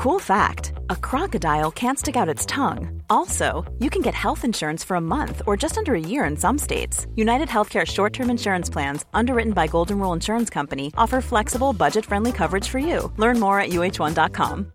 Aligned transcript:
Cool 0.00 0.18
fact 0.18 0.72
a 0.88 0.96
crocodile 0.96 1.70
can't 1.70 1.98
stick 1.98 2.16
out 2.16 2.26
its 2.26 2.46
tongue. 2.46 3.02
Also, 3.10 3.70
you 3.80 3.90
can 3.90 4.00
get 4.00 4.14
health 4.14 4.46
insurance 4.46 4.82
for 4.82 4.94
a 4.94 5.00
month 5.00 5.42
or 5.46 5.58
just 5.58 5.76
under 5.76 5.94
a 5.94 6.00
year 6.00 6.24
in 6.24 6.38
some 6.38 6.56
states. 6.56 7.06
United 7.16 7.48
Healthcare 7.48 7.86
short 7.86 8.14
term 8.14 8.30
insurance 8.30 8.70
plans, 8.70 9.04
underwritten 9.12 9.52
by 9.52 9.66
Golden 9.66 9.98
Rule 9.98 10.14
Insurance 10.14 10.48
Company, 10.48 10.90
offer 10.96 11.20
flexible, 11.20 11.74
budget 11.74 12.06
friendly 12.06 12.32
coverage 12.32 12.66
for 12.66 12.78
you. 12.78 13.12
Learn 13.18 13.38
more 13.38 13.60
at 13.60 13.72
uh1.com. 13.72 14.72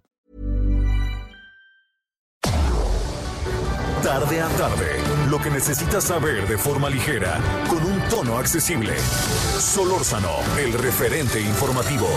Tarde 4.03 4.39
a 4.39 4.49
tarde, 4.49 5.01
lo 5.31 5.39
que 5.39 5.49
necesitas 5.49 6.03
saber 6.03 6.47
de 6.47 6.57
forma 6.59 6.87
ligera, 6.87 7.41
con 7.67 7.83
un 7.83 7.99
tono 8.09 8.37
accesible. 8.37 8.95
Solórzano, 8.99 10.35
el 10.59 10.71
referente 10.73 11.41
informativo. 11.41 12.09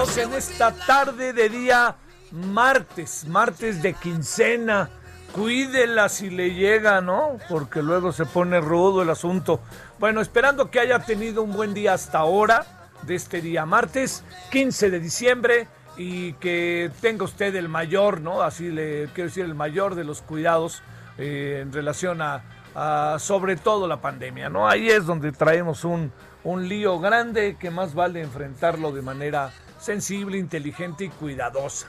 En 0.00 0.32
esta 0.32 0.72
tarde 0.72 1.34
de 1.34 1.50
día 1.50 1.94
martes, 2.32 3.26
martes 3.28 3.82
de 3.82 3.92
quincena. 3.92 4.88
Cuídela 5.32 6.08
si 6.08 6.30
le 6.30 6.54
llega, 6.54 7.02
¿no? 7.02 7.36
Porque 7.50 7.82
luego 7.82 8.10
se 8.10 8.24
pone 8.24 8.62
rudo 8.62 9.02
el 9.02 9.10
asunto. 9.10 9.60
Bueno, 9.98 10.22
esperando 10.22 10.70
que 10.70 10.80
haya 10.80 11.00
tenido 11.00 11.42
un 11.42 11.52
buen 11.52 11.74
día 11.74 11.92
hasta 11.92 12.20
ahora, 12.20 12.64
de 13.02 13.14
este 13.14 13.42
día 13.42 13.66
martes, 13.66 14.24
15 14.52 14.90
de 14.90 15.00
diciembre, 15.00 15.68
y 15.98 16.32
que 16.34 16.90
tenga 17.02 17.24
usted 17.24 17.54
el 17.54 17.68
mayor, 17.68 18.22
¿no? 18.22 18.40
Así 18.40 18.70
le 18.70 19.04
quiero 19.12 19.28
decir, 19.28 19.44
el 19.44 19.54
mayor 19.54 19.96
de 19.96 20.04
los 20.04 20.22
cuidados 20.22 20.82
eh, 21.18 21.58
en 21.60 21.74
relación 21.74 22.22
a, 22.22 22.42
a 22.74 23.18
sobre 23.18 23.56
todo 23.56 23.86
la 23.86 24.00
pandemia, 24.00 24.48
¿no? 24.48 24.66
Ahí 24.66 24.88
es 24.88 25.04
donde 25.04 25.30
traemos 25.30 25.84
un, 25.84 26.10
un 26.42 26.68
lío 26.70 26.98
grande 27.00 27.58
que 27.60 27.70
más 27.70 27.94
vale 27.94 28.22
enfrentarlo 28.22 28.92
de 28.92 29.02
manera 29.02 29.52
sensible, 29.80 30.38
inteligente 30.38 31.04
y 31.04 31.08
cuidadosa. 31.08 31.88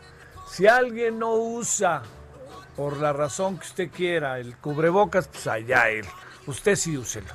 Si 0.49 0.67
alguien 0.67 1.19
no 1.19 1.33
usa, 1.33 2.01
por 2.75 2.97
la 2.97 3.13
razón 3.13 3.57
que 3.57 3.67
usted 3.67 3.91
quiera, 3.91 4.39
el 4.39 4.55
cubrebocas, 4.57 5.27
pues 5.27 5.47
allá 5.47 5.89
él. 5.89 6.05
Usted 6.47 6.75
sí 6.75 6.97
úselo. 6.97 7.27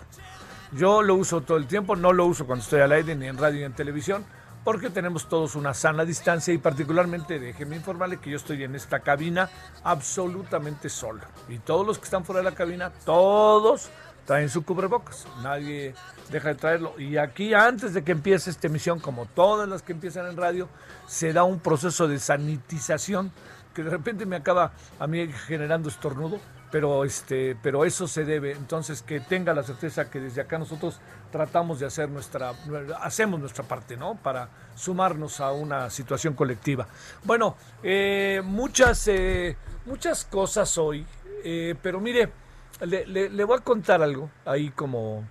Yo 0.72 1.02
lo 1.02 1.14
uso 1.14 1.42
todo 1.42 1.56
el 1.58 1.66
tiempo, 1.66 1.94
no 1.94 2.12
lo 2.12 2.26
uso 2.26 2.46
cuando 2.46 2.64
estoy 2.64 2.80
al 2.80 2.92
aire, 2.92 3.14
ni 3.14 3.26
en 3.26 3.38
radio 3.38 3.60
ni 3.60 3.64
en 3.64 3.72
televisión, 3.72 4.24
porque 4.64 4.90
tenemos 4.90 5.28
todos 5.28 5.54
una 5.54 5.74
sana 5.74 6.04
distancia 6.04 6.52
y 6.52 6.58
particularmente 6.58 7.38
déjeme 7.38 7.76
informarle 7.76 8.18
que 8.18 8.30
yo 8.30 8.36
estoy 8.36 8.64
en 8.64 8.74
esta 8.74 9.00
cabina 9.00 9.48
absolutamente 9.84 10.88
solo. 10.88 11.22
Y 11.48 11.58
todos 11.58 11.86
los 11.86 11.98
que 11.98 12.04
están 12.04 12.24
fuera 12.24 12.40
de 12.40 12.50
la 12.50 12.56
cabina, 12.56 12.90
todos 13.04 13.90
traen 14.26 14.50
su 14.50 14.64
cubrebocas. 14.64 15.26
Nadie 15.42 15.94
deja 16.30 16.48
de 16.48 16.54
traerlo. 16.56 16.98
Y 16.98 17.16
aquí, 17.16 17.54
antes 17.54 17.94
de 17.94 18.04
que 18.04 18.12
empiece 18.12 18.50
esta 18.50 18.66
emisión, 18.66 19.00
como 19.00 19.26
todas 19.26 19.68
las 19.68 19.82
que 19.82 19.92
empiezan 19.92 20.26
en 20.26 20.36
radio, 20.36 20.68
se 21.06 21.32
da 21.32 21.44
un 21.44 21.60
proceso 21.60 22.08
de 22.08 22.18
sanitización 22.18 23.32
que 23.74 23.82
de 23.82 23.90
repente 23.90 24.24
me 24.24 24.36
acaba 24.36 24.72
a 24.98 25.06
mí 25.06 25.28
generando 25.46 25.90
estornudo, 25.90 26.40
pero 26.70 27.04
este, 27.04 27.56
pero 27.62 27.84
eso 27.84 28.08
se 28.08 28.24
debe, 28.24 28.52
entonces 28.52 29.02
que 29.02 29.20
tenga 29.20 29.52
la 29.52 29.62
certeza 29.62 30.08
que 30.08 30.18
desde 30.18 30.40
acá 30.40 30.58
nosotros 30.58 30.98
tratamos 31.30 31.78
de 31.78 31.86
hacer 31.86 32.08
nuestra, 32.08 32.54
hacemos 33.02 33.38
nuestra 33.38 33.64
parte, 33.64 33.98
¿no? 33.98 34.14
Para 34.14 34.48
sumarnos 34.74 35.40
a 35.40 35.52
una 35.52 35.90
situación 35.90 36.32
colectiva. 36.32 36.88
Bueno, 37.24 37.56
eh, 37.82 38.40
muchas, 38.42 39.06
eh, 39.08 39.56
muchas 39.84 40.24
cosas 40.24 40.78
hoy, 40.78 41.06
eh, 41.44 41.74
pero 41.82 42.00
mire, 42.00 42.32
le, 42.80 43.06
le- 43.30 43.44
voy 43.44 43.58
a 43.58 43.62
contar 43.62 44.02
algo 44.02 44.30
ahí 44.44 44.70
como, 44.70 45.24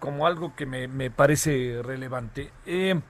como 0.00 0.26
algo 0.26 0.54
que 0.56 0.66
me, 0.66 0.88
me 0.88 1.10
parece 1.10 1.82
relevante. 1.84 2.52
Eh, 2.66 3.00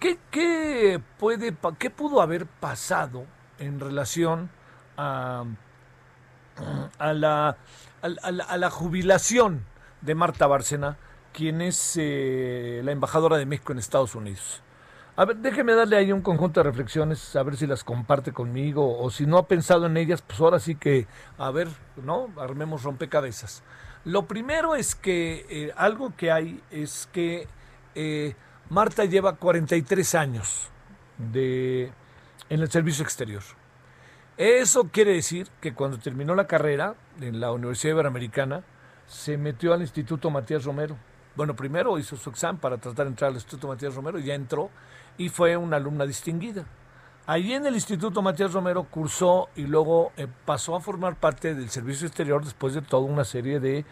¿Qué, 0.00 0.18
qué 0.30 1.00
puede, 1.18 1.56
qué 1.78 1.90
pudo 1.90 2.22
haber 2.22 2.46
pasado 2.46 3.26
en 3.58 3.80
relación 3.80 4.50
a, 4.96 5.44
a, 6.98 7.12
la, 7.12 7.48
a, 8.02 8.06
a 8.48 8.56
la 8.56 8.70
jubilación 8.70 9.64
de 10.00 10.14
Marta 10.14 10.46
Bárcena, 10.46 10.96
quien 11.32 11.60
es 11.60 11.94
eh, 11.98 12.80
la 12.84 12.92
embajadora 12.92 13.36
de 13.36 13.46
México 13.46 13.72
en 13.72 13.78
Estados 13.78 14.14
Unidos? 14.14 14.62
A 15.20 15.26
ver, 15.26 15.36
déjeme 15.36 15.74
darle 15.74 15.98
ahí 15.98 16.12
un 16.12 16.22
conjunto 16.22 16.60
de 16.60 16.70
reflexiones, 16.70 17.36
a 17.36 17.42
ver 17.42 17.54
si 17.54 17.66
las 17.66 17.84
comparte 17.84 18.32
conmigo, 18.32 18.98
o 18.98 19.10
si 19.10 19.26
no 19.26 19.36
ha 19.36 19.46
pensado 19.46 19.84
en 19.84 19.98
ellas, 19.98 20.22
pues 20.22 20.40
ahora 20.40 20.58
sí 20.58 20.76
que, 20.76 21.06
a 21.36 21.50
ver, 21.50 21.68
¿no? 22.02 22.30
Armemos 22.38 22.84
rompecabezas. 22.84 23.62
Lo 24.06 24.26
primero 24.26 24.74
es 24.76 24.94
que 24.94 25.44
eh, 25.50 25.74
algo 25.76 26.16
que 26.16 26.32
hay 26.32 26.62
es 26.70 27.06
que 27.12 27.46
eh, 27.94 28.34
Marta 28.70 29.04
lleva 29.04 29.36
43 29.36 30.14
años 30.14 30.70
de, 31.18 31.92
en 32.48 32.60
el 32.60 32.70
servicio 32.70 33.04
exterior. 33.04 33.42
Eso 34.38 34.88
quiere 34.90 35.12
decir 35.12 35.48
que 35.60 35.74
cuando 35.74 35.98
terminó 35.98 36.34
la 36.34 36.46
carrera 36.46 36.94
en 37.20 37.40
la 37.40 37.52
Universidad 37.52 37.92
Iberoamericana, 37.92 38.64
se 39.06 39.36
metió 39.36 39.74
al 39.74 39.82
Instituto 39.82 40.30
Matías 40.30 40.64
Romero. 40.64 40.96
Bueno, 41.36 41.54
primero 41.54 41.98
hizo 41.98 42.16
su 42.16 42.30
examen 42.30 42.58
para 42.58 42.78
tratar 42.78 43.04
de 43.04 43.10
entrar 43.10 43.28
al 43.28 43.34
Instituto 43.34 43.68
Matías 43.68 43.94
Romero, 43.94 44.18
y 44.18 44.24
ya 44.24 44.34
entró 44.34 44.70
y 45.18 45.28
fue 45.28 45.56
una 45.56 45.76
alumna 45.76 46.06
distinguida. 46.06 46.64
Allí 47.26 47.52
en 47.52 47.66
el 47.66 47.74
Instituto 47.74 48.22
Matías 48.22 48.52
Romero 48.52 48.84
cursó 48.84 49.50
y 49.54 49.62
luego 49.62 50.12
eh, 50.16 50.26
pasó 50.44 50.74
a 50.74 50.80
formar 50.80 51.16
parte 51.16 51.54
del 51.54 51.70
servicio 51.70 52.06
exterior 52.06 52.44
después 52.44 52.74
de 52.74 52.82
toda 52.82 53.02
una 53.02 53.24
serie 53.24 53.60
de 53.60 53.84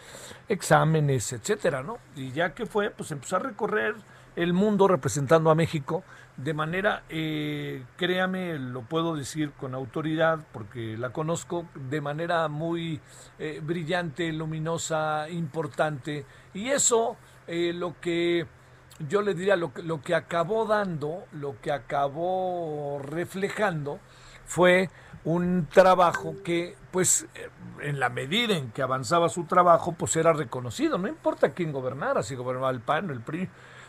exámenes, 0.49 1.33
etcétera, 1.33 1.83
¿no? 1.83 1.99
Y 2.17 2.33
ya 2.33 2.55
que 2.55 2.67
fue, 2.67 2.91
pues 2.91 3.13
empezó 3.13 3.37
a 3.37 3.41
recorrer 3.41 3.95
el 4.35 4.53
mundo 4.53 4.89
representando 4.89 5.51
a 5.51 5.55
México 5.55 6.03
de 6.39 6.55
manera, 6.55 7.03
eh, 7.09 7.83
créame, 7.97 8.59
lo 8.61 8.83
puedo 8.83 9.17
decir 9.17 9.51
con 9.51 9.75
autoridad 9.75 10.39
porque 10.53 10.97
la 10.97 11.11
conozco, 11.11 11.67
de 11.75 12.01
manera 12.01 12.47
muy 12.47 13.01
eh, 13.41 13.61
brillante, 13.61 14.33
luminosa, 14.33 15.29
importante. 15.31 16.25
Y 16.55 16.69
eso, 16.69 17.17
eh, 17.49 17.73
lo 17.75 18.01
que 18.01 18.47
yo 19.09 19.23
le 19.23 19.35
diría, 19.35 19.57
lo 19.57 19.73
que, 19.73 19.83
lo 19.83 20.03
que 20.03 20.15
acabó 20.15 20.67
dando, 20.67 21.25
lo 21.33 21.61
que 21.61 21.73
acabó 21.73 23.01
reflejando, 23.03 24.01
fue 24.47 24.91
un 25.25 25.67
trabajo 25.71 26.37
que, 26.43 26.77
pues, 26.91 27.27
en 27.81 28.01
la 28.01 28.09
medida 28.09 28.57
en 28.57 28.71
que 28.71 28.83
avanzaba 28.83 29.29
su 29.29 29.45
trabajo, 29.45 29.93
pues 29.93 30.17
era 30.17 30.33
reconocido. 30.33 30.99
No 30.99 31.09
importa 31.09 31.51
quién 31.51 31.73
gobernara, 31.73 32.23
si 32.23 32.35
gobernaba 32.35 32.71
el 32.71 32.81
PAN 32.81 33.11
o 33.11 33.13
el 33.13 33.21
PRI, 33.21 33.49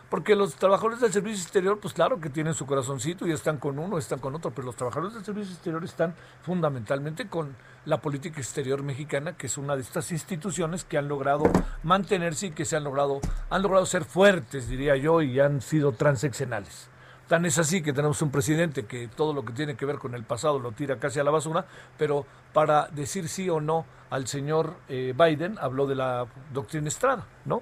porque 0.09 0.35
los 0.35 0.56
trabajadores 0.56 1.00
del 1.00 1.13
servicio 1.13 1.44
exterior, 1.44 1.79
pues 1.79 1.94
claro 1.94 2.19
que 2.19 2.29
tienen 2.29 2.53
su 2.53 2.65
corazoncito 2.65 3.27
y 3.27 3.31
están 3.31 3.57
con 3.57 3.77
uno, 3.77 3.97
están 3.97 4.19
con 4.19 4.35
otro, 4.35 4.51
pero 4.51 4.65
los 4.65 4.75
trabajadores 4.75 5.13
del 5.13 5.23
servicio 5.23 5.53
exterior 5.53 5.83
están 5.83 6.15
fundamentalmente 6.41 7.27
con 7.27 7.56
la 7.85 8.01
política 8.01 8.39
exterior 8.39 8.83
mexicana, 8.83 9.38
que 9.38 9.47
es 9.47 9.57
una 9.57 9.75
de 9.75 9.81
estas 9.81 10.11
instituciones 10.11 10.83
que 10.83 10.97
han 10.97 11.07
logrado 11.07 11.44
mantenerse 11.83 12.47
y 12.47 12.51
que 12.51 12.65
se 12.65 12.75
han 12.75 12.83
logrado, 12.83 13.21
han 13.50 13.61
logrado 13.61 13.85
ser 13.85 14.03
fuertes, 14.03 14.67
diría 14.67 14.95
yo, 14.95 15.21
y 15.21 15.39
han 15.39 15.61
sido 15.61 15.91
transeccionales. 15.91 16.89
Tan 17.29 17.45
es 17.45 17.59
así 17.59 17.83
que 17.83 17.93
tenemos 17.93 18.19
un 18.23 18.31
presidente 18.31 18.87
que 18.87 19.07
todo 19.07 19.35
lo 19.35 19.45
que 19.45 19.53
tiene 19.53 19.75
que 19.75 19.85
ver 19.85 19.99
con 19.99 20.15
el 20.15 20.23
pasado 20.23 20.57
lo 20.57 20.71
tira 20.71 20.97
casi 20.97 21.19
a 21.19 21.23
la 21.23 21.29
basura, 21.29 21.63
pero 21.95 22.25
para 22.53 22.87
decir 22.87 23.29
sí 23.29 23.47
o 23.51 23.61
no 23.61 23.85
al 24.09 24.25
señor 24.25 24.77
eh, 24.89 25.13
Biden 25.15 25.55
habló 25.61 25.85
de 25.85 25.93
la 25.93 26.25
doctrina 26.51 26.87
Estrada, 26.87 27.27
¿no? 27.45 27.61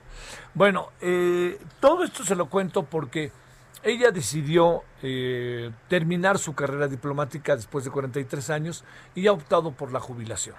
Bueno, 0.53 0.91
eh, 1.01 1.59
todo 1.81 2.05
esto 2.05 2.23
se 2.23 2.33
lo 2.33 2.49
cuento 2.49 2.83
porque 2.83 3.33
ella 3.83 4.09
decidió 4.11 4.83
eh, 5.03 5.69
terminar 5.89 6.37
su 6.37 6.55
carrera 6.55 6.87
diplomática 6.87 7.53
después 7.57 7.83
de 7.83 7.91
43 7.91 8.49
años 8.51 8.85
y 9.15 9.27
ha 9.27 9.33
optado 9.33 9.71
por 9.71 9.91
la 9.91 9.99
jubilación. 9.99 10.55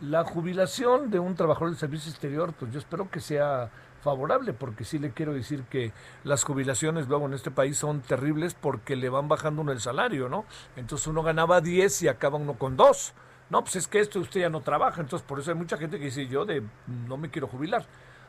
La 0.00 0.24
jubilación 0.24 1.10
de 1.10 1.18
un 1.18 1.34
trabajador 1.34 1.68
del 1.68 1.78
servicio 1.78 2.10
exterior, 2.10 2.54
pues 2.58 2.72
yo 2.72 2.78
espero 2.78 3.10
que 3.10 3.20
sea 3.20 3.70
favorable, 4.02 4.52
porque 4.52 4.84
sí 4.84 4.98
le 4.98 5.12
quiero 5.12 5.32
decir 5.32 5.64
que 5.64 5.92
las 6.24 6.44
jubilaciones 6.44 7.08
luego 7.08 7.26
en 7.26 7.34
este 7.34 7.50
país 7.50 7.78
son 7.78 8.00
terribles 8.00 8.54
porque 8.54 8.96
le 8.96 9.08
van 9.08 9.28
bajando 9.28 9.62
uno 9.62 9.72
el 9.72 9.80
salario, 9.80 10.28
¿no? 10.28 10.44
Entonces 10.76 11.06
uno 11.06 11.22
ganaba 11.22 11.60
10 11.60 12.02
y 12.02 12.08
acaba 12.08 12.36
uno 12.38 12.54
con 12.54 12.76
2. 12.76 13.14
No, 13.50 13.62
pues 13.62 13.76
es 13.76 13.86
que 13.86 14.00
esto 14.00 14.18
usted 14.18 14.40
ya 14.40 14.50
no 14.50 14.62
trabaja, 14.62 15.00
entonces 15.00 15.26
por 15.26 15.38
eso 15.38 15.50
hay 15.50 15.56
mucha 15.56 15.76
gente 15.76 15.98
que 15.98 16.06
dice 16.06 16.26
yo 16.26 16.44
de 16.44 16.62
no 17.08 17.16
me 17.16 17.30
quiero 17.30 17.46
jubilar. 17.46 17.86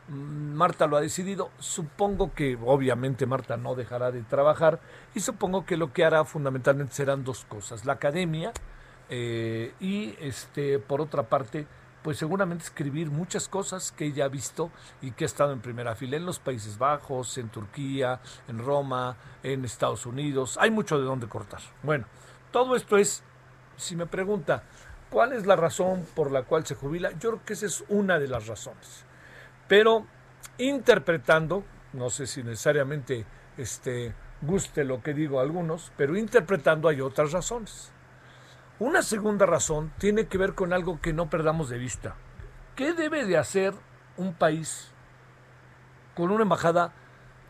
Mm, 0.08 0.54
Marta 0.54 0.86
lo 0.86 0.96
ha 0.96 1.00
decidido. 1.00 1.50
Supongo 1.58 2.34
que 2.34 2.58
obviamente 2.64 3.26
Marta 3.26 3.56
no 3.56 3.74
dejará 3.74 4.10
de 4.12 4.22
trabajar 4.22 4.80
y 5.14 5.20
supongo 5.20 5.64
que 5.64 5.76
lo 5.76 5.92
que 5.92 6.04
hará 6.04 6.24
fundamentalmente 6.24 6.94
serán 6.94 7.24
dos 7.24 7.44
cosas. 7.46 7.84
La 7.84 7.94
academia 7.94 8.52
eh, 9.10 9.74
y 9.80 10.14
este 10.20 10.78
por 10.78 11.00
otra 11.00 11.24
parte 11.24 11.66
pues 12.04 12.18
seguramente 12.18 12.64
escribir 12.64 13.10
muchas 13.10 13.48
cosas 13.48 13.90
que 13.90 14.04
ella 14.04 14.26
ha 14.26 14.28
visto 14.28 14.70
y 15.00 15.12
que 15.12 15.24
ha 15.24 15.26
estado 15.26 15.54
en 15.54 15.60
primera 15.60 15.94
fila 15.94 16.18
en 16.18 16.26
los 16.26 16.38
Países 16.38 16.76
Bajos, 16.76 17.38
en 17.38 17.48
Turquía, 17.48 18.20
en 18.46 18.58
Roma, 18.58 19.16
en 19.42 19.64
Estados 19.64 20.04
Unidos. 20.04 20.58
Hay 20.60 20.70
mucho 20.70 20.98
de 20.98 21.06
dónde 21.06 21.28
cortar. 21.28 21.62
Bueno, 21.82 22.04
todo 22.52 22.76
esto 22.76 22.98
es, 22.98 23.22
si 23.78 23.96
me 23.96 24.04
pregunta, 24.04 24.64
¿cuál 25.08 25.32
es 25.32 25.46
la 25.46 25.56
razón 25.56 26.06
por 26.14 26.30
la 26.30 26.42
cual 26.42 26.66
se 26.66 26.74
jubila? 26.74 27.10
Yo 27.12 27.30
creo 27.30 27.44
que 27.46 27.54
esa 27.54 27.64
es 27.64 27.82
una 27.88 28.18
de 28.18 28.28
las 28.28 28.48
razones. 28.48 29.06
Pero 29.66 30.06
interpretando, 30.58 31.64
no 31.94 32.10
sé 32.10 32.26
si 32.26 32.42
necesariamente 32.42 33.24
este, 33.56 34.14
guste 34.42 34.84
lo 34.84 35.02
que 35.02 35.14
digo 35.14 35.40
a 35.40 35.42
algunos, 35.42 35.90
pero 35.96 36.18
interpretando 36.18 36.86
hay 36.86 37.00
otras 37.00 37.32
razones. 37.32 37.93
Una 38.80 39.02
segunda 39.02 39.46
razón 39.46 39.92
tiene 39.98 40.26
que 40.26 40.36
ver 40.36 40.54
con 40.54 40.72
algo 40.72 41.00
que 41.00 41.12
no 41.12 41.30
perdamos 41.30 41.68
de 41.68 41.78
vista. 41.78 42.16
¿Qué 42.74 42.92
debe 42.92 43.24
de 43.24 43.38
hacer 43.38 43.72
un 44.16 44.34
país 44.34 44.90
con 46.16 46.32
una 46.32 46.42
embajada 46.42 46.92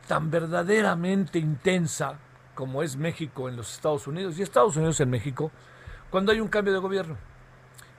tan 0.07 0.31
verdaderamente 0.31 1.39
intensa 1.39 2.19
como 2.55 2.83
es 2.83 2.97
México 2.97 3.49
en 3.49 3.57
los 3.57 3.73
Estados 3.73 4.07
Unidos 4.07 4.39
y 4.39 4.43
Estados 4.43 4.77
Unidos 4.77 5.01
en 5.01 5.09
México 5.09 5.51
cuando 6.11 6.31
hay 6.31 6.41
un 6.41 6.49
cambio 6.49 6.75
de 6.75 6.81
gobierno? 6.81 7.17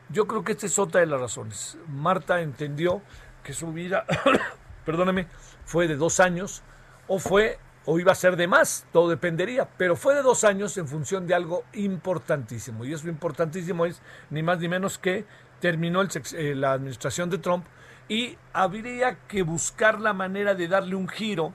Yo 0.09 0.27
creo 0.27 0.43
que 0.43 0.51
esta 0.51 0.67
es 0.67 0.77
otra 0.77 1.01
de 1.01 1.07
las 1.07 1.19
razones. 1.19 1.79
Marta 1.87 2.41
entendió 2.41 3.01
que 3.43 3.53
su 3.53 3.73
vida, 3.73 4.05
perdóneme, 4.85 5.27
fue 5.65 5.87
de 5.87 5.95
dos 5.95 6.19
años 6.19 6.61
o 7.07 7.17
fue 7.17 7.57
o 7.85 7.99
iba 7.99 8.11
a 8.11 8.15
ser 8.15 8.35
de 8.35 8.47
más, 8.47 8.85
todo 8.91 9.09
dependería, 9.09 9.67
pero 9.77 9.95
fue 9.95 10.15
de 10.15 10.23
dos 10.23 10.43
años 10.43 10.77
en 10.77 10.87
función 10.87 11.27
de 11.27 11.35
algo 11.35 11.63
importantísimo. 11.73 12.83
Y 12.83 12.93
eso 12.93 13.07
importantísimo 13.07 13.85
es 13.85 14.01
ni 14.29 14.41
más 14.41 14.59
ni 14.59 14.67
menos 14.67 14.97
que 14.97 15.25
terminó 15.59 16.01
el, 16.01 16.09
eh, 16.33 16.55
la 16.55 16.73
administración 16.73 17.29
de 17.29 17.37
Trump 17.37 17.65
y 18.07 18.37
habría 18.53 19.19
que 19.27 19.43
buscar 19.43 19.99
la 19.99 20.13
manera 20.13 20.55
de 20.55 20.67
darle 20.67 20.95
un 20.95 21.07
giro 21.07 21.53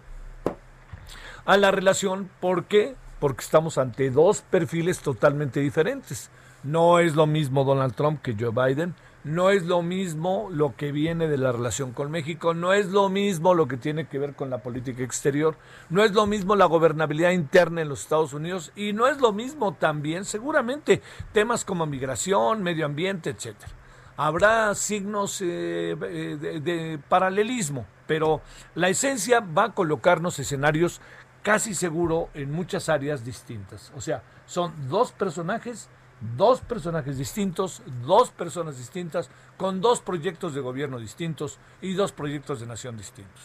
a 1.45 1.57
la 1.57 1.71
relación. 1.71 2.31
¿Por 2.41 2.65
qué? 2.65 2.97
Porque 3.19 3.43
estamos 3.43 3.79
ante 3.79 4.11
dos 4.11 4.43
perfiles 4.43 5.01
totalmente 5.01 5.61
diferentes. 5.61 6.31
No 6.63 6.99
es 6.99 7.15
lo 7.15 7.27
mismo 7.27 7.65
Donald 7.65 7.95
Trump 7.95 8.23
que 8.23 8.37
Joe 8.39 8.51
Biden 8.51 8.95
no 9.25 9.51
es 9.51 9.65
lo 9.65 9.83
mismo 9.83 10.49
lo 10.51 10.75
que 10.77 10.93
viene 10.93 11.29
de 11.29 11.37
la 11.37 11.53
relación 11.53 11.93
con 11.93 12.11
México, 12.11 12.55
no 12.55 12.73
es 12.73 12.87
lo 12.87 13.09
mismo 13.09 13.55
lo 13.55 13.69
que 13.69 13.77
tiene 13.77 14.07
que 14.07 14.19
ver 14.19 14.35
con 14.35 14.51
la 14.51 14.59
política 14.59 15.03
exterior, 15.03 15.57
no 15.91 16.03
es 16.03 16.13
lo 16.13 16.27
mismo 16.27 16.57
la 16.57 16.65
gobernabilidad 16.65 17.33
interna 17.33 17.83
en 17.83 17.89
los 17.89 18.01
Estados 18.01 18.33
Unidos 18.33 18.73
y 18.77 18.93
no 18.93 19.07
es 19.07 19.21
lo 19.21 19.33
mismo 19.33 19.75
también 19.75 20.25
seguramente 20.25 21.03
temas 21.33 21.65
como 21.65 21.87
migración, 21.87 22.63
medio 22.63 22.87
ambiente, 22.87 23.31
etcétera. 23.31 23.73
Habrá 24.17 24.75
signos 24.75 25.41
eh, 25.41 25.97
de, 25.99 26.61
de 26.61 26.99
paralelismo, 27.09 27.87
pero 28.07 28.43
la 28.75 28.89
esencia 28.89 29.41
va 29.41 29.65
a 29.65 29.75
colocarnos 29.75 30.39
escenarios 30.39 31.01
casi 31.43 31.75
seguro 31.75 32.29
en 32.35 32.51
muchas 32.53 32.89
áreas 32.89 33.25
distintas. 33.25 33.93
O 33.97 34.01
sea, 34.01 34.23
son 34.47 34.73
dos 34.89 35.13
personajes 35.13 35.89
dos 36.37 36.61
personajes 36.61 37.17
distintos, 37.19 37.83
dos 38.05 38.31
personas 38.31 38.77
distintas, 38.77 39.31
con 39.57 39.81
dos 39.81 40.01
proyectos 40.01 40.55
de 40.55 40.61
gobierno 40.61 40.99
distintos 40.99 41.59
y 41.81 41.95
dos 41.95 42.13
proyectos 42.13 42.61
de 42.61 42.67
nación 42.67 42.97
distintos. 42.97 43.43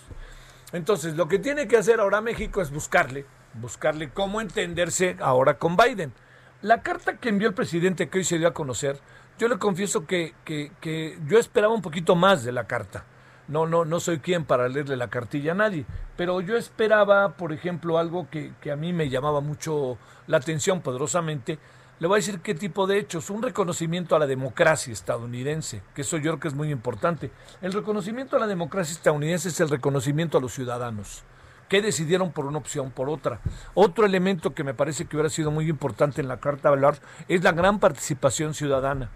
Entonces, 0.72 1.16
lo 1.16 1.28
que 1.28 1.40
tiene 1.40 1.68
que 1.68 1.78
hacer 1.78 2.00
ahora 2.00 2.22
México 2.22 2.62
es 2.62 2.72
buscarle, 2.72 3.26
buscarle 3.54 4.10
cómo 4.10 4.42
entenderse 4.42 5.16
ahora 5.20 5.58
con 5.58 5.78
Biden. 5.78 6.14
La 6.62 6.82
carta 6.82 7.18
que 7.18 7.30
envió 7.30 7.48
el 7.48 7.54
presidente 7.54 8.10
que 8.10 8.20
hoy 8.20 8.24
se 8.24 8.40
dio 8.40 8.48
a 8.48 8.54
conocer, 8.54 9.00
yo 9.38 9.48
le 9.48 9.58
confieso 9.58 10.06
que, 10.06 10.34
que, 10.44 11.20
yo 11.28 11.38
esperaba 11.38 11.74
un 11.74 11.82
poquito 11.82 12.16
más 12.16 12.44
de 12.44 12.52
la 12.52 12.68
carta. 12.68 13.06
No, 13.48 13.68
no, 13.68 13.86
no 13.86 14.00
soy 14.00 14.20
quien 14.20 14.44
para 14.44 14.68
leerle 14.68 14.98
la 14.98 15.10
cartilla 15.10 15.52
a 15.52 15.56
nadie, 15.56 15.86
pero 16.18 16.42
yo 16.42 16.58
esperaba, 16.58 17.38
por 17.38 17.54
ejemplo, 17.54 18.00
algo 18.00 18.28
que, 18.32 18.54
que 18.60 18.72
a 18.72 18.76
mí 18.76 18.92
me 18.92 19.10
llamaba 19.10 19.40
mucho 19.40 20.00
la 20.26 20.38
atención 20.38 20.82
poderosamente, 20.82 21.60
le 22.00 22.08
voy 22.08 22.16
a 22.16 22.20
decir 22.20 22.40
qué 22.42 22.54
tipo 22.54 22.88
de 22.88 23.00
hechos. 23.00 23.30
Un 23.30 23.42
reconocimiento 23.42 24.16
a 24.16 24.20
la 24.20 24.28
democracia 24.28 24.92
estadounidense, 24.92 25.82
que 25.94 26.02
eso 26.02 26.18
yo 26.18 26.32
creo 26.32 26.40
que 26.40 26.48
es 26.50 26.54
muy 26.54 26.72
importante. 26.72 27.32
El 27.62 27.74
reconocimiento 27.74 28.36
a 28.36 28.40
la 28.40 28.48
democracia 28.48 28.94
estadounidense 28.94 29.50
es 29.50 29.60
el 29.60 29.70
reconocimiento 29.70 30.38
a 30.38 30.42
los 30.42 30.54
ciudadanos 30.54 31.24
que 31.70 31.82
decidieron 31.82 32.32
por 32.32 32.46
una 32.46 32.60
opción, 32.60 32.92
por 32.92 33.10
otra. 33.10 33.40
Otro 33.74 34.06
elemento 34.06 34.54
que 34.54 34.64
me 34.64 34.74
parece 34.74 35.06
que 35.06 35.16
hubiera 35.16 35.30
sido 35.30 35.52
muy 35.52 35.68
importante 35.70 36.22
en 36.22 36.28
la 36.28 36.40
Carta 36.40 36.70
Valor 36.70 36.98
es 37.28 37.44
la 37.44 37.54
gran 37.54 37.80
participación 37.80 38.54
ciudadana. 38.54 39.10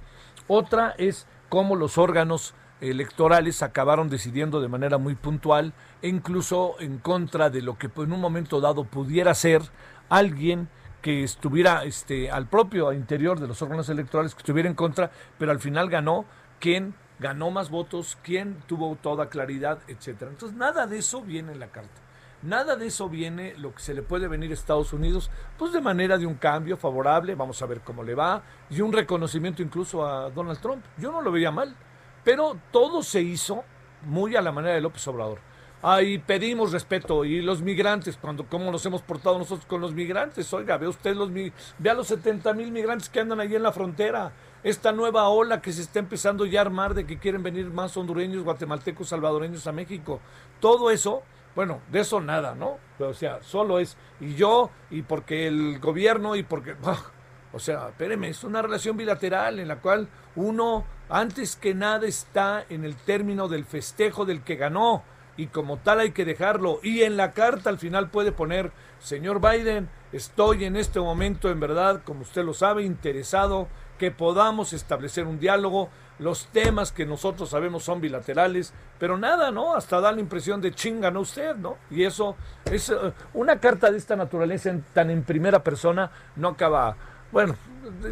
Otra 0.48 0.96
es 0.98 1.28
cómo 1.48 1.76
los 1.76 1.98
órganos 1.98 2.56
electorales 2.82 3.62
acabaron 3.62 4.10
decidiendo 4.10 4.62
de 4.62 4.68
manera 4.68 4.98
muy 4.98 5.16
puntual 5.16 5.74
e 6.02 6.08
incluso 6.08 6.76
en 6.80 6.98
contra 6.98 7.50
de 7.50 7.62
lo 7.62 7.78
que 7.78 7.90
en 7.96 8.14
un 8.14 8.22
momento 8.22 8.62
dado 8.62 8.86
pudiera 8.86 9.34
ser 9.36 9.62
alguien 10.08 10.70
que 11.02 11.24
estuviera 11.24 11.84
este, 11.84 12.30
al 12.30 12.48
propio 12.48 12.92
interior 12.94 13.40
de 13.40 13.48
los 13.48 13.62
órganos 13.62 13.90
electorales, 13.90 14.36
que 14.36 14.40
estuviera 14.40 14.70
en 14.70 14.76
contra, 14.76 15.12
pero 15.38 15.52
al 15.52 15.60
final 15.60 15.90
ganó 15.90 16.26
quien 16.60 16.94
ganó 17.20 17.52
más 17.52 17.70
votos, 17.70 18.18
quien 18.24 18.62
tuvo 18.66 18.96
toda 18.96 19.30
claridad, 19.30 19.80
etcétera. 19.88 20.32
Entonces, 20.32 20.58
nada 20.58 20.88
de 20.88 21.00
eso 21.00 21.22
viene 21.22 21.52
en 21.52 21.60
la 21.60 21.68
carta. 21.68 22.02
Nada 22.42 22.78
de 22.78 22.88
eso 22.88 23.10
viene 23.10 23.54
lo 23.58 23.76
que 23.76 23.82
se 23.82 23.94
le 23.94 24.02
puede 24.02 24.30
venir 24.30 24.52
a 24.52 24.54
Estados 24.54 24.94
Unidos, 24.94 25.30
pues 25.58 25.74
de 25.74 25.82
manera 25.82 26.18
de 26.18 26.26
un 26.26 26.36
cambio 26.36 26.78
favorable, 26.78 27.36
vamos 27.36 27.62
a 27.62 27.66
ver 27.66 27.82
cómo 27.82 28.02
le 28.02 28.16
va, 28.16 28.42
y 28.70 28.80
un 28.80 28.94
reconocimiento 28.94 29.62
incluso 29.62 30.06
a 30.06 30.30
Donald 30.30 30.62
Trump. 30.62 30.86
Yo 30.98 31.12
no 31.12 31.22
lo 31.22 31.34
veía 31.34 31.52
mal, 31.52 31.76
pero 32.24 32.58
todo 32.72 33.04
se 33.04 33.22
hizo 33.22 33.66
muy 34.04 34.38
a 34.38 34.42
la 34.42 34.54
manera 34.54 34.76
de 34.76 34.82
López 34.82 35.06
Obrador. 35.10 35.40
Ahí 35.82 36.18
pedimos 36.18 36.74
respeto. 36.74 37.24
Y 37.24 37.42
los 37.42 37.62
migrantes, 37.62 38.18
cuando 38.18 38.46
cómo 38.46 38.72
nos 38.72 38.86
hemos 38.86 39.02
portado 39.02 39.38
nosotros 39.38 39.66
con 39.66 39.80
los 39.80 39.94
migrantes, 39.94 40.54
oiga, 40.54 40.78
ve 40.78 40.88
usted 40.88 41.16
los 41.16 41.32
vea 41.78 41.94
los 41.94 42.08
70 42.08 42.54
mil 42.54 42.72
migrantes 42.72 43.10
que 43.10 43.22
andan 43.22 43.40
ahí 43.40 43.56
en 43.56 43.64
la 43.64 43.72
frontera, 43.72 44.34
esta 44.64 44.92
nueva 44.92 45.30
ola 45.30 45.62
que 45.62 45.72
se 45.72 45.82
está 45.82 46.00
empezando 46.00 46.46
ya 46.46 46.60
a 46.60 46.64
armar 46.64 46.94
de 46.94 47.06
que 47.06 47.18
quieren 47.18 47.44
venir 47.44 47.68
más 47.72 47.96
hondureños, 47.96 48.44
guatemaltecos, 48.44 49.08
salvadoreños 49.08 49.68
a 49.68 49.72
México, 49.72 50.20
todo 50.60 50.92
eso, 50.92 51.24
bueno, 51.56 51.80
de 51.90 52.02
eso 52.02 52.20
nada, 52.20 52.56
¿no? 52.56 52.78
O 53.00 53.14
sea, 53.14 53.42
solo 53.42 53.80
es 53.80 53.96
y 54.20 54.36
yo 54.36 54.70
y 54.90 55.04
porque 55.04 55.48
el 55.48 55.80
gobierno 55.80 56.36
y 56.36 56.44
porque 56.44 56.76
o 57.54 57.60
sea, 57.60 57.88
espéreme, 57.88 58.28
es 58.28 58.44
una 58.44 58.62
relación 58.62 58.98
bilateral 58.98 59.62
en 59.62 59.70
la 59.70 59.78
cual 59.78 60.10
uno 60.36 60.84
antes 61.08 61.56
que 61.56 61.74
nada 61.74 62.06
está 62.06 62.66
en 62.68 62.84
el 62.84 62.98
término 62.98 63.48
del 63.48 63.64
festejo 63.64 64.26
del 64.26 64.42
que 64.42 64.58
ganó 64.58 65.04
y 65.40 65.48
como 65.48 65.78
tal 65.78 66.02
hay 66.02 66.12
que 66.12 66.26
dejarlo. 66.26 66.82
Y 66.84 67.04
en 67.04 67.16
la 67.16 67.32
carta 67.32 67.70
al 67.70 67.80
final 67.80 68.10
puede 68.10 68.34
poner, 68.34 68.72
señor 69.00 69.40
Biden, 69.40 69.90
estoy 70.12 70.66
en 70.66 70.76
este 70.76 71.00
momento 71.00 71.50
en 71.50 71.62
verdad, 71.62 72.02
como 72.04 72.22
usted 72.22 72.44
lo 72.44 72.54
sabe, 72.54 72.84
interesado 72.84 73.70
que 73.98 74.12
podamos 74.12 74.74
establecer 74.74 75.26
un 75.26 75.40
diálogo. 75.40 75.90
Los 76.20 76.48
temas 76.48 76.92
que 76.92 77.06
nosotros 77.06 77.52
sabemos 77.52 77.84
son 77.84 78.02
bilaterales, 78.02 78.74
pero 79.00 79.18
nada, 79.18 79.50
¿no? 79.50 79.76
Hasta 79.76 80.02
da 80.02 80.12
la 80.12 80.20
impresión 80.20 80.60
de 80.60 80.74
chinga, 80.74 81.10
¿no? 81.10 81.22
Usted, 81.22 81.56
¿no? 81.56 81.78
Y 81.90 82.04
eso 82.04 82.36
es 82.66 82.90
eh, 82.90 82.96
una 83.34 83.62
carta 83.62 83.90
de 83.90 83.98
esta 83.98 84.18
naturaleza 84.18 84.76
tan 84.94 85.10
en 85.10 85.24
primera 85.24 85.64
persona 85.64 86.12
no 86.36 86.50
acaba 86.50 86.98
bueno, 87.32 87.56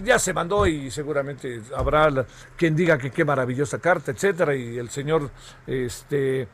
ya 0.03 0.19
se 0.19 0.31
mandó 0.31 0.67
y 0.67 0.91
seguramente 0.91 1.62
habrá 1.75 2.25
quien 2.55 2.75
diga 2.75 3.00
que 3.00 3.10
qué 3.10 3.25
maravillosa 3.25 3.79
carta, 3.79 4.12
etcétera, 4.12 4.55
y 4.55 4.77
el 4.77 4.89
señor 4.89 5.31
este 5.65 6.48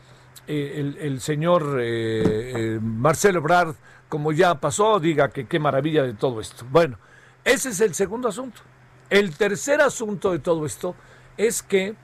eh, 0.45 0.93
el, 0.99 1.21
señor 1.21 1.77
eh, 1.79 2.75
eh, 2.75 2.79
Marcelo 2.81 3.39
Ebrard, 3.39 3.75
como 4.09 4.31
ya 4.31 4.55
pasó, 4.55 4.99
diga 4.99 5.29
que 5.29 5.45
qué 5.45 5.59
maravilla 5.59 6.03
de 6.03 6.13
todo 6.13 6.41
esto. 6.41 6.65
Bueno, 6.69 6.97
ese 7.43 7.69
es 7.69 7.79
el 7.79 7.93
segundo 7.93 8.27
asunto. 8.27 8.61
El 9.09 9.35
tercer 9.37 9.81
asunto 9.81 10.31
de 10.31 10.39
todo 10.39 10.65
esto 10.65 10.95
es 11.37 11.63
que 11.63 11.95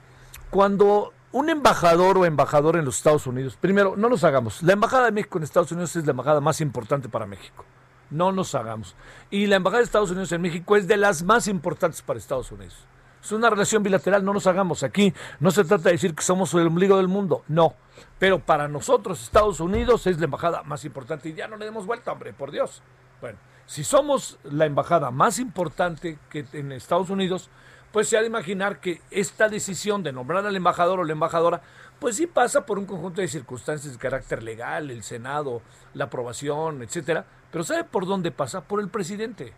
cuando 0.48 1.12
un 1.32 1.50
embajador 1.50 2.18
o 2.18 2.24
embajador 2.24 2.76
en 2.76 2.84
los 2.84 2.96
Estados 2.96 3.26
Unidos, 3.26 3.56
primero, 3.60 3.94
no 3.96 4.08
nos 4.08 4.24
hagamos. 4.24 4.62
La 4.62 4.72
embajada 4.72 5.06
de 5.06 5.12
México 5.12 5.38
en 5.38 5.44
Estados 5.44 5.70
Unidos 5.72 5.94
es 5.96 6.04
la 6.04 6.12
embajada 6.12 6.40
más 6.40 6.60
importante 6.60 7.08
para 7.08 7.26
México. 7.26 7.64
No 8.10 8.32
nos 8.32 8.54
hagamos. 8.54 8.96
Y 9.30 9.46
la 9.46 9.56
embajada 9.56 9.78
de 9.78 9.84
Estados 9.84 10.10
Unidos 10.10 10.32
en 10.32 10.40
México 10.40 10.76
es 10.76 10.88
de 10.88 10.96
las 10.96 11.22
más 11.22 11.46
importantes 11.46 12.02
para 12.02 12.18
Estados 12.18 12.50
Unidos. 12.50 12.86
Es 13.22 13.32
una 13.32 13.50
relación 13.50 13.82
bilateral, 13.82 14.24
no 14.24 14.32
nos 14.32 14.46
hagamos. 14.46 14.82
Aquí 14.82 15.12
no 15.40 15.50
se 15.50 15.64
trata 15.64 15.84
de 15.84 15.92
decir 15.92 16.14
que 16.14 16.22
somos 16.22 16.52
el 16.54 16.66
ombligo 16.66 16.96
del 16.96 17.08
mundo, 17.08 17.44
no. 17.48 17.74
Pero 18.18 18.38
para 18.38 18.66
nosotros, 18.68 19.22
Estados 19.22 19.60
Unidos 19.60 20.06
es 20.06 20.18
la 20.18 20.24
embajada 20.24 20.62
más 20.62 20.84
importante 20.84 21.28
y 21.28 21.34
ya 21.34 21.46
no 21.46 21.56
le 21.56 21.66
demos 21.66 21.86
vuelta, 21.86 22.12
hombre, 22.12 22.32
por 22.32 22.50
Dios. 22.50 22.82
Bueno, 23.20 23.38
si 23.66 23.84
somos 23.84 24.38
la 24.44 24.66
embajada 24.66 25.10
más 25.10 25.38
importante 25.38 26.18
que 26.30 26.46
en 26.54 26.72
Estados 26.72 27.10
Unidos, 27.10 27.50
pues 27.92 28.08
se 28.08 28.16
ha 28.16 28.20
de 28.20 28.26
imaginar 28.26 28.80
que 28.80 29.00
esta 29.10 29.48
decisión 29.48 30.02
de 30.02 30.12
nombrar 30.12 30.46
al 30.46 30.56
embajador 30.56 31.00
o 31.00 31.04
la 31.04 31.12
embajadora, 31.12 31.60
pues 31.98 32.16
sí 32.16 32.26
pasa 32.26 32.64
por 32.64 32.78
un 32.78 32.86
conjunto 32.86 33.20
de 33.20 33.28
circunstancias 33.28 33.92
de 33.92 33.98
carácter 33.98 34.42
legal, 34.42 34.90
el 34.90 35.02
Senado, 35.02 35.60
la 35.92 36.04
aprobación, 36.04 36.82
etcétera. 36.82 37.26
Pero 37.52 37.64
¿sabe 37.64 37.84
por 37.84 38.06
dónde 38.06 38.30
pasa? 38.30 38.62
Por 38.62 38.80
el 38.80 38.88
presidente. 38.88 39.52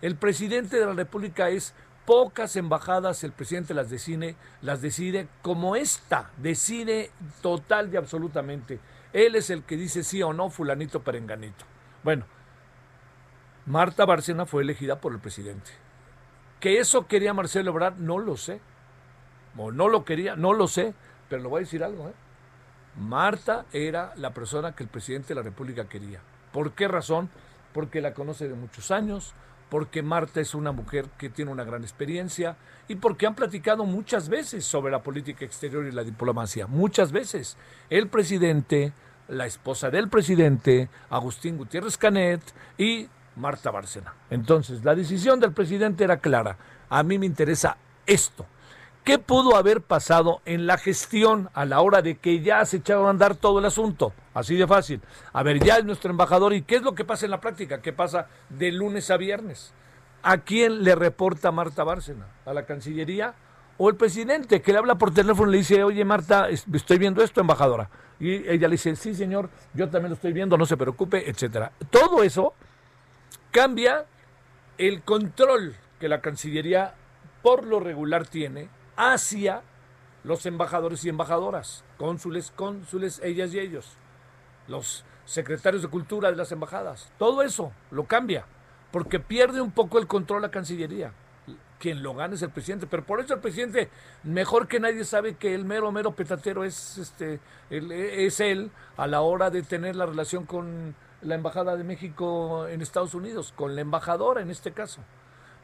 El 0.00 0.16
presidente 0.16 0.78
de 0.78 0.86
la 0.86 0.92
República 0.92 1.50
es 1.50 1.74
pocas 2.08 2.56
embajadas 2.56 3.22
el 3.22 3.32
presidente 3.32 3.74
las 3.74 3.90
decide, 3.90 4.34
las 4.62 4.80
decide 4.80 5.28
como 5.42 5.76
esta, 5.76 6.30
decide 6.38 7.10
total 7.42 7.92
y 7.92 7.98
absolutamente. 7.98 8.80
Él 9.12 9.34
es 9.34 9.50
el 9.50 9.62
que 9.62 9.76
dice 9.76 10.02
sí 10.02 10.22
o 10.22 10.32
no, 10.32 10.48
fulanito 10.48 11.02
perenganito. 11.02 11.66
Bueno, 12.02 12.24
Marta 13.66 14.06
Bárcena 14.06 14.46
fue 14.46 14.62
elegida 14.62 15.02
por 15.02 15.12
el 15.12 15.18
presidente. 15.18 15.70
Que 16.60 16.78
eso 16.78 17.06
quería 17.06 17.34
Marcelo 17.34 17.72
Ebrard, 17.72 17.98
no 17.98 18.18
lo 18.18 18.38
sé. 18.38 18.62
O 19.58 19.70
no 19.70 19.88
lo 19.88 20.06
quería, 20.06 20.34
no 20.34 20.54
lo 20.54 20.66
sé, 20.66 20.94
pero 21.28 21.42
le 21.42 21.48
voy 21.48 21.58
a 21.58 21.64
decir 21.64 21.84
algo. 21.84 22.08
¿eh? 22.08 22.14
Marta 22.96 23.66
era 23.70 24.14
la 24.16 24.32
persona 24.32 24.74
que 24.74 24.82
el 24.82 24.88
presidente 24.88 25.28
de 25.28 25.34
la 25.34 25.42
República 25.42 25.90
quería. 25.90 26.22
¿Por 26.54 26.72
qué 26.72 26.88
razón? 26.88 27.28
Porque 27.74 28.00
la 28.00 28.14
conoce 28.14 28.48
de 28.48 28.54
muchos 28.54 28.90
años, 28.92 29.34
porque 29.68 30.02
Marta 30.02 30.40
es 30.40 30.54
una 30.54 30.72
mujer 30.72 31.06
que 31.18 31.28
tiene 31.28 31.50
una 31.50 31.64
gran 31.64 31.82
experiencia 31.82 32.56
y 32.88 32.96
porque 32.96 33.26
han 33.26 33.34
platicado 33.34 33.84
muchas 33.84 34.28
veces 34.28 34.64
sobre 34.64 34.90
la 34.90 35.02
política 35.02 35.44
exterior 35.44 35.86
y 35.86 35.92
la 35.92 36.04
diplomacia. 36.04 36.66
Muchas 36.66 37.12
veces. 37.12 37.56
El 37.90 38.08
presidente, 38.08 38.92
la 39.28 39.46
esposa 39.46 39.90
del 39.90 40.08
presidente, 40.08 40.88
Agustín 41.10 41.58
Gutiérrez 41.58 41.98
Canet 41.98 42.40
y 42.78 43.08
Marta 43.36 43.70
Bárcena. 43.70 44.14
Entonces, 44.30 44.84
la 44.84 44.94
decisión 44.94 45.38
del 45.38 45.52
presidente 45.52 46.04
era 46.04 46.18
clara. 46.18 46.56
A 46.88 47.02
mí 47.02 47.18
me 47.18 47.26
interesa 47.26 47.76
esto. 48.06 48.46
¿Qué 49.08 49.18
pudo 49.18 49.56
haber 49.56 49.80
pasado 49.80 50.42
en 50.44 50.66
la 50.66 50.76
gestión 50.76 51.48
a 51.54 51.64
la 51.64 51.80
hora 51.80 52.02
de 52.02 52.18
que 52.18 52.42
ya 52.42 52.62
se 52.66 52.76
echaba 52.76 53.06
a 53.06 53.10
andar 53.10 53.36
todo 53.36 53.58
el 53.58 53.64
asunto? 53.64 54.12
Así 54.34 54.54
de 54.54 54.66
fácil. 54.66 55.00
A 55.32 55.42
ver, 55.42 55.64
ya 55.64 55.78
es 55.78 55.84
nuestro 55.86 56.10
embajador. 56.10 56.52
¿Y 56.52 56.60
qué 56.60 56.76
es 56.76 56.82
lo 56.82 56.94
que 56.94 57.06
pasa 57.06 57.24
en 57.24 57.30
la 57.30 57.40
práctica? 57.40 57.80
¿Qué 57.80 57.94
pasa 57.94 58.26
de 58.50 58.70
lunes 58.70 59.10
a 59.10 59.16
viernes? 59.16 59.72
¿A 60.22 60.36
quién 60.36 60.84
le 60.84 60.94
reporta 60.94 61.50
Marta 61.50 61.84
Bárcena? 61.84 62.26
¿A 62.44 62.52
la 62.52 62.66
Cancillería? 62.66 63.32
¿O 63.78 63.88
el 63.88 63.96
presidente 63.96 64.60
que 64.60 64.72
le 64.72 64.78
habla 64.78 64.96
por 64.96 65.14
teléfono 65.14 65.48
y 65.48 65.52
le 65.52 65.58
dice, 65.60 65.82
oye 65.82 66.04
Marta, 66.04 66.50
estoy 66.50 66.98
viendo 66.98 67.22
esto, 67.22 67.40
embajadora? 67.40 67.88
Y 68.20 68.46
ella 68.46 68.68
le 68.68 68.72
dice, 68.72 68.94
sí 68.94 69.14
señor, 69.14 69.48
yo 69.72 69.88
también 69.88 70.10
lo 70.10 70.16
estoy 70.16 70.34
viendo, 70.34 70.58
no 70.58 70.66
se 70.66 70.76
preocupe, 70.76 71.30
etcétera. 71.30 71.72
Todo 71.88 72.22
eso 72.22 72.52
cambia 73.52 74.04
el 74.76 75.00
control 75.00 75.76
que 75.98 76.10
la 76.10 76.20
Cancillería 76.20 76.92
por 77.40 77.64
lo 77.64 77.80
regular 77.80 78.26
tiene 78.26 78.76
hacia 78.98 79.62
los 80.24 80.44
embajadores 80.44 81.04
y 81.04 81.08
embajadoras, 81.08 81.84
cónsules, 81.96 82.52
cónsules, 82.54 83.20
ellas 83.22 83.54
y 83.54 83.60
ellos, 83.60 83.96
los 84.66 85.04
secretarios 85.24 85.82
de 85.82 85.88
cultura 85.88 86.30
de 86.30 86.36
las 86.36 86.52
embajadas. 86.52 87.10
Todo 87.16 87.42
eso 87.42 87.72
lo 87.92 88.04
cambia, 88.04 88.44
porque 88.90 89.20
pierde 89.20 89.60
un 89.60 89.70
poco 89.70 89.98
el 89.98 90.08
control 90.08 90.42
la 90.42 90.50
Cancillería. 90.50 91.12
Quien 91.78 92.02
lo 92.02 92.12
gana 92.12 92.34
es 92.34 92.42
el 92.42 92.50
presidente, 92.50 92.88
pero 92.88 93.04
por 93.04 93.20
eso 93.20 93.34
el 93.34 93.40
presidente, 93.40 93.88
mejor 94.24 94.66
que 94.66 94.80
nadie 94.80 95.04
sabe 95.04 95.36
que 95.36 95.54
el 95.54 95.64
mero, 95.64 95.92
mero 95.92 96.10
petatero 96.10 96.64
es, 96.64 96.98
este, 96.98 97.38
es 97.70 98.40
él 98.40 98.72
a 98.96 99.06
la 99.06 99.20
hora 99.20 99.48
de 99.50 99.62
tener 99.62 99.94
la 99.94 100.06
relación 100.06 100.44
con 100.44 100.96
la 101.22 101.36
Embajada 101.36 101.76
de 101.76 101.84
México 101.84 102.66
en 102.66 102.82
Estados 102.82 103.14
Unidos, 103.14 103.54
con 103.54 103.76
la 103.76 103.82
embajadora 103.82 104.40
en 104.40 104.50
este 104.50 104.72
caso. 104.72 105.02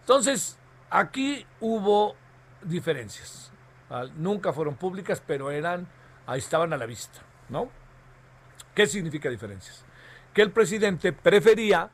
Entonces, 0.02 0.56
aquí 0.88 1.44
hubo 1.60 2.14
diferencias. 2.64 3.52
Nunca 4.16 4.52
fueron 4.52 4.74
públicas, 4.74 5.22
pero 5.24 5.50
eran, 5.50 5.86
ahí 6.26 6.38
estaban 6.38 6.72
a 6.72 6.76
la 6.76 6.86
vista, 6.86 7.20
¿no? 7.48 7.68
¿Qué 8.74 8.86
significa 8.86 9.28
diferencias? 9.28 9.84
Que 10.32 10.42
el 10.42 10.50
presidente 10.50 11.12
prefería, 11.12 11.90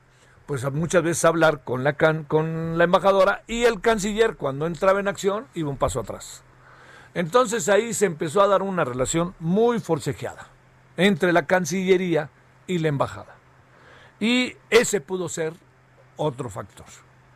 pues 0.47 0.71
muchas 0.73 1.03
veces 1.03 1.25
hablar 1.25 1.63
con 1.63 1.85
la, 1.85 1.93
can, 1.95 2.25
con 2.25 2.79
la 2.79 2.85
embajadora 2.85 3.43
y 3.47 3.65
el 3.65 3.81
canciller 3.81 4.37
cuando 4.37 4.67
entraba 4.67 5.01
en 5.01 5.09
acción 5.09 5.47
iba 5.55 5.69
un 5.69 5.77
paso 5.77 6.01
atrás. 6.01 6.43
Entonces 7.13 7.69
ahí 7.69 7.93
se 7.93 8.07
empezó 8.07 8.41
a 8.41 8.47
dar 8.47 8.63
una 8.63 8.85
relación 8.85 9.35
muy 9.41 9.81
forcejeada 9.81 10.49
entre 10.97 11.33
la 11.33 11.47
Cancillería 11.47 12.31
y 12.67 12.79
la 12.79 12.89
embajada. 12.89 13.37
Y 14.21 14.57
ese 14.69 15.01
pudo 15.01 15.29
ser 15.29 15.55
otro 16.17 16.51
factor. 16.51 16.87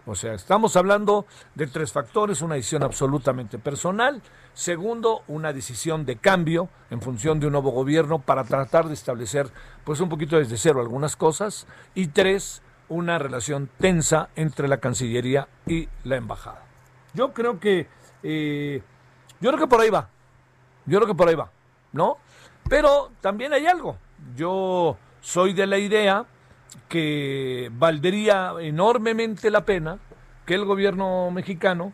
O 0.07 0.15
sea, 0.15 0.35
estamos 0.35 0.77
hablando 0.77 1.27
de 1.55 1.67
tres 1.67 1.93
factores, 1.93 2.43
una 2.43 2.57
decisión 2.57 2.83
absolutamente 2.83 3.59
personal, 3.59 4.21
segundo, 4.53 5.23
una 5.29 5.53
decisión 5.53 6.05
de 6.05 6.17
cambio 6.17 6.69
en 6.91 7.01
función 7.01 7.41
de 7.41 7.47
un 7.47 7.53
nuevo 7.53 7.71
gobierno 7.71 8.19
para 8.19 8.45
tratar 8.45 8.87
de 8.87 8.95
establecer 8.95 9.49
pues 9.85 10.01
un 10.01 10.11
poquito 10.11 10.37
desde 10.37 10.59
cero 10.59 10.81
algunas 10.81 11.17
cosas 11.17 11.67
y 11.95 12.09
tres, 12.09 12.63
una 12.91 13.19
relación 13.19 13.71
tensa 13.79 14.29
entre 14.37 14.69
la 14.69 14.77
Cancillería 14.77 15.49
y 15.67 15.89
la 16.05 16.17
embajada. 16.17 16.63
Yo 17.15 17.33
creo 17.33 17.59
que 17.59 17.89
eh, 18.23 18.83
yo 19.41 19.51
creo 19.51 19.61
que 19.61 19.69
por 19.69 19.81
ahí 19.81 19.91
va. 19.91 20.11
Yo 20.85 20.99
creo 20.99 21.09
que 21.09 21.15
por 21.15 21.29
ahí 21.29 21.35
va, 21.35 21.51
¿no? 21.93 22.19
Pero 22.69 23.11
también 23.23 23.55
hay 23.55 23.67
algo. 23.67 23.97
Yo 24.37 24.99
soy 25.21 25.55
de 25.55 25.67
la 25.67 25.79
idea 25.79 26.27
que 26.89 27.71
valdría 27.73 28.53
enormemente 28.61 29.51
la 29.51 29.65
pena 29.65 29.99
que 30.47 30.55
el 30.55 30.65
gobierno 30.65 31.31
mexicano, 31.31 31.93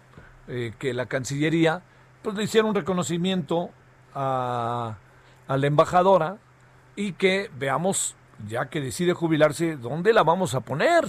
eh, 0.49 0.73
que 0.79 0.93
la 0.95 1.07
Cancillería, 1.07 1.83
pues 2.23 2.37
le 2.37 2.45
hiciera 2.45 2.67
un 2.67 2.75
reconocimiento 2.75 3.71
a, 4.15 4.97
la 5.49 5.67
embajadora 5.67 6.37
y 6.97 7.13
que 7.13 7.51
veamos, 7.59 8.15
ya 8.47 8.67
que 8.67 8.81
decide 8.81 9.15
jubilarse, 9.15 9.77
dónde 9.77 10.13
la 10.13 10.23
vamos 10.23 10.55
a 10.55 10.61
poner. 10.61 11.05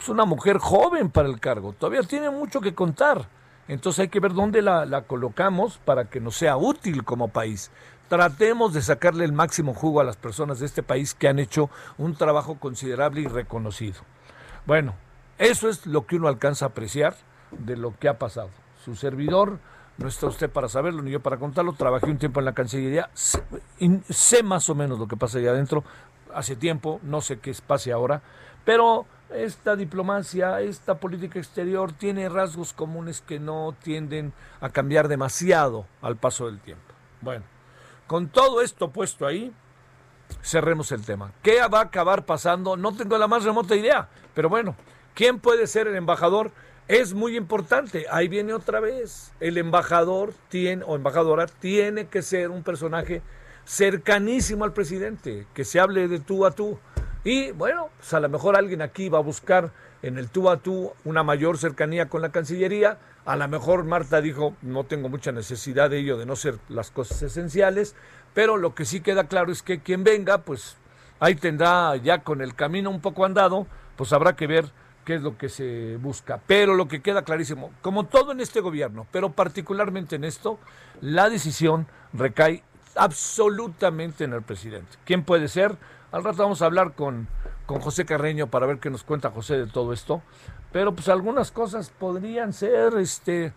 Es 0.00 0.08
una 0.08 0.24
mujer 0.24 0.58
joven 0.58 1.10
para 1.10 1.28
el 1.28 1.40
cargo, 1.40 1.72
todavía 1.72 2.02
tiene 2.02 2.30
mucho 2.30 2.60
que 2.60 2.74
contar. 2.74 3.28
Entonces 3.68 4.00
hay 4.00 4.08
que 4.08 4.20
ver 4.20 4.34
dónde 4.34 4.60
la, 4.60 4.84
la 4.84 5.02
colocamos 5.02 5.78
para 5.78 6.10
que 6.10 6.20
nos 6.20 6.36
sea 6.36 6.56
útil 6.56 7.04
como 7.04 7.28
país 7.28 7.70
tratemos 8.12 8.74
de 8.74 8.82
sacarle 8.82 9.24
el 9.24 9.32
máximo 9.32 9.72
jugo 9.72 10.02
a 10.02 10.04
las 10.04 10.18
personas 10.18 10.60
de 10.60 10.66
este 10.66 10.82
país 10.82 11.14
que 11.14 11.28
han 11.28 11.38
hecho 11.38 11.70
un 11.96 12.14
trabajo 12.14 12.58
considerable 12.58 13.22
y 13.22 13.26
reconocido. 13.26 14.02
Bueno, 14.66 14.94
eso 15.38 15.70
es 15.70 15.86
lo 15.86 16.04
que 16.04 16.16
uno 16.16 16.28
alcanza 16.28 16.66
a 16.66 16.68
apreciar 16.68 17.14
de 17.52 17.74
lo 17.74 17.98
que 17.98 18.10
ha 18.10 18.18
pasado. 18.18 18.50
Su 18.84 18.96
servidor, 18.96 19.60
no 19.96 20.08
está 20.08 20.26
usted 20.26 20.50
para 20.50 20.68
saberlo 20.68 21.00
ni 21.00 21.10
yo 21.10 21.20
para 21.20 21.38
contarlo, 21.38 21.72
trabajé 21.72 22.10
un 22.10 22.18
tiempo 22.18 22.40
en 22.40 22.44
la 22.44 22.52
Cancillería, 22.52 23.08
sé, 23.14 23.42
sé 24.10 24.42
más 24.42 24.68
o 24.68 24.74
menos 24.74 24.98
lo 24.98 25.08
que 25.08 25.16
pasa 25.16 25.38
allá 25.38 25.52
adentro, 25.52 25.82
hace 26.34 26.54
tiempo, 26.54 27.00
no 27.02 27.22
sé 27.22 27.38
qué 27.38 27.54
pase 27.66 27.92
ahora, 27.92 28.20
pero 28.66 29.06
esta 29.30 29.74
diplomacia, 29.74 30.60
esta 30.60 30.96
política 30.96 31.38
exterior 31.38 31.94
tiene 31.94 32.28
rasgos 32.28 32.74
comunes 32.74 33.22
que 33.22 33.40
no 33.40 33.74
tienden 33.82 34.34
a 34.60 34.68
cambiar 34.68 35.08
demasiado 35.08 35.86
al 36.02 36.16
paso 36.16 36.44
del 36.44 36.60
tiempo. 36.60 36.92
Bueno, 37.22 37.44
con 38.12 38.28
todo 38.28 38.60
esto 38.60 38.90
puesto 38.90 39.26
ahí, 39.26 39.54
cerremos 40.42 40.92
el 40.92 41.02
tema. 41.02 41.32
¿Qué 41.42 41.66
va 41.66 41.78
a 41.78 41.84
acabar 41.84 42.26
pasando? 42.26 42.76
No 42.76 42.94
tengo 42.94 43.16
la 43.16 43.26
más 43.26 43.42
remota 43.42 43.74
idea, 43.74 44.10
pero 44.34 44.50
bueno, 44.50 44.76
¿quién 45.14 45.38
puede 45.38 45.66
ser 45.66 45.86
el 45.86 45.96
embajador? 45.96 46.50
Es 46.88 47.14
muy 47.14 47.38
importante. 47.38 48.04
Ahí 48.10 48.28
viene 48.28 48.52
otra 48.52 48.80
vez. 48.80 49.32
El 49.40 49.56
embajador 49.56 50.34
tiene 50.50 50.84
o 50.86 50.94
embajadora 50.94 51.46
tiene 51.46 52.08
que 52.08 52.20
ser 52.20 52.50
un 52.50 52.62
personaje 52.62 53.22
cercanísimo 53.64 54.64
al 54.64 54.74
presidente, 54.74 55.46
que 55.54 55.64
se 55.64 55.80
hable 55.80 56.06
de 56.06 56.20
tú 56.20 56.44
a 56.44 56.50
tú. 56.50 56.78
Y 57.24 57.52
bueno, 57.52 57.88
pues 57.96 58.12
a 58.12 58.20
lo 58.20 58.28
mejor 58.28 58.58
alguien 58.58 58.82
aquí 58.82 59.08
va 59.08 59.20
a 59.20 59.22
buscar 59.22 59.72
en 60.02 60.18
el 60.18 60.28
tú 60.28 60.50
a 60.50 60.58
tú 60.58 60.92
una 61.04 61.22
mayor 61.22 61.58
cercanía 61.58 62.08
con 62.08 62.22
la 62.22 62.30
Cancillería. 62.30 62.98
A 63.24 63.36
lo 63.36 63.48
mejor 63.48 63.84
Marta 63.84 64.20
dijo, 64.20 64.54
no 64.62 64.84
tengo 64.84 65.08
mucha 65.08 65.32
necesidad 65.32 65.90
de 65.90 65.98
ello, 65.98 66.18
de 66.18 66.26
no 66.26 66.36
ser 66.36 66.58
las 66.68 66.90
cosas 66.90 67.22
esenciales, 67.22 67.94
pero 68.34 68.56
lo 68.56 68.74
que 68.74 68.84
sí 68.84 69.00
queda 69.00 69.28
claro 69.28 69.52
es 69.52 69.62
que 69.62 69.80
quien 69.80 70.04
venga, 70.04 70.38
pues 70.38 70.76
ahí 71.20 71.36
tendrá 71.36 71.96
ya 71.96 72.22
con 72.22 72.40
el 72.40 72.54
camino 72.54 72.90
un 72.90 73.00
poco 73.00 73.24
andado, 73.24 73.66
pues 73.96 74.12
habrá 74.12 74.34
que 74.34 74.46
ver 74.46 74.66
qué 75.04 75.14
es 75.14 75.22
lo 75.22 75.38
que 75.38 75.48
se 75.48 75.96
busca. 75.98 76.40
Pero 76.46 76.74
lo 76.74 76.88
que 76.88 77.00
queda 77.00 77.22
clarísimo, 77.22 77.70
como 77.80 78.06
todo 78.06 78.32
en 78.32 78.40
este 78.40 78.60
gobierno, 78.60 79.06
pero 79.12 79.30
particularmente 79.30 80.16
en 80.16 80.24
esto, 80.24 80.58
la 81.00 81.28
decisión 81.28 81.86
recae 82.12 82.62
absolutamente 82.96 84.24
en 84.24 84.32
el 84.32 84.42
presidente. 84.42 84.98
¿Quién 85.04 85.24
puede 85.24 85.48
ser? 85.48 85.76
Al 86.10 86.24
rato 86.24 86.42
vamos 86.42 86.60
a 86.60 86.66
hablar 86.66 86.92
con, 86.92 87.28
con 87.72 87.80
José 87.80 88.04
Carreño 88.04 88.48
para 88.48 88.66
ver 88.66 88.80
qué 88.80 88.90
nos 88.90 89.02
cuenta 89.02 89.30
José 89.30 89.56
de 89.56 89.66
todo 89.66 89.94
esto. 89.94 90.20
Pero 90.72 90.94
pues 90.94 91.08
algunas 91.08 91.50
cosas 91.50 91.88
podrían 91.88 92.52
ser, 92.52 92.98
este, 92.98 93.54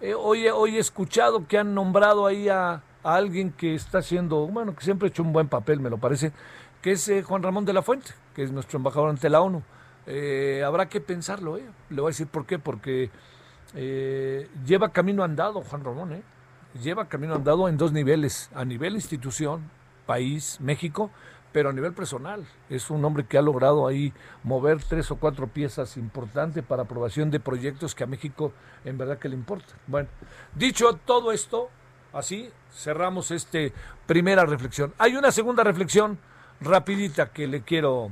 eh, 0.00 0.14
hoy, 0.14 0.46
hoy 0.46 0.76
he 0.76 0.78
escuchado 0.78 1.48
que 1.48 1.58
han 1.58 1.74
nombrado 1.74 2.24
ahí 2.26 2.48
a, 2.48 2.82
alguien 3.02 3.50
que 3.50 3.74
está 3.74 3.98
haciendo, 3.98 4.46
bueno, 4.46 4.76
que 4.76 4.84
siempre 4.84 5.08
ha 5.08 5.10
hecho 5.10 5.22
un 5.22 5.32
buen 5.32 5.48
papel, 5.48 5.80
me 5.80 5.90
lo 5.90 5.98
parece, 5.98 6.32
que 6.82 6.92
es 6.92 7.08
eh, 7.08 7.22
Juan 7.22 7.42
Ramón 7.42 7.64
de 7.64 7.72
la 7.72 7.82
Fuente, 7.82 8.12
que 8.34 8.44
es 8.44 8.52
nuestro 8.52 8.76
embajador 8.76 9.10
ante 9.10 9.28
la 9.28 9.40
ONU. 9.40 9.62
Eh, 10.06 10.62
habrá 10.64 10.88
que 10.88 11.00
pensarlo, 11.00 11.56
¿eh? 11.56 11.64
Le 11.88 12.00
voy 12.00 12.10
a 12.10 12.12
decir 12.12 12.26
por 12.28 12.46
qué, 12.46 12.58
porque 12.58 13.10
lleva 14.66 14.90
camino 14.90 15.24
andado 15.24 15.62
Juan 15.62 15.82
Ramón, 15.82 16.12
¿eh? 16.12 16.22
Lleva 16.80 17.08
camino 17.08 17.34
andado 17.34 17.68
en 17.68 17.76
dos 17.76 17.92
niveles, 17.92 18.50
a 18.54 18.64
nivel 18.64 18.94
institución, 18.94 19.68
país, 20.06 20.58
México, 20.60 21.10
pero 21.52 21.70
a 21.70 21.72
nivel 21.72 21.92
personal. 21.92 22.44
Es 22.68 22.90
un 22.90 23.04
hombre 23.04 23.24
que 23.24 23.38
ha 23.38 23.42
logrado 23.42 23.86
ahí 23.86 24.12
mover 24.42 24.82
tres 24.82 25.10
o 25.10 25.16
cuatro 25.16 25.46
piezas 25.46 25.96
importantes 25.96 26.64
para 26.64 26.82
aprobación 26.82 27.30
de 27.30 27.40
proyectos 27.40 27.94
que 27.94 28.04
a 28.04 28.06
México 28.06 28.52
en 28.84 28.98
verdad 28.98 29.18
que 29.18 29.28
le 29.28 29.34
importa. 29.34 29.74
Bueno, 29.86 30.08
dicho 30.54 30.98
todo 31.04 31.32
esto, 31.32 31.70
así 32.12 32.50
cerramos 32.72 33.30
esta 33.30 33.58
primera 34.06 34.44
reflexión. 34.44 34.92
Hay 34.98 35.16
una 35.16 35.32
segunda 35.32 35.64
reflexión 35.64 36.18
rapidita 36.60 37.30
que 37.30 37.46
le 37.46 37.62
quiero 37.62 38.10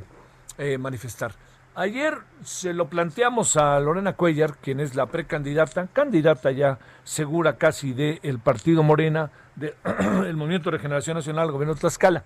eh, 0.57 0.78
manifestar. 0.78 1.33
Ayer 1.75 2.18
se 2.42 2.75
lo 2.75 2.88
planteamos 2.88 3.57
a 3.57 3.78
Lorena 3.78 4.14
Cuellar, 4.14 4.57
quien 4.57 4.80
es 4.80 4.97
la 4.97 5.07
precandidata, 5.07 5.87
candidata 5.92 6.50
ya 6.50 6.80
segura 7.04 7.57
casi 7.57 7.92
del 7.92 8.40
partido 8.40 8.83
Morena, 8.83 9.30
del 9.54 9.75
Movimiento 10.37 10.71
de 10.71 10.78
Regeneración 10.78 11.16
Nacional, 11.16 11.52
Gobierno 11.52 11.75
de 11.75 11.80
Tlaxcala. 11.80 12.25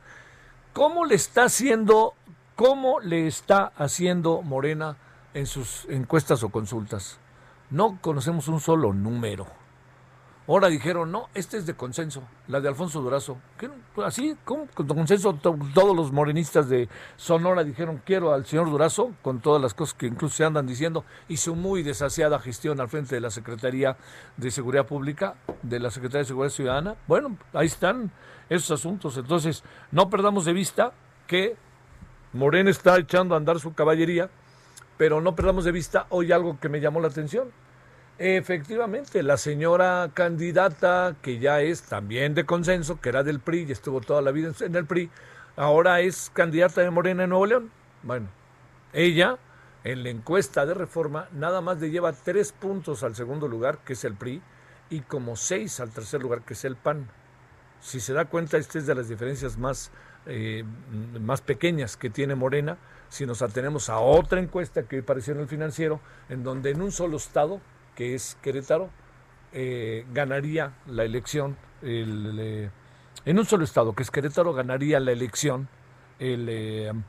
¿Cómo 0.72 1.04
le 1.04 1.16
está 1.16 1.44
haciendo, 1.44 2.14
cómo 2.56 2.98
le 3.00 3.26
está 3.26 3.72
haciendo 3.76 4.40
Morena 4.40 4.96
en 5.34 5.46
sus 5.46 5.84
encuestas 5.90 6.42
o 6.44 6.48
consultas? 6.48 7.18
No 7.68 7.98
conocemos 8.00 8.48
un 8.48 8.58
solo 8.58 8.94
número. 8.94 9.46
Ahora 10.48 10.68
dijeron, 10.68 11.12
no, 11.12 11.28
este 11.34 11.58
es 11.58 11.66
de 11.66 11.74
consenso, 11.74 12.22
la 12.48 12.60
de 12.60 12.68
Alfonso 12.68 13.02
Durazo. 13.02 13.36
Así, 14.02 14.34
¿cómo? 14.44 14.66
Con 14.74 14.86
consenso, 14.86 15.34
todos 15.34 15.94
los 15.94 16.10
morenistas 16.10 16.70
de 16.70 16.88
Sonora 17.16 17.64
dijeron, 17.64 18.02
quiero 18.04 18.32
al 18.32 18.46
señor 18.46 18.70
Durazo, 18.70 19.12
con 19.20 19.40
todas 19.40 19.60
las 19.60 19.74
cosas 19.74 19.94
que 19.94 20.06
incluso 20.06 20.36
se 20.36 20.44
andan 20.44 20.66
diciendo, 20.66 21.04
y 21.28 21.36
su 21.36 21.54
muy 21.54 21.82
desasiada 21.82 22.38
gestión 22.38 22.80
al 22.80 22.88
frente 22.88 23.14
de 23.14 23.20
la 23.20 23.30
Secretaría 23.30 23.98
de 24.38 24.50
Seguridad 24.50 24.86
Pública, 24.86 25.34
de 25.62 25.78
la 25.78 25.90
Secretaría 25.90 26.22
de 26.22 26.28
Seguridad 26.28 26.52
Ciudadana. 26.52 26.96
Bueno, 27.06 27.36
ahí 27.52 27.66
están 27.66 28.10
esos 28.48 28.70
asuntos. 28.80 29.16
Entonces, 29.16 29.62
no 29.90 30.10
perdamos 30.10 30.44
de 30.44 30.52
vista 30.52 30.92
que 31.26 31.56
Morena 32.32 32.70
está 32.70 32.98
echando 32.98 33.34
a 33.34 33.38
andar 33.38 33.60
su 33.60 33.74
caballería, 33.74 34.30
pero 34.96 35.20
no 35.20 35.34
perdamos 35.34 35.64
de 35.64 35.72
vista 35.72 36.06
hoy 36.10 36.32
algo 36.32 36.58
que 36.60 36.68
me 36.68 36.80
llamó 36.80 37.00
la 37.00 37.08
atención 37.08 37.50
Efectivamente, 38.24 39.22
la 39.22 39.36
señora 39.36 40.10
candidata, 40.14 41.16
que 41.22 41.38
ya 41.38 41.60
es 41.60 41.82
también 41.82 42.34
de 42.34 42.44
consenso, 42.44 43.00
que 43.00 43.08
era 43.08 43.24
del 43.24 43.40
PRI 43.40 43.64
y 43.68 43.72
estuvo 43.72 44.00
toda 44.00 44.22
la 44.22 44.30
vida 44.30 44.52
en 44.60 44.76
el 44.76 44.86
PRI, 44.86 45.10
ahora 45.56 46.00
es 46.00 46.30
candidata 46.32 46.82
de 46.82 46.90
Morena 46.90 47.24
en 47.24 47.30
Nuevo 47.30 47.46
León. 47.46 47.72
Bueno, 48.02 48.28
ella 48.92 49.38
en 49.82 50.04
la 50.04 50.10
encuesta 50.10 50.66
de 50.66 50.74
reforma 50.74 51.28
nada 51.32 51.60
más 51.62 51.80
le 51.80 51.90
lleva 51.90 52.12
tres 52.12 52.52
puntos 52.52 53.02
al 53.02 53.16
segundo 53.16 53.48
lugar, 53.48 53.78
que 53.78 53.94
es 53.94 54.04
el 54.04 54.14
PRI, 54.14 54.42
y 54.90 55.00
como 55.00 55.34
seis 55.34 55.80
al 55.80 55.90
tercer 55.90 56.22
lugar, 56.22 56.42
que 56.42 56.52
es 56.52 56.64
el 56.64 56.76
PAN. 56.76 57.08
Si 57.82 57.98
se 57.98 58.12
da 58.12 58.26
cuenta, 58.26 58.58
esta 58.58 58.78
es 58.78 58.86
de 58.86 58.94
las 58.94 59.08
diferencias 59.08 59.58
más, 59.58 59.90
eh, 60.26 60.62
más 61.20 61.40
pequeñas 61.40 61.96
que 61.96 62.10
tiene 62.10 62.36
Morena, 62.36 62.78
si 63.08 63.26
nos 63.26 63.42
atenemos 63.42 63.90
a 63.90 63.98
otra 63.98 64.38
encuesta 64.38 64.84
que 64.84 65.00
apareció 65.00 65.34
en 65.34 65.40
el 65.40 65.48
financiero, 65.48 66.00
en 66.28 66.44
donde 66.44 66.70
en 66.70 66.80
un 66.80 66.92
solo 66.92 67.16
estado 67.16 67.60
que 67.96 68.14
es 68.14 68.38
Querétaro, 68.40 68.88
eh, 69.52 70.06
ganaría 70.14 70.74
la 70.86 71.02
elección, 71.02 71.56
eh, 71.82 72.70
en 73.24 73.38
un 73.38 73.44
solo 73.44 73.64
estado, 73.64 73.94
que 73.94 74.04
es 74.04 74.12
Querétaro, 74.12 74.54
ganaría 74.54 75.00
la 75.00 75.10
elección 75.10 75.68
el, 76.20 77.02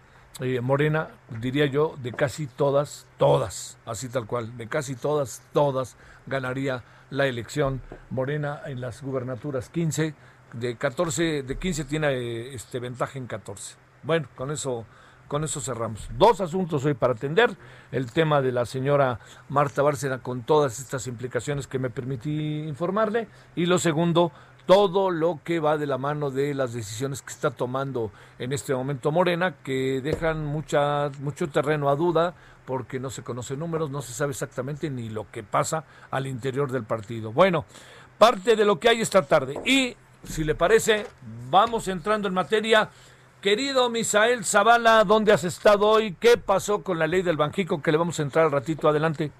Morena, 0.63 1.10
diría 1.39 1.67
yo, 1.67 1.95
de 2.02 2.12
casi 2.13 2.48
todas, 2.48 3.06
todas, 3.19 3.78
así 3.86 4.10
tal 4.10 4.26
cual, 4.26 4.58
de 4.58 4.67
casi 4.67 4.95
todas, 4.95 5.43
todas, 5.54 5.95
ganaría 6.26 6.84
la 7.12 7.28
elección 7.28 7.80
Morena 8.10 8.60
en 8.65 8.82
las 8.82 9.04
gubernaturas 9.04 9.69
15, 9.69 10.15
de 10.54 10.76
14, 10.76 11.44
de 11.44 11.58
15 11.58 11.86
tiene 11.86 12.54
este 12.54 12.80
ventaja 12.80 13.18
en 13.18 13.28
14. 13.28 13.76
Bueno, 14.04 14.28
con 14.36 14.52
eso 14.52 14.86
con 15.28 15.44
eso 15.44 15.62
cerramos. 15.62 16.10
Dos 16.16 16.42
asuntos 16.42 16.86
hoy 16.86 16.94
para 16.94 17.13
atender. 17.13 17.56
El 17.92 18.12
tema 18.12 18.42
de 18.42 18.52
la 18.52 18.68
señora 18.68 19.20
Marta 19.50 19.82
Bárcena 19.82 20.20
con 20.20 20.44
todas 20.44 20.80
estas 20.80 21.08
implicaciones 21.08 21.66
que 21.66 21.80
me 21.80 21.89
permití 21.89 22.60
informarle. 22.68 23.28
Y 23.56 23.66
lo 23.66 23.80
segundo, 23.80 24.32
todo 24.68 25.10
lo 25.10 25.39
que 25.44 25.60
va 25.60 25.78
de 25.78 25.88
la 25.88 25.98
mano 25.98 26.30
de 26.30 26.54
las 26.54 26.74
decisiones 26.74 27.22
que 27.22 27.32
está 27.32 27.50
tomando 27.50 28.12
en 28.38 28.54
este 28.54 28.76
momento 28.76 29.12
Morena, 29.12 29.56
que 29.63 30.02
dejan 30.02 30.46
mucha, 30.46 31.10
mucho 31.20 31.50
terreno 31.50 31.89
a 31.89 31.96
duda 31.96 32.36
porque 32.66 33.00
no 33.00 33.10
se 33.10 33.24
conocen 33.24 33.60
números, 33.60 33.89
no 33.89 34.02
se 34.02 34.13
sabe 34.13 34.32
exactamente 34.32 34.89
ni 34.89 35.10
lo 35.10 35.30
que 35.32 35.44
pasa 35.44 35.84
al 36.12 36.28
interior 36.28 36.72
del 36.72 36.84
partido. 36.84 37.32
Bueno, 37.32 37.66
parte 38.18 38.56
de 38.56 38.66
lo 38.66 38.80
que 38.80 38.89
hay 38.89 39.02
esta 39.02 39.24
tarde. 39.24 39.60
Y, 39.66 39.98
si 40.24 40.44
le 40.44 40.56
parece, 40.56 41.06
vamos 41.50 41.88
entrando 41.88 42.28
en 42.28 42.34
materia. 42.34 42.90
Querido 43.42 43.90
Misael 43.90 44.46
Zavala, 44.46 45.04
¿dónde 45.04 45.34
has 45.34 45.44
estado 45.44 45.88
hoy? 45.88 46.16
¿Qué 46.20 46.38
pasó 46.38 46.84
con 46.84 46.98
la 46.98 47.08
ley 47.08 47.22
del 47.22 47.38
Banjico 47.38 47.82
que 47.82 47.92
le 47.92 47.98
vamos 47.98 48.20
a 48.20 48.24
entrar 48.24 48.46
al 48.46 48.52
ratito 48.52 48.88
adelante? 48.88 49.32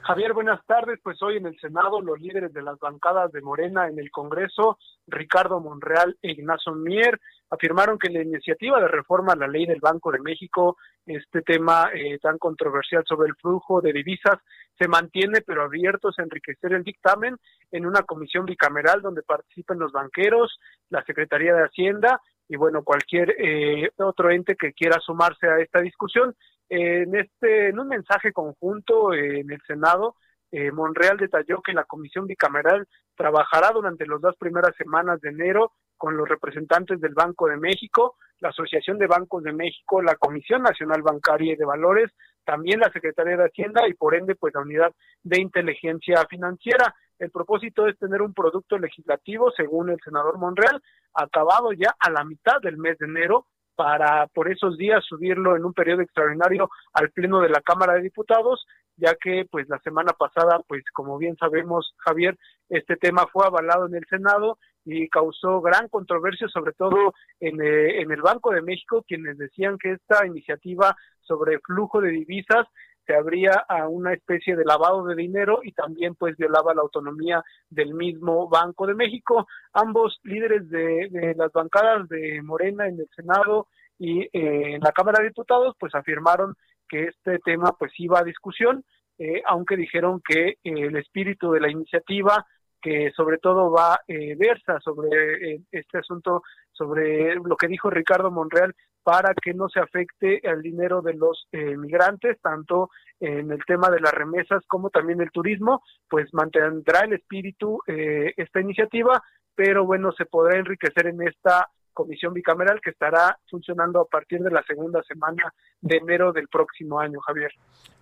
Javier, 0.00 0.32
buenas 0.32 0.64
tardes. 0.66 1.00
Pues 1.02 1.20
hoy 1.20 1.36
en 1.36 1.46
el 1.46 1.58
Senado 1.58 2.00
los 2.00 2.20
líderes 2.20 2.52
de 2.54 2.62
las 2.62 2.78
bancadas 2.78 3.32
de 3.32 3.42
Morena 3.42 3.88
en 3.88 3.98
el 3.98 4.10
Congreso, 4.10 4.78
Ricardo 5.08 5.60
Monreal 5.60 6.16
e 6.22 6.30
Ignacio 6.30 6.72
Mier, 6.72 7.20
afirmaron 7.50 7.98
que 7.98 8.10
la 8.10 8.22
iniciativa 8.22 8.80
de 8.80 8.88
reforma 8.88 9.32
a 9.32 9.36
la 9.36 9.48
ley 9.48 9.66
del 9.66 9.80
Banco 9.80 10.10
de 10.10 10.20
México, 10.20 10.76
este 11.04 11.42
tema 11.42 11.90
eh, 11.94 12.18
tan 12.20 12.38
controversial 12.38 13.04
sobre 13.06 13.28
el 13.28 13.36
flujo 13.36 13.80
de 13.80 13.92
divisas, 13.92 14.38
se 14.78 14.88
mantiene, 14.88 15.40
pero 15.40 15.62
abiertos 15.62 16.18
a 16.18 16.22
enriquecer 16.22 16.72
el 16.72 16.82
dictamen 16.82 17.36
en 17.70 17.86
una 17.86 18.02
comisión 18.02 18.44
bicameral 18.44 19.00
donde 19.00 19.22
participan 19.22 19.78
los 19.78 19.92
banqueros, 19.92 20.58
la 20.90 21.04
Secretaría 21.04 21.54
de 21.54 21.64
Hacienda 21.64 22.20
y 22.48 22.56
bueno, 22.56 22.84
cualquier 22.84 23.34
eh, 23.38 23.90
otro 23.96 24.30
ente 24.30 24.56
que 24.56 24.72
quiera 24.72 25.00
sumarse 25.00 25.48
a 25.48 25.58
esta 25.58 25.80
discusión. 25.80 26.34
en, 26.68 27.14
este, 27.14 27.68
en 27.68 27.78
un 27.78 27.88
mensaje 27.88 28.32
conjunto 28.32 29.12
eh, 29.12 29.40
en 29.40 29.50
el 29.50 29.60
Senado, 29.66 30.16
eh, 30.52 30.70
Monreal 30.70 31.16
detalló 31.16 31.60
que 31.60 31.72
la 31.72 31.84
comisión 31.84 32.26
bicameral 32.26 32.86
trabajará 33.16 33.70
durante 33.72 34.06
las 34.06 34.20
dos 34.20 34.36
primeras 34.38 34.74
semanas 34.76 35.20
de 35.20 35.30
enero 35.30 35.72
con 35.96 36.16
los 36.16 36.28
representantes 36.28 37.00
del 37.00 37.14
Banco 37.14 37.46
de 37.48 37.56
México, 37.56 38.16
la 38.40 38.50
Asociación 38.50 38.98
de 38.98 39.06
Bancos 39.06 39.42
de 39.42 39.52
México, 39.52 40.02
la 40.02 40.16
Comisión 40.16 40.62
Nacional 40.62 41.02
Bancaria 41.02 41.54
y 41.54 41.56
de 41.56 41.64
Valores, 41.64 42.10
también 42.44 42.80
la 42.80 42.92
Secretaría 42.92 43.36
de 43.36 43.44
Hacienda 43.44 43.88
y 43.88 43.94
por 43.94 44.14
ende 44.14 44.34
pues 44.34 44.54
la 44.54 44.60
Unidad 44.60 44.92
de 45.22 45.40
Inteligencia 45.40 46.24
Financiera. 46.28 46.94
El 47.18 47.30
propósito 47.30 47.86
es 47.86 47.98
tener 47.98 48.20
un 48.20 48.34
producto 48.34 48.78
legislativo, 48.78 49.50
según 49.50 49.90
el 49.90 49.98
senador 50.04 50.38
Monreal, 50.38 50.82
acabado 51.14 51.72
ya 51.72 51.94
a 51.98 52.10
la 52.10 52.24
mitad 52.24 52.60
del 52.62 52.76
mes 52.76 52.98
de 52.98 53.06
enero 53.06 53.46
para 53.74 54.26
por 54.28 54.50
esos 54.50 54.76
días 54.78 55.04
subirlo 55.04 55.56
en 55.56 55.64
un 55.64 55.74
periodo 55.74 56.02
extraordinario 56.02 56.70
al 56.94 57.10
pleno 57.10 57.40
de 57.40 57.50
la 57.50 57.60
Cámara 57.60 57.94
de 57.94 58.02
Diputados, 58.02 58.66
ya 58.96 59.14
que 59.20 59.46
pues 59.50 59.68
la 59.68 59.78
semana 59.80 60.12
pasada, 60.12 60.60
pues 60.66 60.82
como 60.92 61.18
bien 61.18 61.36
sabemos, 61.36 61.94
Javier, 61.98 62.38
este 62.70 62.96
tema 62.96 63.26
fue 63.30 63.46
avalado 63.46 63.86
en 63.86 63.94
el 63.94 64.06
Senado 64.08 64.58
y 64.86 65.08
causó 65.08 65.60
gran 65.60 65.88
controversia, 65.88 66.48
sobre 66.48 66.72
todo 66.72 67.12
en, 67.40 67.60
eh, 67.60 68.00
en 68.00 68.10
el 68.12 68.22
Banco 68.22 68.52
de 68.52 68.62
México, 68.62 69.04
quienes 69.06 69.36
decían 69.36 69.76
que 69.78 69.92
esta 69.92 70.24
iniciativa 70.24 70.96
sobre 71.20 71.58
flujo 71.58 72.00
de 72.00 72.10
divisas 72.10 72.66
se 73.04 73.14
abría 73.14 73.64
a 73.68 73.88
una 73.88 74.12
especie 74.12 74.56
de 74.56 74.64
lavado 74.64 75.04
de 75.06 75.14
dinero 75.14 75.60
y 75.62 75.72
también 75.72 76.14
pues 76.14 76.36
violaba 76.36 76.74
la 76.74 76.82
autonomía 76.82 77.42
del 77.68 77.94
mismo 77.94 78.48
Banco 78.48 78.86
de 78.86 78.94
México. 78.94 79.46
Ambos 79.72 80.18
líderes 80.24 80.68
de, 80.68 81.34
las 81.36 81.52
bancadas 81.52 82.08
de 82.08 82.42
Morena 82.42 82.88
en 82.88 82.98
el 83.00 83.08
Senado 83.14 83.68
y 83.98 84.22
eh, 84.22 84.74
en 84.74 84.80
la 84.80 84.92
Cámara 84.92 85.20
de 85.20 85.28
Diputados 85.28 85.74
pues 85.78 85.94
afirmaron 85.94 86.54
que 86.88 87.04
este 87.04 87.38
tema 87.40 87.72
pues 87.78 87.92
iba 87.98 88.20
a 88.20 88.24
discusión, 88.24 88.84
eh, 89.18 89.42
aunque 89.46 89.76
dijeron 89.76 90.20
que 90.26 90.58
el 90.62 90.96
espíritu 90.96 91.52
de 91.52 91.60
la 91.60 91.70
iniciativa 91.70 92.44
que 92.86 93.10
sobre 93.16 93.38
todo 93.38 93.72
va 93.72 93.98
eh, 94.06 94.36
versa 94.36 94.78
sobre 94.78 95.54
eh, 95.54 95.60
este 95.72 95.98
asunto, 95.98 96.44
sobre 96.70 97.34
lo 97.34 97.56
que 97.56 97.66
dijo 97.66 97.90
Ricardo 97.90 98.30
Monreal, 98.30 98.76
para 99.02 99.34
que 99.34 99.54
no 99.54 99.68
se 99.68 99.80
afecte 99.80 100.40
el 100.48 100.62
dinero 100.62 101.02
de 101.02 101.14
los 101.14 101.48
eh, 101.50 101.76
migrantes, 101.76 102.40
tanto 102.40 102.90
en 103.18 103.50
el 103.50 103.64
tema 103.64 103.90
de 103.90 103.98
las 103.98 104.12
remesas 104.12 104.62
como 104.68 104.90
también 104.90 105.20
el 105.20 105.32
turismo, 105.32 105.82
pues 106.08 106.32
mantendrá 106.32 107.00
el 107.00 107.14
espíritu 107.14 107.80
eh, 107.88 108.32
esta 108.36 108.60
iniciativa, 108.60 109.20
pero 109.56 109.84
bueno, 109.84 110.12
se 110.12 110.26
podrá 110.26 110.56
enriquecer 110.56 111.08
en 111.08 111.22
esta 111.26 111.68
comisión 111.92 112.34
bicameral 112.34 112.80
que 112.80 112.90
estará 112.90 113.36
funcionando 113.50 114.00
a 114.00 114.06
partir 114.06 114.40
de 114.42 114.52
la 114.52 114.62
segunda 114.62 115.02
semana 115.02 115.52
de 115.80 115.96
enero 115.96 116.32
del 116.32 116.46
próximo 116.46 117.00
año, 117.00 117.18
Javier. 117.18 117.50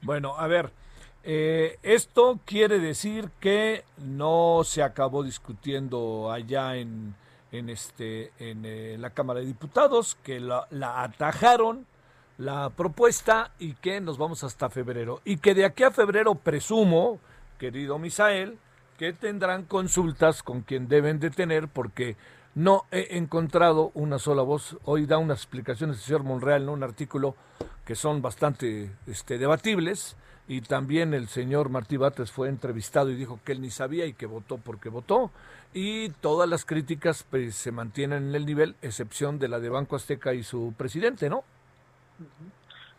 Bueno, 0.03 0.35
a 0.37 0.47
ver, 0.47 0.69
eh, 1.27 1.79
esto 1.83 2.39
quiere 2.45 2.79
decir 2.79 3.31
que 3.41 3.85
no 3.97 4.61
se 4.63 4.83
acabó 4.83 5.23
discutiendo 5.23 6.31
allá 6.31 6.77
en, 6.77 7.15
en, 7.51 7.71
este, 7.71 8.31
en 8.39 8.67
eh, 8.67 8.97
la 8.99 9.11
Cámara 9.11 9.41
de 9.41 9.47
Diputados, 9.47 10.19
que 10.23 10.39
la, 10.39 10.67
atajaron 11.03 11.87
la 12.37 12.69
propuesta 12.71 13.53
y 13.59 13.73
que 13.73 14.03
nos 14.03 14.19
vamos 14.19 14.45
hasta 14.45 14.69
febrero. 14.69 15.23
Y 15.25 15.39
que 15.39 15.55
de 15.55 15.65
aquí 15.65 15.85
a 15.85 15.91
febrero 15.91 16.35
presumo, 16.35 17.19
querido 17.59 17.99
Misael, 17.99 18.59
que 18.99 19.15
tendrán 19.15 19.65
consultas 19.65 20.43
con 20.43 20.61
quien 20.61 20.89
deben 20.89 21.21
de 21.21 21.31
tener 21.31 21.69
porque 21.69 22.17
no 22.55 22.85
he 22.91 23.17
encontrado 23.17 23.93
una 23.95 24.19
sola 24.19 24.43
voz. 24.43 24.77
Hoy 24.85 25.07
da 25.07 25.17
unas 25.17 25.39
explicaciones 25.39 25.97
el 25.97 26.03
señor 26.03 26.23
Monreal 26.23 26.65
en 26.65 26.69
un 26.69 26.83
artículo 26.83 27.35
que 27.87 27.95
son 27.95 28.21
bastante 28.21 28.91
este, 29.07 29.39
debatibles 29.39 30.17
y 30.47 30.61
también 30.61 31.15
el 31.15 31.29
señor 31.29 31.71
Martí 31.71 31.97
Bates 31.97 32.31
fue 32.31 32.49
entrevistado 32.49 33.11
y 33.11 33.15
dijo 33.15 33.41
que 33.45 33.53
él 33.53 33.63
ni 33.63 33.71
sabía 33.71 34.07
y 34.07 34.13
que 34.13 34.27
votó 34.27 34.59
porque 34.59 34.89
votó 34.89 35.31
y 35.73 36.11
todas 36.21 36.49
las 36.49 36.65
críticas 36.65 37.27
pues, 37.29 37.55
se 37.55 37.73
mantienen 37.73 38.29
en 38.29 38.35
el 38.35 38.47
nivel, 38.47 38.77
excepción 38.83 39.39
de 39.39 39.49
la 39.49 39.59
de 39.59 39.71
Banco 39.71 39.97
Azteca 39.97 40.35
y 40.35 40.43
su 40.43 40.75
presidente, 40.77 41.29
¿no? 41.29 41.45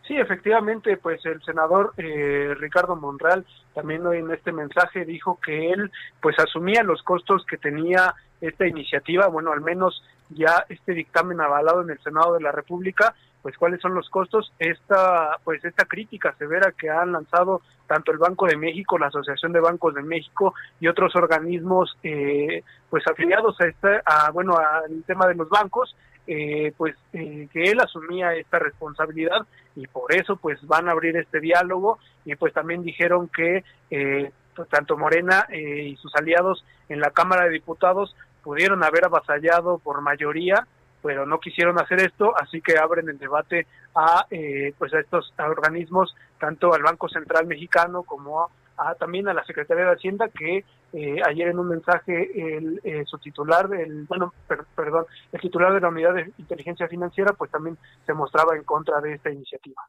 Sí, 0.06 0.16
efectivamente, 0.16 0.96
pues 0.98 1.24
el 1.26 1.42
senador 1.42 1.92
eh, 1.96 2.54
Ricardo 2.58 2.94
Monreal 2.94 3.44
también 3.74 4.06
hoy 4.06 4.18
en 4.18 4.30
este 4.30 4.52
mensaje 4.52 5.04
dijo 5.04 5.38
que 5.44 5.72
él 5.72 5.90
pues 6.20 6.38
asumía 6.38 6.82
los 6.82 7.02
costos 7.02 7.44
que 7.46 7.56
tenía 7.56 8.14
esta 8.40 8.66
iniciativa, 8.66 9.26
bueno, 9.26 9.52
al 9.52 9.62
menos 9.62 10.02
ya 10.30 10.64
este 10.68 10.92
dictamen 10.92 11.40
avalado 11.40 11.82
en 11.82 11.90
el 11.90 11.98
Senado 12.02 12.34
de 12.34 12.40
la 12.40 12.52
República, 12.52 13.14
pues 13.42 13.56
cuáles 13.58 13.80
son 13.80 13.94
los 13.94 14.08
costos, 14.10 14.52
esta 14.58 15.36
pues 15.44 15.64
esta 15.64 15.84
crítica 15.84 16.34
severa 16.36 16.72
que 16.72 16.90
han 16.90 17.12
lanzado 17.12 17.62
tanto 17.86 18.10
el 18.10 18.18
Banco 18.18 18.46
de 18.46 18.56
México, 18.56 18.98
la 18.98 19.06
Asociación 19.06 19.52
de 19.52 19.60
Bancos 19.60 19.94
de 19.94 20.02
México 20.02 20.54
y 20.80 20.88
otros 20.88 21.14
organismos 21.14 21.96
eh, 22.02 22.64
pues 22.90 23.06
afiliados 23.06 23.60
a 23.60 23.66
este, 23.66 24.00
a 24.04 24.30
bueno 24.32 24.56
al 24.58 25.04
tema 25.04 25.28
de 25.28 25.36
los 25.36 25.48
bancos, 25.48 25.94
eh, 26.26 26.72
pues 26.76 26.96
eh, 27.12 27.48
que 27.52 27.62
él 27.70 27.78
asumía 27.78 28.34
esta 28.34 28.58
responsabilidad 28.58 29.46
y 29.76 29.86
por 29.86 30.12
eso 30.12 30.36
pues 30.36 30.58
van 30.66 30.88
a 30.88 30.92
abrir 30.92 31.16
este 31.16 31.38
diálogo. 31.38 31.98
Y 32.24 32.34
pues 32.34 32.52
también 32.52 32.82
dijeron 32.82 33.28
que 33.28 33.62
eh, 33.90 34.32
tanto 34.64 34.96
Morena 34.96 35.46
eh, 35.50 35.88
y 35.88 35.96
sus 35.96 36.14
aliados 36.16 36.64
en 36.88 37.00
la 37.00 37.10
Cámara 37.10 37.44
de 37.44 37.50
Diputados 37.50 38.16
pudieron 38.46 38.84
haber 38.84 39.06
avasallado 39.06 39.78
por 39.78 40.00
mayoría 40.02 40.64
pero 41.02 41.24
no 41.24 41.38
quisieron 41.38 41.78
hacer 41.80 42.00
esto, 42.00 42.34
así 42.36 42.60
que 42.60 42.78
abren 42.78 43.08
el 43.08 43.18
debate 43.18 43.66
a 43.94 44.26
eh, 44.28 44.74
pues 44.76 44.92
a 44.92 44.98
estos 44.98 45.32
organismos, 45.38 46.14
tanto 46.40 46.74
al 46.74 46.82
Banco 46.82 47.08
Central 47.08 47.46
Mexicano 47.46 48.02
como 48.02 48.50
a, 48.76 48.94
también 48.96 49.28
a 49.28 49.34
la 49.34 49.44
Secretaría 49.44 49.84
de 49.84 49.92
Hacienda, 49.92 50.28
que 50.28 50.64
eh, 50.92 51.20
ayer 51.24 51.48
en 51.48 51.60
un 51.60 51.68
mensaje 51.68 52.56
el, 52.56 52.80
eh, 52.82 53.04
su 53.06 53.18
titular, 53.18 53.72
el, 53.72 54.04
bueno, 54.08 54.34
per, 54.48 54.64
perdón, 54.74 55.06
el 55.30 55.40
titular 55.40 55.72
de 55.72 55.80
la 55.80 55.90
Unidad 55.90 56.14
de 56.14 56.32
Inteligencia 56.38 56.88
Financiera, 56.88 57.32
pues 57.34 57.52
también 57.52 57.78
se 58.04 58.12
mostraba 58.12 58.56
en 58.56 58.64
contra 58.64 59.00
de 59.00 59.14
esta 59.14 59.30
iniciativa. 59.30 59.82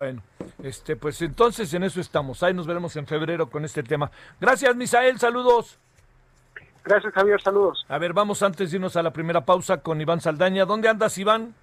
Bueno, 0.00 0.22
este, 0.62 0.96
pues 0.96 1.20
entonces 1.20 1.72
en 1.74 1.82
eso 1.82 2.00
estamos. 2.00 2.42
Ahí 2.42 2.54
nos 2.54 2.66
veremos 2.66 2.96
en 2.96 3.06
febrero 3.06 3.50
con 3.50 3.64
este 3.66 3.82
tema. 3.82 4.10
Gracias, 4.40 4.74
Misael. 4.74 5.18
Saludos. 5.18 5.78
Gracias, 6.84 7.12
Javier. 7.12 7.40
Saludos. 7.40 7.84
A 7.88 7.98
ver, 7.98 8.12
vamos 8.12 8.42
antes 8.42 8.70
de 8.70 8.76
irnos 8.76 8.96
a 8.96 9.02
la 9.02 9.12
primera 9.12 9.44
pausa 9.44 9.82
con 9.82 10.00
Iván 10.00 10.20
Saldaña. 10.20 10.64
¿Dónde 10.64 10.88
andas, 10.88 11.16
Iván? 11.18 11.54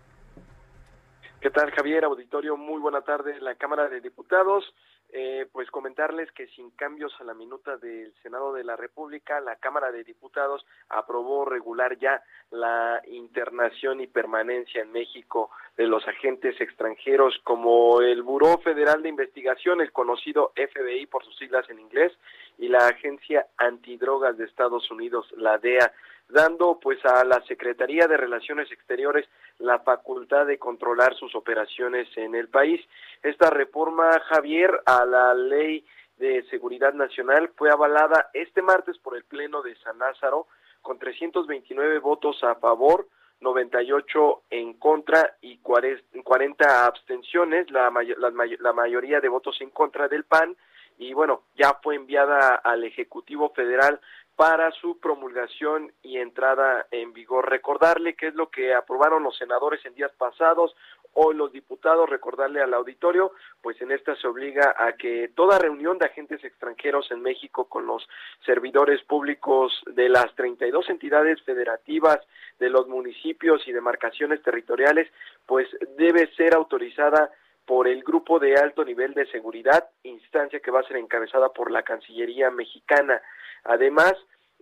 ¿Qué 1.42 1.50
tal, 1.50 1.72
Javier? 1.72 2.04
Auditorio, 2.04 2.58
muy 2.58 2.82
buena 2.82 3.02
tarde 3.02 3.38
en 3.38 3.44
la 3.44 3.56
Cámara 3.56 3.88
de 3.88 4.02
Diputados. 4.02 4.64
Eh, 5.12 5.48
pues 5.52 5.72
comentarles 5.72 6.32
que 6.34 6.46
sin 6.50 6.70
cambios 6.72 7.12
a 7.20 7.24
la 7.24 7.34
minuta 7.34 7.78
del 7.78 8.14
Senado 8.22 8.54
de 8.54 8.64
la 8.64 8.76
República, 8.76 9.40
la 9.42 9.56
Cámara 9.56 9.92
de 9.92 10.04
Diputados 10.04 10.64
aprobó 10.88 11.46
regular 11.46 11.98
ya 11.98 12.22
la 12.52 13.02
internación 13.08 14.02
y 14.02 14.08
permanencia 14.08 14.84
en 14.84 14.92
México 14.92 15.50
de 15.78 15.88
los 15.88 16.08
agentes 16.08 16.62
extranjeros 16.62 17.40
como 17.44 18.02
el 18.02 18.22
Buró 18.22 18.60
Federal 18.60 19.02
de 19.02 19.10
Investigación, 19.10 19.82
el 19.82 19.92
conocido 19.92 20.52
FBI 20.56 21.08
por 21.08 21.26
sus 21.26 21.36
siglas 21.38 21.68
en 21.72 21.80
inglés, 21.80 22.14
y 22.60 22.68
la 22.68 22.86
Agencia 22.86 23.48
Antidrogas 23.58 24.38
de 24.38 24.46
Estados 24.46 24.92
Unidos, 24.92 25.26
la 25.38 25.58
DEA 25.58 25.92
dando 26.30 26.80
pues 26.80 27.04
a 27.06 27.24
la 27.26 27.42
Secretaría 27.46 28.08
de 28.08 28.18
Relaciones 28.18 28.72
Exteriores 28.72 29.28
la 29.58 29.80
facultad 29.80 30.46
de 30.46 30.58
controlar 30.60 31.16
sus 31.16 31.36
operaciones 31.36 32.08
en 32.16 32.36
el 32.36 32.48
país. 32.48 32.82
Esta 33.24 33.50
reforma, 33.50 34.20
Javier, 34.30 34.82
a 34.86 35.06
la 35.06 35.34
ley 35.34 35.86
de 36.18 36.44
seguridad 36.50 36.94
nacional 36.94 37.50
fue 37.56 37.72
avalada 37.72 38.30
este 38.34 38.62
martes 38.62 38.98
por 39.00 39.16
el 39.16 39.24
Pleno 39.24 39.62
de 39.62 39.76
San 39.78 39.98
Lázaro 40.00 40.48
con 40.82 41.00
329 41.00 42.00
votos 42.00 42.44
a 42.44 42.56
favor, 42.56 43.08
98 43.42 44.44
en 44.50 44.74
contra 44.74 45.38
y 45.42 45.58
40 45.60 46.86
abstenciones, 46.86 47.70
la, 47.72 47.92
la, 48.18 48.32
la 48.60 48.74
mayoría 48.74 49.20
de 49.20 49.30
votos 49.30 49.60
en 49.62 49.72
contra 49.72 50.08
del 50.08 50.26
PAN 50.26 50.56
y 51.00 51.14
bueno, 51.14 51.44
ya 51.56 51.80
fue 51.82 51.96
enviada 51.96 52.56
al 52.56 52.84
Ejecutivo 52.84 53.52
Federal 53.52 54.02
para 54.40 54.72
su 54.72 55.02
promulgación 55.02 55.92
y 56.02 56.16
entrada 56.16 56.88
en 56.92 57.12
vigor. 57.12 57.50
Recordarle 57.50 58.14
qué 58.14 58.28
es 58.28 58.36
lo 58.36 58.50
que 58.50 58.74
aprobaron 58.74 59.22
los 59.22 59.38
senadores 59.38 59.86
en 59.86 59.96
días 59.96 60.14
pasados, 60.18 60.74
hoy 61.12 61.36
los 61.36 61.52
diputados, 61.52 62.10
recordarle 62.10 62.62
al 62.62 62.74
auditorio, 62.74 63.34
pues 63.62 63.82
en 63.82 63.92
esta 63.92 64.16
se 64.16 64.28
obliga 64.28 64.74
a 64.78 64.94
que 64.94 65.30
toda 65.36 65.60
reunión 65.60 65.98
de 65.98 66.06
agentes 66.06 66.42
extranjeros 66.46 67.12
en 67.12 67.22
México 67.22 67.68
con 67.68 67.86
los 67.86 68.08
servidores 68.46 69.04
públicos 69.04 69.74
de 69.88 70.08
las 70.08 70.34
32 70.36 70.90
entidades 70.90 71.42
federativas 71.42 72.20
de 72.60 72.70
los 72.70 72.88
municipios 72.88 73.68
y 73.68 73.74
demarcaciones 73.74 74.42
territoriales, 74.42 75.12
pues 75.46 75.68
debe 75.98 76.34
ser 76.36 76.56
autorizada 76.56 77.30
por 77.70 77.88
el 77.88 78.04
Grupo 78.04 78.40
de 78.40 78.56
Alto 78.56 78.84
Nivel 78.84 79.14
de 79.14 79.28
Seguridad, 79.28 79.90
instancia 80.02 80.60
que 80.60 80.72
va 80.72 80.80
a 80.80 80.88
ser 80.88 80.98
encabezada 80.98 81.50
por 81.50 81.70
la 81.70 81.84
Cancillería 81.84 82.50
mexicana. 82.50 83.22
Además, 83.64 84.14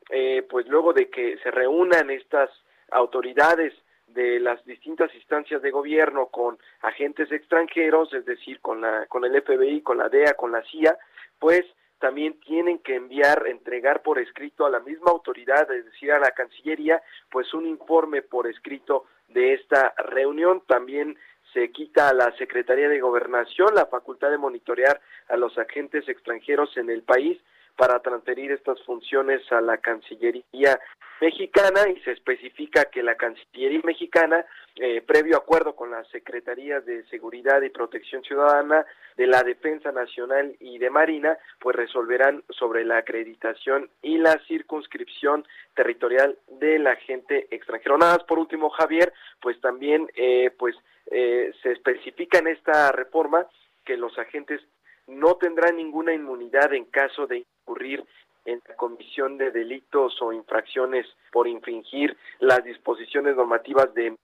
eh, 0.09 0.45
pues 0.49 0.67
luego 0.67 0.93
de 0.93 1.09
que 1.09 1.37
se 1.39 1.51
reúnan 1.51 2.09
estas 2.09 2.49
autoridades 2.91 3.73
de 4.07 4.39
las 4.39 4.63
distintas 4.65 5.13
instancias 5.15 5.61
de 5.61 5.71
gobierno 5.71 6.27
con 6.27 6.57
agentes 6.81 7.31
extranjeros, 7.31 8.13
es 8.13 8.25
decir, 8.25 8.61
con 8.61 8.81
la 8.81 9.05
con 9.07 9.25
el 9.25 9.41
FBI, 9.41 9.81
con 9.81 9.97
la 9.97 10.07
DEA, 10.07 10.33
con 10.33 10.51
la 10.51 10.63
CIA, 10.63 10.97
pues 11.39 11.65
también 11.99 12.39
tienen 12.41 12.79
que 12.79 12.95
enviar, 12.95 13.47
entregar 13.47 14.03
por 14.03 14.19
escrito 14.19 14.65
a 14.65 14.69
la 14.69 14.79
misma 14.79 15.11
autoridad, 15.11 15.69
es 15.71 15.85
decir, 15.85 16.11
a 16.11 16.19
la 16.19 16.31
Cancillería, 16.31 17.01
pues 17.29 17.53
un 17.53 17.65
informe 17.65 18.21
por 18.21 18.47
escrito 18.47 19.05
de 19.29 19.53
esta 19.53 19.93
reunión. 19.97 20.61
También 20.67 21.17
se 21.53 21.71
quita 21.71 22.09
a 22.09 22.13
la 22.13 22.31
Secretaría 22.37 22.87
de 22.87 22.99
Gobernación 22.99 23.73
la 23.73 23.87
facultad 23.87 24.29
de 24.29 24.37
monitorear 24.37 25.01
a 25.27 25.37
los 25.37 25.57
agentes 25.57 26.07
extranjeros 26.07 26.75
en 26.77 26.89
el 26.89 27.01
país 27.03 27.39
para 27.77 27.99
transferir 27.99 28.51
estas 28.51 28.81
funciones 28.83 29.41
a 29.51 29.61
la 29.61 29.77
Cancillería 29.77 30.79
mexicana 31.21 31.87
y 31.89 31.99
se 32.01 32.11
especifica 32.11 32.85
que 32.85 33.03
la 33.03 33.15
Cancillería 33.15 33.81
mexicana, 33.83 34.45
eh, 34.75 35.01
previo 35.01 35.37
acuerdo 35.37 35.75
con 35.75 35.91
las 35.91 36.07
Secretarías 36.09 36.85
de 36.85 37.05
Seguridad 37.05 37.61
y 37.61 37.69
Protección 37.69 38.23
Ciudadana, 38.23 38.85
de 39.15 39.27
la 39.27 39.43
Defensa 39.43 39.91
Nacional 39.91 40.55
y 40.59 40.77
de 40.79 40.89
Marina, 40.89 41.37
pues 41.59 41.75
resolverán 41.75 42.43
sobre 42.49 42.83
la 42.83 42.97
acreditación 42.97 43.89
y 44.01 44.17
la 44.17 44.39
circunscripción 44.47 45.47
territorial 45.75 46.37
del 46.47 46.87
agente 46.87 47.47
extranjero. 47.51 47.97
Nada 47.97 48.17
más 48.17 48.23
por 48.25 48.39
último, 48.39 48.69
Javier, 48.69 49.13
pues 49.39 49.59
también 49.61 50.07
eh, 50.15 50.51
pues 50.57 50.75
eh, 51.11 51.53
se 51.61 51.71
especifica 51.71 52.39
en 52.39 52.47
esta 52.47 52.91
reforma 52.91 53.47
que 53.85 53.97
los 53.97 54.17
agentes 54.19 54.61
no 55.07 55.35
tendrán 55.37 55.77
ninguna 55.77 56.13
inmunidad 56.13 56.73
en 56.73 56.85
caso 56.85 57.27
de 57.27 57.45
incurrir 57.67 58.03
en 58.45 58.61
la 58.67 58.75
comisión 58.75 59.37
de 59.37 59.51
delitos 59.51 60.21
o 60.21 60.31
infracciones 60.31 61.05
por 61.31 61.47
infringir 61.47 62.15
las 62.39 62.63
disposiciones 62.63 63.35
normativas 63.35 63.93
de 63.93 64.15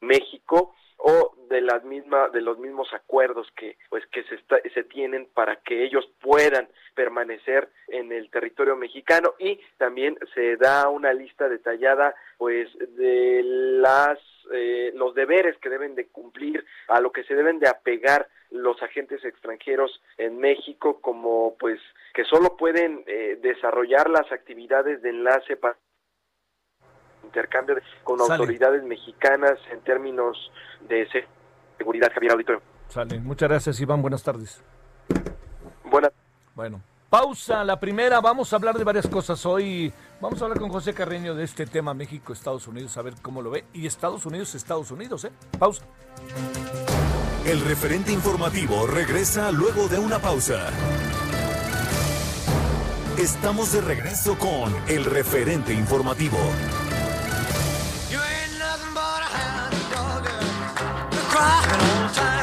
México 0.00 0.74
o 0.96 1.34
de 1.48 1.60
las 1.60 1.84
mismas 1.84 2.32
de 2.32 2.40
los 2.40 2.58
mismos 2.58 2.92
acuerdos 2.94 3.46
que 3.56 3.76
pues 3.90 4.04
que 4.06 4.24
se 4.24 4.38
se 4.70 4.84
tienen 4.84 5.28
para 5.34 5.56
que 5.56 5.84
ellos 5.84 6.08
puedan 6.20 6.68
permanecer 6.94 7.68
en 7.88 8.12
el 8.12 8.30
territorio 8.30 8.76
mexicano. 8.76 9.34
Y 9.38 9.60
también 9.76 10.16
se 10.34 10.56
da 10.56 10.88
una 10.88 11.12
lista 11.12 11.48
detallada 11.48 12.14
pues 12.38 12.68
de 12.96 13.42
las 13.44 14.18
eh, 14.52 14.92
los 14.94 15.14
deberes 15.14 15.56
que 15.58 15.70
deben 15.70 15.94
de 15.94 16.06
cumplir 16.08 16.64
a 16.88 17.00
lo 17.00 17.12
que 17.12 17.24
se 17.24 17.34
deben 17.34 17.58
de 17.58 17.68
apegar 17.68 18.28
los 18.50 18.80
agentes 18.82 19.24
extranjeros 19.24 20.02
en 20.18 20.38
México 20.38 21.00
como 21.00 21.56
pues 21.58 21.80
que 22.12 22.24
solo 22.24 22.56
pueden 22.56 23.04
eh, 23.06 23.38
desarrollar 23.40 24.08
las 24.10 24.30
actividades 24.30 25.02
de 25.02 25.10
enlace 25.10 25.56
para 25.56 25.76
intercambio 27.34 27.76
con 28.04 28.20
autoridades 28.20 28.84
mexicanas 28.84 29.58
en 29.72 29.80
términos 29.80 30.36
de 30.88 31.08
seguridad, 31.78 32.12
Javier 32.14 32.32
Auditorio. 32.32 32.62
Sale. 32.88 33.18
Muchas 33.18 33.48
gracias, 33.48 33.80
Iván. 33.80 34.00
Buenas 34.00 34.22
tardes. 34.22 34.62
Buenas. 35.84 36.12
Bueno, 36.54 36.80
pausa. 37.10 37.64
La 37.64 37.80
primera, 37.80 38.20
vamos 38.20 38.52
a 38.52 38.56
hablar 38.56 38.76
de 38.76 38.84
varias 38.84 39.08
cosas. 39.08 39.44
Hoy 39.46 39.92
vamos 40.20 40.40
a 40.40 40.44
hablar 40.44 40.60
con 40.60 40.70
José 40.70 40.94
Carreño 40.94 41.34
de 41.34 41.44
este 41.44 41.66
tema 41.66 41.92
México-Estados 41.94 42.68
Unidos, 42.68 42.96
a 42.96 43.02
ver 43.02 43.14
cómo 43.20 43.42
lo 43.42 43.50
ve. 43.50 43.64
Y 43.72 43.86
Estados 43.86 44.24
Unidos, 44.26 44.54
Estados 44.54 44.90
Unidos, 44.90 45.24
¿eh? 45.24 45.32
Pausa. 45.58 45.84
El 47.44 47.60
referente 47.60 48.12
informativo 48.12 48.86
regresa 48.86 49.50
luego 49.52 49.88
de 49.88 49.98
una 49.98 50.18
pausa. 50.18 50.70
Estamos 53.18 53.72
de 53.72 53.80
regreso 53.80 54.36
con 54.38 54.74
el 54.88 55.04
referente 55.04 55.72
informativo. 55.72 56.38
You're 61.74 61.80
crying 61.80 62.02
all 62.02 62.08
the 62.08 62.14
time. 62.14 62.33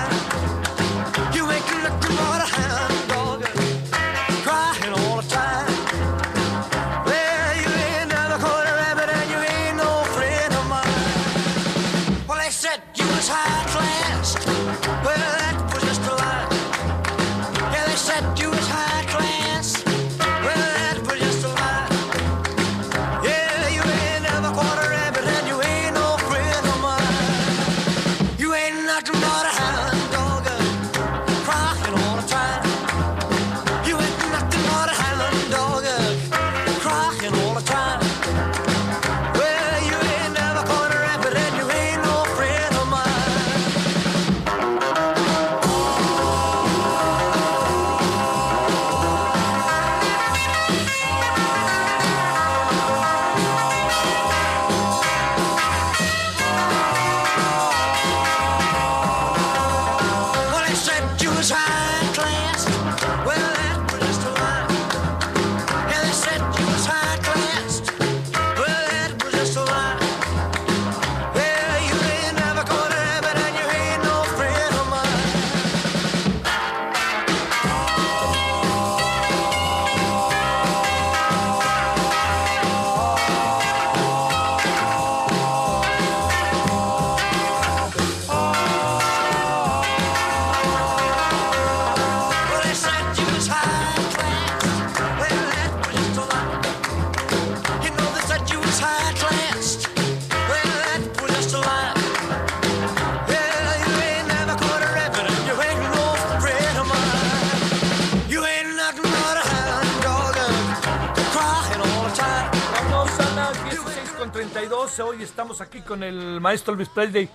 Estamos 115.22 115.62
aquí 115.62 115.82
con 115.82 116.02
el 116.02 116.42
maestro 116.42 116.74
Elvis 116.74 116.90
Presley. 116.90 117.30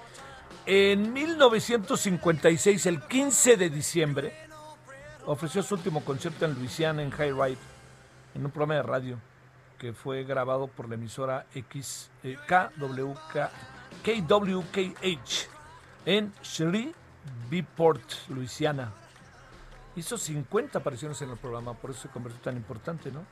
En 0.66 1.12
1956, 1.12 2.84
el 2.86 3.00
15 3.02 3.56
de 3.56 3.70
diciembre, 3.70 4.32
ofreció 5.24 5.62
su 5.62 5.76
último 5.76 6.04
concierto 6.04 6.44
en 6.44 6.54
Luisiana, 6.54 7.02
en 7.02 7.10
High 7.12 7.30
Ride, 7.30 7.58
en 8.34 8.44
un 8.44 8.50
programa 8.50 8.74
de 8.74 8.82
radio 8.82 9.18
que 9.78 9.92
fue 9.92 10.24
grabado 10.24 10.66
por 10.66 10.88
la 10.88 10.96
emisora 10.96 11.46
X, 11.54 12.10
eh, 12.24 12.36
KWK, 12.48 13.50
KWKH 14.02 15.48
en 16.06 16.32
Shreveport, 16.42 18.28
Luisiana. 18.30 18.92
Hizo 19.94 20.18
50 20.18 20.80
apariciones 20.80 21.22
en 21.22 21.30
el 21.30 21.36
programa, 21.36 21.74
por 21.74 21.90
eso 21.90 22.02
se 22.02 22.08
convirtió 22.08 22.40
tan 22.40 22.56
importante, 22.56 23.12
¿no? 23.12 23.24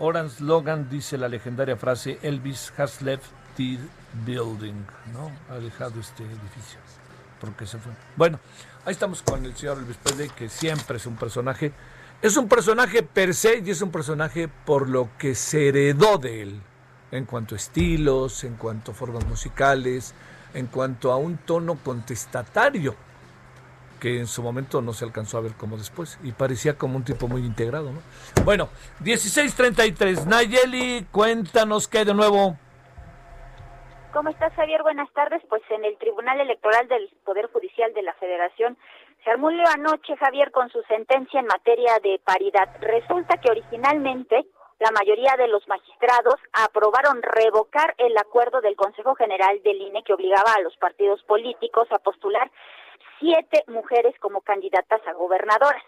Orange 0.00 0.42
Logan 0.42 0.90
dice 0.90 1.16
la 1.16 1.28
legendaria 1.28 1.76
frase 1.76 2.18
Elvis 2.22 2.72
has 2.76 3.00
the 3.56 3.78
building, 4.24 4.84
¿no? 5.12 5.32
Ha 5.54 5.58
dejado 5.58 6.00
este 6.00 6.22
edificio 6.22 6.78
porque 7.40 7.66
se 7.66 7.78
fue. 7.78 7.92
Bueno, 8.16 8.38
ahí 8.84 8.92
estamos 8.92 9.22
con 9.22 9.44
el 9.44 9.54
señor 9.56 9.78
Elvis 9.78 9.96
Presley 9.96 10.28
que 10.30 10.48
siempre 10.48 10.96
es 10.96 11.06
un 11.06 11.16
personaje, 11.16 11.72
es 12.22 12.36
un 12.36 12.48
personaje 12.48 13.02
per 13.02 13.34
se 13.34 13.62
y 13.64 13.70
es 13.70 13.82
un 13.82 13.90
personaje 13.90 14.48
por 14.48 14.88
lo 14.88 15.10
que 15.18 15.34
se 15.34 15.68
heredó 15.68 16.18
de 16.18 16.42
él 16.42 16.60
en 17.12 17.24
cuanto 17.24 17.54
a 17.54 17.58
estilos, 17.58 18.44
en 18.44 18.56
cuanto 18.56 18.92
a 18.92 18.94
formas 18.94 19.26
musicales, 19.26 20.14
en 20.54 20.66
cuanto 20.66 21.12
a 21.12 21.16
un 21.16 21.36
tono 21.38 21.76
contestatario 21.76 22.94
que 24.00 24.18
en 24.18 24.26
su 24.26 24.42
momento 24.42 24.82
no 24.82 24.92
se 24.92 25.04
alcanzó 25.04 25.38
a 25.38 25.40
ver 25.40 25.52
como 25.52 25.76
después 25.76 26.18
y 26.22 26.32
parecía 26.32 26.76
como 26.76 26.96
un 26.96 27.04
tipo 27.04 27.28
muy 27.28 27.44
integrado, 27.44 27.92
¿no? 27.92 28.00
Bueno, 28.44 28.68
16:33. 29.02 30.26
Nayeli, 30.26 31.06
cuéntanos 31.10 31.88
qué 31.88 31.98
hay 31.98 32.04
de 32.04 32.14
nuevo. 32.14 32.58
¿Cómo 34.16 34.30
estás, 34.30 34.54
Javier? 34.54 34.82
Buenas 34.82 35.12
tardes. 35.12 35.42
Pues 35.46 35.60
en 35.68 35.84
el 35.84 35.98
Tribunal 35.98 36.40
Electoral 36.40 36.88
del 36.88 37.06
Poder 37.22 37.52
Judicial 37.52 37.92
de 37.92 38.00
la 38.00 38.14
Federación 38.14 38.78
se 39.22 39.28
armó 39.28 39.48
anoche, 39.48 40.16
Javier, 40.16 40.52
con 40.52 40.70
su 40.70 40.80
sentencia 40.84 41.38
en 41.38 41.44
materia 41.44 41.98
de 42.02 42.18
paridad. 42.24 42.66
Resulta 42.80 43.36
que 43.36 43.50
originalmente 43.50 44.46
la 44.78 44.90
mayoría 44.92 45.36
de 45.36 45.48
los 45.48 45.68
magistrados 45.68 46.36
aprobaron 46.54 47.20
revocar 47.20 47.94
el 47.98 48.16
acuerdo 48.16 48.62
del 48.62 48.74
Consejo 48.74 49.14
General 49.16 49.62
del 49.62 49.82
INE 49.82 50.02
que 50.02 50.14
obligaba 50.14 50.54
a 50.56 50.62
los 50.62 50.74
partidos 50.78 51.22
políticos 51.24 51.86
a 51.90 51.98
postular 51.98 52.50
siete 53.18 53.64
mujeres 53.66 54.14
como 54.20 54.40
candidatas 54.40 55.06
a 55.06 55.12
gobernadoras. 55.12 55.84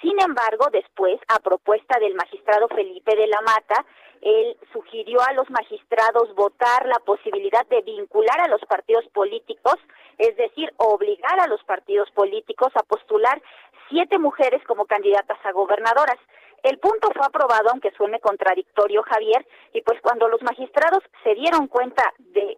Sin 0.00 0.18
embargo, 0.20 0.68
después, 0.72 1.20
a 1.28 1.38
propuesta 1.40 1.98
del 1.98 2.14
magistrado 2.14 2.68
Felipe 2.68 3.14
de 3.16 3.26
la 3.26 3.40
Mata, 3.42 3.84
él 4.22 4.56
sugirió 4.72 5.20
a 5.22 5.32
los 5.32 5.48
magistrados 5.50 6.34
votar 6.34 6.86
la 6.86 6.98
posibilidad 7.00 7.66
de 7.66 7.82
vincular 7.82 8.40
a 8.40 8.48
los 8.48 8.60
partidos 8.62 9.06
políticos, 9.08 9.76
es 10.18 10.36
decir, 10.36 10.72
obligar 10.76 11.40
a 11.40 11.46
los 11.46 11.62
partidos 11.64 12.10
políticos 12.12 12.68
a 12.74 12.82
postular 12.82 13.42
siete 13.88 14.18
mujeres 14.18 14.62
como 14.66 14.86
candidatas 14.86 15.38
a 15.44 15.52
gobernadoras. 15.52 16.18
El 16.62 16.78
punto 16.78 17.10
fue 17.14 17.26
aprobado, 17.26 17.70
aunque 17.70 17.90
suene 17.92 18.20
contradictorio, 18.20 19.02
Javier, 19.02 19.46
y 19.72 19.80
pues 19.82 20.00
cuando 20.02 20.28
los 20.28 20.42
magistrados 20.42 21.02
se 21.24 21.34
dieron 21.34 21.66
cuenta 21.68 22.12
de 22.18 22.56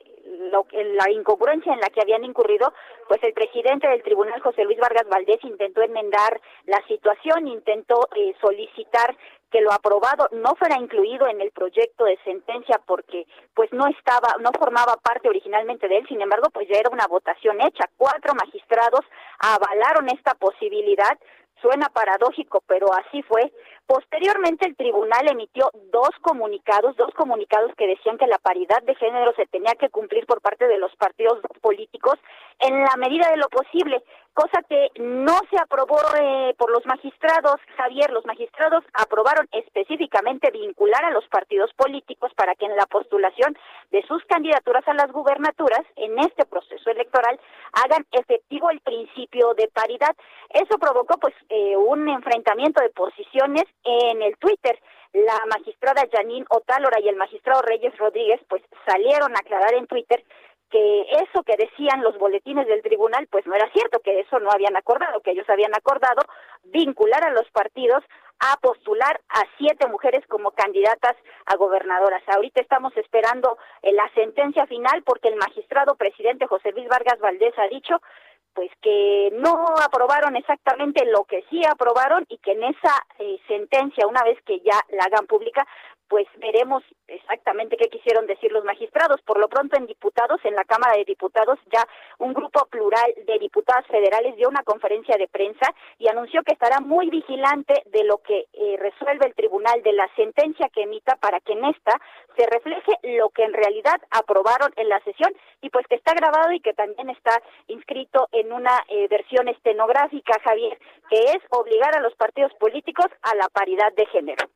lo 0.51 0.66
la 0.73 1.11
incongruencia 1.11 1.73
en 1.73 1.81
la 1.81 1.88
que 1.88 2.01
habían 2.01 2.25
incurrido, 2.25 2.73
pues 3.09 3.23
el 3.23 3.33
presidente 3.33 3.88
del 3.88 4.03
tribunal, 4.03 4.40
José 4.40 4.64
Luis 4.64 4.79
Vargas 4.79 5.09
Valdés, 5.09 5.42
intentó 5.45 5.83
enmendar 5.83 6.40
la 6.66 6.83
situación, 6.87 7.49
intentó 7.49 8.09
eh, 8.16 8.35
solicitar 8.40 9.16
que 9.53 9.61
lo 9.61 9.71
aprobado 9.71 10.29
no 10.33 10.55
fuera 10.57 10.79
incluido 10.79 11.29
en 11.29 11.40
el 11.40 11.51
proyecto 11.51 12.05
de 12.05 12.18
sentencia 12.25 12.81
porque 12.87 13.27
pues 13.55 13.71
no 13.73 13.87
estaba, 13.87 14.35
no 14.40 14.51
formaba 14.59 14.97
parte 14.97 15.29
originalmente 15.29 15.87
de 15.88 15.99
él, 15.99 16.07
sin 16.09 16.23
embargo, 16.23 16.49
pues 16.53 16.66
ya 16.68 16.79
era 16.79 16.90
una 16.90 17.07
votación 17.07 17.61
hecha. 17.61 17.85
Cuatro 17.99 18.35
magistrados 18.35 19.03
avalaron 19.38 20.09
esta 20.09 20.35
posibilidad, 20.35 21.18
Suena 21.62 21.88
paradójico, 21.88 22.62
pero 22.66 22.88
así 22.92 23.22
fue. 23.22 23.53
Posteriormente 23.87 24.66
el 24.66 24.77
tribunal 24.77 25.31
emitió 25.31 25.70
dos 25.92 26.11
comunicados, 26.20 26.96
dos 26.96 27.14
comunicados 27.14 27.72
que 27.77 27.87
decían 27.87 28.18
que 28.18 28.27
la 28.27 28.38
paridad 28.38 28.83
de 28.83 28.94
género 28.96 29.33
se 29.35 29.46
tenía 29.46 29.75
que 29.75 29.88
cumplir 29.90 30.27
por 30.27 30.40
parte 30.40 30.66
de 30.66 30.79
los 30.79 30.94
partidos 30.96 31.38
políticos 31.61 32.18
en 32.59 32.81
la 32.81 32.96
medida 32.96 33.29
de 33.31 33.37
lo 33.37 33.48
posible, 33.48 34.03
cosa 34.35 34.62
que 34.68 34.88
no 34.98 35.38
se 35.51 35.59
aprobó 35.61 35.98
eh, 36.20 36.55
por 36.57 36.70
los 36.70 36.87
magistrados. 36.87 37.57
Javier, 37.77 38.11
los 38.11 38.25
magistrados 38.25 38.85
aprobaron 38.94 39.48
específicamente 39.53 40.51
vincular 40.51 41.05
a 41.05 41.11
los 41.11 41.27
partidos 41.29 41.72
políticos 41.75 42.33
para 42.35 42.55
que 42.55 42.66
en 42.66 42.77
la 42.77 42.87
postulación 42.87 43.57
de 43.90 44.03
sus 44.07 44.25
candidaturas 44.25 44.87
a 44.87 44.94
las 44.94 45.11
gubernaturas 45.12 45.83
en 45.96 46.18
este 46.20 46.44
proceso 46.46 46.90
electoral 46.90 47.38
hagan 47.85 48.07
efectivo 48.12 48.70
el 48.70 48.81
principio 48.81 49.55
de 49.55 49.68
paridad. 49.68 50.14
Eso 50.51 50.79
provocó 50.79 51.18
pues 51.18 51.35
eh, 51.55 51.77
un 51.77 52.09
enfrentamiento 52.09 52.83
de 52.83 52.88
posiciones 52.88 53.65
en 53.85 54.23
el 54.23 54.38
Twitter. 54.38 54.79
La 55.12 55.38
magistrada 55.51 56.09
Janine 56.11 56.47
Otálora 56.49 56.99
y 56.99 57.09
el 57.09 57.17
magistrado 57.17 57.61
Reyes 57.61 57.95
Rodríguez 57.99 58.41
pues 58.49 58.62
salieron 58.87 59.37
a 59.37 59.41
aclarar 59.41 59.75
en 59.75 59.87
Twitter 59.87 60.25
que 60.71 61.03
eso 61.03 61.43
que 61.43 61.59
decían 61.59 62.03
los 62.03 62.17
boletines 62.17 62.67
del 62.67 62.81
tribunal, 62.81 63.29
pues 63.31 63.47
no 63.47 63.55
era 63.55 63.71
cierto, 63.73 64.01
que 64.01 64.21
eso 64.21 64.41
no 64.41 64.51
habían 64.51 64.75
acordado, 64.75 65.21
que 65.21 65.33
ellos 65.33 65.49
habían 65.51 65.75
acordado 65.75 66.23
vincular 66.65 67.23
a 67.23 67.31
los 67.31 67.49
partidos 67.51 68.03
a 68.41 68.57
postular 68.57 69.21
a 69.29 69.43
siete 69.59 69.87
mujeres 69.88 70.27
como 70.29 70.53
candidatas 70.53 71.17
a 71.45 71.57
gobernadoras. 71.57 72.23
Ahorita 72.27 72.62
estamos 72.62 72.97
esperando 72.97 73.59
eh, 73.83 73.93
la 73.93 74.11
sentencia 74.15 74.67
final 74.67 75.03
porque 75.03 75.29
el 75.29 75.37
magistrado 75.37 75.97
presidente 75.97 76.47
José 76.47 76.73
Luis 76.73 76.88
Vargas 76.88 77.21
Valdés 77.21 77.53
ha 77.59 77.69
dicho 77.69 78.01
pues 78.55 78.71
que 78.81 79.31
no 79.35 79.65
aprobaron 79.85 80.37
exactamente 80.37 81.05
lo 81.07 81.25
que 81.25 81.45
sí 81.51 81.62
aprobaron 81.65 82.25
y 82.29 82.38
que 82.38 82.53
en 82.53 82.65
esa 82.65 82.95
eh, 83.19 83.38
sentencia, 83.49 84.07
una 84.07 84.23
vez 84.25 84.38
que 84.45 84.61
ya 84.61 84.79
la 84.91 85.05
hagan 85.05 85.27
pública, 85.27 85.67
pues 86.12 86.29
veremos 86.37 86.85
exactamente 87.09 87.79
qué 87.79 87.88
quisieron 87.88 88.27
decir 88.27 88.53
los 88.53 88.64
magistrados. 88.64 89.22
Por 89.22 89.38
lo 89.38 89.48
pronto 89.48 89.79
en 89.79 89.87
diputados, 89.87 90.44
en 90.44 90.55
la 90.55 90.64
Cámara 90.64 90.94
de 90.98 91.07
Diputados, 91.07 91.59
ya 91.72 91.88
un 92.18 92.35
grupo 92.35 92.66
plural 92.66 93.14
de 93.27 93.38
diputadas 93.38 93.87
federales 93.87 94.37
dio 94.37 94.51
una 94.51 94.62
conferencia 94.62 95.16
de 95.16 95.27
prensa 95.27 95.75
y 95.98 96.09
anunció 96.09 96.42
que 96.42 96.53
estará 96.53 96.81
muy 96.81 97.09
vigilante 97.09 97.83
de 97.87 98.05
lo 98.05 98.18
que 98.18 98.44
eh, 98.53 98.77
resuelve 98.79 99.25
el 99.25 99.35
tribunal 99.35 99.83
de 99.83 99.94
la 99.94 100.07
sentencia 100.14 100.68
que 100.68 100.83
emita 100.83 101.16
para 101.16 101.40
que 101.40 101.55
en 101.55 101.64
esta 101.64 101.98
se 102.37 102.44
refleje 102.44 102.92
lo 103.16 103.31
que 103.31 103.44
en 103.44 103.55
realidad 103.55 103.96
aprobaron 104.11 104.70
en 104.77 104.90
la 104.90 105.01
sesión 105.05 105.33
y 105.62 105.70
pues 105.70 105.87
que 105.87 105.94
está 105.94 106.12
grabado 106.12 106.53
y 106.53 106.61
que 106.61 106.75
también 106.75 107.09
está 107.09 107.40
inscrito 107.68 108.29
en 108.33 108.53
una 108.53 108.85
eh, 108.88 109.09
versión 109.09 109.48
estenográfica, 109.48 110.38
Javier, 110.44 110.79
que 111.09 111.25
es 111.25 111.38
obligar 111.48 111.96
a 111.96 112.03
los 112.03 112.14
partidos 112.16 112.53
políticos 112.61 113.07
a 113.22 113.35
la 113.35 113.48
paridad 113.48 113.94
de 113.94 114.05
género. 114.05 114.46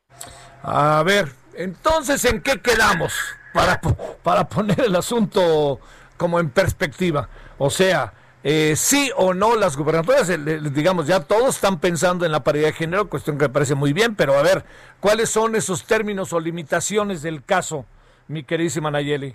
A 0.62 1.02
ver, 1.04 1.28
entonces, 1.54 2.24
¿en 2.24 2.42
qué 2.42 2.60
quedamos? 2.60 3.14
Para, 3.52 3.80
para 4.22 4.48
poner 4.48 4.80
el 4.80 4.96
asunto 4.96 5.80
como 6.16 6.40
en 6.40 6.50
perspectiva. 6.50 7.28
O 7.58 7.70
sea, 7.70 8.12
eh, 8.44 8.74
sí 8.76 9.10
o 9.16 9.32
no 9.32 9.56
las 9.56 9.76
gubernaturas, 9.76 10.28
digamos, 10.74 11.06
ya 11.06 11.20
todos 11.20 11.56
están 11.56 11.80
pensando 11.80 12.26
en 12.26 12.32
la 12.32 12.44
paridad 12.44 12.66
de 12.66 12.72
género, 12.72 13.08
cuestión 13.08 13.38
que 13.38 13.44
me 13.44 13.52
parece 13.52 13.74
muy 13.74 13.92
bien, 13.92 14.14
pero 14.14 14.34
a 14.34 14.42
ver, 14.42 14.64
¿cuáles 15.00 15.30
son 15.30 15.56
esos 15.56 15.86
términos 15.86 16.32
o 16.32 16.40
limitaciones 16.40 17.22
del 17.22 17.44
caso, 17.44 17.86
mi 18.28 18.44
queridísima 18.44 18.90
Nayeli? 18.90 19.34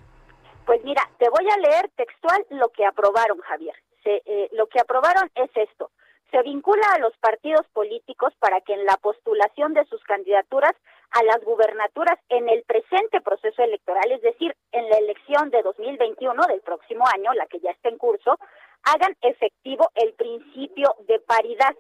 Pues 0.66 0.84
mira, 0.84 1.10
te 1.18 1.30
voy 1.30 1.50
a 1.50 1.58
leer 1.58 1.90
textual 1.96 2.46
lo 2.52 2.70
que 2.70 2.86
aprobaron, 2.86 3.40
Javier. 3.40 3.76
Eh, 4.04 4.50
lo 4.54 4.68
que 4.68 4.80
aprobaron 4.80 5.30
es 5.36 5.50
esto 5.56 5.92
se 6.32 6.42
vincula 6.44 6.88
a 6.94 7.00
los 7.00 7.16
partidos 7.18 7.68
políticos 7.74 8.34
para 8.40 8.62
que 8.62 8.74
en 8.74 8.86
la 8.86 8.98
postulación 8.98 9.74
de 9.74 9.86
sus 9.86 10.02
candidaturas 10.04 10.74
a 11.12 11.24
las 11.24 11.44
gubernaturas 11.44 12.18
en 12.30 12.48
el 12.48 12.64
presente 12.64 13.20
proceso 13.20 13.62
electoral, 13.62 14.12
es 14.12 14.22
decir, 14.22 14.56
en 14.72 14.90
la 14.90 14.98
elección 14.98 15.50
de 15.50 15.62
2021 15.62 16.42
del 16.48 16.62
próximo 16.62 17.04
año, 17.14 17.34
la 17.34 17.46
que 17.48 17.60
ya 17.60 17.72
está 17.72 17.90
en 17.90 17.98
curso, 17.98 18.38
hagan 18.84 19.16
efectivo 19.22 19.90
el 19.96 20.14
principio 20.14 20.96
de 21.08 21.20
paridad. 21.20 21.76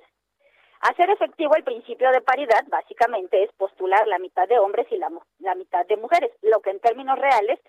Hacer 0.81 1.09
efectivo 1.11 1.55
el 1.55 1.63
principio 1.63 2.11
de 2.11 2.21
paridad 2.21 2.65
básicamente 2.67 3.43
es 3.43 3.51
postular 3.53 4.05
la 4.07 4.19
mitad 4.19 4.47
de 4.49 4.59
hombres 4.59 4.87
y 4.91 4.97
la, 4.97 5.09
la 5.39 5.55
mitad 5.55 5.85
de 5.85 5.95
mujeres, 5.95 6.31
lo 6.41 6.59
que 6.59 6.71
en 6.71 6.79
términos 6.79 7.17
reales 7.17 7.59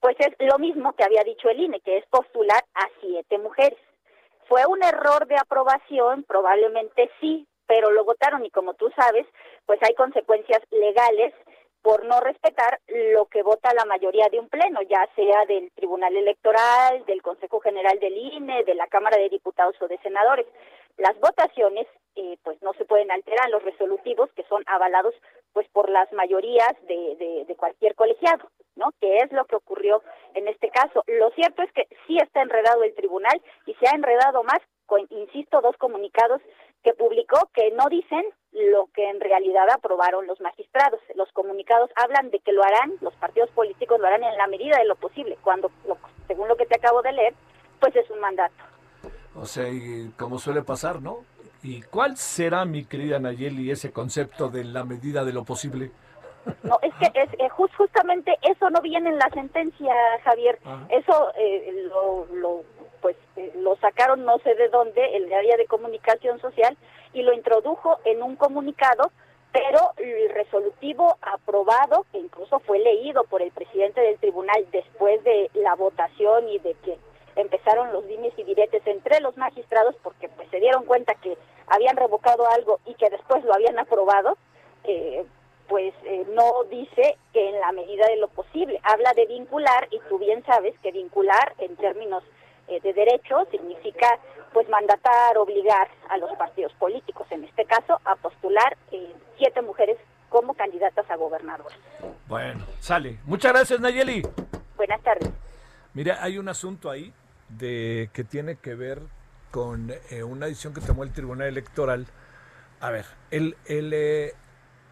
pues 0.00 0.16
es 0.18 0.34
lo 0.38 0.58
mismo 0.58 0.94
que 0.94 1.04
había 1.04 1.22
dicho 1.24 1.50
el 1.50 1.60
INE, 1.60 1.80
que 1.80 1.98
es 1.98 2.06
postular 2.06 2.64
a 2.74 2.88
siete 3.00 3.36
mujeres. 3.36 3.78
¿Fue 4.50 4.66
un 4.66 4.82
error 4.82 5.28
de 5.28 5.36
aprobación? 5.36 6.24
Probablemente 6.24 7.08
sí, 7.20 7.46
pero 7.68 7.92
lo 7.92 8.04
votaron 8.04 8.44
y 8.44 8.50
como 8.50 8.74
tú 8.74 8.90
sabes, 8.96 9.24
pues 9.64 9.78
hay 9.80 9.94
consecuencias 9.94 10.60
legales 10.72 11.32
por 11.82 12.04
no 12.04 12.18
respetar 12.18 12.80
lo 13.14 13.26
que 13.26 13.44
vota 13.44 13.72
la 13.74 13.84
mayoría 13.84 14.28
de 14.28 14.40
un 14.40 14.48
pleno, 14.48 14.82
ya 14.82 15.08
sea 15.14 15.44
del 15.46 15.70
Tribunal 15.76 16.16
Electoral, 16.16 17.04
del 17.06 17.22
Consejo 17.22 17.60
General 17.60 17.96
del 18.00 18.16
INE, 18.16 18.64
de 18.64 18.74
la 18.74 18.88
Cámara 18.88 19.18
de 19.18 19.28
Diputados 19.28 19.76
o 19.80 19.86
de 19.86 19.98
Senadores. 19.98 20.46
Las 20.96 21.18
votaciones, 21.20 21.86
eh, 22.16 22.36
pues 22.42 22.60
no 22.62 22.72
se 22.74 22.84
pueden 22.84 23.10
alterar, 23.10 23.48
los 23.50 23.62
resolutivos 23.62 24.30
que 24.32 24.44
son 24.44 24.62
avalados, 24.66 25.14
pues 25.52 25.68
por 25.68 25.88
las 25.88 26.12
mayorías 26.12 26.74
de, 26.86 27.44
de, 27.46 27.56
cualquier 27.56 27.94
colegiado, 27.94 28.50
¿no? 28.76 28.92
Que 29.00 29.18
es 29.18 29.32
lo 29.32 29.44
que 29.46 29.56
ocurrió 29.56 30.02
en 30.34 30.48
este 30.48 30.70
caso. 30.70 31.02
Lo 31.06 31.30
cierto 31.30 31.62
es 31.62 31.72
que 31.72 31.88
sí 32.06 32.18
está 32.18 32.42
enredado 32.42 32.82
el 32.84 32.94
tribunal 32.94 33.40
y 33.66 33.74
se 33.74 33.88
ha 33.88 33.96
enredado 33.96 34.42
más, 34.44 34.60
con, 34.86 35.06
insisto, 35.10 35.60
dos 35.60 35.76
comunicados 35.76 36.40
que 36.82 36.94
publicó 36.94 37.48
que 37.52 37.70
no 37.72 37.88
dicen 37.88 38.24
lo 38.52 38.88
que 38.94 39.08
en 39.08 39.20
realidad 39.20 39.68
aprobaron 39.70 40.26
los 40.26 40.40
magistrados. 40.40 41.00
Los 41.14 41.30
comunicados 41.32 41.90
hablan 41.96 42.30
de 42.30 42.40
que 42.40 42.52
lo 42.52 42.62
harán, 42.62 42.94
los 43.00 43.14
partidos 43.16 43.50
políticos 43.50 44.00
lo 44.00 44.06
harán 44.06 44.24
en 44.24 44.36
la 44.36 44.46
medida 44.46 44.78
de 44.78 44.86
lo 44.86 44.96
posible, 44.96 45.38
cuando, 45.42 45.70
según 46.26 46.48
lo 46.48 46.56
que 46.56 46.66
te 46.66 46.76
acabo 46.76 47.02
de 47.02 47.12
leer, 47.12 47.34
pues 47.80 47.94
es 47.96 48.08
un 48.10 48.20
mandato. 48.20 48.54
O 49.34 49.46
sea, 49.46 49.68
y 49.68 50.12
como 50.16 50.38
suele 50.38 50.62
pasar, 50.62 51.00
¿no? 51.00 51.18
¿Y 51.62 51.82
cuál 51.82 52.16
será, 52.16 52.64
mi 52.64 52.84
querida 52.84 53.18
Nayeli, 53.18 53.70
ese 53.70 53.92
concepto 53.92 54.48
de 54.48 54.64
la 54.64 54.84
medida 54.84 55.24
de 55.24 55.32
lo 55.32 55.44
posible? 55.44 55.90
No, 56.62 56.78
es 56.80 56.92
que 56.94 57.20
es, 57.20 57.28
eh, 57.38 57.48
justamente 57.50 58.38
eso 58.42 58.70
no 58.70 58.80
viene 58.80 59.10
en 59.10 59.18
la 59.18 59.28
sentencia, 59.28 59.94
Javier. 60.24 60.58
Eso 60.88 61.32
eh, 61.36 61.86
lo, 61.88 62.26
lo, 62.34 62.64
pues, 63.02 63.16
eh, 63.36 63.52
lo 63.56 63.76
sacaron 63.76 64.24
no 64.24 64.38
sé 64.38 64.54
de 64.54 64.68
dónde, 64.68 65.16
el 65.16 65.32
área 65.32 65.56
de 65.56 65.66
comunicación 65.66 66.40
social, 66.40 66.76
y 67.12 67.22
lo 67.22 67.34
introdujo 67.34 67.98
en 68.04 68.22
un 68.22 68.36
comunicado, 68.36 69.10
pero 69.52 69.92
el 69.98 70.30
resolutivo 70.30 71.18
aprobado, 71.20 72.06
que 72.12 72.18
incluso 72.18 72.60
fue 72.60 72.78
leído 72.78 73.24
por 73.24 73.42
el 73.42 73.50
presidente 73.50 74.00
del 74.00 74.18
tribunal 74.18 74.66
después 74.72 75.22
de 75.24 75.50
la 75.54 75.74
votación 75.74 76.48
y 76.48 76.58
de 76.60 76.74
que 76.74 76.98
empezaron 77.40 77.92
los 77.92 78.06
dimes 78.06 78.32
y 78.36 78.44
diretes 78.44 78.86
entre 78.86 79.20
los 79.20 79.36
magistrados, 79.36 79.96
porque 80.02 80.28
pues 80.28 80.48
se 80.50 80.60
dieron 80.60 80.84
cuenta 80.84 81.14
que 81.14 81.36
habían 81.66 81.96
revocado 81.96 82.48
algo 82.48 82.80
y 82.86 82.94
que 82.94 83.10
después 83.10 83.44
lo 83.44 83.54
habían 83.54 83.78
aprobado, 83.78 84.36
eh, 84.84 85.24
pues 85.68 85.94
eh, 86.04 86.26
no 86.34 86.64
dice 86.64 87.16
que 87.32 87.48
en 87.48 87.60
la 87.60 87.72
medida 87.72 88.06
de 88.06 88.16
lo 88.16 88.28
posible. 88.28 88.80
Habla 88.82 89.12
de 89.14 89.26
vincular 89.26 89.86
y 89.90 90.00
tú 90.08 90.18
bien 90.18 90.44
sabes 90.44 90.74
que 90.80 90.90
vincular 90.90 91.54
en 91.58 91.76
términos 91.76 92.24
eh, 92.66 92.80
de 92.80 92.92
derecho 92.92 93.46
significa 93.50 94.18
pues 94.52 94.68
mandatar, 94.68 95.38
obligar 95.38 95.88
a 96.08 96.18
los 96.18 96.30
partidos 96.36 96.72
políticos, 96.74 97.26
en 97.30 97.44
este 97.44 97.64
caso 97.64 98.00
a 98.04 98.16
postular 98.16 98.76
eh, 98.90 99.12
siete 99.38 99.62
mujeres 99.62 99.96
como 100.28 100.54
candidatas 100.54 101.08
a 101.08 101.16
gobernadoras. 101.16 101.78
Bueno, 102.26 102.64
sale. 102.80 103.18
Muchas 103.24 103.52
gracias 103.52 103.80
Nayeli. 103.80 104.22
Buenas 104.76 105.00
tardes. 105.02 105.30
Mira, 105.94 106.18
hay 106.20 106.38
un 106.38 106.48
asunto 106.48 106.90
ahí 106.90 107.12
de 107.58 108.10
que 108.12 108.24
tiene 108.24 108.56
que 108.56 108.74
ver 108.74 109.02
con 109.50 109.92
una 110.26 110.46
decisión 110.46 110.72
que 110.72 110.80
tomó 110.80 111.02
el 111.02 111.12
Tribunal 111.12 111.48
Electoral. 111.48 112.06
A 112.80 112.90
ver, 112.90 113.04
el, 113.30 113.56
el, 113.66 113.92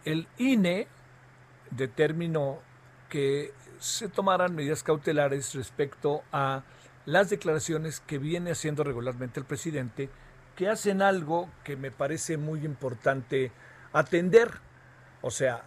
el 0.05 0.29
INE 0.39 0.89
determinó 1.71 2.61
que 3.09 3.53
se 3.79 4.09
tomaran 4.09 4.55
medidas 4.55 4.83
cautelares 4.83 5.55
respecto 5.55 6.23
a 6.33 6.65
las 7.07 7.31
declaraciones 7.31 8.01
que 8.01 8.19
viene 8.19 8.51
haciendo 8.51 8.85
regularmente 8.85 9.41
el 9.41 9.47
presidente, 9.47 10.11
que 10.57 10.69
hacen 10.69 11.01
algo 11.01 11.49
que 11.65 11.77
me 11.77 11.91
parece 11.91 12.37
muy 12.37 12.65
importante 12.65 13.53
atender. 13.93 14.51
O 15.23 15.31
sea, 15.31 15.63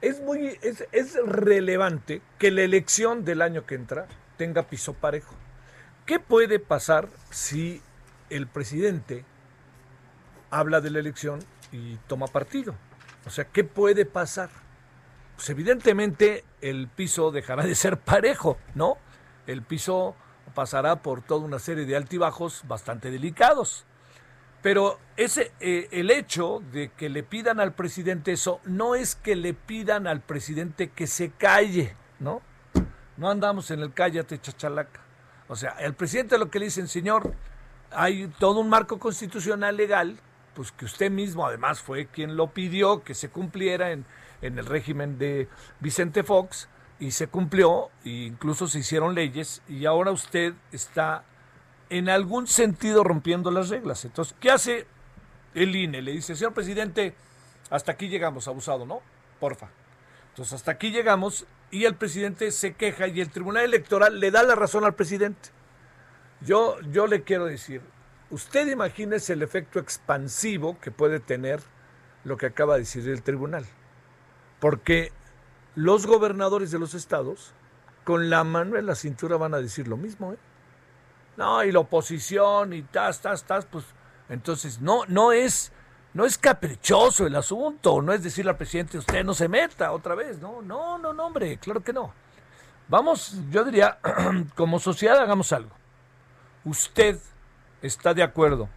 es 0.00 0.20
muy 0.20 0.58
es, 0.62 0.86
es 0.92 1.16
relevante 1.26 2.22
que 2.38 2.50
la 2.50 2.62
elección 2.62 3.24
del 3.24 3.42
año 3.42 3.66
que 3.66 3.74
entra 3.74 4.06
tenga 4.36 4.62
piso 4.62 4.94
parejo. 4.94 5.34
¿Qué 6.08 6.18
puede 6.18 6.58
pasar 6.58 7.10
si 7.28 7.82
el 8.30 8.46
presidente 8.46 9.26
habla 10.48 10.80
de 10.80 10.88
la 10.88 11.00
elección 11.00 11.38
y 11.70 11.96
toma 12.06 12.28
partido? 12.28 12.74
O 13.26 13.30
sea, 13.30 13.44
¿qué 13.44 13.62
puede 13.62 14.06
pasar? 14.06 14.48
Pues 15.36 15.50
evidentemente 15.50 16.46
el 16.62 16.88
piso 16.88 17.30
dejará 17.30 17.62
de 17.62 17.74
ser 17.74 17.98
parejo, 17.98 18.56
¿no? 18.74 18.96
El 19.46 19.60
piso 19.60 20.16
pasará 20.54 21.02
por 21.02 21.20
toda 21.20 21.44
una 21.44 21.58
serie 21.58 21.84
de 21.84 21.94
altibajos 21.94 22.62
bastante 22.66 23.10
delicados. 23.10 23.84
Pero 24.62 24.98
ese, 25.18 25.52
eh, 25.60 25.88
el 25.90 26.10
hecho 26.10 26.62
de 26.72 26.90
que 26.90 27.10
le 27.10 27.22
pidan 27.22 27.60
al 27.60 27.74
presidente 27.74 28.32
eso 28.32 28.62
no 28.64 28.94
es 28.94 29.14
que 29.14 29.36
le 29.36 29.52
pidan 29.52 30.06
al 30.06 30.22
presidente 30.22 30.88
que 30.88 31.06
se 31.06 31.32
calle, 31.32 31.94
¿no? 32.18 32.40
No 33.18 33.28
andamos 33.28 33.70
en 33.70 33.80
el 33.80 33.92
cállate 33.92 34.40
chachalaca. 34.40 35.07
O 35.48 35.56
sea, 35.56 35.70
el 35.80 35.94
presidente 35.94 36.38
lo 36.38 36.50
que 36.50 36.58
le 36.58 36.66
dicen, 36.66 36.88
señor, 36.88 37.34
hay 37.90 38.28
todo 38.38 38.60
un 38.60 38.68
marco 38.68 38.98
constitucional 38.98 39.76
legal, 39.76 40.20
pues 40.54 40.72
que 40.72 40.84
usted 40.84 41.10
mismo 41.10 41.46
además 41.46 41.80
fue 41.80 42.06
quien 42.06 42.36
lo 42.36 42.48
pidió 42.48 43.02
que 43.02 43.14
se 43.14 43.30
cumpliera 43.30 43.92
en, 43.92 44.04
en 44.42 44.58
el 44.58 44.66
régimen 44.66 45.18
de 45.18 45.48
Vicente 45.80 46.22
Fox 46.22 46.68
y 47.00 47.12
se 47.12 47.28
cumplió, 47.28 47.90
e 48.04 48.10
incluso 48.10 48.66
se 48.66 48.80
hicieron 48.80 49.14
leyes 49.14 49.62
y 49.68 49.86
ahora 49.86 50.10
usted 50.10 50.54
está 50.72 51.24
en 51.90 52.08
algún 52.08 52.46
sentido 52.46 53.04
rompiendo 53.04 53.50
las 53.50 53.68
reglas. 53.68 54.04
Entonces, 54.04 54.34
¿qué 54.40 54.50
hace 54.50 54.86
el 55.54 55.74
INE? 55.74 56.02
Le 56.02 56.12
dice, 56.12 56.34
señor 56.34 56.52
presidente, 56.52 57.14
hasta 57.70 57.92
aquí 57.92 58.08
llegamos, 58.08 58.48
abusado, 58.48 58.84
¿no? 58.84 59.00
Porfa. 59.40 59.68
Entonces, 60.30 60.54
hasta 60.54 60.72
aquí 60.72 60.90
llegamos 60.90 61.46
y 61.70 61.84
el 61.84 61.94
presidente 61.96 62.50
se 62.50 62.74
queja 62.74 63.08
y 63.08 63.20
el 63.20 63.30
Tribunal 63.30 63.64
Electoral 63.64 64.20
le 64.20 64.30
da 64.30 64.42
la 64.42 64.54
razón 64.54 64.84
al 64.84 64.94
presidente. 64.94 65.50
Yo, 66.40 66.80
yo 66.92 67.06
le 67.06 67.22
quiero 67.22 67.46
decir, 67.46 67.82
usted 68.30 68.68
imagínese 68.68 69.32
el 69.32 69.42
efecto 69.42 69.78
expansivo 69.78 70.78
que 70.80 70.90
puede 70.90 71.20
tener 71.20 71.60
lo 72.24 72.36
que 72.36 72.46
acaba 72.46 72.74
de 72.74 72.80
decir 72.80 73.08
el 73.08 73.22
tribunal. 73.22 73.66
Porque 74.60 75.12
los 75.74 76.06
gobernadores 76.06 76.70
de 76.70 76.78
los 76.78 76.94
estados, 76.94 77.52
con 78.04 78.30
la 78.30 78.44
mano 78.44 78.76
en 78.76 78.86
la 78.86 78.94
cintura, 78.94 79.36
van 79.36 79.54
a 79.54 79.60
decir 79.60 79.88
lo 79.88 79.96
mismo. 79.96 80.32
¿eh? 80.32 80.38
No, 81.36 81.62
y 81.64 81.72
la 81.72 81.80
oposición 81.80 82.72
y 82.72 82.82
tas, 82.82 83.20
tas, 83.20 83.44
tas, 83.44 83.66
pues 83.66 83.84
entonces 84.28 84.80
no, 84.80 85.04
no 85.06 85.32
es, 85.32 85.72
no 86.18 86.26
es 86.26 86.36
caprichoso 86.36 87.28
el 87.28 87.36
asunto, 87.36 88.02
no 88.02 88.12
es 88.12 88.24
decirle 88.24 88.50
al 88.50 88.56
presidente, 88.56 88.98
usted 88.98 89.24
no 89.24 89.34
se 89.34 89.46
meta 89.46 89.92
otra 89.92 90.16
vez, 90.16 90.40
no, 90.40 90.60
no, 90.62 90.98
no, 90.98 91.12
no, 91.12 91.26
hombre, 91.26 91.58
claro 91.58 91.80
que 91.80 91.92
no. 91.92 92.12
Vamos, 92.88 93.36
yo 93.52 93.62
diría, 93.62 94.00
como 94.56 94.80
sociedad 94.80 95.20
hagamos 95.20 95.52
algo. 95.52 95.70
¿Usted 96.64 97.20
está 97.82 98.14
de 98.14 98.24
acuerdo 98.24 98.68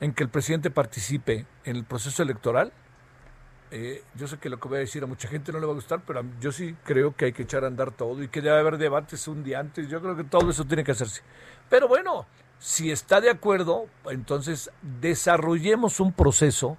en 0.00 0.12
que 0.12 0.22
el 0.22 0.28
presidente 0.28 0.70
participe 0.70 1.46
en 1.64 1.76
el 1.76 1.84
proceso 1.84 2.22
electoral? 2.22 2.74
Eh, 3.70 4.04
yo 4.14 4.28
sé 4.28 4.36
que 4.36 4.50
lo 4.50 4.60
que 4.60 4.68
voy 4.68 4.76
a 4.76 4.80
decir 4.80 5.02
a 5.02 5.06
mucha 5.06 5.28
gente 5.28 5.50
no 5.50 5.60
le 5.60 5.64
va 5.64 5.72
a 5.72 5.76
gustar, 5.76 6.02
pero 6.06 6.22
yo 6.40 6.52
sí 6.52 6.76
creo 6.84 7.16
que 7.16 7.24
hay 7.24 7.32
que 7.32 7.44
echar 7.44 7.64
a 7.64 7.68
andar 7.68 7.92
todo 7.92 8.22
y 8.22 8.28
que 8.28 8.42
debe 8.42 8.58
haber 8.58 8.76
debates 8.76 9.26
un 9.28 9.42
día 9.42 9.60
antes. 9.60 9.88
Yo 9.88 10.02
creo 10.02 10.14
que 10.14 10.24
todo 10.24 10.50
eso 10.50 10.66
tiene 10.66 10.84
que 10.84 10.92
hacerse. 10.92 11.22
Pero 11.70 11.88
bueno, 11.88 12.26
si 12.62 12.92
está 12.92 13.20
de 13.20 13.28
acuerdo, 13.28 13.86
entonces 14.08 14.70
desarrollemos 15.00 15.98
un 15.98 16.12
proceso 16.12 16.78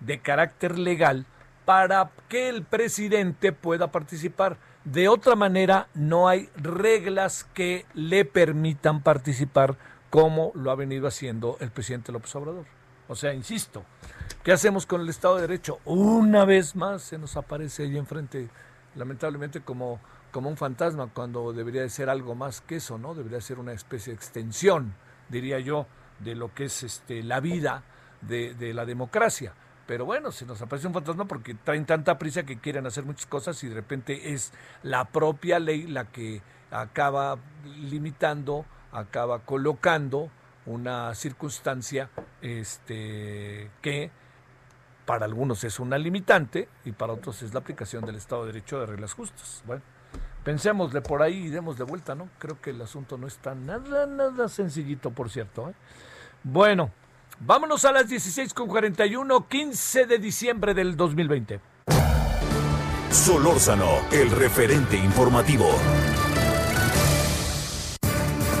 de 0.00 0.20
carácter 0.20 0.78
legal 0.78 1.24
para 1.64 2.10
que 2.28 2.48
el 2.48 2.64
presidente 2.64 3.52
pueda 3.52 3.90
participar. 3.90 4.58
De 4.84 5.08
otra 5.08 5.34
manera, 5.34 5.88
no 5.94 6.28
hay 6.28 6.50
reglas 6.56 7.46
que 7.54 7.86
le 7.94 8.24
permitan 8.24 9.02
participar 9.02 9.78
como 10.10 10.52
lo 10.54 10.70
ha 10.70 10.74
venido 10.74 11.06
haciendo 11.06 11.56
el 11.60 11.70
presidente 11.70 12.12
López 12.12 12.34
Obrador. 12.36 12.66
O 13.08 13.14
sea, 13.14 13.32
insisto, 13.32 13.84
¿Qué 14.42 14.50
hacemos 14.50 14.86
con 14.86 15.00
el 15.00 15.08
Estado 15.08 15.36
de 15.36 15.42
Derecho? 15.42 15.78
Una 15.84 16.44
vez 16.44 16.74
más 16.74 17.02
se 17.02 17.16
nos 17.16 17.36
aparece 17.36 17.84
ahí 17.84 17.96
enfrente, 17.96 18.48
lamentablemente 18.96 19.60
como, 19.60 20.00
como 20.32 20.48
un 20.48 20.56
fantasma, 20.56 21.08
cuando 21.14 21.52
debería 21.52 21.82
de 21.82 21.90
ser 21.90 22.10
algo 22.10 22.34
más 22.34 22.60
que 22.60 22.76
eso, 22.76 22.98
¿no? 22.98 23.14
Debería 23.14 23.40
ser 23.40 23.60
una 23.60 23.72
especie 23.72 24.12
de 24.12 24.16
extensión, 24.16 24.96
diría 25.32 25.58
yo, 25.58 25.86
de 26.20 26.36
lo 26.36 26.54
que 26.54 26.66
es 26.66 26.84
este, 26.84 27.24
la 27.24 27.40
vida 27.40 27.82
de, 28.20 28.54
de 28.54 28.72
la 28.72 28.84
democracia. 28.84 29.52
Pero 29.86 30.04
bueno, 30.04 30.30
se 30.30 30.46
nos 30.46 30.62
aparece 30.62 30.86
un 30.86 30.94
fantasma 30.94 31.24
porque 31.24 31.54
traen 31.54 31.84
tanta 31.84 32.16
prisa 32.18 32.44
que 32.44 32.58
quieren 32.58 32.86
hacer 32.86 33.04
muchas 33.04 33.26
cosas 33.26 33.62
y 33.64 33.68
de 33.68 33.74
repente 33.74 34.32
es 34.32 34.52
la 34.84 35.06
propia 35.06 35.58
ley 35.58 35.88
la 35.88 36.04
que 36.04 36.40
acaba 36.70 37.36
limitando, 37.64 38.64
acaba 38.92 39.40
colocando 39.40 40.30
una 40.66 41.14
circunstancia 41.14 42.10
este, 42.40 43.70
que 43.80 44.10
para 45.04 45.24
algunos 45.24 45.64
es 45.64 45.80
una 45.80 45.98
limitante 45.98 46.68
y 46.84 46.92
para 46.92 47.12
otros 47.12 47.42
es 47.42 47.52
la 47.52 47.60
aplicación 47.60 48.04
del 48.04 48.16
Estado 48.16 48.42
de 48.46 48.52
Derecho 48.52 48.78
de 48.80 48.86
reglas 48.86 49.14
justas. 49.14 49.62
Bueno, 49.66 49.82
pensémosle 50.44 51.00
por 51.00 51.22
ahí 51.22 51.46
y 51.46 51.48
demos 51.48 51.78
de 51.78 51.84
vuelta, 51.84 52.14
¿no? 52.14 52.28
Creo 52.38 52.60
que 52.60 52.70
el 52.70 52.82
asunto 52.82 53.16
no 53.16 53.26
está 53.26 53.54
nada, 53.54 54.06
nada 54.06 54.48
sencillito, 54.48 55.10
por 55.10 55.30
cierto. 55.30 55.70
¿eh? 55.70 55.74
Bueno, 56.42 56.90
vámonos 57.40 57.84
a 57.84 57.92
las 57.92 58.08
16.41, 58.10 59.46
15 59.48 60.06
de 60.06 60.18
diciembre 60.18 60.74
del 60.74 60.96
2020. 60.96 61.60
Solórzano, 63.10 63.90
el 64.10 64.30
referente 64.30 64.96
informativo. 64.96 65.70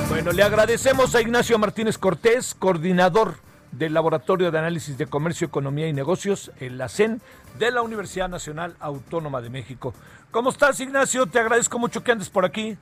Bueno, 0.08 0.30
le 0.32 0.42
agradecemos 0.42 1.14
a 1.14 1.22
Ignacio 1.22 1.58
Martínez 1.58 1.96
Cortés, 1.96 2.54
coordinador 2.54 3.36
del 3.72 3.94
Laboratorio 3.94 4.50
de 4.50 4.58
Análisis 4.58 4.96
de 4.96 5.06
Comercio, 5.06 5.46
Economía 5.46 5.88
y 5.88 5.92
Negocios, 5.92 6.52
en 6.60 6.78
la 6.78 6.88
CEN 6.88 7.20
de 7.58 7.70
la 7.70 7.82
Universidad 7.82 8.28
Nacional 8.28 8.76
Autónoma 8.80 9.40
de 9.40 9.50
México. 9.50 9.94
¿Cómo 10.30 10.50
estás, 10.50 10.78
Ignacio? 10.80 11.26
Te 11.26 11.40
agradezco 11.40 11.78
mucho 11.78 12.02
que 12.02 12.12
andes 12.12 12.30
por 12.30 12.44
aquí. 12.44 12.78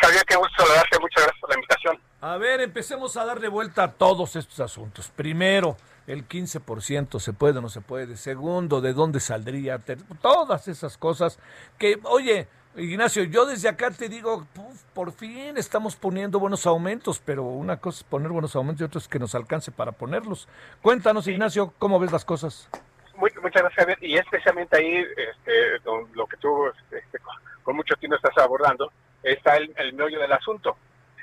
Javier, 0.00 0.24
qué 0.26 0.36
gusto 0.36 0.54
saludarte. 0.62 0.98
Muchas 1.00 1.24
gracias 1.24 1.40
por 1.40 1.50
la 1.50 1.56
invitación. 1.56 1.98
A 2.20 2.36
ver, 2.36 2.60
empecemos 2.60 3.16
a 3.16 3.24
darle 3.24 3.48
vuelta 3.48 3.84
a 3.84 3.92
todos 3.92 4.36
estos 4.36 4.60
asuntos. 4.60 5.10
Primero, 5.14 5.76
el 6.06 6.28
15% 6.28 7.18
se 7.18 7.32
puede 7.32 7.58
o 7.58 7.62
no 7.62 7.68
se 7.68 7.80
puede. 7.80 8.16
Segundo, 8.16 8.80
¿de 8.80 8.92
dónde 8.92 9.20
saldría? 9.20 9.80
Todas 10.20 10.68
esas 10.68 10.96
cosas 10.96 11.38
que, 11.78 11.98
oye, 12.04 12.46
Ignacio, 12.76 13.24
yo 13.24 13.46
desde 13.46 13.68
acá 13.68 13.90
te 13.90 14.08
digo, 14.08 14.46
por 14.94 15.12
fin 15.12 15.56
estamos 15.56 15.96
poniendo 15.96 16.38
buenos 16.38 16.66
aumentos, 16.66 17.20
pero 17.24 17.42
una 17.42 17.78
cosa 17.78 17.98
es 17.98 18.04
poner 18.04 18.30
buenos 18.30 18.54
aumentos 18.54 18.82
y 18.82 18.84
otra 18.84 18.98
es 19.00 19.08
que 19.08 19.18
nos 19.18 19.34
alcance 19.34 19.72
para 19.72 19.92
ponerlos. 19.92 20.48
Cuéntanos, 20.80 21.26
Ignacio, 21.26 21.74
¿cómo 21.78 21.98
ves 21.98 22.12
las 22.12 22.24
cosas? 22.24 22.68
muchas 23.16 23.62
gracias, 23.62 23.74
Javier. 23.74 23.98
Y 24.00 24.16
especialmente 24.16 24.78
ahí, 24.78 25.04
este, 25.16 25.80
lo 26.14 26.26
que 26.26 26.36
tú 26.38 26.68
este, 26.90 27.18
con 27.62 27.76
mucho 27.76 27.94
tiempo 27.96 28.16
estás 28.16 28.36
abordando, 28.38 28.92
está 29.22 29.56
el, 29.56 29.72
el 29.76 29.92
meollo 29.92 30.20
del 30.20 30.32
asunto. 30.32 30.76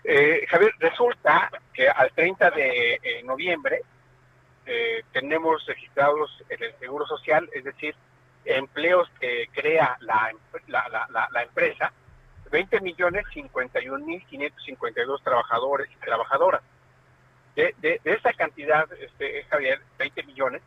Eh, 0.03 0.45
Javier, 0.49 0.73
resulta 0.79 1.49
que 1.73 1.87
al 1.89 2.11
30 2.11 2.51
de 2.51 2.99
eh, 3.01 3.23
noviembre 3.23 3.81
eh, 4.65 5.03
tenemos 5.11 5.65
registrados 5.65 6.43
en 6.49 6.63
el 6.63 6.73
Seguro 6.79 7.05
Social, 7.07 7.49
es 7.53 7.63
decir, 7.63 7.95
empleos 8.47 9.09
que 9.19 9.49
crea 9.53 9.97
la, 10.01 10.31
la, 10.67 11.27
la, 11.31 11.43
empresa, 11.43 11.91
20 12.49 12.79
millones 12.81 13.25
51 13.33 14.05
mil 14.05 14.25
552 14.25 15.21
trabajadores 15.21 15.89
y 15.91 15.95
trabajadoras. 15.97 16.61
De, 17.55 17.73
de, 17.81 17.99
esa 18.05 18.31
cantidad, 18.33 18.87
este, 18.93 19.43
Javier, 19.45 19.81
20 19.97 20.23
millones, 20.23 20.61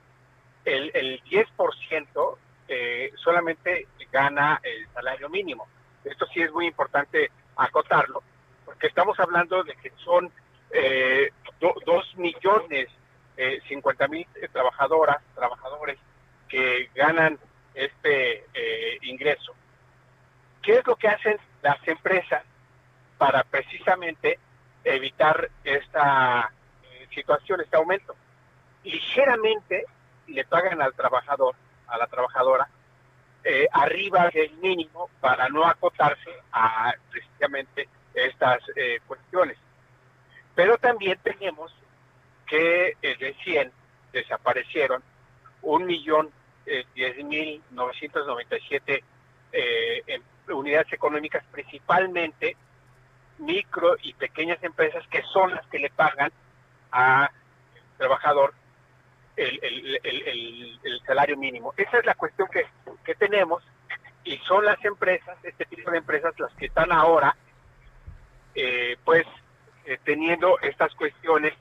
el, 0.65 0.91
el 0.93 1.23
10% 1.25 2.37
eh, 2.69 3.13
solamente 3.17 3.87
gana 4.13 4.61
el 4.63 4.87
salario 4.93 5.29
mínimo. 5.29 5.67
Esto 6.05 6.27
sí 6.35 6.43
es 6.43 6.53
muy 6.53 6.67
importante 6.67 7.31
acotarlo, 7.57 8.23
porque 8.65 8.89
estamos 8.89 9.19
hablando 9.21 9.63
de 9.63 9.75
que 9.77 9.93
son 10.05 10.31
eh, 10.71 11.31
2 11.61 12.17
millones 12.17 12.89
eh, 13.37 13.61
50 13.69 14.09
mil 14.09 14.27
trabajadoras, 14.53 15.19
trabajadores 15.35 15.99
que 16.49 16.91
ganan 16.95 17.39
este 17.75 18.45
eh, 18.55 18.99
ingreso. 19.03 19.55
¿Qué 20.63 20.79
es 20.79 20.87
lo 20.87 20.97
que 20.97 21.09
hacen 21.09 21.39
las 21.63 21.77
empresas 21.87 22.43
para 23.19 23.45
precisamente 23.45 24.39
evitar 24.85 25.51
esta 25.65 26.53
eh, 26.83 27.09
situación, 27.15 27.61
este 27.61 27.77
aumento? 27.77 28.15
Ligeramente 28.85 29.85
le 30.27 30.45
pagan 30.45 30.81
al 30.83 30.95
trabajador, 30.95 31.55
a 31.87 31.99
la 31.99 32.07
trabajadora, 32.07 32.69
eh, 33.43 33.67
arriba 33.73 34.29
del 34.33 34.53
mínimo 34.59 35.09
para 35.21 35.49
no 35.49 35.67
acotarse 35.67 36.31
a 36.53 36.95
precisamente 37.11 37.89
estas 38.13 38.61
cuestiones. 39.07 39.57
Pero 40.55 40.77
también 40.79 41.19
tenemos 41.23 41.73
que 42.47 42.97
recién 43.19 43.73
desaparecieron 44.13 45.03
un 45.63 45.87
millón 45.87 46.31
10.997 46.95 49.03
eh, 49.53 50.21
unidades 50.49 50.93
económicas, 50.93 51.45
principalmente 51.51 52.57
micro 53.39 53.97
y 54.03 54.13
pequeñas 54.15 54.63
empresas 54.63 55.07
que 55.09 55.23
son 55.33 55.55
las 55.55 55.67
que 55.69 55.79
le 55.79 55.91
pagan 55.91 56.31
trabajador 57.97 58.53
el, 59.37 59.59
el- 59.63 60.01
el- 60.03 60.23
el- 60.29 60.81
el 60.83 61.01
salario 61.07 61.37
mínimo. 61.37 61.73
Esa 61.77 61.99
es 61.99 62.05
la 62.07 62.15
cuestión 62.15 62.49
que, 62.49 62.67
que 63.05 63.15
tenemos 63.15 63.63
y 64.25 64.37
son 64.39 64.65
las 64.65 64.83
empresas, 64.85 65.39
este 65.43 65.65
tipo 65.67 65.91
de 65.91 65.99
empresas, 65.99 66.35
las 66.39 66.53
que 66.55 66.67
están 66.67 66.93
ahora, 66.93 67.35
eh, 68.55 68.97
pues, 69.05 69.25
eh, 69.87 69.99
teniendo 70.05 70.59
estas 70.61 70.95
cuestiones 70.95 71.55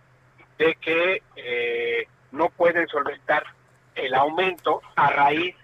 de 0.58 0.76
que 0.76 1.22
eh, 1.38 2.08
no 2.32 2.50
pueden 2.50 2.88
solventar 2.88 3.44
el 4.06 4.14
aumento 4.14 4.82
a 4.96 5.10
raíz 5.10 5.56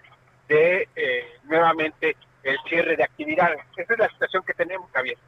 de 0.48 0.88
eh, 0.94 1.38
nuevamente 1.44 2.16
el 2.42 2.56
cierre 2.68 2.96
de 2.96 3.04
actividades. 3.04 3.60
Esa 3.76 3.92
es 3.92 3.98
la 3.98 4.08
situación 4.08 4.42
que 4.44 4.54
tenemos, 4.54 4.90
Javier. 4.92 5.18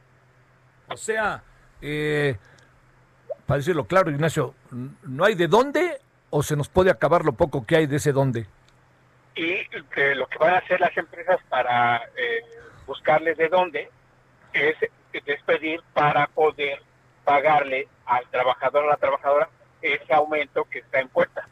O 0.89 0.97
sea, 0.97 1.43
eh, 1.83 2.37
para 3.47 3.59
decirlo 3.59 3.85
claro, 3.85 4.11
Ignacio, 4.11 4.55
¿no 5.03 5.25
hay 5.25 5.35
de 5.35 5.49
dónde 5.49 6.01
o 6.31 6.43
se 6.43 6.57
nos 6.57 6.69
puede 6.69 6.91
acabar 6.91 7.25
lo 7.25 7.33
poco 7.33 7.67
que 7.67 7.77
hay 7.77 7.87
de 7.87 7.97
ese 7.97 8.13
dónde? 8.13 8.47
y 9.39 9.53
eh, 9.53 10.15
lo 10.17 10.27
que 10.27 10.39
van 10.39 10.55
a 10.55 10.59
hacer 10.59 10.81
las 10.81 10.97
empresas 10.97 11.39
para 11.49 12.03
eh, 12.17 12.43
buscarles 12.87 13.37
de 13.39 13.49
dónde 13.49 13.89
es 14.53 14.77
despedir 15.25 15.81
para 15.93 16.27
poder 16.27 16.83
pagarle 17.25 17.87
al 18.07 18.27
trabajador 18.31 18.85
o 18.85 18.89
a 18.89 18.91
la 18.91 18.97
trabajadora 18.97 19.49
ese 19.81 20.13
aumento 20.13 20.65
que 20.65 20.81
está 20.81 21.01
en 21.01 21.09
puerta. 21.09 21.47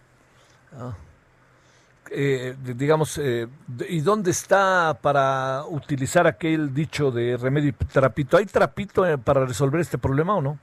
Eh, 2.10 2.54
digamos, 2.58 3.18
eh, 3.18 3.48
¿y 3.88 4.00
dónde 4.00 4.30
está 4.30 4.98
para 5.00 5.64
utilizar 5.66 6.26
aquel 6.26 6.72
dicho 6.72 7.10
de 7.10 7.36
remedio 7.36 7.70
y 7.70 7.72
trapito? 7.72 8.36
¿Hay 8.36 8.46
trapito 8.46 9.06
eh, 9.06 9.18
para 9.18 9.44
resolver 9.44 9.80
este 9.80 9.98
problema 9.98 10.36
o 10.36 10.42
no? 10.42 10.58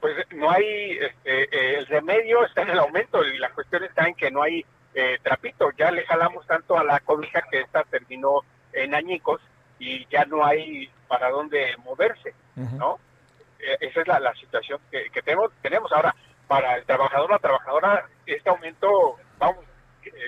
Pues 0.00 0.14
no 0.30 0.50
hay, 0.50 0.92
este, 0.92 1.42
eh, 1.44 1.78
el 1.78 1.86
remedio 1.86 2.44
está 2.44 2.62
en 2.62 2.70
el 2.70 2.78
aumento 2.78 3.24
y 3.24 3.36
la 3.38 3.50
cuestión 3.50 3.82
está 3.84 4.06
en 4.06 4.14
que 4.14 4.30
no 4.30 4.42
hay 4.42 4.64
eh, 4.94 5.18
trapito. 5.22 5.70
Ya 5.76 5.90
le 5.90 6.06
jalamos 6.06 6.46
tanto 6.46 6.78
a 6.78 6.84
la 6.84 7.00
cobija 7.00 7.42
que 7.50 7.60
esta 7.60 7.82
terminó 7.84 8.42
en 8.72 8.94
añicos 8.94 9.40
y 9.78 10.06
ya 10.06 10.24
no 10.24 10.44
hay 10.44 10.88
para 11.08 11.30
dónde 11.30 11.76
moverse. 11.84 12.34
¿no? 12.54 12.98
Eh, 13.58 13.76
esa 13.80 14.00
es 14.00 14.08
la, 14.08 14.20
la 14.20 14.34
situación 14.34 14.80
que, 14.90 15.10
que 15.10 15.22
tenemos, 15.22 15.50
tenemos 15.62 15.90
ahora. 15.92 16.14
Para 16.46 16.76
el 16.76 16.84
trabajador 16.86 17.28
o 17.28 17.32
la 17.34 17.38
trabajadora, 17.40 18.06
este 18.24 18.48
aumento, 18.48 19.16
vamos, 19.38 19.58
eh, 19.58 19.67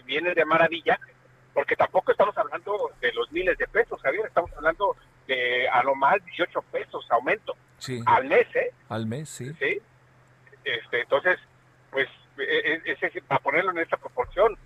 viene 0.05 0.35
de 0.35 0.45
maravilla, 0.45 0.99
porque 1.55 1.77
tampoco 1.77 2.13
estamos 2.13 2.37
hablando 2.39 2.91
de 3.01 3.13
los 3.13 3.31
miles 3.33 3.57
de 3.59 3.67
pesos, 3.69 4.01
Javier, 4.03 4.27
estamos 4.27 4.51
hablando 4.57 4.97
de 5.27 5.69
a 5.69 5.83
lo 5.83 5.95
más 5.95 6.25
18 6.25 6.63
pesos 6.63 7.07
aumento 7.11 7.55
Sí, 7.79 8.01
al 8.07 8.25
mes, 8.27 8.47
¿eh? 8.55 8.73
al 8.89 9.07
mes, 9.07 9.29
sí. 9.29 9.53
¿Sí? 9.59 9.81
Este, 10.65 11.01
entonces, 11.01 11.39
pues, 11.91 12.09
eh, 12.39 12.81
eh, 12.87 12.97
ese- 13.01 13.23
para 13.23 13.41
ponerlo 13.41 13.71
en 13.71 13.79
esta 13.79 13.97
proporción, 13.97 14.57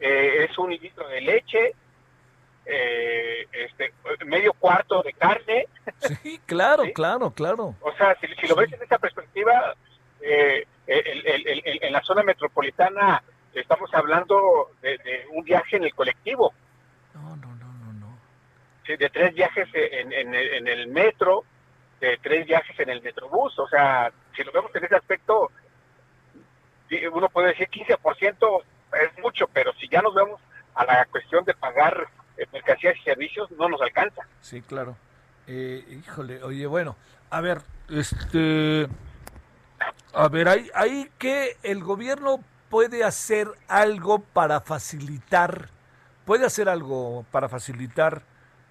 eh, 0.00 0.46
es 0.50 0.58
un 0.58 0.70
litro 0.70 1.06
de 1.08 1.20
leche, 1.20 1.74
eh, 2.64 3.46
este, 3.52 3.92
medio 4.24 4.52
cuarto 4.54 5.02
de 5.02 5.12
carne, 5.12 5.66
Sí, 6.22 6.40
claro, 6.46 6.84
¿Sí? 6.84 6.92
claro, 6.92 7.30
claro. 7.30 7.74
o 7.80 7.92
sea, 7.96 8.16
si, 8.20 8.26
si 8.34 8.46
lo 8.48 8.56
ves 8.56 8.72
en 8.72 8.82
esa 8.82 8.98
perspectiva, 8.98 9.74
eh, 10.20 10.66
en 10.88 11.92
la 11.92 12.02
zona 12.02 12.22
metropolitana 12.22 13.22
estamos 13.60 13.92
hablando 13.94 14.70
de, 14.82 14.98
de 14.98 15.26
un 15.32 15.44
viaje 15.44 15.76
en 15.76 15.84
el 15.84 15.94
colectivo, 15.94 16.52
No, 17.14 17.36
no, 17.36 17.54
no, 17.56 17.72
no, 17.72 17.92
no. 17.92 18.18
¿sí? 18.86 18.96
de 18.96 19.08
tres 19.10 19.34
viajes 19.34 19.68
en, 19.74 20.12
en 20.12 20.34
el- 20.34 20.54
en 20.54 20.68
el 20.68 20.88
metro, 20.88 21.44
de 22.00 22.18
tres 22.22 22.46
viajes 22.46 22.78
en 22.80 22.90
el 22.90 23.00
metrobús, 23.02 23.58
o 23.58 23.66
sea, 23.68 24.12
si 24.36 24.44
lo 24.44 24.52
vemos 24.52 24.70
en 24.74 24.84
ese 24.84 24.96
aspecto, 24.96 25.50
uno 27.12 27.28
puede 27.30 27.48
decir 27.48 27.68
15% 27.68 28.62
es 29.02 29.18
mucho, 29.22 29.48
pero 29.52 29.72
si 29.74 29.88
ya 29.88 30.00
nos 30.02 30.14
vemos 30.14 30.40
a 30.74 30.84
la 30.84 31.04
cuestión 31.06 31.44
de 31.44 31.54
pagar 31.54 32.06
eh, 32.36 32.46
mercancías 32.52 32.96
y 32.98 33.02
servicios, 33.02 33.50
no 33.52 33.68
nos 33.68 33.80
alcanza. 33.80 34.22
Sí, 34.40 34.60
claro. 34.62 34.96
Eh, 35.46 35.84
híjole, 36.04 36.42
oye, 36.42 36.66
bueno, 36.66 36.96
a 37.30 37.40
ver, 37.40 37.62
este, 37.88 38.86
a 40.12 40.28
ver, 40.28 40.48
hay, 40.48 40.70
hay 40.74 41.10
que 41.18 41.56
el 41.62 41.82
gobierno 41.82 42.40
puede 42.68 43.04
hacer 43.04 43.48
algo 43.68 44.18
para 44.20 44.60
facilitar, 44.60 45.68
puede 46.24 46.46
hacer 46.46 46.68
algo 46.68 47.24
para 47.30 47.48
facilitar 47.48 48.22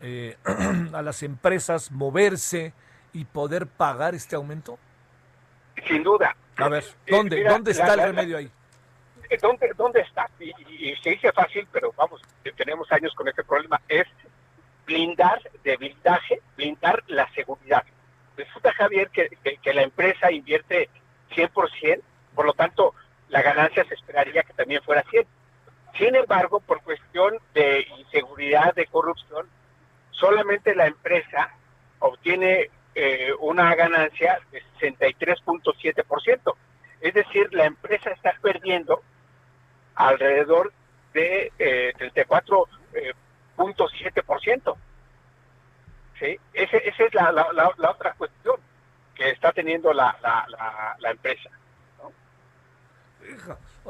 eh, 0.02 0.38
a 0.94 1.02
las 1.02 1.24
empresas 1.24 1.92
moverse 1.92 2.74
y 3.14 3.26
poder 3.26 3.68
pagar 3.68 4.16
este 4.16 4.36
aumento. 4.36 4.78
Sin 5.88 6.04
duda. 6.04 6.36
A 6.58 6.70
ver, 6.70 6.84
Eh, 7.06 7.12
¿dónde, 7.12 7.38
mira, 7.38 7.52
dónde 7.52 7.72
está 7.72 7.88
la- 7.88 7.94
el 7.94 7.98
la- 8.00 8.06
remedio 8.08 8.38
ahí? 8.38 8.52
Eh, 9.30 9.38
¿Dónde, 9.42 9.72
dónde 9.76 10.02
está? 10.02 10.30
Y, 10.40 10.94
se 11.02 11.10
dice 11.12 11.32
fácil, 11.32 11.68
pero 11.72 11.92
vamos, 11.98 12.22
eh, 12.44 12.52
tenemos 12.56 12.92
años 12.92 13.14
con 13.16 13.28
este 13.28 13.44
problema. 13.44 13.82
Es 13.88 14.06
blindar 14.86 15.42
de 15.64 15.78
blindaje, 15.78 16.42
blindar 16.56 17.04
la 17.08 17.28
seguridad. 17.34 17.84
Resulta, 18.38 18.72
Javier, 18.74 19.10
que, 19.10 19.30
que- 19.44 19.58
que 19.58 19.74
la 19.74 19.82
empresa 19.82 20.32
invierte 20.32 20.90
100%, 21.34 22.02
por 22.36 22.46
lo 22.46 22.54
tanto, 22.54 22.94
la 23.30 23.42
ganancia 23.42 23.84
se 23.86 23.96
esperaría 23.96 24.44
que 24.44 24.54
también 24.54 24.82
fuera 24.84 25.04
100. 25.10 25.26
Sin 25.98 26.14
embargo, 26.16 26.60
por 26.60 26.82
cuestión 26.82 27.38
de 27.54 27.86
inseguridad, 27.98 28.74
de 28.76 28.86
corrupción, 28.88 29.48
solamente 30.12 30.76
la 30.76 30.88
empresa 30.88 31.50
obtiene 32.00 32.70
eh, 32.94 33.32
una 33.40 33.74
ganancia 33.76 34.40
de 34.52 34.62
63.7%. 34.80 36.54
Es 37.02 37.14
decir, 37.14 37.54
la 37.54 37.66
empresa 37.66 38.10
está 38.12 38.34
perdiendo 38.42 39.02
alrededor 39.96 40.72
de 41.14 41.52
eh, 41.60 41.94
34.7%. 41.98 44.76
¿Sí? 46.20 46.40
Ese- 46.54 46.88
esa 46.90 47.04
es 47.04 47.14
la, 47.14 47.32
la- 47.32 47.92
otra 47.92 48.14
cuestión 48.14 48.56
que 49.16 49.30
está 49.32 49.52
teniendo 49.52 49.92
la- 49.94 50.18
la 51.00 51.12
empresa. 51.12 51.50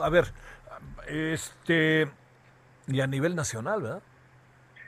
A 0.02 0.10
ver, 0.10 0.26
este, 1.08 2.08
y 2.88 3.02
a 3.02 3.08
nivel 3.08 3.36
nacional, 3.36 3.82
¿verdad? 3.82 4.02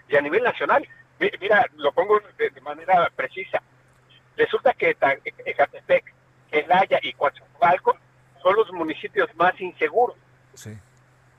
y 0.10 0.16
a 0.16 0.22
nivel 0.22 0.44
nacional. 0.44 0.88
Mi- 1.20 1.32
Mira, 1.42 1.66
lo 1.76 1.92
pongo 1.92 2.20
de, 2.38 2.62
manera 2.62 3.10
precisa. 3.16 3.62
Resulta 4.38 4.74
que 4.74 4.96
Ecatepec, 5.46 6.14
Celaya 6.50 7.00
y 7.02 7.12
Coatzacoalcos 7.14 7.98
son 8.42 8.56
los 8.56 8.72
municipios 8.72 9.30
más 9.36 9.60
inseguros. 9.60 10.16
Sí. 10.54 10.78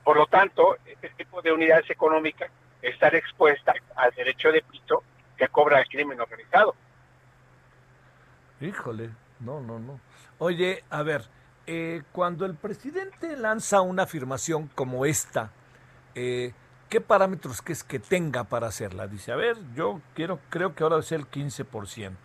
Por 0.03 0.17
lo 0.17 0.25
tanto, 0.27 0.77
este 0.85 1.09
tipo 1.11 1.41
de 1.41 1.51
unidades 1.51 1.89
económicas 1.89 2.51
están 2.81 3.15
expuestas 3.15 3.75
al 3.95 4.11
derecho 4.11 4.51
de 4.51 4.61
pito 4.61 5.03
que 5.37 5.47
cobra 5.47 5.79
el 5.79 5.87
crimen 5.87 6.19
organizado. 6.19 6.75
Híjole, 8.61 9.09
no, 9.39 9.61
no, 9.61 9.79
no. 9.79 9.99
Oye, 10.39 10.83
a 10.89 11.03
ver, 11.03 11.23
eh, 11.71 12.01
cuando 12.13 12.47
el 12.47 12.55
presidente 12.55 13.37
lanza 13.37 13.81
una 13.81 14.01
afirmación 14.01 14.71
como 14.73 15.05
esta, 15.05 15.51
eh, 16.15 16.51
¿qué 16.89 16.99
parámetros 16.99 17.61
que 17.61 17.73
es 17.73 17.83
que 17.83 17.99
tenga 17.99 18.43
para 18.45 18.65
hacerla? 18.65 19.05
Dice, 19.05 19.31
a 19.31 19.35
ver, 19.35 19.55
yo 19.75 20.01
quiero, 20.15 20.39
creo 20.49 20.73
que 20.73 20.81
ahora 20.81 20.95
debe 20.95 21.05
ser 21.05 21.19
el 21.19 21.29
15%. 21.29 22.15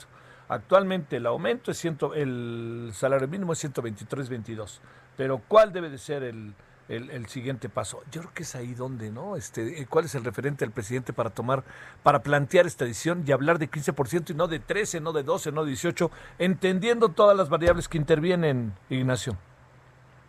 Actualmente 0.49 1.19
el 1.19 1.27
aumento 1.27 1.71
es 1.71 1.77
ciento, 1.77 2.15
el 2.15 2.93
salario 2.95 3.29
mínimo 3.29 3.53
es 3.53 3.63
123.22, 3.63 4.79
pero 5.15 5.43
¿cuál 5.47 5.75
debe 5.75 5.91
de 5.91 5.99
ser 5.99 6.23
el, 6.23 6.55
el, 6.89 7.11
el 7.11 7.27
siguiente 7.27 7.69
paso? 7.69 8.03
Yo 8.11 8.23
creo 8.23 8.35
que 8.35 8.43
es 8.43 8.55
ahí 8.55 8.75
donde, 8.75 9.11
¿no? 9.11 9.37
Este, 9.37 9.81
eh, 9.81 9.87
¿Cuál 9.89 10.05
es 10.07 10.15
el 10.15 10.25
referente 10.25 10.65
del 10.65 10.73
presidente 10.73 11.13
para 11.13 11.31
tomar, 11.31 11.65
para 12.03 12.23
plantear 12.23 12.67
esta 12.67 12.85
decisión 12.85 13.25
y 13.27 13.33
hablar 13.33 13.59
de 13.59 13.71
15% 13.71 14.31
y 14.31 14.35
no 14.35 14.49
de 14.49 14.59
13, 14.59 15.01
no 15.01 15.13
de 15.13 15.23
12, 15.23 15.53
no 15.53 15.65
de 15.65 15.69
18, 15.71 16.11
entendiendo 16.39 17.09
todas 17.11 17.37
las 17.37 17.49
variables 17.49 17.89
que 17.89 17.99
intervienen, 17.99 18.75
Ignacio? 18.91 19.37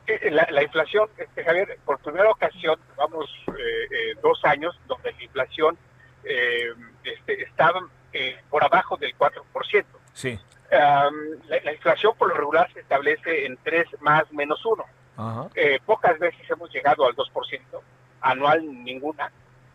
Eh, 0.08 0.30
La, 0.32 0.48
la 0.52 0.64
inflación, 0.64 1.10
este, 1.18 1.44
Javier, 1.44 1.80
por 1.86 2.00
primera 2.00 2.30
ocasión, 2.30 2.80
vamos 2.96 3.30
eh, 3.48 3.52
eh, 3.54 4.20
dos 4.22 4.40
años 4.46 4.80
donde 4.88 5.12
la 5.12 5.24
inflación 5.24 5.78
eh, 6.24 6.74
este, 7.04 7.44
estaba 7.44 7.82
eh, 8.14 8.38
por 8.50 8.64
abajo 8.64 8.98
del 8.98 9.16
4%. 9.18 9.86
Sí. 10.14 10.40
Am, 10.72 11.14
la, 11.48 11.58
la 11.64 11.74
inflación 11.74 12.14
por 12.18 12.30
lo 12.30 12.36
regular 12.36 12.72
se 12.74 12.80
establece 12.80 13.46
en 13.46 13.58
3 13.64 13.88
más 14.02 14.32
menos 14.32 14.66
1. 14.66 14.84
Eh, 15.56 15.80
pocas 15.86 16.18
veces 16.20 16.42
hemos 16.50 16.72
llegado 16.74 17.06
al 17.06 17.16
2%, 17.16 17.82
anual 18.22 18.84
ninguna. 18.84 19.32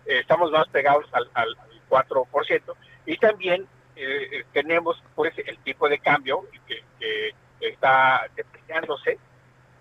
Eh, 0.06 0.18
estamos 0.20 0.50
más 0.50 0.68
pegados 0.68 1.06
al, 1.12 1.30
al 1.34 1.56
4%. 1.88 2.74
Y 3.06 3.16
también 3.16 3.66
eh, 3.96 4.28
eh, 4.32 4.44
tenemos 4.52 5.02
pues 5.14 5.32
el 5.38 5.58
tipo 5.58 5.88
de 5.88 5.98
cambio 5.98 6.44
que, 6.66 6.82
que 6.98 7.32
está 7.60 8.26
depreciándose. 8.36 9.18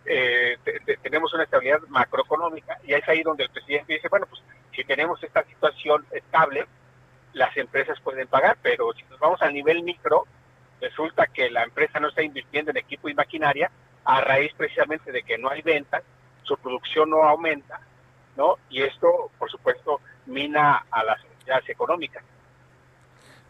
Te- 0.04 0.80
te- 0.86 0.98
tenemos 0.98 1.32
una 1.34 1.44
estabilidad 1.44 1.82
macroeconómica 1.90 2.80
y 2.84 2.94
es 2.94 3.08
ahí 3.08 3.22
donde 3.22 3.44
el 3.44 3.50
presidente 3.52 3.94
dice, 3.94 4.08
bueno, 4.10 4.26
pues 4.28 4.42
si 4.74 4.84
tenemos 4.84 5.22
esta 5.24 5.44
situación 5.44 6.06
estable, 6.12 6.66
las 7.34 7.56
empresas 7.58 8.00
pueden 8.02 8.28
pagar, 8.28 8.58
pero 8.62 8.92
si 8.94 9.04
nos 9.04 9.20
vamos 9.20 9.40
al 9.44 9.54
nivel 9.54 9.84
micro, 9.84 10.26
resulta 10.82 11.28
que 11.28 11.52
la 11.52 11.64
empresa 11.64 12.00
no 12.00 12.08
está 12.08 12.24
invirtiendo 12.24 12.72
en 12.72 12.78
equipo 12.78 13.08
y 13.10 13.14
maquinaria 13.14 13.70
a 14.06 14.22
raíz 14.22 14.52
precisamente 14.56 15.12
de 15.12 15.24
que 15.24 15.38
no 15.38 15.50
hay 15.50 15.62
ventas, 15.62 16.04
su 16.44 16.58
producción 16.58 17.10
no 17.10 17.24
aumenta, 17.24 17.80
¿no? 18.36 18.56
Y 18.70 18.82
esto, 18.82 19.32
por 19.38 19.50
supuesto, 19.50 20.02
mina 20.26 20.86
a 20.90 21.04
las 21.04 21.20
actividades 21.20 21.70
económicas. 21.70 22.24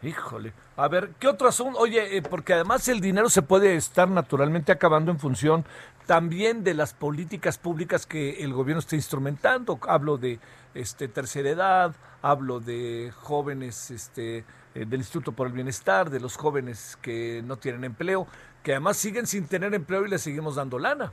Híjole. 0.02 0.52
A 0.76 0.88
ver, 0.88 1.10
¿qué 1.18 1.28
otro 1.28 1.48
asunto? 1.48 1.78
Oye, 1.78 2.16
eh, 2.16 2.22
porque 2.22 2.54
además 2.54 2.88
el 2.88 3.00
dinero 3.00 3.28
se 3.28 3.42
puede 3.42 3.76
estar 3.76 4.08
naturalmente 4.08 4.72
acabando 4.72 5.10
en 5.10 5.18
función 5.18 5.64
también 6.06 6.64
de 6.64 6.72
las 6.72 6.94
políticas 6.94 7.58
públicas 7.58 8.06
que 8.06 8.42
el 8.42 8.52
gobierno 8.54 8.80
está 8.80 8.96
instrumentando. 8.96 9.78
Hablo 9.86 10.16
de 10.16 10.40
este 10.74 11.06
tercera 11.06 11.50
edad, 11.50 11.94
hablo 12.22 12.60
de 12.60 13.12
jóvenes 13.14 13.90
este 13.90 14.38
eh, 14.74 14.84
del 14.86 15.00
Instituto 15.00 15.32
por 15.32 15.48
el 15.48 15.52
Bienestar, 15.52 16.10
de 16.10 16.20
los 16.20 16.36
jóvenes 16.36 16.96
que 17.02 17.42
no 17.44 17.58
tienen 17.58 17.84
empleo, 17.84 18.26
que 18.62 18.72
además 18.72 18.96
siguen 18.96 19.26
sin 19.26 19.48
tener 19.48 19.74
empleo 19.74 20.04
y 20.06 20.10
les 20.10 20.22
seguimos 20.22 20.56
dando 20.56 20.78
lana. 20.78 21.12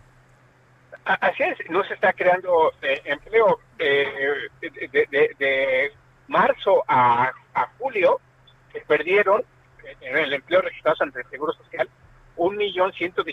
Así 1.05 1.43
es, 1.43 1.57
no 1.69 1.83
se 1.85 1.93
está 1.93 2.11
creando 2.11 2.73
eh, 2.81 3.01
empleo. 3.05 3.59
Eh, 3.79 4.49
de, 4.61 5.35
de, 5.37 5.93
marzo 6.27 6.83
a, 6.87 7.31
julio 7.79 8.19
se 8.73 8.81
perdieron 8.81 9.43
en 10.01 10.17
el 10.17 10.33
empleo 10.33 10.61
registrado 10.61 10.97
ante 10.99 11.21
el 11.21 11.29
Seguro 11.29 11.53
Social 11.53 11.89
un 12.35 12.57
millón 12.57 12.91
ciento 12.93 13.23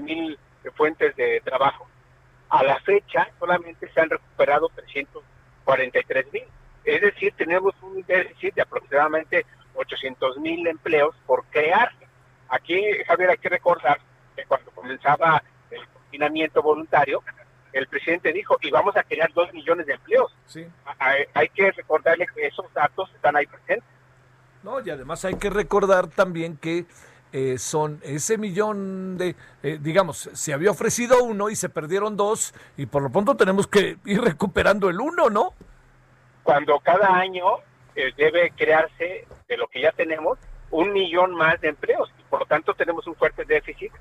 mil 0.00 0.38
fuentes 0.74 1.14
de 1.16 1.40
trabajo. 1.44 1.86
A 2.50 2.62
la 2.62 2.78
fecha 2.80 3.28
solamente 3.38 3.90
se 3.92 4.00
han 4.00 4.10
recuperado 4.10 4.68
343 4.74 6.32
mil. 6.32 6.44
Es 6.84 7.00
decir, 7.00 7.34
tenemos 7.36 7.74
un 7.82 8.02
déficit 8.02 8.54
de 8.54 8.62
aproximadamente 8.62 9.44
800 9.74 10.38
mil 10.38 10.66
empleos 10.66 11.14
por 11.26 11.44
crear. 11.46 11.90
Aquí, 12.54 12.80
Javier, 13.08 13.30
hay 13.30 13.38
que 13.38 13.48
recordar 13.48 13.98
que 14.36 14.44
cuando 14.44 14.70
comenzaba 14.70 15.42
el 15.72 15.84
confinamiento 15.88 16.62
voluntario, 16.62 17.20
el 17.72 17.88
presidente 17.88 18.32
dijo, 18.32 18.56
y 18.62 18.70
vamos 18.70 18.96
a 18.96 19.02
crear 19.02 19.32
dos 19.32 19.52
millones 19.52 19.86
de 19.86 19.94
empleos. 19.94 20.32
Sí. 20.46 20.64
Hay, 21.34 21.48
que 21.48 21.72
recordarle 21.72 22.28
que 22.32 22.46
esos 22.46 22.72
datos 22.72 23.10
están 23.12 23.34
ahí 23.34 23.46
presentes. 23.46 23.88
No, 24.62 24.80
y 24.80 24.88
además 24.88 25.24
hay 25.24 25.34
que 25.34 25.50
recordar 25.50 26.06
también 26.06 26.56
que 26.56 26.86
eh, 27.32 27.58
son 27.58 27.98
ese 28.04 28.38
millón 28.38 29.18
de, 29.18 29.34
eh, 29.64 29.78
digamos, 29.80 30.30
se 30.32 30.52
había 30.52 30.70
ofrecido 30.70 31.24
uno 31.24 31.50
y 31.50 31.56
se 31.56 31.68
perdieron 31.68 32.16
dos, 32.16 32.54
y 32.76 32.86
por 32.86 33.02
lo 33.02 33.10
pronto 33.10 33.36
tenemos 33.36 33.66
que 33.66 33.96
ir 34.04 34.20
recuperando 34.20 34.88
el 34.88 35.00
uno, 35.00 35.28
¿no? 35.28 35.54
Cuando 36.44 36.78
cada 36.78 37.16
año 37.16 37.56
eh, 37.96 38.12
debe 38.16 38.52
crearse 38.52 39.26
de 39.48 39.56
lo 39.56 39.66
que 39.66 39.80
ya 39.80 39.90
tenemos 39.90 40.38
un 40.74 40.92
millón 40.92 41.34
más 41.36 41.60
de 41.60 41.68
empleos, 41.68 42.12
y 42.18 42.22
por 42.24 42.40
lo 42.40 42.46
tanto 42.46 42.74
tenemos 42.74 43.06
un 43.06 43.14
fuerte 43.14 43.44
déficit. 43.44 43.92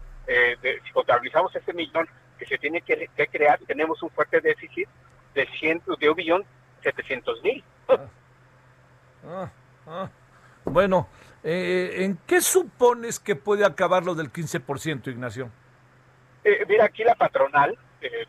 si 0.84 0.92
contabilizamos 0.92 1.56
ese 1.56 1.72
millón 1.72 2.08
que 2.40 2.48
se 2.48 2.58
tiene 2.58 2.82
que, 2.82 3.08
crear, 3.32 3.60
tenemos 3.68 4.02
un 4.02 4.10
fuerte 4.10 4.42
déficit 4.42 4.90
de, 5.36 5.48
ciento, 5.60 5.96
de 5.96 6.10
un 6.10 6.16
millón 6.16 6.46
setecientos 6.82 7.42
mil. 7.44 7.64
Ah, 9.26 9.50
ah. 9.88 10.10
Bueno, 10.66 11.08
eh, 11.44 12.04
¿en 12.04 12.18
qué 12.28 12.42
supones 12.42 13.20
que 13.20 13.36
puede 13.36 13.66
acabar 13.66 14.04
lo 14.04 14.16
del 14.16 14.34
15%, 14.34 15.08
Ignacio? 15.12 15.50
Eh, 16.44 16.66
mira, 16.68 16.86
aquí 16.86 17.04
la 17.04 17.16
patronal, 17.16 17.78
eh, 18.02 18.26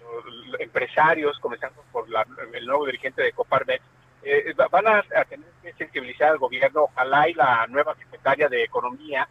los 0.51 0.61
empresarios, 0.61 1.39
comenzando 1.41 1.83
por 1.91 2.07
el 2.53 2.67
nuevo 2.67 2.87
dirigente 2.87 3.23
de 3.23 3.33
Coparmex, 3.33 3.83
eh, 4.25 4.55
van 4.71 4.87
a, 4.87 5.03
tener 5.29 5.49
que 5.63 5.73
sensibilizar 5.75 6.31
al 6.31 6.39
gobierno. 6.39 6.85
Ojalá 6.85 7.29
y 7.29 7.35
la 7.35 7.67
nueva 7.69 7.95
secretaria 7.97 8.49
de 8.49 8.65
Economía, 8.65 9.29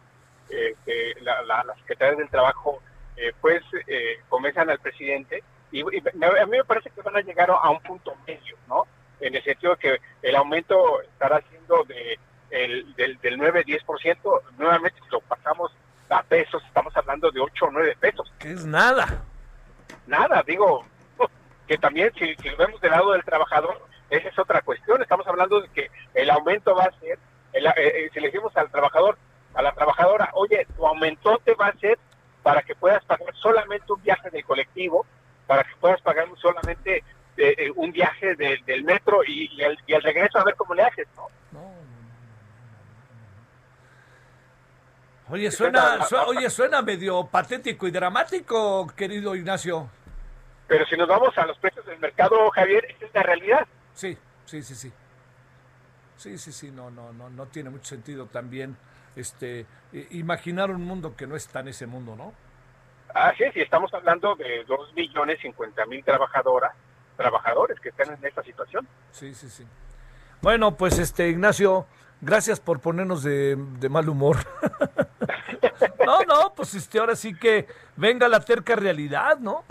la, 1.22 1.42
la, 1.42 1.74
secretaria 1.76 2.16
del 2.16 2.28
Trabajo, 2.28 2.80
pues 3.40 3.62
comienzan 4.28 4.70
al 4.70 4.78
presidente. 4.78 5.42
Y, 5.72 5.80
y, 5.80 5.98
a 5.98 6.46
mí 6.46 6.58
me 6.58 6.64
parece 6.64 6.90
que 6.90 7.02
van 7.02 7.16
a 7.16 7.20
llegar 7.20 7.50
a 7.50 7.70
un 7.70 7.80
punto 7.80 8.14
medio, 8.26 8.56
¿no? 8.68 8.84
En 9.20 9.34
el 9.34 9.42
sentido 9.42 9.74
de 9.74 9.78
que 9.78 10.00
el 10.22 10.36
aumento 10.36 11.00
estará 11.02 11.42
siendo 11.50 11.82
de 11.84 12.18
el, 12.54 12.94
del, 12.94 13.18
del 13.20 13.38
9-10%, 13.38 14.42
nuevamente 14.58 15.00
si 15.04 15.10
lo 15.10 15.20
pasamos 15.20 15.72
a 16.08 16.22
pesos, 16.22 16.62
estamos 16.64 16.96
hablando 16.96 17.30
de 17.30 17.40
8 17.40 17.64
o 17.64 17.70
9 17.70 17.96
pesos. 18.00 18.32
Que 18.38 18.52
es 18.52 18.64
nada. 18.64 19.24
Nada, 20.06 20.42
digo, 20.46 20.84
que 21.66 21.76
también 21.78 22.12
si, 22.14 22.34
si 22.36 22.48
lo 22.50 22.56
vemos 22.56 22.80
del 22.80 22.92
lado 22.92 23.12
del 23.12 23.24
trabajador, 23.24 23.80
esa 24.16 24.28
es 24.28 24.38
otra 24.38 24.62
cuestión, 24.62 25.02
estamos 25.02 25.26
hablando 25.26 25.60
de 25.60 25.68
que 25.68 25.90
el 26.14 26.30
aumento 26.30 26.74
va 26.74 26.84
a 26.84 27.00
ser, 27.00 27.18
el, 27.52 27.66
eh, 27.66 27.72
eh, 27.76 28.10
si 28.12 28.20
le 28.20 28.26
decimos 28.28 28.56
al 28.56 28.70
trabajador, 28.70 29.18
a 29.54 29.62
la 29.62 29.72
trabajadora, 29.72 30.30
oye, 30.34 30.66
tu 30.76 30.86
aumento 30.86 31.40
te 31.44 31.54
va 31.54 31.68
a 31.68 31.78
ser 31.78 31.98
para 32.42 32.62
que 32.62 32.74
puedas 32.74 33.04
pagar 33.04 33.34
solamente 33.36 33.92
un 33.92 34.02
viaje 34.02 34.30
del 34.30 34.44
colectivo, 34.44 35.06
para 35.46 35.64
que 35.64 35.74
puedas 35.80 36.00
pagar 36.02 36.26
solamente 36.36 37.04
eh, 37.36 37.70
un 37.74 37.92
viaje 37.92 38.34
del 38.36 38.84
metro 38.84 39.22
y, 39.24 39.50
y, 39.52 39.62
el, 39.62 39.78
y 39.86 39.94
el 39.94 40.02
regreso 40.02 40.38
a 40.38 40.44
ver 40.44 40.54
cómo 40.56 40.74
le 40.74 40.82
haces, 40.82 41.06
¿no? 41.16 41.28
Oye, 45.30 45.50
suena, 45.50 45.98
oye, 46.26 46.50
suena 46.50 46.82
medio 46.82 47.26
patético 47.26 47.88
y 47.88 47.90
dramático, 47.90 48.86
querido 48.94 49.34
Ignacio. 49.34 49.88
Pero 50.66 50.84
si 50.86 50.96
nos 50.96 51.08
vamos 51.08 51.36
a 51.38 51.46
los 51.46 51.58
precios 51.58 51.84
del 51.86 51.98
mercado, 51.98 52.50
Javier, 52.50 52.84
esa 52.90 53.06
es 53.06 53.14
la 53.14 53.22
realidad. 53.22 53.66
Sí, 53.94 54.16
sí, 54.44 54.62
sí, 54.62 54.74
sí. 54.74 54.92
Sí, 56.16 56.38
sí, 56.38 56.52
sí, 56.52 56.70
no, 56.70 56.90
no, 56.90 57.12
no, 57.12 57.28
no 57.30 57.46
tiene 57.46 57.70
mucho 57.70 57.86
sentido 57.86 58.26
también 58.26 58.76
este 59.16 59.66
imaginar 60.10 60.70
un 60.70 60.84
mundo 60.84 61.16
que 61.16 61.26
no 61.26 61.36
está 61.36 61.60
en 61.60 61.68
ese 61.68 61.86
mundo, 61.86 62.14
¿no? 62.16 62.32
Así 63.14 63.44
es, 63.44 63.56
y 63.56 63.60
estamos 63.60 63.92
hablando 63.94 64.34
de 64.34 64.64
dos 64.64 64.92
millones 64.94 65.40
cincuenta 65.40 65.86
mil 65.86 66.04
trabajadoras, 66.04 66.72
trabajadores 67.16 67.78
que 67.80 67.90
están 67.90 68.12
en 68.12 68.24
esta 68.24 68.42
situación. 68.42 68.86
Sí, 69.12 69.34
sí, 69.34 69.48
sí. 69.48 69.64
Bueno, 70.40 70.76
pues 70.76 70.98
este 70.98 71.28
Ignacio, 71.28 71.86
Gracias 72.24 72.58
por 72.58 72.80
ponernos 72.80 73.22
de, 73.22 73.56
mal 73.90 74.08
humor. 74.08 74.38
no, 76.06 76.20
no, 76.22 76.54
pues 76.56 76.74
este, 76.74 76.98
ahora 76.98 77.16
sí 77.16 77.34
que 77.34 77.66
venga 77.96 78.28
la 78.28 78.40
terca 78.40 78.74
realidad, 78.76 79.38
¿no? 79.38 79.64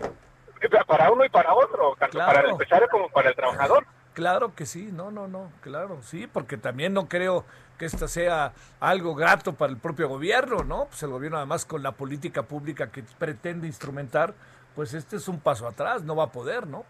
Para 0.85 1.11
uno 1.11 1.25
y 1.25 1.29
para 1.29 1.53
otro, 1.53 1.95
tanto 1.97 2.19
para 2.19 2.41
el 2.41 2.51
empresario 2.51 2.87
como 2.89 3.09
para 3.09 3.29
el 3.29 3.35
trabajador. 3.35 3.85
Claro 4.13 4.53
que 4.55 4.65
sí, 4.65 4.89
no, 4.91 5.09
no, 5.09 5.27
no, 5.27 5.51
claro, 5.61 5.99
sí, 6.03 6.27
porque 6.27 6.57
también 6.57 6.93
no 6.93 7.07
creo 7.07 7.45
que 7.79 7.85
esta 7.85 8.07
sea 8.07 8.53
algo 8.79 9.15
grato 9.15 9.53
para 9.53 9.71
el 9.71 9.77
propio 9.79 10.07
gobierno, 10.07 10.63
¿no? 10.63 10.85
Pues 10.85 11.01
el 11.01 11.09
gobierno 11.09 11.37
además 11.37 11.65
con 11.65 11.81
la 11.81 11.93
política 11.93 12.43
pública 12.43 12.91
que 12.91 13.03
pretende 13.17 13.65
instrumentar, 13.65 14.35
pues 14.75 14.93
este 14.93 15.15
es 15.15 15.27
un 15.27 15.39
paso 15.39 15.67
atrás, 15.67 16.03
no 16.03 16.15
va 16.15 16.25
a 16.25 16.31
poder, 16.31 16.67
¿no? 16.67 16.85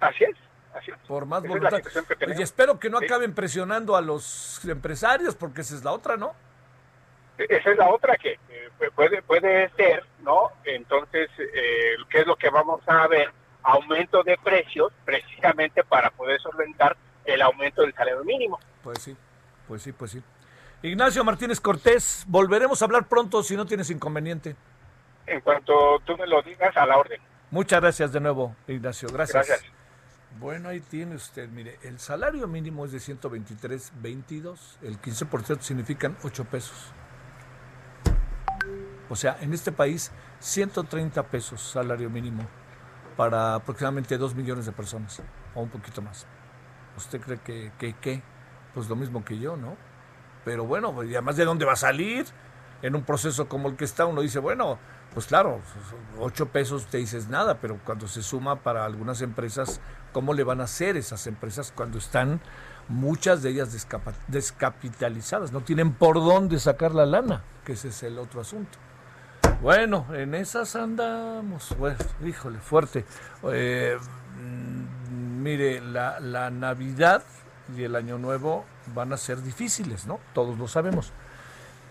Así 0.00 0.24
es. 0.24 0.36
Por 1.06 1.26
más 1.26 1.42
voluntad. 1.42 1.82
y 2.36 2.42
espero 2.42 2.78
que 2.78 2.88
no 2.88 2.98
acaben 2.98 3.34
presionando 3.34 3.94
a 3.96 4.00
los 4.00 4.64
empresarios, 4.64 5.34
porque 5.34 5.60
esa 5.62 5.74
es 5.74 5.84
la 5.84 5.92
otra, 5.92 6.16
¿no? 6.16 6.32
E-, 7.38 7.46
esa 7.48 7.70
es 7.72 7.76
la 7.76 7.90
otra 7.90 8.16
que 8.16 8.38
puede, 8.94 9.22
puede 9.22 9.68
ser, 9.70 10.04
¿no? 10.22 10.52
Entonces, 10.64 11.28
eh, 11.38 11.96
¿qué 12.08 12.20
es 12.20 12.26
lo 12.26 12.36
que 12.36 12.50
vamos 12.50 12.80
a 12.86 13.06
ver? 13.08 13.30
Aumento 13.62 14.22
de 14.22 14.36
precios, 14.38 14.92
precisamente 15.04 15.84
para 15.84 16.10
poder 16.10 16.40
solventar 16.40 16.96
el 17.24 17.42
aumento 17.42 17.82
del 17.82 17.94
salario 17.94 18.24
mínimo. 18.24 18.58
Pues 18.82 18.98
sí, 19.00 19.16
pues 19.68 19.82
sí, 19.82 19.92
pues 19.92 20.10
sí. 20.12 20.22
Ignacio 20.82 21.22
Martínez 21.22 21.60
Cortés, 21.60 22.24
volveremos 22.26 22.82
a 22.82 22.84
hablar 22.84 23.06
pronto 23.06 23.42
si 23.42 23.56
no 23.56 23.66
tienes 23.66 23.90
inconveniente. 23.90 24.56
En 25.26 25.40
cuanto 25.40 26.00
tú 26.04 26.16
me 26.16 26.26
lo 26.26 26.42
digas, 26.42 26.76
a 26.76 26.84
la 26.84 26.98
orden. 26.98 27.20
Muchas 27.50 27.80
gracias 27.80 28.12
de 28.12 28.20
nuevo, 28.20 28.56
Ignacio. 28.66 29.08
Gracias. 29.12 29.46
Gracias. 29.46 29.72
Bueno, 30.40 30.70
ahí 30.70 30.80
tiene 30.80 31.14
usted, 31.14 31.48
mire, 31.48 31.78
el 31.82 32.00
salario 32.00 32.48
mínimo 32.48 32.84
es 32.84 32.92
de 32.92 32.98
123.22, 32.98 34.78
el 34.82 35.00
15% 35.00 35.60
significan 35.60 36.16
8 36.24 36.44
pesos. 36.46 36.92
O 39.08 39.14
sea, 39.14 39.36
en 39.42 39.52
este 39.52 39.70
país, 39.72 40.10
130 40.40 41.22
pesos 41.24 41.60
salario 41.60 42.08
mínimo 42.08 42.48
para 43.22 43.54
aproximadamente 43.54 44.18
2 44.18 44.34
millones 44.34 44.66
de 44.66 44.72
personas, 44.72 45.22
o 45.54 45.62
un 45.62 45.68
poquito 45.68 46.02
más. 46.02 46.26
¿Usted 46.96 47.20
cree 47.20 47.38
que, 47.38 47.72
que, 47.78 47.94
qué? 47.94 48.22
Pues 48.74 48.88
lo 48.88 48.96
mismo 48.96 49.24
que 49.24 49.38
yo, 49.38 49.56
¿no? 49.56 49.76
Pero 50.44 50.64
bueno, 50.64 50.92
pues, 50.92 51.08
y 51.08 51.14
además 51.14 51.36
de 51.36 51.44
dónde 51.44 51.64
va 51.64 51.74
a 51.74 51.76
salir 51.76 52.26
en 52.82 52.96
un 52.96 53.04
proceso 53.04 53.48
como 53.48 53.68
el 53.68 53.76
que 53.76 53.84
está, 53.84 54.06
uno 54.06 54.22
dice, 54.22 54.40
bueno, 54.40 54.78
pues 55.14 55.26
claro, 55.26 55.60
8 56.18 56.48
pesos 56.48 56.86
te 56.86 56.98
dices 56.98 57.28
nada, 57.28 57.58
pero 57.60 57.78
cuando 57.84 58.08
se 58.08 58.22
suma 58.22 58.56
para 58.56 58.84
algunas 58.84 59.22
empresas 59.22 59.80
¿Cómo 60.12 60.34
le 60.34 60.44
van 60.44 60.60
a 60.60 60.64
hacer 60.64 60.96
esas 60.96 61.26
empresas 61.26 61.72
cuando 61.74 61.98
están 61.98 62.40
muchas 62.88 63.42
de 63.42 63.50
ellas 63.50 63.88
descapitalizadas? 64.28 65.52
No 65.52 65.62
tienen 65.62 65.94
por 65.94 66.16
dónde 66.16 66.58
sacar 66.58 66.94
la 66.94 67.06
lana, 67.06 67.42
que 67.64 67.72
ese 67.72 67.88
es 67.88 68.02
el 68.02 68.18
otro 68.18 68.42
asunto. 68.42 68.78
Bueno, 69.62 70.06
en 70.12 70.34
esas 70.34 70.74
andamos. 70.74 71.76
Bueno, 71.78 71.96
híjole, 72.26 72.58
fuerte. 72.58 73.04
Eh, 73.44 73.96
mm, 74.40 75.40
mire, 75.40 75.80
la, 75.80 76.18
la 76.18 76.50
Navidad 76.50 77.22
y 77.76 77.84
el 77.84 77.94
Año 77.94 78.18
Nuevo 78.18 78.64
van 78.92 79.12
a 79.12 79.16
ser 79.16 79.40
difíciles, 79.40 80.04
¿no? 80.04 80.18
Todos 80.34 80.58
lo 80.58 80.66
sabemos. 80.66 81.12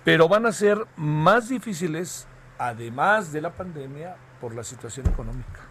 Pero 0.04 0.28
van 0.28 0.48
a 0.48 0.52
ser 0.52 0.86
más 0.98 1.48
difíciles, 1.48 2.28
además 2.58 3.32
de 3.32 3.40
la 3.40 3.52
pandemia, 3.52 4.18
por 4.42 4.54
la 4.54 4.64
situación 4.64 5.08
económica 5.08 5.62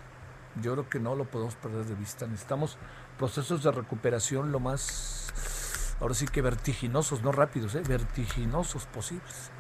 Yo 0.62 0.72
creo 0.72 0.88
que 0.88 1.00
no 1.00 1.14
lo 1.14 1.26
podemos 1.26 1.54
perder 1.56 1.84
de 1.84 1.96
vista. 1.96 2.26
Necesitamos 2.26 2.78
procesos 3.18 3.62
de 3.62 3.72
recuperación 3.72 4.52
lo 4.52 4.58
más, 4.58 5.94
ahora 6.00 6.14
sí 6.14 6.26
que 6.26 6.40
vertiginosos, 6.40 7.22
no 7.22 7.30
rápidos, 7.30 7.74
¿eh? 7.74 7.82
vertiginosos 7.86 8.86
posibles. 8.86 9.50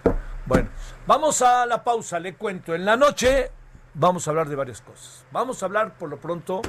Bueno, 0.46 0.68
vamos 1.06 1.42
a 1.42 1.66
la 1.66 1.84
pausa, 1.84 2.18
le 2.18 2.34
cuento. 2.34 2.74
En 2.74 2.84
la 2.84 2.96
noche 2.96 3.50
vamos 3.94 4.26
a 4.26 4.30
hablar 4.30 4.48
de 4.48 4.56
varias 4.56 4.80
cosas. 4.80 5.24
Vamos 5.32 5.62
a 5.62 5.66
hablar 5.66 5.98
por 5.98 6.08
lo 6.08 6.18
pronto, 6.18 6.62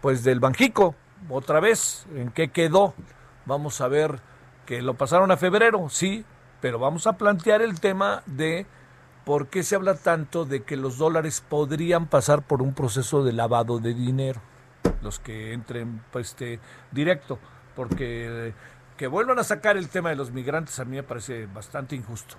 pues 0.00 0.22
del 0.24 0.40
Banjico, 0.40 0.94
otra 1.28 1.60
vez, 1.60 2.06
en 2.14 2.30
qué 2.30 2.48
quedó. 2.50 2.94
Vamos 3.46 3.80
a 3.80 3.88
ver 3.88 4.20
que 4.66 4.82
lo 4.82 4.94
pasaron 4.94 5.30
a 5.30 5.36
febrero, 5.36 5.88
sí, 5.88 6.24
pero 6.60 6.78
vamos 6.78 7.06
a 7.06 7.14
plantear 7.14 7.62
el 7.62 7.80
tema 7.80 8.22
de 8.26 8.66
por 9.24 9.48
qué 9.48 9.62
se 9.62 9.74
habla 9.74 9.94
tanto 9.94 10.44
de 10.44 10.62
que 10.62 10.76
los 10.76 10.98
dólares 10.98 11.42
podrían 11.46 12.06
pasar 12.06 12.42
por 12.42 12.62
un 12.62 12.74
proceso 12.74 13.24
de 13.24 13.32
lavado 13.32 13.78
de 13.78 13.94
dinero, 13.94 14.40
los 15.02 15.18
que 15.18 15.52
entren 15.52 16.02
pues, 16.10 16.28
este, 16.30 16.60
directo, 16.92 17.38
porque 17.74 18.54
que 18.96 19.06
vuelvan 19.06 19.38
a 19.38 19.44
sacar 19.44 19.76
el 19.76 19.88
tema 19.88 20.10
de 20.10 20.16
los 20.16 20.30
migrantes 20.30 20.78
a 20.78 20.84
mí 20.84 20.96
me 20.96 21.02
parece 21.02 21.46
bastante 21.46 21.96
injusto. 21.96 22.36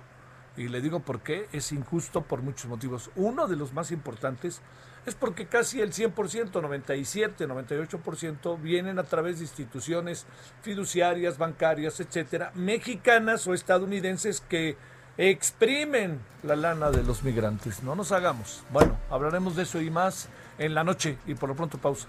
Y 0.56 0.68
le 0.68 0.80
digo 0.80 1.00
por 1.00 1.20
qué 1.20 1.48
es 1.52 1.72
injusto 1.72 2.22
por 2.22 2.42
muchos 2.42 2.66
motivos. 2.66 3.10
Uno 3.16 3.46
de 3.46 3.56
los 3.56 3.72
más 3.72 3.90
importantes 3.90 4.62
es 5.04 5.14
porque 5.14 5.46
casi 5.46 5.80
el 5.80 5.92
100%, 5.92 6.60
97, 6.60 7.46
98% 7.46 8.60
vienen 8.60 8.98
a 8.98 9.04
través 9.04 9.38
de 9.38 9.44
instituciones 9.44 10.26
fiduciarias, 10.62 11.38
bancarias, 11.38 12.00
etcétera, 12.00 12.50
mexicanas 12.54 13.46
o 13.46 13.54
estadounidenses 13.54 14.40
que 14.40 14.76
exprimen 15.16 16.20
la 16.42 16.56
lana 16.56 16.90
de 16.90 17.02
los 17.02 17.22
migrantes. 17.22 17.82
No 17.82 17.94
nos 17.94 18.12
hagamos. 18.12 18.64
Bueno, 18.72 18.98
hablaremos 19.08 19.56
de 19.56 19.62
eso 19.62 19.80
y 19.80 19.90
más 19.90 20.28
en 20.58 20.74
la 20.74 20.84
noche 20.84 21.18
y 21.26 21.34
por 21.34 21.48
lo 21.48 21.54
pronto 21.54 21.78
pausa. 21.78 22.08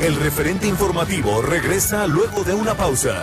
El 0.00 0.16
referente 0.16 0.66
informativo 0.66 1.42
regresa 1.42 2.06
luego 2.06 2.42
de 2.42 2.54
una 2.54 2.74
pausa. 2.74 3.22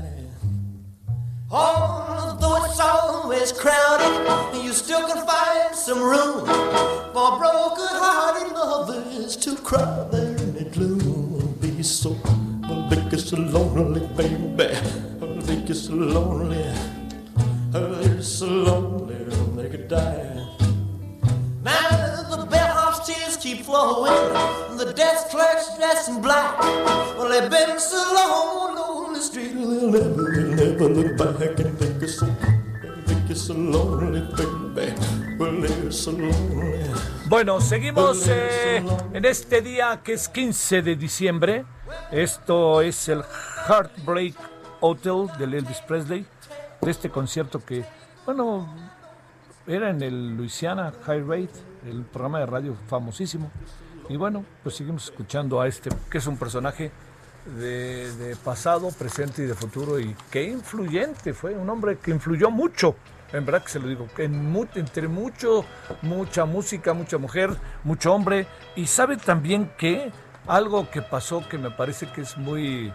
Although 1.53 2.63
it's 2.63 2.79
always 2.79 3.51
crowded, 3.51 4.63
you 4.63 4.71
still 4.71 5.05
can 5.05 5.25
find 5.27 5.75
some 5.75 6.01
room 6.01 6.45
for 6.45 7.37
broken-hearted 7.37 8.53
lovers 8.53 9.35
to 9.35 9.57
cry 9.57 10.07
there 10.11 10.37
in 10.37 10.53
the 10.53 10.63
gloom. 10.71 11.57
Be 11.59 11.83
so, 11.83 12.15
I'll 12.63 12.89
be 12.89 12.95
just 13.09 13.27
so 13.27 13.35
lonely, 13.35 14.07
baby. 14.15 14.75
I'll 15.21 15.41
be 15.45 15.61
just 15.65 15.87
so 15.87 15.93
lonely. 15.93 16.63
I'll 17.73 18.01
be 18.01 18.21
so 18.23 18.47
lonely, 18.47 19.15
they 19.61 19.69
could 19.69 19.89
die. 19.89 20.47
Now 21.63 22.29
the 22.29 22.47
bellhop's 22.49 23.05
tears 23.05 23.35
keep 23.35 23.65
flowing, 23.65 24.13
and 24.69 24.79
the 24.79 24.93
desk 24.93 25.27
clerk's 25.27 25.75
dressed 25.75 26.07
in 26.07 26.21
black. 26.21 26.57
Well, 26.59 27.27
they've 27.27 27.51
been 27.51 27.77
so 27.77 27.97
long 28.15 28.77
on 28.77 29.13
the 29.13 29.19
street, 29.19 29.53
they'll 29.53 29.91
never, 29.91 30.30
look 30.87 31.17
back 31.17 31.59
and 31.59 31.77
think 31.77 32.01
it's 32.01 32.19
so, 32.19 32.27
think 33.05 33.29
it's 33.29 33.41
so 33.41 33.53
lonely, 33.53 34.21
baby. 34.75 35.21
Bueno, 37.27 37.59
seguimos 37.61 38.27
eh, 38.27 38.83
en 39.13 39.25
este 39.25 39.61
día 39.61 39.99
que 40.03 40.13
es 40.13 40.29
15 40.29 40.83
de 40.83 40.95
diciembre. 40.95 41.65
Esto 42.11 42.81
es 42.81 43.09
el 43.09 43.23
Heartbreak 43.67 44.35
Hotel 44.81 45.27
de 45.39 45.45
Elvis 45.45 45.81
Presley, 45.87 46.25
de 46.81 46.91
este 46.91 47.09
concierto 47.09 47.63
que, 47.65 47.83
bueno, 48.25 48.67
era 49.65 49.89
en 49.89 50.03
el 50.03 50.37
Louisiana 50.37 50.93
High 51.05 51.21
Rate, 51.21 51.59
el 51.87 52.03
programa 52.03 52.39
de 52.39 52.45
radio 52.45 52.75
famosísimo. 52.87 53.49
Y 54.09 54.17
bueno, 54.17 54.45
pues 54.61 54.75
seguimos 54.75 55.05
escuchando 55.05 55.59
a 55.59 55.67
este, 55.67 55.89
que 56.09 56.19
es 56.19 56.27
un 56.27 56.37
personaje 56.37 56.91
de, 57.45 58.35
pasado, 58.43 58.91
presente 58.91 59.43
y 59.43 59.45
de 59.45 59.55
futuro. 59.55 59.99
Y 59.99 60.15
qué 60.29 60.43
influyente 60.43 61.33
fue, 61.33 61.55
un 61.55 61.69
hombre 61.69 61.97
que 61.97 62.11
influyó 62.11 62.49
mucho. 62.49 62.95
En 63.33 63.45
verdad 63.45 63.63
que 63.63 63.69
se 63.69 63.79
lo 63.79 63.87
digo, 63.87 64.07
en 64.17 64.53
entre 64.75 65.07
mucho, 65.07 65.63
mucha 66.01 66.43
música, 66.45 66.93
mucha 66.93 67.17
mujer, 67.17 67.55
mucho 67.83 68.13
hombre. 68.13 68.45
Y 68.75 68.87
sabe 68.87 69.15
también 69.17 69.71
que 69.77 70.11
algo 70.47 70.89
que 70.89 71.01
pasó 71.01 71.47
que 71.47 71.57
me 71.57 71.71
parece 71.71 72.11
que 72.11 72.21
es 72.21 72.37
muy, 72.37 72.91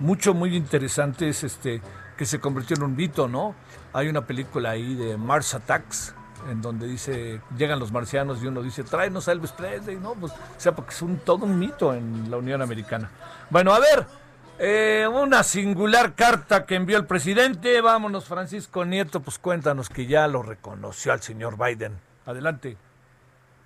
mucho, 0.00 0.34
muy 0.34 0.56
interesante 0.56 1.28
es 1.28 1.44
este 1.44 1.80
que 2.16 2.24
se 2.24 2.40
convirtió 2.40 2.76
en 2.76 2.82
un 2.82 2.96
mito, 2.96 3.28
¿no? 3.28 3.54
Hay 3.92 4.08
una 4.08 4.26
película 4.26 4.70
ahí 4.70 4.94
de 4.94 5.16
Mars 5.16 5.54
Attacks, 5.54 6.14
en 6.50 6.62
donde 6.62 6.86
dice, 6.86 7.40
llegan 7.56 7.78
los 7.78 7.92
marcianos 7.92 8.42
y 8.42 8.46
uno 8.46 8.62
dice, 8.62 8.84
tráenos 8.84 9.28
a 9.28 9.32
Elvis 9.32 9.52
Presley, 9.52 9.96
¿no? 9.96 10.14
Pues, 10.14 10.32
o 10.32 10.36
sea, 10.60 10.74
porque 10.74 10.94
es 10.94 11.02
un, 11.02 11.18
todo 11.18 11.44
un 11.44 11.58
mito 11.58 11.94
en 11.94 12.30
la 12.30 12.38
Unión 12.38 12.62
Americana. 12.62 13.10
Bueno, 13.48 13.72
a 13.72 13.78
ver, 13.78 14.06
eh, 14.58 15.06
una 15.06 15.44
singular 15.44 16.14
carta 16.14 16.66
que 16.66 16.74
envió 16.74 16.96
el 16.96 17.06
presidente. 17.06 17.80
Vámonos, 17.80 18.26
Francisco 18.26 18.84
Nieto, 18.84 19.20
pues 19.20 19.38
cuéntanos 19.38 19.88
que 19.88 20.06
ya 20.06 20.26
lo 20.26 20.42
reconoció 20.42 21.12
al 21.12 21.20
señor 21.20 21.56
Biden. 21.56 21.92
Adelante. 22.24 22.76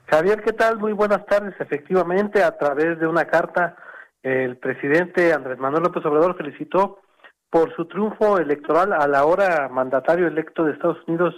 Javier, 0.06 0.42
¿qué 0.42 0.52
tal? 0.52 0.78
Muy 0.78 0.92
buenas 0.92 1.24
tardes. 1.24 1.54
Efectivamente, 1.60 2.42
a 2.42 2.58
través 2.58 2.98
de 2.98 3.06
una 3.06 3.24
carta, 3.24 3.76
el 4.22 4.58
presidente 4.58 5.32
Andrés 5.32 5.58
Manuel 5.58 5.84
López 5.84 6.04
Obrador 6.04 6.36
felicitó 6.36 7.00
por 7.48 7.74
su 7.74 7.86
triunfo 7.86 8.38
electoral 8.38 8.92
al 8.92 9.14
ahora 9.14 9.68
mandatario 9.70 10.26
electo 10.26 10.64
de 10.64 10.72
Estados 10.72 10.98
Unidos, 11.06 11.34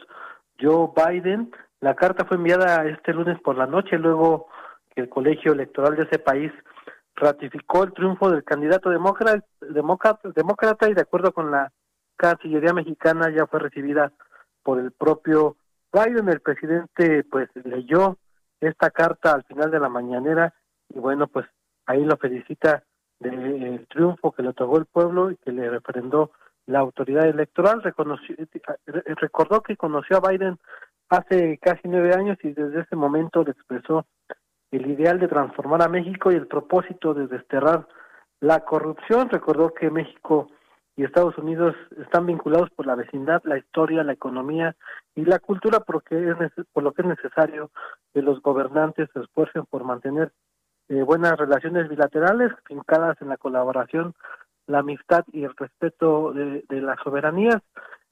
Joe 0.61 0.88
Biden. 0.97 1.53
La 1.80 1.95
carta 1.95 2.24
fue 2.24 2.38
enviada 2.38 2.86
este 2.86 3.12
lunes 3.12 3.38
por 3.40 3.57
la 3.57 3.66
noche, 3.66 3.99
luego 3.99 4.49
que 4.95 5.03
el 5.03 5.09
colegio 5.09 5.53
electoral 5.53 5.95
de 5.97 6.05
ese 6.05 6.18
país 6.18 6.53
ratificó 7.14 7.84
el 7.84 7.92
triunfo 7.92 8.30
del 8.30 8.44
candidato 8.44 8.90
demócrata, 8.90 9.44
demócrata, 9.60 10.88
y 10.88 10.94
de 10.94 11.02
acuerdo 11.02 11.32
con 11.32 11.50
la 11.50 11.72
Cancillería 12.16 12.72
mexicana 12.72 13.30
ya 13.30 13.46
fue 13.46 13.60
recibida 13.60 14.12
por 14.62 14.78
el 14.78 14.92
propio 14.92 15.56
Biden. 15.92 16.28
El 16.28 16.40
presidente 16.40 17.24
pues 17.24 17.48
leyó 17.64 18.18
esta 18.60 18.90
carta 18.90 19.32
al 19.32 19.44
final 19.44 19.70
de 19.70 19.80
la 19.80 19.88
mañanera 19.88 20.54
y 20.88 20.98
bueno 20.98 21.26
pues 21.26 21.46
ahí 21.86 22.04
lo 22.04 22.16
felicita 22.16 22.84
del 23.18 23.86
triunfo 23.88 24.32
que 24.32 24.42
le 24.42 24.50
otorgó 24.50 24.78
el 24.78 24.86
pueblo 24.86 25.30
y 25.30 25.36
que 25.36 25.52
le 25.52 25.68
refrendó 25.68 26.32
la 26.66 26.80
autoridad 26.80 27.26
electoral. 27.26 27.82
Reconoció, 27.82 28.36
eh, 28.38 28.48
recordó 29.16 29.62
que 29.62 29.76
conoció 29.76 30.18
a 30.18 30.28
Biden 30.28 30.58
hace 31.08 31.58
casi 31.58 31.88
nueve 31.88 32.14
años 32.14 32.38
y 32.42 32.52
desde 32.52 32.80
ese 32.80 32.96
momento 32.96 33.42
le 33.44 33.50
expresó 33.50 34.06
el 34.73 34.91
ideal 34.91 35.20
de 35.20 35.29
transformar 35.29 35.83
a 35.83 35.89
México 35.89 36.33
y 36.33 36.35
el 36.35 36.49
propósito 36.49 37.14
de 37.14 37.27
desterrar 37.29 37.87
la 38.41 38.61
corrupción. 38.61 39.29
Recordó 39.29 39.73
que 39.75 39.91
México 39.91 40.49
y 40.97 41.05
Estados 41.05 41.37
Unidos 41.39 41.77
están 41.99 42.27
vinculados 42.27 42.70
por 42.70 42.87
la 42.87 42.95
vecindad, 42.95 43.43
la 43.45 43.59
historia, 43.59 44.03
la 44.03 44.14
economía 44.14 44.75
y 45.14 45.25
la 45.25 45.39
cultura, 45.39 45.81
porque 45.81 46.31
es 46.31 46.66
por 46.73 46.83
lo 46.83 46.93
que 46.93 47.03
es 47.03 47.09
necesario 47.09 47.70
que 48.12 48.23
los 48.23 48.41
gobernantes 48.43 49.09
se 49.12 49.20
esfuercen 49.20 49.64
por 49.66 49.85
mantener 49.85 50.33
eh, 50.89 51.03
buenas 51.03 51.39
relaciones 51.39 51.89
bilaterales 51.89 52.53
fincadas 52.66 53.20
en 53.20 53.29
la 53.29 53.37
colaboración, 53.37 54.14
la 54.66 54.81
amistad 54.81 55.25
y 55.33 55.45
el 55.45 55.55
respeto 55.57 56.33
de, 56.33 56.64
de 56.68 56.81
las 56.81 56.99
soberanías. 57.03 57.61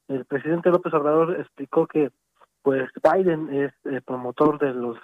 El 0.09 0.25
presidente 0.27 0.71
López 0.71 0.93
Obrador 0.93 1.39
explicó 1.41 1.87
que 1.87 2.11
pues 2.63 2.91
Biden 3.03 3.53
es 3.53 3.73
eh, 3.85 4.01
promotor 4.05 4.59
de 4.59 4.75
los 4.75 4.99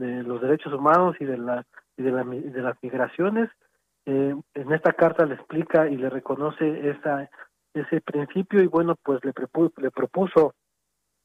de 0.00 0.22
los 0.22 0.40
derechos 0.40 0.72
humanos 0.72 1.16
y 1.20 1.24
de 1.24 1.36
la 1.36 1.64
y 1.96 2.02
de, 2.02 2.10
la, 2.10 2.24
de 2.24 2.62
las 2.62 2.76
migraciones. 2.82 3.50
Eh, 4.06 4.34
en 4.54 4.72
esta 4.72 4.92
carta 4.94 5.26
le 5.26 5.34
explica 5.34 5.88
y 5.88 5.96
le 5.96 6.08
reconoce 6.08 6.90
esa 6.90 7.28
ese 7.74 8.00
principio 8.00 8.62
y 8.62 8.66
bueno 8.66 8.96
pues 9.02 9.20
le, 9.24 9.32
le 9.76 9.90
propuso 9.90 10.54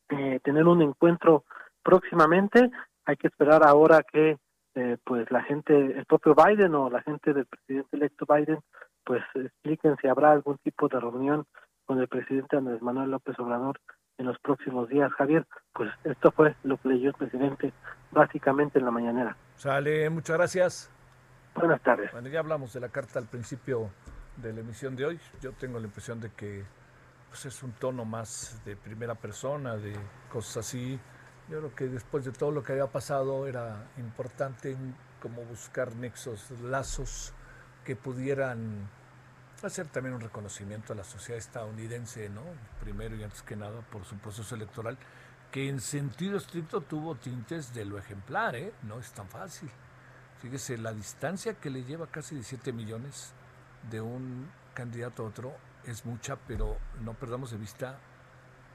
eh, 0.09 0.39
tener 0.43 0.67
un 0.67 0.81
encuentro 0.81 1.45
próximamente. 1.81 2.69
Hay 3.05 3.15
que 3.15 3.27
esperar 3.27 3.63
ahora 3.63 4.03
que 4.03 4.37
eh, 4.75 4.97
pues 5.05 5.31
la 5.31 5.41
gente, 5.43 5.73
el 5.73 6.05
propio 6.05 6.35
Biden 6.35 6.75
o 6.75 6.89
la 6.89 7.01
gente 7.01 7.33
del 7.33 7.45
presidente 7.45 7.95
electo 7.95 8.25
Biden, 8.27 8.59
pues 9.05 9.23
expliquen 9.35 9.95
si 10.01 10.07
habrá 10.09 10.31
algún 10.31 10.57
tipo 10.57 10.89
de 10.89 10.99
reunión 10.99 11.45
con 11.85 11.99
el 11.99 12.09
presidente 12.09 12.57
Andrés 12.57 12.81
Manuel 12.81 13.11
López 13.11 13.39
Obrador 13.39 13.79
en 14.17 14.25
los 14.25 14.39
próximos 14.39 14.89
días. 14.89 15.11
Javier, 15.13 15.45
pues 15.73 15.91
esto 16.03 16.31
fue 16.31 16.55
lo 16.63 16.77
que 16.77 16.89
leyó 16.89 17.09
el 17.09 17.15
presidente 17.15 17.73
básicamente 18.11 18.79
en 18.79 18.85
la 18.85 18.91
mañanera. 18.91 19.35
Sale, 19.55 20.09
muchas 20.09 20.37
gracias. 20.37 20.91
Buenas 21.55 21.81
tardes. 21.81 22.11
Bueno, 22.11 22.27
ya 22.27 22.39
hablamos 22.39 22.73
de 22.73 22.79
la 22.79 22.89
carta 22.89 23.19
al 23.19 23.27
principio 23.27 23.89
de 24.37 24.53
la 24.53 24.59
emisión 24.59 24.95
de 24.95 25.05
hoy. 25.05 25.19
Yo 25.41 25.53
tengo 25.53 25.79
la 25.79 25.85
impresión 25.85 26.19
de 26.19 26.31
que 26.31 26.63
pues, 27.29 27.45
es 27.45 27.63
un 27.63 27.71
tono 27.73 28.05
más 28.05 28.61
de 28.65 28.75
primera 28.75 29.15
persona, 29.15 29.75
de 29.75 29.93
cosas 30.31 30.65
así. 30.65 30.99
Yo 31.49 31.59
creo 31.59 31.75
que 31.75 31.87
después 31.87 32.25
de 32.25 32.31
todo 32.31 32.51
lo 32.51 32.63
que 32.63 32.73
había 32.73 32.87
pasado 32.87 33.47
era 33.47 33.87
importante 33.97 34.75
como 35.21 35.43
buscar 35.43 35.95
nexos, 35.95 36.51
lazos 36.61 37.33
que 37.83 37.95
pudieran 37.95 38.89
hacer 39.67 39.87
también 39.87 40.15
un 40.15 40.21
reconocimiento 40.21 40.93
a 40.93 40.95
la 40.95 41.03
sociedad 41.03 41.37
estadounidense, 41.37 42.29
¿no? 42.29 42.41
Primero 42.79 43.15
y 43.15 43.23
antes 43.23 43.41
que 43.41 43.55
nada 43.55 43.81
por 43.81 44.05
su 44.05 44.17
proceso 44.17 44.55
electoral, 44.55 44.97
que 45.51 45.69
en 45.69 45.79
sentido 45.79 46.37
estricto 46.37 46.81
tuvo 46.81 47.15
tintes 47.15 47.73
de 47.73 47.85
lo 47.85 47.97
ejemplar, 47.97 48.55
¿eh? 48.55 48.73
No 48.83 48.99
es 48.99 49.11
tan 49.11 49.27
fácil. 49.27 49.69
Fíjese, 50.41 50.77
la 50.77 50.93
distancia 50.93 51.55
que 51.55 51.69
le 51.69 51.83
lleva 51.83 52.07
casi 52.07 52.35
17 52.35 52.73
millones 52.73 53.33
de 53.89 54.01
un 54.01 54.49
candidato 54.73 55.23
a 55.23 55.27
otro 55.27 55.55
es 55.85 56.05
mucha, 56.05 56.35
pero 56.35 56.77
no 57.01 57.13
perdamos 57.13 57.51
de 57.51 57.57
vista 57.57 57.97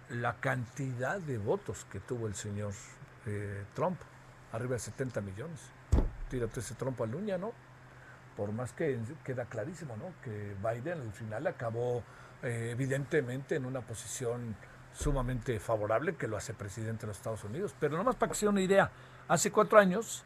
la 0.09 0.41
cantidad 0.41 1.21
de 1.21 1.39
votos 1.39 1.87
que 1.91 2.01
tuvo 2.01 2.27
el 2.27 2.35
señor 2.35 2.73
eh, 3.27 3.65
Trump, 3.75 4.01
arriba 4.53 4.75
de 4.75 4.81
70 4.81 5.21
millones. 5.21 5.61
Tírate 6.29 6.61
ese 6.61 6.75
trompo 6.75 7.05
al 7.05 7.15
uña, 7.15 7.39
¿no? 7.39 7.53
Por 8.41 8.53
más 8.53 8.73
que 8.73 8.99
queda 9.23 9.45
clarísimo, 9.45 9.99
¿no? 9.99 10.15
Que 10.25 10.57
Biden 10.63 10.99
al 11.03 11.13
final 11.13 11.47
acabó 11.47 12.03
eh, 12.43 12.71
evidentemente 12.73 13.57
en 13.57 13.67
una 13.67 13.83
posición 13.83 14.57
sumamente 14.95 15.61
favorable 15.61 16.17
que 16.17 16.27
lo 16.27 16.39
hace 16.39 16.55
presidente 16.55 17.03
de 17.03 17.09
los 17.09 17.19
Estados 17.19 17.45
Unidos. 17.45 17.75
Pero 17.79 17.99
nomás 17.99 18.17
para 18.17 18.33
que 18.33 18.39
sea 18.39 18.49
una 18.49 18.63
idea, 18.63 18.91
hace 19.29 19.53
cuatro 19.53 19.79
años 19.79 20.25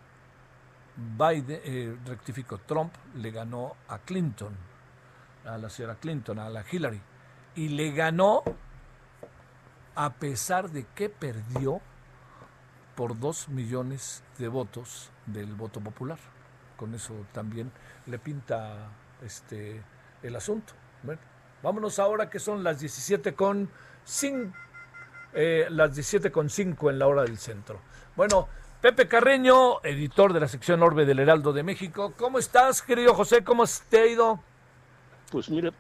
Biden, 0.97 1.61
eh, 1.65 1.97
rectificó, 2.07 2.59
Trump 2.59 2.95
le 3.17 3.33
ganó 3.33 3.75
a 3.89 3.99
Clinton, 3.99 4.55
a 5.45 5.59
la 5.59 5.69
señora 5.69 5.97
Clinton, 5.97 6.39
a 6.39 6.49
la 6.51 6.65
Hillary, 6.71 7.01
y 7.57 7.71
le 7.71 7.91
ganó 7.91 8.45
a 9.97 10.13
pesar 10.13 10.71
de 10.71 10.87
que 10.95 11.09
perdió 11.09 11.81
por 12.95 13.19
dos 13.19 13.49
millones 13.49 14.23
de 14.39 14.47
votos 14.47 15.11
del 15.27 15.53
voto 15.57 15.81
popular. 15.81 16.34
Con 16.85 16.95
eso 16.95 17.15
también 17.33 17.73
le 18.05 18.19
pinta 18.19 18.91
este 19.25 19.83
el 20.23 20.37
asunto. 20.37 20.75
Bueno, 21.03 21.19
vámonos 21.63 21.99
ahora 21.99 22.29
que 22.29 22.39
son 22.39 22.63
las 22.63 22.79
17 22.79 23.33
con 23.35 23.71
5, 24.05 24.55
eh, 25.33 25.67
las 25.71 25.95
17 25.95 26.31
con 26.31 26.51
5 26.51 26.91
en 26.91 26.99
la 26.99 27.07
hora 27.07 27.23
del 27.23 27.39
centro. 27.39 27.81
Bueno, 28.17 28.49
Pepe 28.83 29.09
Carreño, 29.09 29.83
editor 29.83 30.35
de 30.35 30.41
la 30.41 30.47
sección 30.47 30.83
Orbe 30.83 31.07
del 31.07 31.21
Heraldo 31.21 31.55
de 31.55 31.63
México. 31.63 32.13
¿Cómo 32.19 32.39
estás, 32.39 32.83
querido 32.83 33.15
José? 33.15 33.43
¿Cómo 33.43 33.65
te 33.89 34.01
ha 34.01 34.07
ido? 34.07 34.41
Pues 35.33 35.49
mira, 35.49 35.73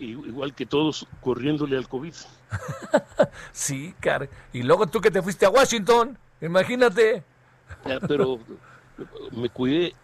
igual 0.00 0.56
que 0.56 0.66
todos, 0.66 1.06
corriéndole 1.20 1.76
al 1.76 1.88
COVID. 1.88 2.14
sí, 3.52 3.94
car. 4.00 4.28
Y 4.52 4.64
luego 4.64 4.88
tú 4.88 5.00
que 5.00 5.12
te 5.12 5.22
fuiste 5.22 5.46
a 5.46 5.50
Washington, 5.50 6.18
imagínate. 6.40 7.22
pero 8.08 8.40
me 9.32 9.48
cuidé, 9.48 9.94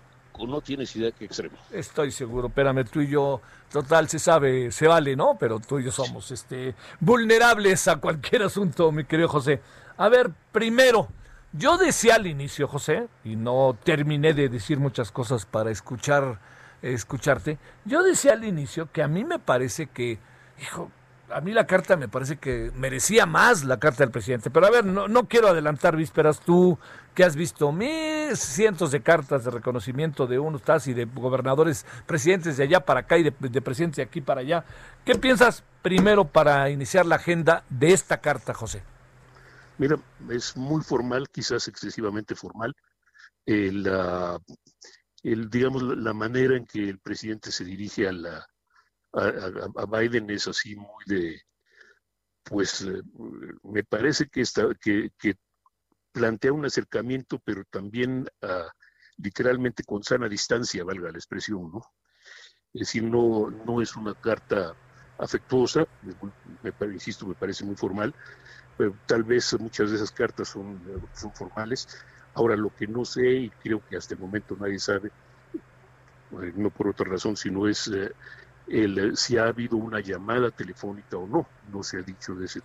no 0.46 0.60
tienes 0.60 0.94
idea 0.96 1.10
qué 1.10 1.24
extremo. 1.24 1.56
Estoy 1.70 2.12
seguro, 2.12 2.48
espérame, 2.48 2.84
tú 2.84 3.00
y 3.00 3.08
yo, 3.08 3.40
total, 3.70 4.08
se 4.08 4.18
sabe, 4.18 4.70
se 4.70 4.86
vale, 4.86 5.16
¿no? 5.16 5.36
Pero 5.38 5.60
tú 5.60 5.78
y 5.78 5.84
yo 5.84 5.92
somos 5.92 6.30
este, 6.30 6.74
vulnerables 7.00 7.88
a 7.88 7.96
cualquier 7.96 8.42
asunto, 8.44 8.92
mi 8.92 9.04
querido 9.04 9.28
José. 9.28 9.60
A 9.96 10.08
ver, 10.08 10.30
primero, 10.52 11.08
yo 11.52 11.76
decía 11.76 12.16
al 12.16 12.26
inicio, 12.26 12.68
José, 12.68 13.08
y 13.24 13.36
no 13.36 13.76
terminé 13.82 14.34
de 14.34 14.48
decir 14.48 14.78
muchas 14.78 15.10
cosas 15.10 15.46
para 15.46 15.70
escuchar 15.70 16.38
escucharte. 16.82 17.58
Yo 17.84 18.02
decía 18.02 18.32
al 18.32 18.44
inicio 18.44 18.90
que 18.92 19.02
a 19.02 19.08
mí 19.08 19.24
me 19.24 19.38
parece 19.38 19.86
que, 19.86 20.18
hijo, 20.60 20.90
a 21.30 21.40
mí 21.40 21.52
la 21.52 21.66
carta 21.66 21.96
me 21.96 22.08
parece 22.08 22.36
que 22.36 22.70
merecía 22.74 23.26
más 23.26 23.64
la 23.64 23.78
carta 23.78 24.04
del 24.04 24.10
presidente. 24.10 24.50
Pero 24.50 24.66
a 24.66 24.70
ver, 24.70 24.84
no, 24.84 25.08
no 25.08 25.28
quiero 25.28 25.48
adelantar 25.48 25.96
vísperas. 25.96 26.40
Tú 26.40 26.78
que 27.14 27.24
has 27.24 27.36
visto 27.36 27.72
miles, 27.72 28.38
cientos 28.38 28.90
de 28.90 29.02
cartas 29.02 29.44
de 29.44 29.50
reconocimiento 29.50 30.26
de 30.26 30.38
unos 30.38 30.60
estás 30.60 30.86
y 30.86 30.94
de 30.94 31.04
gobernadores, 31.04 31.84
presidentes 32.06 32.56
de 32.56 32.64
allá 32.64 32.80
para 32.80 33.00
acá 33.00 33.18
y 33.18 33.24
de, 33.24 33.34
de 33.38 33.62
presidentes 33.62 33.96
de 33.96 34.02
aquí 34.02 34.20
para 34.20 34.40
allá. 34.40 34.64
¿Qué 35.04 35.14
piensas 35.14 35.64
primero 35.82 36.24
para 36.26 36.70
iniciar 36.70 37.06
la 37.06 37.16
agenda 37.16 37.64
de 37.68 37.92
esta 37.92 38.20
carta, 38.20 38.54
José? 38.54 38.82
Mira, 39.78 39.96
es 40.30 40.56
muy 40.56 40.82
formal, 40.82 41.28
quizás 41.30 41.68
excesivamente 41.68 42.34
formal. 42.34 42.74
El, 43.46 43.88
el, 45.22 45.48
digamos, 45.48 45.82
la 45.82 46.12
manera 46.12 46.56
en 46.56 46.66
que 46.66 46.88
el 46.88 46.98
presidente 46.98 47.50
se 47.52 47.64
dirige 47.64 48.08
a, 48.08 48.12
la, 48.12 48.46
a, 49.12 49.86
Biden 49.86 50.30
es 50.30 50.48
así 50.48 50.76
muy 50.76 51.04
de, 51.06 51.40
pues 52.44 52.82
eh, 52.82 53.02
me 53.62 53.84
parece 53.84 54.28
que, 54.28 54.40
está, 54.42 54.68
que, 54.80 55.10
que, 55.18 55.34
plantea 56.12 56.52
un 56.52 56.64
acercamiento, 56.64 57.38
pero 57.44 57.62
también 57.70 58.26
uh, 58.42 58.68
literalmente 59.18 59.84
con 59.84 60.02
sana 60.02 60.28
distancia, 60.28 60.82
valga 60.82 61.12
la 61.12 61.18
expresión, 61.18 61.70
¿no? 61.70 61.82
Es 62.72 62.80
decir, 62.80 63.04
no, 63.04 63.50
no 63.50 63.80
es 63.80 63.94
una 63.94 64.14
carta 64.14 64.74
afectuosa, 65.18 65.86
me, 66.62 66.92
insisto, 66.92 67.26
me 67.26 67.34
parece 67.34 67.64
muy 67.64 67.76
formal, 67.76 68.14
pero 68.76 68.96
tal 69.06 69.22
vez 69.22 69.56
muchas 69.60 69.90
de 69.90 69.96
esas 69.96 70.10
cartas 70.10 70.48
son, 70.48 70.80
son 71.14 71.32
formales, 71.34 71.86
Ahora, 72.38 72.56
lo 72.56 72.72
que 72.74 72.86
no 72.86 73.04
sé, 73.04 73.32
y 73.32 73.50
creo 73.50 73.84
que 73.84 73.96
hasta 73.96 74.14
el 74.14 74.20
momento 74.20 74.56
nadie 74.56 74.78
sabe, 74.78 75.10
eh, 76.40 76.52
no 76.54 76.70
por 76.70 76.86
otra 76.86 77.10
razón, 77.10 77.36
sino 77.36 77.66
es 77.66 77.88
eh, 77.88 78.12
el, 78.70 78.98
eh, 78.98 79.16
si 79.16 79.36
ha 79.36 79.46
habido 79.48 79.76
una 79.76 80.00
llamada 80.00 80.50
telefónica 80.50 81.16
o 81.16 81.26
no. 81.26 81.48
No 81.72 81.82
se 81.82 81.98
ha 81.98 82.02
dicho 82.02 82.34
de, 82.34 82.46
ese, 82.46 82.60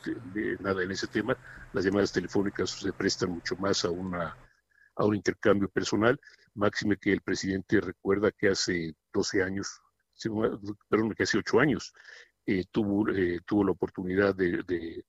nada 0.59 0.83
en 0.83 0.91
ese 0.91 1.07
tema. 1.07 1.37
Las 1.73 1.85
llamadas 1.85 2.11
telefónicas 2.11 2.71
se 2.71 2.93
prestan 2.93 3.31
mucho 3.31 3.55
más 3.57 3.85
a, 3.85 3.89
una, 3.89 4.37
a 4.95 5.05
un 5.05 5.15
intercambio 5.15 5.69
personal. 5.69 6.19
Máxime 6.55 6.97
que 6.97 7.11
el 7.11 7.21
presidente 7.21 7.81
recuerda 7.81 8.31
que 8.31 8.49
hace 8.49 8.95
12 9.13 9.43
años, 9.43 9.81
perdón, 10.89 11.13
que 11.15 11.23
hace 11.23 11.37
8 11.37 11.59
años, 11.59 11.93
tuvo, 12.71 13.05
tuvo 13.45 13.63
la 13.63 13.71
oportunidad 13.71 14.35
de 14.35 15.03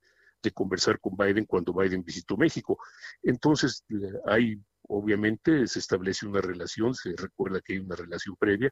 de 0.44 0.52
conversar 0.52 1.00
con 1.00 1.16
Biden 1.16 1.46
cuando 1.46 1.72
Biden 1.72 2.04
visitó 2.04 2.36
México. 2.36 2.78
Entonces, 3.22 3.84
hay, 4.26 4.60
obviamente, 4.82 5.66
se 5.66 5.80
establece 5.80 6.26
una 6.26 6.40
relación, 6.40 6.94
se 6.94 7.14
recuerda 7.16 7.60
que 7.60 7.72
hay 7.72 7.78
una 7.80 7.96
relación 7.96 8.36
previa, 8.36 8.70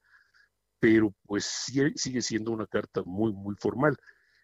pero 0.83 1.15
pues 1.27 1.45
sigue, 1.45 1.93
siendo 2.23 2.51
una 2.51 2.67
carta 2.67 3.05
muy, 3.07 3.33
muy 3.33 3.55
formal. 3.55 3.97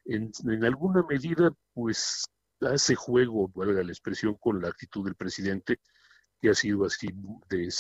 En, 0.05 0.31
alguna 0.65 1.03
medida, 1.03 1.51
pues 1.75 2.27
hace 2.61 2.95
juego, 2.95 3.49
valga 3.49 3.83
la 3.83 3.91
expresión, 3.91 4.37
con 4.37 4.63
la 4.63 4.69
actitud 4.69 5.05
del 5.05 5.17
presidente, 5.17 5.81
que 6.41 6.51
ha 6.51 6.55
sido 6.55 6.85
así 6.85 7.09
de, 7.49 7.75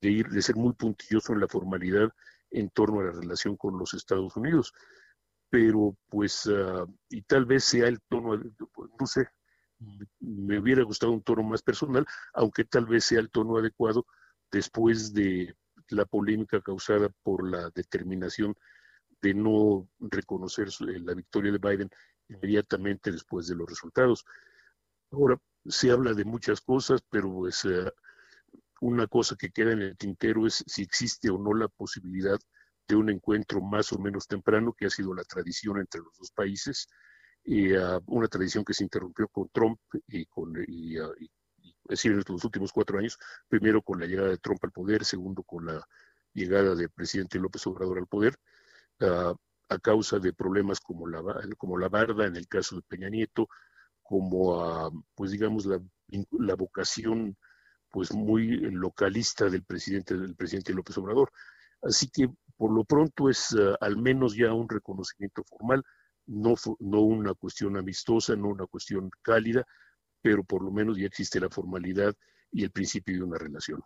de, 0.00 0.10
ir, 0.10 0.28
de 0.30 0.40
ser 0.40 0.56
muy 0.56 0.72
puntilloso 0.72 1.34
en 1.34 1.40
la 1.40 1.48
formalidad 1.48 2.08
en 2.50 2.70
torno 2.70 3.00
a 3.00 3.04
la 3.04 3.12
relación 3.12 3.58
con 3.58 3.78
los 3.78 3.92
Estados 3.92 4.34
Unidos 4.38 4.72
pero 5.50 5.96
pues, 6.08 6.48
ah, 6.48 6.86
y 7.08 7.22
tal 7.22 7.44
vez 7.44 7.64
sea 7.64 7.88
el 7.88 8.00
tono, 8.08 8.40
no 9.00 9.06
sé, 9.06 9.28
me 10.20 10.60
hubiera 10.60 10.84
gustado 10.84 11.12
un 11.12 11.22
tono 11.22 11.42
más 11.42 11.60
personal, 11.60 12.06
aunque 12.32 12.64
tal 12.64 12.86
vez 12.86 13.04
sea 13.04 13.18
el 13.18 13.30
tono 13.30 13.58
adecuado 13.58 14.06
después 14.52 15.12
de 15.12 15.54
la 15.92 16.04
polémica 16.04 16.60
causada 16.60 17.08
por 17.22 17.48
la 17.48 17.70
determinación 17.70 18.54
de 19.22 19.34
no 19.34 19.88
reconocer 19.98 20.68
eh, 20.68 20.98
la 21.00 21.14
victoria 21.14 21.52
de 21.52 21.58
Biden 21.58 21.90
inmediatamente 22.28 23.12
después 23.12 23.48
de 23.48 23.56
los 23.56 23.68
resultados. 23.68 24.24
Ahora, 25.10 25.38
se 25.66 25.90
habla 25.90 26.14
de 26.14 26.24
muchas 26.24 26.60
cosas, 26.60 27.02
pero 27.10 27.32
pues, 27.32 27.64
ah, 27.66 27.92
una 28.80 29.06
cosa 29.06 29.36
que 29.36 29.50
queda 29.50 29.72
en 29.72 29.82
el 29.82 29.96
tintero 29.96 30.46
es 30.46 30.64
si 30.66 30.82
existe 30.82 31.30
o 31.30 31.38
no 31.38 31.54
la 31.54 31.68
posibilidad 31.68 32.38
de 32.88 32.96
un 32.96 33.10
encuentro 33.10 33.60
más 33.60 33.92
o 33.92 33.98
menos 33.98 34.26
temprano, 34.26 34.72
que 34.72 34.86
ha 34.86 34.90
sido 34.90 35.14
la 35.14 35.24
tradición 35.24 35.78
entre 35.78 36.00
los 36.00 36.16
dos 36.18 36.30
países, 36.32 36.88
y, 37.44 37.72
uh, 37.72 38.00
una 38.06 38.28
tradición 38.28 38.64
que 38.64 38.74
se 38.74 38.84
interrumpió 38.84 39.28
con 39.28 39.48
Trump 39.50 39.78
y 40.08 40.26
con, 40.26 40.52
y, 40.66 40.98
uh, 40.98 41.14
y, 41.18 41.30
es 41.90 41.98
decir, 41.98 42.12
en 42.12 42.22
los 42.26 42.44
últimos 42.44 42.72
cuatro 42.72 42.98
años, 42.98 43.18
primero 43.48 43.82
con 43.82 43.98
la 44.00 44.06
llegada 44.06 44.28
de 44.28 44.38
Trump 44.38 44.62
al 44.62 44.70
poder, 44.70 45.04
segundo 45.04 45.42
con 45.42 45.66
la 45.66 45.84
llegada 46.32 46.74
del 46.74 46.88
presidente 46.90 47.38
López 47.38 47.66
Obrador 47.66 47.98
al 47.98 48.06
poder, 48.06 48.36
uh, 49.00 49.34
a 49.68 49.78
causa 49.78 50.18
de 50.18 50.32
problemas 50.32 50.80
como 50.80 51.08
la, 51.08 51.20
como 51.58 51.76
la 51.78 51.88
barda 51.88 52.26
en 52.26 52.36
el 52.36 52.46
caso 52.46 52.76
de 52.76 52.82
Peña 52.82 53.08
Nieto, 53.08 53.48
como, 54.02 55.04
pues 55.14 55.32
digamos, 55.32 55.66
la, 55.66 55.80
la 56.32 56.54
vocación 56.54 57.36
pues 57.90 58.12
muy 58.14 58.58
localista 58.70 59.48
del 59.48 59.64
presidente, 59.64 60.16
del 60.16 60.36
presidente 60.36 60.72
López 60.72 60.96
Obrador. 60.98 61.30
Así 61.82 62.08
que 62.08 62.28
por 62.56 62.72
lo 62.72 62.84
pronto 62.84 63.28
es 63.28 63.52
eh, 63.58 63.74
al 63.80 63.96
menos 63.96 64.36
ya 64.36 64.52
un 64.52 64.68
reconocimiento 64.68 65.42
formal. 65.44 65.82
no, 66.26 66.54
no 66.78 67.00
una 67.00 67.34
cuestión 67.34 67.76
amistosa, 67.76 68.36
no 68.36 68.48
una 68.48 68.66
cuestión 68.66 69.10
cálida, 69.22 69.64
pero 70.22 70.44
por 70.44 70.62
lo 70.62 70.70
menos 70.70 70.98
ya 70.98 71.06
existe 71.06 71.40
la 71.40 71.48
formalidad 71.48 72.14
y 72.52 72.64
el 72.64 72.70
principio 72.70 73.16
de 73.16 73.22
una 73.22 73.38
relación. 73.38 73.82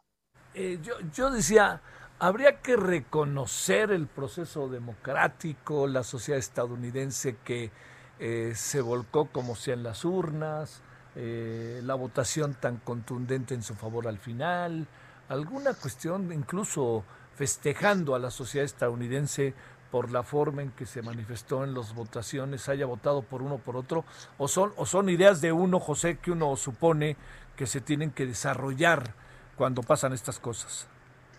Eh, 0.55 0.79
yo, 0.83 0.95
yo 1.13 1.31
decía, 1.31 1.81
habría 2.19 2.61
que 2.61 2.77
reconocer 2.77 3.91
el 3.91 4.07
proceso 4.07 4.69
democrático, 4.69 5.87
la 5.87 6.03
sociedad 6.03 6.39
estadounidense 6.39 7.37
que 7.45 7.71
eh, 8.19 8.53
se 8.55 8.81
volcó 8.81 9.27
como 9.27 9.57
sea 9.57 9.75
en 9.75 9.83
las 9.83 10.05
urnas, 10.05 10.83
eh, 11.17 11.81
la 11.83 11.95
votación 11.95 12.55
tan 12.55 12.79
contundente 12.79 13.55
en 13.55 13.63
su 13.63 13.75
favor 13.75 14.07
al 14.07 14.19
final, 14.19 14.87
alguna 15.29 15.75
cuestión 15.75 16.33
incluso 16.33 17.05
festejando 17.35 18.15
a 18.15 18.21
la 18.21 18.31
sociedad 18.31 18.65
estadounidense 18.65 19.55
por 19.95 20.11
la 20.11 20.25
forma 20.25 20.61
en 20.61 20.73
que 20.73 20.87
se 20.87 21.03
manifestó 21.03 21.63
en 21.63 21.73
las 21.73 21.95
votaciones, 21.95 22.69
haya 22.69 22.85
votado 22.85 23.23
por 23.23 23.43
uno 23.43 23.59
por 23.59 23.77
otro, 23.77 24.05
o 24.39 24.49
son, 24.49 24.73
o 24.77 24.87
son 24.87 25.09
ideas 25.09 25.41
de 25.41 25.53
uno, 25.53 25.79
José, 25.79 26.19
que 26.21 26.33
uno 26.33 26.57
supone 26.57 27.17
que 27.55 27.69
se 27.69 27.81
tienen 27.81 28.11
que 28.11 28.27
desarrollar 28.27 29.15
cuando 29.55 29.83
pasan 29.85 30.13
estas 30.13 30.41
cosas. 30.41 30.89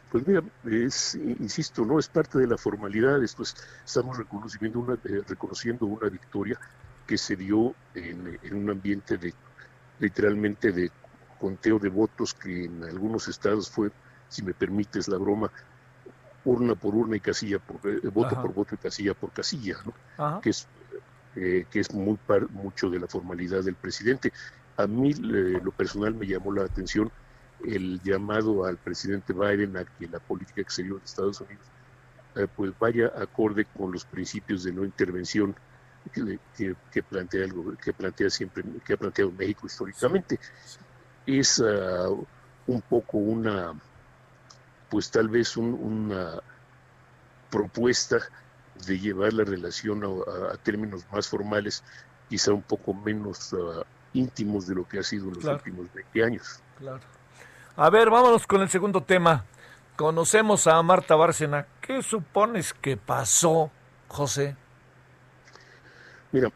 Pues 0.10 0.26
mira, 0.26 0.41
es, 0.64 1.16
insisto, 1.16 1.84
no 1.84 1.99
es 1.99 2.08
parte 2.08 2.39
de 2.39 2.47
la 2.47 2.58
formalidad, 2.58 3.20
después 3.20 3.58
estamos 3.86 4.18
reconociendo 4.18 4.80
una, 4.80 4.93
eh, 4.93 5.22
reconociendo 5.28 5.86
una 5.86 6.08
victoria 6.08 6.58
que 7.06 7.18
se 7.18 7.36
dio 7.36 7.76
en, 7.93 8.39
en, 8.41 8.56
un 8.56 8.70
ambiente 8.70 9.18
de 9.18 9.34
literalmente 9.99 10.72
de 10.72 10.91
conteo 11.41 11.78
de 11.78 11.89
votos 11.89 12.34
que 12.34 12.64
en 12.64 12.86
algunos 12.86 13.28
estados 13.28 13.70
fue, 13.70 13.91
si 14.30 14.43
me 14.43 14.53
permites 14.53 15.10
la 15.10 15.18
broma, 15.18 15.51
urna 16.46 16.76
por 16.76 16.96
urna 16.96 17.18
y 17.18 17.20
casilla 17.20 17.60
por 17.60 17.78
eh, 17.89 18.00
voto 18.08 18.41
por 18.41 18.54
voto 18.54 18.76
y 18.76 18.78
casilla 18.78 19.14
por 19.14 19.32
casilla, 19.32 19.78
¿no? 19.86 20.41
que 20.41 20.52
es 20.52 20.68
eh, 21.36 21.66
que 21.70 21.82
es 21.82 21.93
muy 21.93 22.18
mucho 22.52 22.89
de 22.89 23.00
la 23.00 23.08
formalidad 23.08 23.64
del 23.64 23.76
presidente. 23.76 24.32
A 24.78 24.88
mí 24.88 25.12
eh, 25.12 25.60
lo 25.62 25.72
personal 25.72 26.14
me 26.14 26.28
llamó 26.28 26.54
la 26.54 26.64
atención 26.64 27.12
el 27.66 28.02
llamado 28.02 28.66
al 28.66 28.78
presidente 28.78 29.34
Biden 29.34 29.76
a 29.78 29.86
que 29.86 30.08
la 30.08 30.20
política 30.20 30.62
exterior 30.62 31.00
de 31.00 31.06
Estados 31.06 31.41
Unidos 31.41 31.66
pues 32.58 32.74
vaya 32.78 33.14
acorde 33.16 33.64
con 33.64 33.93
los 33.93 34.04
principios 34.04 34.66
de 34.66 34.74
no 34.74 34.84
intervención 34.84 35.56
que, 36.12 36.76
que, 36.91 37.02
plantea 37.02 37.46
algo 37.46 37.74
que 37.82 37.93
plantea 37.93 38.30
siempre 38.30 38.62
que 38.86 38.91
ha 38.91 38.98
planteado 38.98 39.32
México 39.32 39.66
históricamente 39.68 40.38
es 41.26 41.64
ah, 41.66 42.10
un 42.68 42.82
poco 42.82 43.18
una 43.18 43.74
pues 44.90 45.12
tal 45.12 45.30
vez 45.30 45.58
una 45.58 46.42
propuesta 47.50 48.18
de 48.86 49.00
llevar 49.00 49.34
la 49.34 49.44
relación 49.44 50.04
a, 50.04 50.58
términos 50.58 51.06
más 51.12 51.28
formales, 51.28 51.84
quizá 52.30 52.52
un 52.52 52.62
poco 52.62 52.94
menos 52.94 53.54
uh, 53.54 53.84
íntimos 54.14 54.68
de 54.68 54.76
lo 54.76 54.88
que 54.88 55.00
ha 55.00 55.04
sido 55.04 55.30
en 55.30 55.36
los 55.36 55.46
últimos 55.46 55.94
20 55.94 56.24
años. 56.24 56.60
Claro. 56.78 57.02
A 57.78 57.90
ver, 57.90 58.10
vámonos 58.10 58.46
con 58.48 58.62
el 58.62 58.70
segundo 58.70 59.02
tema. 59.02 59.46
Conocemos 59.96 60.68
a 60.68 60.82
Marta 60.82 61.16
Bárcena. 61.16 61.68
¿Qué 61.82 62.04
supones 62.04 62.74
que 62.74 62.98
pasó, 62.98 63.72
José? 64.10 64.56
Mira, 66.32 66.50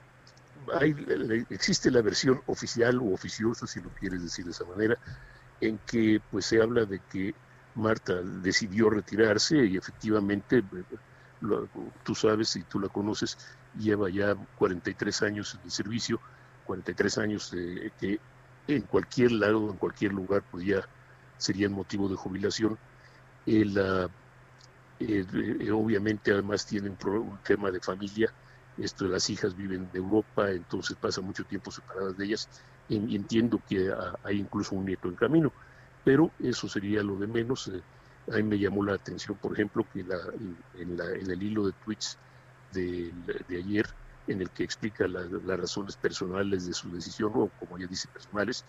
hay, 0.78 1.46
existe 1.50 1.90
la 1.90 2.02
versión 2.02 2.42
oficial 2.48 3.00
o 3.00 3.14
oficiosa, 3.14 3.66
si 3.66 3.82
lo 3.82 3.90
quieres 3.92 4.22
decir 4.22 4.46
de 4.46 4.52
esa 4.52 4.66
manera, 4.66 4.98
en 5.62 5.78
que 5.86 6.22
pues 6.32 6.46
se 6.46 6.62
habla 6.62 6.86
de 6.86 7.00
que 7.12 7.34
Marta 7.76 8.22
decidió 8.42 8.90
retirarse 8.90 9.66
y 9.66 9.78
efectivamente, 9.78 10.64
tú 12.04 12.16
sabes 12.16 12.56
y 12.56 12.64
tú 12.64 12.80
la 12.80 12.90
conoces, 12.90 13.38
lleva 13.78 14.10
ya 14.10 14.36
43 14.58 15.22
años 15.24 15.56
en 15.56 15.62
el 15.64 15.72
servicio, 15.72 16.20
43 16.66 17.18
años 17.20 17.52
que 18.00 18.20
en 18.68 18.82
cualquier 18.84 19.32
lado, 19.32 19.70
en 19.72 19.78
cualquier 19.78 20.14
lugar, 20.14 20.44
ya 20.62 20.88
serían 21.38 21.72
motivo 21.72 22.08
de 22.08 22.16
jubilación. 22.16 22.78
El, 23.46 23.78
obviamente 25.72 26.32
además 26.32 26.66
tiene 26.66 26.90
un, 26.90 27.40
tema 27.44 27.72
de 27.72 27.80
familia, 27.80 28.32
esto 28.78 29.06
las 29.08 29.30
hijas 29.30 29.56
viven 29.56 29.90
en 29.92 29.98
Europa, 29.98 30.52
entonces 30.52 30.98
pasa 30.98 31.22
mucho 31.22 31.44
tiempo 31.46 31.72
separadas 31.72 32.18
de 32.18 32.26
ellas, 32.26 32.48
y 32.88 33.16
entiendo 33.16 33.62
que 33.68 33.92
hay 34.24 34.40
incluso 34.40 34.76
un 34.76 34.86
nieto 34.86 35.08
en 35.08 35.16
camino 35.16 35.54
pero 36.04 36.32
eso 36.40 36.68
sería 36.68 37.04
lo 37.04 37.16
de 37.18 37.28
menos. 37.28 37.68
Eh, 37.68 37.82
a 38.32 38.38
mí 38.38 38.44
me 38.44 38.60
llamó 38.60 38.84
la 38.84 38.94
atención, 38.94 39.38
por 39.38 39.54
ejemplo, 39.54 39.86
que 39.92 40.04
la, 40.04 40.18
en, 40.78 40.98
la, 40.98 41.06
en, 41.12 41.32
el 41.32 41.42
hilo 41.42 41.66
de 41.66 41.74
tweets 41.84 42.18
de, 42.72 43.12
de 43.48 43.58
ayer, 43.58 43.88
en 44.28 44.42
el 44.42 44.50
que 44.52 44.64
explica 44.64 45.08
las 45.08 45.30
razones 45.60 45.96
personales 45.96 46.68
de 46.68 46.74
su 46.74 46.92
decisión, 46.92 47.32
o 47.34 47.50
como 47.60 47.78
ella 47.78 47.88
dice, 47.88 48.08
personales, 48.10 48.64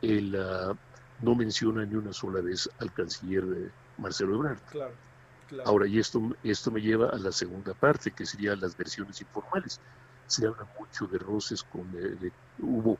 él 0.00 0.34
uh, 0.36 0.74
no 1.22 1.34
menciona 1.34 1.84
ni 1.84 1.94
una 1.94 2.12
sola 2.12 2.40
vez 2.40 2.68
al 2.78 2.92
canciller 2.92 3.44
eh, 3.44 3.70
Marcelo 3.98 4.36
Ebrard. 4.36 4.58
Claro, 4.70 4.94
claro. 5.48 5.68
Ahora, 5.68 5.86
y 5.86 5.98
esto, 5.98 6.20
esto 6.44 6.70
me 6.70 6.80
lleva 6.80 7.08
a 7.08 7.18
la 7.18 7.32
segunda 7.32 7.74
parte, 7.74 8.10
que 8.10 8.26
serían 8.26 8.60
las 8.60 8.76
versiones 8.76 9.20
informales. 9.20 9.80
Se 10.26 10.46
habla 10.46 10.66
mucho 10.78 11.06
de 11.06 11.18
roces 11.18 11.62
con, 11.64 11.82
eh, 11.96 12.16
de, 12.20 12.32
hubo, 12.60 12.98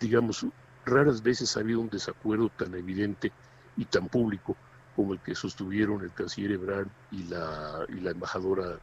digamos, 0.00 0.46
Raras 0.86 1.22
veces 1.22 1.56
ha 1.56 1.60
habido 1.60 1.80
un 1.80 1.88
desacuerdo 1.88 2.50
tan 2.50 2.74
evidente 2.74 3.32
y 3.76 3.84
tan 3.86 4.08
público 4.08 4.56
como 4.94 5.14
el 5.14 5.20
que 5.20 5.34
sostuvieron 5.34 6.02
el 6.02 6.12
canciller 6.12 6.52
Ebrard 6.52 6.88
y 7.10 7.24
la, 7.24 7.84
y 7.88 8.00
la 8.00 8.10
embajadora 8.10 8.78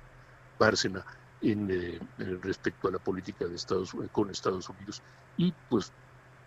Bárcena 0.60 1.06
en, 1.42 1.70
eh, 1.72 2.00
respecto 2.42 2.88
a 2.88 2.92
la 2.92 3.00
política 3.00 3.46
de 3.46 3.56
Estados 3.56 3.96
con 4.12 4.30
Estados 4.30 4.70
Unidos 4.70 5.02
y 5.38 5.54
pues 5.70 5.92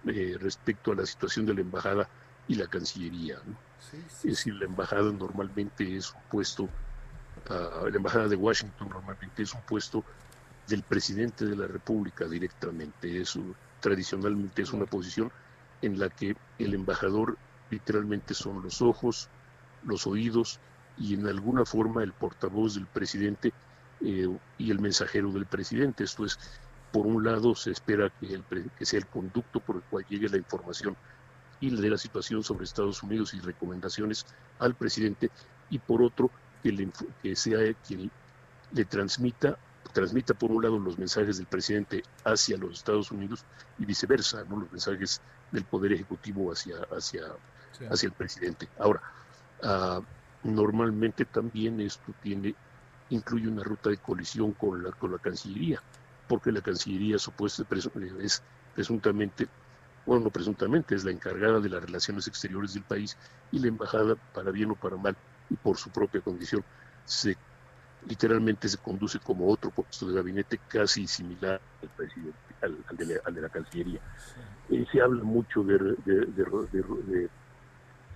eh, 0.07 0.37
respecto 0.41 0.93
a 0.93 0.95
la 0.95 1.07
situación 1.07 1.47
de 1.47 1.55
la 1.55 1.61
embajada 1.63 2.09
y 2.47 2.55
la 2.57 2.67
cancillería. 2.67 3.39
Es 3.93 4.23
decir, 4.23 4.55
la 4.55 4.67
embajada 4.67 5.11
normalmente 5.13 5.97
es 5.97 6.13
un 6.13 6.21
puesto, 6.31 6.65
uh, 6.65 7.89
la 7.89 7.97
embajada 7.97 8.29
de 8.29 8.37
Washington 8.37 8.89
normalmente 8.89 9.43
es 9.43 9.55
un 9.55 9.63
puesto 9.63 10.05
del 10.67 10.83
presidente 10.83 11.47
de 11.47 11.57
la 11.57 11.67
República 11.67 12.27
directamente, 12.27 13.21
es 13.21 13.39
tradicionalmente 13.81 14.63
es 14.63 14.73
una 14.73 14.87
posición 14.87 15.31
en 15.85 15.99
la 15.99 16.09
que 16.09 16.37
el 16.59 16.75
embajador 16.75 17.37
literalmente 17.71 18.35
son 18.35 18.63
los 18.63 18.83
ojos, 18.83 19.29
los 19.85 20.07
oídos 20.07 20.61
y 20.99 21.15
en 21.15 21.27
alguna 21.27 21.65
forma 21.65 22.03
el 22.03 22.13
portavoz 22.13 22.75
del 22.75 22.87
presidente 22.87 23.53
eh, 24.01 24.29
y 24.59 24.71
el 24.71 24.81
mensajero 24.81 25.31
del 25.33 25.47
presidente. 25.47 26.05
Esto 26.05 26.25
es, 26.25 26.39
por 26.93 27.07
un 27.07 27.25
lado, 27.25 27.55
se 27.55 27.71
espera 27.71 28.13
que, 28.21 28.85
sea 28.85 28.99
el 28.99 29.07
conducto 29.07 29.61
por 29.61 29.77
el 29.77 29.83
cual 29.83 30.05
llegue 30.09 30.29
la 30.29 30.37
información 30.37 30.97
y 31.61 31.71
la 31.71 31.99
situación 31.99 32.43
sobre 32.43 32.65
Estados 32.65 33.03
Unidos 33.03 33.35
y 33.35 33.41
recomendaciones 33.41 34.27
al 34.59 34.75
presidente, 34.75 35.31
y 35.71 35.79
por 35.79 36.03
otro, 36.03 36.31
que, 36.63 36.91
que 37.23 37.37
sea 37.37 37.73
quien 37.87 38.11
le 38.73 38.85
transmita 38.85 39.57
transmita 39.93 40.35
por 40.35 40.51
un 40.51 40.63
lado 40.63 40.79
los 40.79 40.99
mensajes 40.99 41.39
del 41.39 41.47
presidente 41.47 42.03
hacia 42.25 42.59
los 42.59 42.79
Estados 42.79 43.11
Unidos 43.11 43.45
y 43.79 43.87
viceversa, 43.87 44.45
¿no? 44.45 44.57
los 44.59 44.71
mensajes 44.71 45.23
del 45.51 45.65
Poder 45.65 45.93
Ejecutivo 45.93 46.53
hacia, 46.53 46.77
hacia, 46.91 47.23
hacia 47.91 48.07
el 48.07 48.13
presidente. 48.13 48.69
Ahora, 48.79 49.03
uh, 49.63 50.03
normalmente 50.49 51.25
también 51.25 51.81
esto 51.81 52.13
tiene, 52.23 52.55
incluye 53.11 53.49
una 53.49 53.63
ruta 53.63 53.91
de 53.91 53.99
colisión 53.99 54.53
con 54.53 54.83
la, 54.83 54.91
con 54.93 55.13
la 55.13 55.19
Cancillería, 55.19 55.81
porque 56.29 56.53
la 56.53 56.61
Cancillería 56.61 57.19
supuesta 57.19 57.65
es 58.21 58.43
presuntamente, 58.75 59.49
bueno, 60.07 60.25
no 60.25 60.31
presuntamente, 60.31 60.95
es 60.95 61.05
la 61.05 61.13
encargada 61.13 61.61
de 61.61 61.69
las 61.69 61.83
relaciones 61.83 62.27
exteriores 62.27 62.75
del 62.75 62.83
país 62.83 63.17
y 63.53 63.59
la 63.59 63.69
embajada, 63.69 64.17
para 64.35 64.51
bien 64.51 64.71
o 64.71 64.75
para 64.75 64.97
mal, 64.97 65.17
y 65.51 65.55
por 65.57 65.77
su 65.77 65.91
propia 65.91 66.21
condición, 66.21 66.65
se 67.05 67.37
literalmente 68.09 68.69
se 68.69 68.79
conduce 68.79 69.19
como 69.19 69.49
otro 69.49 69.71
puesto 69.71 70.07
de 70.09 70.15
gabinete 70.15 70.61
casi 70.69 71.07
similar 71.07 71.61
al, 71.83 71.89
presidente, 71.89 72.39
al, 72.63 73.35
de, 73.35 73.41
la, 73.41 73.49
Cancillería. 73.49 74.01
Eh, 74.71 74.87
se 74.91 75.01
habla 75.01 75.23
mucho 75.23 75.63
de, 75.63 75.97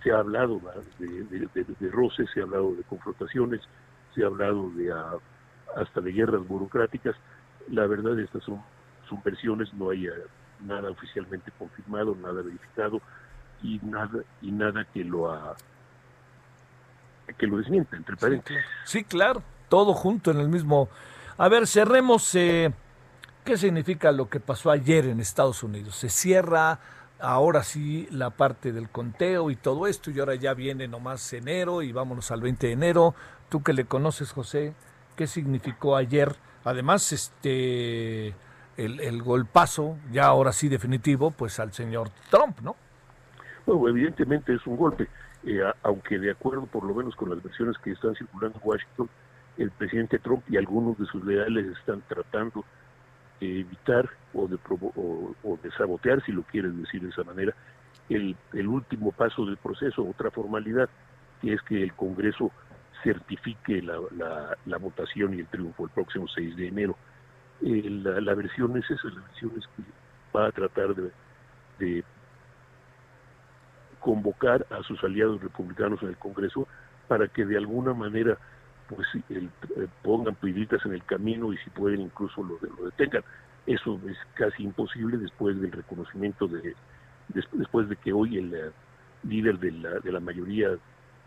se 0.02 0.12
ha 0.12 0.18
hablado 0.18 0.60
de, 0.98 1.90
roces, 1.90 2.28
se 2.32 2.40
ha 2.40 2.44
hablado 2.44 2.74
de 2.74 2.82
confrontaciones, 2.84 3.60
se 4.14 4.22
ha 4.22 4.26
hablado 4.26 4.70
de 4.70 4.92
hasta 5.76 6.00
de 6.00 6.12
guerras 6.12 6.46
burocráticas. 6.46 7.16
La 7.70 7.86
verdad, 7.86 8.18
estas 8.18 8.42
son, 8.44 8.62
son 9.08 9.22
versiones, 9.22 9.72
no 9.74 9.90
hay 9.90 10.08
nada 10.60 10.90
oficialmente 10.90 11.52
confirmado, 11.58 12.14
nada 12.14 12.42
verificado 12.42 13.00
y 13.62 13.80
nada 13.82 14.22
y 14.42 14.50
nada 14.50 14.84
que 14.84 15.04
lo 15.04 15.30
ha, 15.30 15.56
que 17.36 17.46
lo 17.46 17.58
desmienta, 17.58 17.96
entre 17.96 18.16
paréntesis. 18.16 18.64
Sí, 18.84 19.04
claro 19.04 19.42
todo 19.68 19.94
junto 19.94 20.30
en 20.30 20.38
el 20.38 20.48
mismo. 20.48 20.88
A 21.36 21.48
ver, 21.48 21.66
cerremos. 21.66 22.34
Eh, 22.34 22.72
¿Qué 23.44 23.56
significa 23.56 24.12
lo 24.12 24.28
que 24.28 24.40
pasó 24.40 24.70
ayer 24.70 25.06
en 25.06 25.20
Estados 25.20 25.62
Unidos? 25.62 25.96
Se 25.96 26.10
cierra 26.10 26.80
ahora 27.18 27.62
sí 27.62 28.06
la 28.10 28.30
parte 28.30 28.72
del 28.72 28.90
conteo 28.90 29.50
y 29.50 29.56
todo 29.56 29.86
esto, 29.86 30.10
y 30.10 30.20
ahora 30.20 30.34
ya 30.34 30.52
viene 30.52 30.86
nomás 30.86 31.32
enero 31.32 31.82
y 31.82 31.92
vámonos 31.92 32.30
al 32.30 32.42
20 32.42 32.66
de 32.66 32.72
enero. 32.74 33.14
Tú 33.48 33.62
que 33.62 33.72
le 33.72 33.86
conoces, 33.86 34.32
José, 34.32 34.74
¿qué 35.16 35.26
significó 35.26 35.96
ayer 35.96 36.36
además, 36.68 37.12
este 37.12 38.34
el, 38.76 39.22
golpazo, 39.22 39.96
ya 40.12 40.26
ahora 40.26 40.52
sí 40.52 40.68
definitivo, 40.68 41.32
pues 41.32 41.58
al 41.58 41.72
señor 41.72 42.10
Trump, 42.30 42.60
¿no? 42.60 42.76
Bueno, 43.66 43.88
evidentemente 43.88 44.54
es 44.54 44.64
un 44.66 44.76
golpe, 44.76 45.08
eh, 45.44 45.60
aunque 45.82 46.18
de 46.18 46.30
acuerdo 46.30 46.66
por 46.66 46.84
lo 46.84 46.94
menos 46.94 47.16
con 47.16 47.30
las 47.30 47.42
versiones 47.42 47.76
que 47.78 47.90
están 47.90 48.14
circulando 48.14 48.58
en 48.62 48.68
Washington, 48.68 49.08
el 49.58 49.70
presidente 49.72 50.18
Trump 50.18 50.42
y 50.48 50.56
algunos 50.56 50.98
de 50.98 51.06
sus 51.06 51.24
leales 51.24 51.66
están 51.78 52.02
tratando 52.08 52.64
de 53.40 53.60
evitar 53.60 54.08
o 54.34 54.46
de, 54.48 54.56
provo- 54.56 54.92
o, 55.42 55.58
de 55.62 55.70
sabotear, 55.72 56.22
si 56.24 56.32
lo 56.32 56.42
quieres 56.42 56.76
decir 56.76 57.02
de 57.02 57.10
esa 57.10 57.24
manera, 57.24 57.54
el, 58.08 58.36
el 58.52 58.66
último 58.66 59.12
paso 59.12 59.44
del 59.44 59.56
proceso, 59.56 60.04
otra 60.08 60.30
formalidad, 60.30 60.88
que 61.42 61.52
es 61.52 61.62
que 61.62 61.82
el 61.82 61.92
Congreso 61.94 62.50
certifique 63.02 63.82
la, 63.82 63.98
la- 64.16 64.56
la 64.64 64.78
votación 64.78 65.34
y 65.34 65.40
el 65.40 65.46
triunfo 65.46 65.84
el 65.84 65.90
próximo 65.90 66.26
6 66.28 66.56
de 66.56 66.68
enero. 66.68 66.96
Eh, 67.62 67.88
la, 67.90 68.34
versión 68.34 68.76
es 68.76 68.88
esa, 68.90 69.08
la 69.08 69.20
versión 69.22 69.52
es 69.58 69.66
que 69.76 69.82
va 70.36 70.46
a 70.46 70.52
tratar 70.52 70.94
de 70.94 72.04
convocar 74.00 74.66
a 74.70 74.82
sus 74.84 75.02
aliados 75.02 75.40
republicanos 75.42 76.02
en 76.02 76.08
el 76.08 76.16
Congreso 76.16 76.66
para 77.08 77.28
que 77.28 77.44
de 77.44 77.56
alguna 77.56 77.94
manera 77.94 78.38
pues 78.88 79.06
el- 79.28 79.50
eh, 79.76 79.88
pongan 80.02 80.34
piedritas 80.36 80.84
en 80.86 80.94
el 80.94 81.04
camino 81.04 81.52
y 81.52 81.58
si 81.58 81.70
pueden 81.70 82.00
incluso 82.00 82.42
lo, 82.42 82.58
lo 82.60 82.84
detengan. 82.86 83.22
Eso 83.66 84.00
es 84.08 84.16
casi 84.34 84.62
imposible 84.64 85.18
después 85.18 85.60
del 85.60 85.72
reconocimiento 85.72 86.48
de 86.48 86.74
des- 87.28 87.48
después 87.52 87.88
de 87.88 87.96
que 87.96 88.12
hoy 88.12 88.38
el 88.38 88.54
eh, 88.54 88.70
líder 89.24 89.58
de 89.58 89.72
la, 89.72 89.90
de 90.00 90.12
la 90.12 90.20
mayoría 90.20 90.70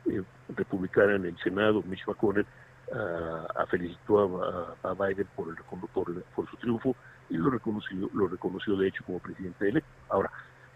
eh, 0.09 0.23
republicana 0.55 1.15
en 1.15 1.25
el 1.25 1.37
Senado, 1.37 1.83
Mitch 1.83 2.05
McConnell, 2.07 2.45
ah, 2.93 3.65
felicitó 3.69 4.43
a, 4.83 4.93
Biden 4.95 5.27
por, 5.35 5.49
el, 5.49 5.55
por, 5.93 6.23
por 6.35 6.49
su 6.49 6.57
triunfo 6.57 6.95
y 7.29 7.37
lo 7.37 7.49
reconoció, 7.49 8.09
lo 8.13 8.27
reconoció 8.27 8.75
de 8.75 8.87
hecho 8.87 9.03
como 9.05 9.19
presidente 9.19 9.69
electo. 9.69 9.89
Ahora, 10.09 10.31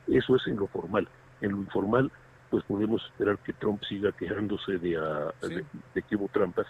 eso 0.08 0.36
es 0.36 0.48
en 0.48 0.58
lo 0.58 0.68
formal. 0.68 1.08
En 1.42 1.52
lo 1.52 1.58
informal, 1.58 2.12
pues 2.56 2.64
podemos 2.68 3.04
esperar 3.12 3.38
que 3.40 3.52
Trump 3.52 3.84
siga 3.84 4.14
quejándose 4.14 4.78
de, 4.78 4.96
ah, 4.96 5.34
de, 5.42 5.66
de 5.94 6.02
que 6.04 6.16
hubo 6.16 6.30
trampas, 6.30 6.66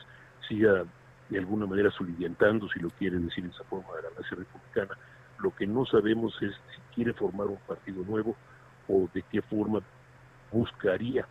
siga 0.48 0.84
de 1.30 1.38
alguna 1.38 1.68
manera 1.68 1.92
soliviantando, 1.92 2.68
si 2.70 2.80
lo 2.80 2.90
quiere 2.90 3.20
decir 3.20 3.44
de 3.44 3.52
esa 3.52 3.64
forma, 3.66 3.96
de 3.96 4.02
la 4.02 4.10
base 4.10 4.34
republicana. 4.34 4.98
Lo 5.38 5.52
que 5.56 5.68
no 5.68 5.86
sabemos 5.86 6.34
es 6.42 6.54
si 6.74 6.82
quiere 6.96 7.14
formar 7.14 7.46
un 7.46 7.60
partido 7.68 8.04
nuevo 8.04 8.36
o 8.88 9.08
de 9.14 9.22
qué 9.32 9.44
forma 9.44 9.80
buscaría 10.52 11.28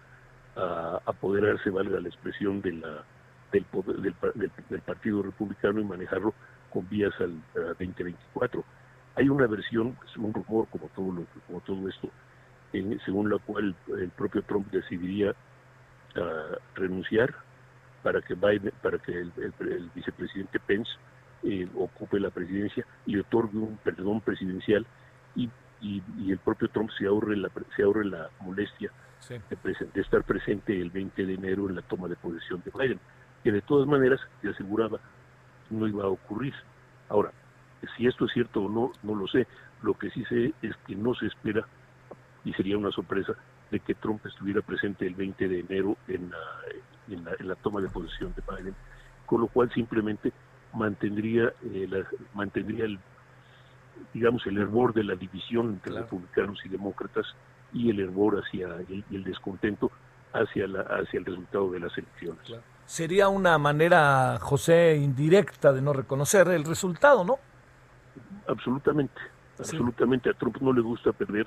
ah, 0.56 1.00
apoderarse, 1.04 1.70
valga 1.70 1.98
la 2.00 2.08
expresión, 2.08 2.60
de 2.60 2.74
la, 2.74 3.02
del, 3.50 3.64
poder- 3.64 3.96
del, 3.96 4.14
del- 4.36 4.52
del 4.68 4.80
Partido 4.82 5.20
Republicano 5.22 5.80
y 5.80 5.84
manejarlo 5.84 6.32
con 6.70 6.88
vías 6.88 7.12
al 7.18 7.32
ah, 7.56 7.74
2024. 7.80 8.64
Hay 9.16 9.28
una 9.28 9.48
versión, 9.48 9.96
es 10.08 10.16
un 10.16 10.32
rumor 10.32 10.68
como 10.68 10.86
todo, 10.94 11.10
lo, 11.12 11.26
como 11.48 11.60
todo 11.60 11.88
esto, 11.88 12.08
en- 12.74 13.00
según 13.00 13.30
la 13.30 13.38
cual 13.38 13.74
el 13.98 14.10
propio 14.10 14.42
Trump 14.42 14.66
decidiría 14.70 15.34
ah, 16.16 16.56
renunciar 16.74 17.34
para 18.02 18.20
que 18.20 18.34
Biden, 18.34 18.72
para 18.82 18.98
que 18.98 19.12
el, 19.12 19.32
el- 19.36 19.68
el 19.68 19.90
vicepresidente 19.94 20.60
Pence 20.60 20.90
eh, 21.42 21.68
ocupe 21.74 22.20
la 22.20 22.30
presidencia 22.30 22.84
y 23.06 23.18
otorgue 23.18 23.58
un 23.58 23.76
perdón 23.78 24.20
presidencial 24.20 24.86
y, 25.34 25.48
y- 25.80 26.02
y 26.18 26.32
el 26.32 26.38
propio 26.38 26.68
Trump 26.68 26.90
se 26.98 27.06
ahorre 27.06 27.36
la 27.36 27.50
se 27.76 27.82
ahorre 27.82 28.04
la 28.04 28.28
molestia 28.40 28.90
Sí. 29.20 29.34
de, 29.48 29.56
presen- 29.56 29.90
de 29.92 30.02
estar 30.02 30.22
presente 30.22 30.78
el 30.78 30.90
20 30.90 31.24
de 31.24 31.34
enero 31.34 31.66
en 31.68 31.76
la 31.76 31.82
toma 31.82 32.08
de 32.08 32.16
posesión 32.16 32.62
de 32.62 32.70
Biden, 32.78 33.00
que 33.42 33.50
de 33.52 33.62
todas 33.62 33.88
maneras 33.88 34.20
se 34.42 34.48
aseguraba 34.50 35.00
no 35.70 35.88
iba 35.88 36.04
a 36.04 36.08
ocurrir. 36.08 36.52
Ahora, 37.08 37.30
si 37.96 38.06
esto 38.06 38.26
es 38.26 38.32
cierto 38.32 38.62
o 38.64 38.68
no, 38.68 38.92
no 39.02 39.14
lo 39.14 39.26
sé. 39.26 39.46
Lo 39.82 39.94
que 39.94 40.10
sí 40.10 40.22
sé 40.26 40.52
es 40.60 40.76
que 40.86 40.94
no 40.94 41.14
se 41.14 41.26
espera, 41.26 41.66
y 42.44 42.52
sería 42.52 42.76
una 42.78 42.90
sorpresa, 42.90 43.32
de 43.70 43.80
que 43.80 43.94
Trump 43.94 44.24
estuviera 44.26 44.60
presente 44.60 45.06
el 45.06 45.14
20 45.14 45.48
de 45.48 45.60
enero 45.60 45.96
en 46.08 46.30
la, 46.30 46.36
en 47.14 47.24
la, 47.24 47.32
en 47.38 47.48
la 47.48 47.54
toma 47.56 47.80
de 47.80 47.88
posesión 47.88 48.34
de 48.34 48.42
Biden, 48.56 48.74
con 49.26 49.40
lo 49.40 49.46
cual 49.48 49.72
simplemente 49.72 50.32
mantendría, 50.74 51.52
eh, 51.72 51.86
la- 51.88 52.06
mantendría 52.34 52.84
el, 52.84 52.98
digamos, 54.12 54.46
el 54.46 54.58
hervor 54.58 54.92
de 54.92 55.04
la 55.04 55.14
división 55.14 55.70
entre 55.70 55.92
Claro. 55.92 56.04
republicanos 56.06 56.58
y 56.64 56.68
demócratas 56.68 57.26
y 57.72 57.90
el 57.90 58.00
hervor 58.00 58.42
hacia 58.44 58.68
el, 58.88 59.04
y 59.10 59.16
el 59.16 59.24
descontento 59.24 59.90
hacia, 60.32 60.66
la, 60.66 60.80
hacia 60.82 61.18
el 61.20 61.24
resultado 61.24 61.70
de 61.70 61.80
las 61.80 61.96
elecciones. 61.96 62.42
Sería 62.84 63.28
una 63.28 63.56
manera, 63.56 64.38
José, 64.40 64.96
indirecta 64.96 65.72
de 65.72 65.80
no 65.80 65.92
reconocer 65.92 66.48
el 66.48 66.64
resultado, 66.64 67.24
¿no? 67.24 67.38
Absolutamente, 68.46 69.14
absolutamente. 69.58 70.28
A 70.30 70.34
Trump 70.34 70.56
no 70.60 70.72
le 70.72 70.82
gusta 70.82 71.12
perder, 71.12 71.46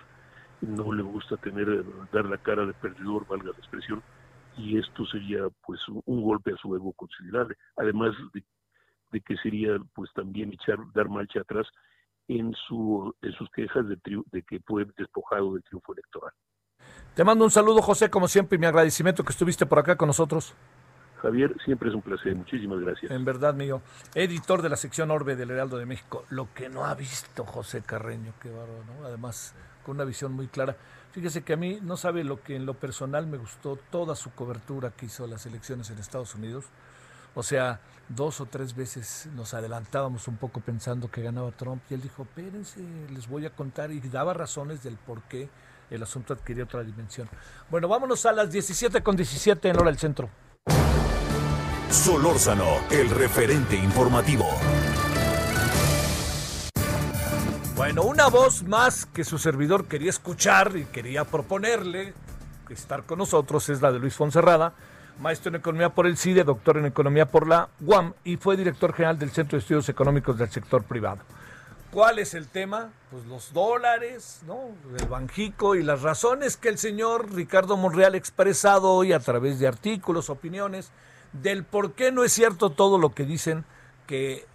no 0.61 0.91
le 0.91 1.03
gusta 1.03 1.37
tener, 1.37 1.69
eh, 1.69 1.83
dar 2.11 2.25
la 2.25 2.37
cara 2.37 2.65
de 2.65 2.73
perdedor, 2.73 3.27
valga 3.27 3.51
la 3.51 3.57
expresión, 3.57 4.03
y 4.57 4.77
esto 4.77 5.05
sería 5.05 5.47
pues 5.65 5.79
un, 5.87 6.21
golpe 6.21 6.51
a 6.53 6.57
su 6.57 6.75
ego 6.75 6.93
considerable. 6.93 7.55
Además 7.77 8.15
de, 8.33 9.21
que 9.21 9.37
sería 9.37 9.77
pues 9.93 10.11
también 10.13 10.51
echar, 10.53 10.77
dar 10.93 11.09
marcha 11.09 11.41
atrás 11.41 11.67
en 12.27 12.53
su 12.67 13.15
en 13.21 13.31
sus 13.33 13.49
quejas 13.51 13.87
de, 13.87 13.97
de 14.31 14.43
que 14.43 14.59
fue 14.61 14.85
despojado 14.97 15.53
del 15.53 15.63
triunfo 15.63 15.93
electoral. 15.93 16.33
Te 17.15 17.23
mando 17.23 17.45
un 17.45 17.51
saludo, 17.51 17.81
José, 17.81 18.09
como 18.09 18.27
siempre, 18.27 18.57
y 18.57 18.59
mi 18.59 18.65
agradecimiento 18.67 19.23
que 19.23 19.31
estuviste 19.31 19.65
por 19.65 19.79
acá 19.79 19.95
con 19.95 20.07
nosotros. 20.07 20.55
Javier, 21.21 21.55
siempre 21.65 21.89
es 21.89 21.95
un 21.95 22.01
placer. 22.01 22.35
Muchísimas 22.35 22.79
gracias. 22.79 23.11
En 23.11 23.25
verdad, 23.25 23.53
mío. 23.53 23.81
Editor 24.13 24.61
de 24.61 24.69
la 24.69 24.75
sección 24.75 25.11
Orbe 25.11 25.35
del 25.35 25.51
Heraldo 25.51 25.77
de 25.77 25.85
México. 25.85 26.25
Lo 26.29 26.53
que 26.53 26.69
no 26.69 26.85
ha 26.85 26.93
visto 26.93 27.43
José 27.43 27.81
Carreño, 27.81 28.33
qué 28.41 28.49
bárbaro, 28.49 28.83
¿no? 28.85 29.05
Además, 29.05 29.53
con 29.85 29.95
una 29.95 30.05
visión 30.05 30.33
muy 30.33 30.47
clara. 30.47 30.75
Fíjese 31.11 31.43
que 31.43 31.53
a 31.53 31.57
mí 31.57 31.79
no 31.81 31.97
sabe 31.97 32.23
lo 32.23 32.41
que 32.43 32.55
en 32.55 32.65
lo 32.65 32.75
personal 32.75 33.25
me 33.25 33.37
gustó 33.37 33.79
toda 33.89 34.15
su 34.15 34.31
cobertura 34.31 34.91
que 34.91 35.07
hizo 35.07 35.25
las 35.25 35.45
elecciones 35.45 35.89
en 35.89 35.97
Estados 35.97 36.35
Unidos. 36.35 36.65
O 37.33 37.43
sea, 37.43 37.79
dos 38.09 38.41
o 38.41 38.45
tres 38.45 38.75
veces 38.75 39.27
nos 39.35 39.53
adelantábamos 39.53 40.27
un 40.27 40.37
poco 40.37 40.59
pensando 40.59 41.09
que 41.09 41.21
ganaba 41.21 41.51
Trump 41.51 41.81
y 41.89 41.93
él 41.93 42.01
dijo, 42.01 42.23
espérense, 42.23 42.81
les 43.11 43.27
voy 43.27 43.45
a 43.45 43.49
contar 43.49 43.91
y 43.91 43.99
daba 43.99 44.33
razones 44.33 44.83
del 44.83 44.97
por 44.97 45.23
qué 45.23 45.49
el 45.89 46.03
asunto 46.03 46.33
adquirió 46.33 46.65
otra 46.65 46.83
dimensión. 46.83 47.29
Bueno, 47.69 47.87
vámonos 47.87 48.25
a 48.25 48.31
las 48.31 48.51
17 48.51 49.01
con 49.01 49.15
17 49.15 49.69
en 49.69 49.75
hora 49.75 49.85
del 49.85 49.97
centro. 49.97 50.29
Solórzano, 51.89 52.81
el 52.91 53.09
referente 53.09 53.75
informativo. 53.75 54.45
Bueno, 57.77 58.03
una 58.03 58.27
voz 58.27 58.63
más 58.63 59.05
que 59.05 59.23
su 59.23 59.37
servidor 59.37 59.85
quería 59.85 60.09
escuchar 60.09 60.75
y 60.75 60.85
quería 60.85 61.23
proponerle 61.23 62.13
estar 62.69 63.03
con 63.03 63.19
nosotros 63.19 63.69
es 63.69 63.81
la 63.81 63.93
de 63.93 63.99
Luis 63.99 64.15
Fonserrada, 64.15 64.73
maestro 65.21 65.49
en 65.49 65.55
economía 65.55 65.89
por 65.89 66.07
el 66.07 66.17
CIDE, 66.17 66.43
doctor 66.43 66.77
en 66.77 66.85
economía 66.85 67.27
por 67.27 67.47
la 67.47 67.69
UAM 67.79 68.13
y 68.25 68.35
fue 68.35 68.57
director 68.57 68.93
general 68.93 69.17
del 69.17 69.31
Centro 69.31 69.57
de 69.57 69.61
Estudios 69.61 69.87
Económicos 69.87 70.37
del 70.37 70.49
Sector 70.49 70.83
Privado. 70.83 71.19
¿Cuál 71.91 72.19
es 72.19 72.33
el 72.33 72.49
tema? 72.49 72.89
Pues 73.09 73.25
los 73.25 73.53
dólares, 73.53 74.41
¿no? 74.45 74.71
El 74.99 75.07
Banjico 75.07 75.75
y 75.75 75.83
las 75.83 76.01
razones 76.01 76.57
que 76.57 76.67
el 76.67 76.77
señor 76.77 77.33
Ricardo 77.33 77.77
Monreal 77.77 78.13
ha 78.13 78.17
expresado 78.17 78.91
hoy 78.91 79.13
a 79.13 79.19
través 79.19 79.59
de 79.59 79.67
artículos, 79.67 80.29
opiniones, 80.29 80.91
del 81.41 81.63
por 81.63 81.93
qué 81.93 82.11
no 82.11 82.23
es 82.23 82.31
cierto 82.31 82.69
todo 82.69 82.97
lo 82.97 83.13
que 83.13 83.23
dicen 83.23 83.65
que 84.05 84.45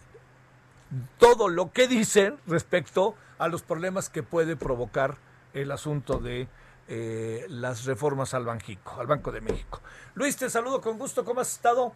todo 1.18 1.49
lo 1.49 1.72
que 1.72 1.89
dicen 1.89 2.39
respecto 2.47 3.14
a 3.39 3.49
los 3.49 3.62
problemas 3.62 4.09
que 4.09 4.22
puede 4.22 4.57
provocar 4.57 5.16
el 5.55 5.70
asunto 5.70 6.18
de 6.18 6.49
eh, 6.89 7.47
las 7.49 7.85
reformas 7.85 8.35
al 8.35 8.45
Banjico, 8.45 9.01
al 9.01 9.07
Banco 9.07 9.33
de 9.33 9.41
México. 9.41 9.80
Luis, 10.14 10.37
te 10.37 10.51
saludo 10.51 10.80
con 10.80 10.99
gusto, 10.99 11.24
¿cómo 11.24 11.41
has 11.41 11.53
estado? 11.53 11.93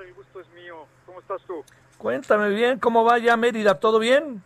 El 0.00 0.14
gusto 0.14 0.40
es 0.40 0.48
mío. 0.50 0.86
¿Cómo 1.06 1.20
estás 1.20 1.42
tú? 1.42 1.64
Cuéntame 1.98 2.48
bien, 2.48 2.78
¿cómo 2.78 3.04
va 3.04 3.18
ya 3.18 3.36
Mérida? 3.36 3.78
¿Todo 3.78 3.98
bien? 3.98 4.42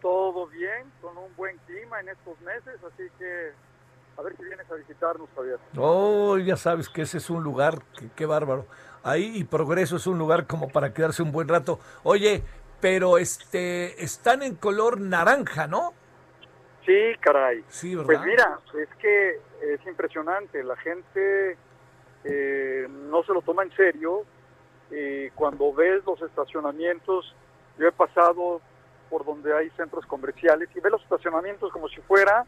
Todo 0.00 0.46
bien, 0.46 0.90
con 1.00 1.16
un 1.18 1.34
buen 1.36 1.56
clima 1.66 2.00
en 2.00 2.08
estos 2.08 2.40
meses, 2.40 2.78
así 2.84 3.04
que 3.18 3.52
a 4.18 4.22
ver 4.22 4.36
si 4.36 4.42
vienes 4.44 4.70
a 4.70 4.74
visitarnos, 4.74 5.28
Javier. 5.36 5.58
Oh, 5.76 6.36
ya 6.38 6.56
sabes 6.56 6.88
que 6.88 7.02
ese 7.02 7.18
es 7.18 7.30
un 7.30 7.42
lugar, 7.44 7.78
que- 7.98 8.10
qué 8.16 8.26
bárbaro. 8.26 8.66
Ahí 9.04 9.32
y 9.36 9.44
Progreso 9.44 9.96
es 9.96 10.06
un 10.08 10.18
lugar 10.18 10.46
como 10.46 10.68
para 10.68 10.92
quedarse 10.92 11.22
un 11.22 11.30
buen 11.30 11.46
rato. 11.48 11.78
Oye, 12.02 12.42
pero 12.80 13.16
este 13.18 14.02
están 14.02 14.42
en 14.42 14.56
color 14.56 15.00
naranja, 15.00 15.66
¿no? 15.68 15.92
Sí, 16.84 17.12
caray. 17.20 17.64
Sí, 17.68 17.94
¿verdad? 17.94 18.06
Pues 18.06 18.20
mira, 18.22 18.58
es 18.82 18.88
que 18.96 19.40
es 19.62 19.86
impresionante. 19.86 20.64
La 20.64 20.76
gente 20.76 21.56
eh, 22.24 22.86
no 22.88 23.22
se 23.22 23.32
lo 23.32 23.42
toma 23.42 23.62
en 23.62 23.70
serio. 23.76 24.24
Eh, 24.90 25.30
cuando 25.34 25.72
ves 25.72 26.02
los 26.06 26.20
estacionamientos, 26.22 27.34
yo 27.78 27.86
he 27.86 27.92
pasado 27.92 28.60
por 29.10 29.24
donde 29.24 29.54
hay 29.54 29.70
centros 29.70 30.04
comerciales 30.06 30.68
y 30.74 30.80
ves 30.80 30.90
los 30.92 31.02
estacionamientos 31.02 31.70
como 31.72 31.88
si 31.88 32.00
fuera 32.02 32.44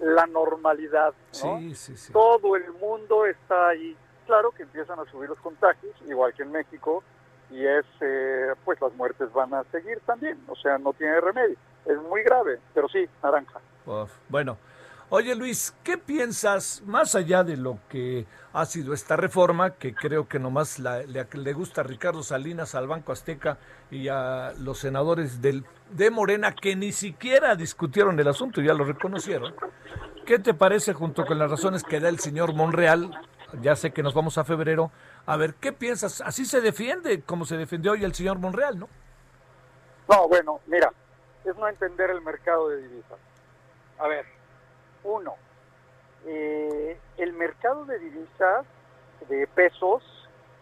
la 0.00 0.26
normalidad. 0.26 1.12
¿no? 1.44 1.58
Sí, 1.58 1.74
sí, 1.74 1.96
sí. 1.96 2.12
Todo 2.12 2.56
el 2.56 2.72
mundo 2.74 3.26
está 3.26 3.68
ahí. 3.68 3.96
Claro 4.26 4.50
que 4.52 4.62
empiezan 4.62 4.98
a 4.98 5.04
subir 5.10 5.28
los 5.28 5.38
contagios, 5.40 5.94
igual 6.06 6.32
que 6.34 6.42
en 6.42 6.52
México, 6.52 7.02
y 7.50 7.66
es, 7.66 7.84
eh, 8.00 8.54
pues 8.64 8.80
las 8.80 8.94
muertes 8.94 9.32
van 9.32 9.52
a 9.54 9.64
seguir 9.64 10.00
también, 10.06 10.38
o 10.46 10.54
sea, 10.54 10.78
no 10.78 10.92
tiene 10.92 11.20
remedio. 11.20 11.56
Es 11.84 11.96
muy 12.02 12.22
grave, 12.22 12.60
pero 12.72 12.88
sí, 12.88 13.08
naranja. 13.22 13.60
Uf, 13.86 14.12
bueno, 14.28 14.56
oye 15.10 15.34
Luis, 15.34 15.74
¿qué 15.84 15.98
piensas 15.98 16.82
más 16.86 17.14
allá 17.14 17.44
de 17.44 17.56
lo 17.56 17.78
que 17.88 18.26
ha 18.52 18.64
sido 18.66 18.94
esta 18.94 19.16
reforma, 19.16 19.74
que 19.74 19.94
creo 19.94 20.26
que 20.26 20.38
nomás 20.38 20.78
la- 20.78 21.02
le, 21.02 21.26
le 21.32 21.52
gusta 21.52 21.82
a 21.82 21.84
Ricardo 21.84 22.22
Salinas, 22.22 22.74
al 22.74 22.88
Banco 22.88 23.12
Azteca 23.12 23.58
y 23.90 24.08
a 24.08 24.52
los 24.58 24.78
senadores 24.78 25.40
del, 25.42 25.64
de 25.90 26.10
Morena 26.10 26.52
que 26.54 26.74
ni 26.74 26.92
siquiera 26.92 27.54
discutieron 27.54 28.18
el 28.18 28.28
asunto, 28.28 28.60
ya 28.60 28.74
lo 28.74 28.84
reconocieron? 28.84 29.54
¿Qué 30.26 30.38
te 30.38 30.54
parece 30.54 30.92
junto 30.94 31.24
con 31.26 31.38
las 31.38 31.50
razones 31.50 31.82
que 31.84 32.00
da 32.00 32.08
el 32.08 32.18
señor 32.20 32.54
Monreal? 32.54 33.10
Ya 33.62 33.74
sé 33.74 33.92
que 33.92 34.02
nos 34.02 34.14
vamos 34.14 34.38
a 34.38 34.44
febrero. 34.44 34.92
A 35.26 35.36
ver, 35.36 35.54
¿qué 35.54 35.72
piensas? 35.72 36.20
Así 36.20 36.44
se 36.44 36.60
defiende, 36.60 37.22
como 37.22 37.44
se 37.44 37.56
defendió 37.56 37.92
hoy 37.92 38.04
el 38.04 38.14
señor 38.14 38.38
Monreal, 38.38 38.78
¿no? 38.78 38.88
No, 40.08 40.28
bueno, 40.28 40.60
mira, 40.66 40.92
es 41.44 41.56
no 41.56 41.66
entender 41.68 42.10
el 42.10 42.20
mercado 42.20 42.68
de 42.68 42.76
divisas. 42.82 43.18
A 43.98 44.06
ver, 44.06 44.24
uno, 45.04 45.34
eh, 46.26 46.98
el 47.16 47.32
mercado 47.32 47.84
de 47.84 47.98
divisas 47.98 48.66
de 49.28 49.46
pesos 49.48 50.02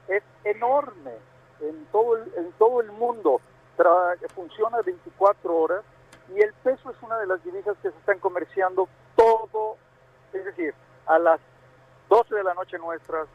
es 0.08 0.22
enorme 0.44 1.12
en 1.60 1.86
todo 1.86 2.16
el, 2.16 2.32
en 2.36 2.52
todo 2.52 2.80
el 2.80 2.90
mundo. 2.92 3.40
Funciona 4.34 4.82
24 4.82 5.56
horas 5.56 5.84
y 6.34 6.40
el 6.40 6.52
peso 6.64 6.90
es 6.90 6.96
una 7.02 7.18
de 7.18 7.26
las 7.26 7.42
divisas 7.44 7.76
que 7.82 7.90
se 7.90 7.98
están 7.98 8.18
comerciando 8.18 8.88
todo, 9.16 9.76
es 10.32 10.44
decir, 10.44 10.74
a 11.06 11.18
las 11.18 11.40
12 12.08 12.34
de 12.34 12.44
la 12.44 12.54
noche 12.54 12.78
nuestras, 12.78 13.28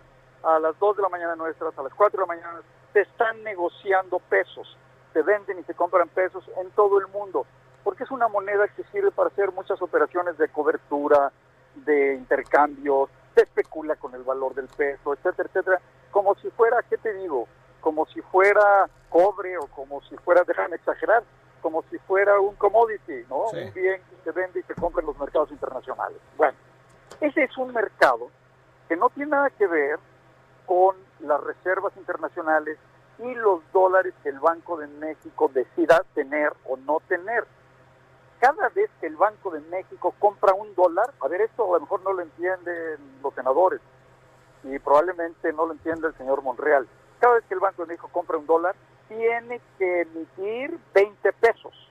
a 0.44 0.60
las 0.60 0.78
2 0.80 0.98
de 0.98 1.02
la 1.04 1.10
mañana 1.10 1.36
nuestras, 1.36 1.78
a 1.78 1.84
las 1.84 1.94
4 1.94 2.18
de 2.18 2.28
la 2.28 2.36
mañana, 2.36 2.62
se 2.92 3.02
están 3.02 3.42
negociando 3.44 4.20
pesos, 4.20 4.78
se 5.14 5.22
venden 5.22 5.60
y 5.60 5.64
se 5.64 5.74
compran 5.74 6.10
pesos 6.10 6.44
en 6.58 6.70
todo 6.72 7.00
el 7.00 7.08
mundo, 7.08 7.46
porque 7.84 8.04
es 8.04 8.12
una 8.12 8.28
moneda 8.28 8.68
que 8.68 8.84
sirve 8.92 9.12
para 9.12 9.30
hacer 9.30 9.52
muchas 9.52 9.82
operaciones 9.82 10.38
de 10.38 10.48
cobertura, 10.50 11.32
de 11.76 12.16
intercambio, 12.16 13.10
se 13.36 13.44
especula 13.44 13.96
con 13.96 14.14
el 14.14 14.24
valor 14.24 14.54
del 14.54 14.68
peso, 14.68 15.14
etcétera, 15.14 15.50
etcétera, 15.50 15.82
como 16.12 16.36
si 16.36 16.50
fuera, 16.52 16.84
¿qué 16.90 16.98
te 16.98 17.14
digo? 17.14 17.48
Como 17.82 18.06
si 18.08 18.22
fuera 18.22 18.88
cobre 19.10 19.58
o 19.58 19.68
como 19.68 20.02
si 20.04 20.16
fuera, 20.18 20.44
déjame 20.46 20.76
exagerar, 20.76 21.24
como 21.62 21.84
si 21.90 21.98
fuera 22.00 22.40
un 22.40 22.56
commodity, 22.56 23.26
¿no? 23.30 23.48
Sí. 23.52 23.58
Un 23.58 23.74
bien 23.74 24.02
que 24.10 24.16
se 24.24 24.32
vende 24.32 24.60
y 24.60 24.64
se 24.64 24.76
compra 24.76 25.02
en 25.02 25.08
los 25.08 25.18
mercados 25.20 25.52
internacionales. 25.52 26.18
Bueno, 26.38 26.58
ese 27.20 27.44
es 27.44 27.58
un 27.58 27.74
mercado 27.74 28.30
que 28.88 28.96
no 28.96 29.10
tiene 29.10 29.32
nada 29.32 29.50
que 29.50 29.68
ver 29.68 30.00
con 30.66 30.96
las 31.20 31.42
reservas 31.42 31.96
internacionales 31.98 32.78
y 33.20 33.34
los 33.36 33.62
dólares 33.72 34.14
que 34.24 34.30
el 34.30 34.40
Banco 34.40 34.78
de 34.78 34.88
México 34.88 35.50
decida 35.54 36.04
tener 36.14 36.54
o 36.66 36.78
no 36.78 37.00
tener. 37.08 37.46
Cada 38.44 38.68
vez 38.68 38.92
que 39.00 39.08
el 39.08 39.16
Banco 39.16 39.52
de 39.52 39.62
México 39.62 40.14
compra 40.20 40.54
un 40.54 40.76
dólar, 40.76 41.14
a 41.22 41.30
ver, 41.30 41.40
esto 41.40 41.64
a 41.64 41.78
lo 41.78 41.86
mejor 41.86 42.04
no 42.04 42.12
lo 42.12 42.24
entienden 42.24 42.98
los 43.24 43.34
senadores 43.34 43.80
y 44.66 44.78
probablemente 44.80 45.54
no 45.54 45.66
lo 45.66 45.72
entiende 45.72 46.10
el 46.10 46.18
señor 46.18 46.42
Monreal. 46.42 46.86
Cada 47.20 47.36
vez 47.36 47.46
que 47.46 47.54
el 47.54 47.62
Banco 47.62 47.84
de 47.84 47.88
México 47.88 48.10
compra 48.12 48.38
un 48.38 48.46
dólar, 48.46 48.76
tiene 49.08 49.62
que 49.78 50.02
emitir 50.02 50.78
20 50.94 51.32
pesos. 51.32 51.90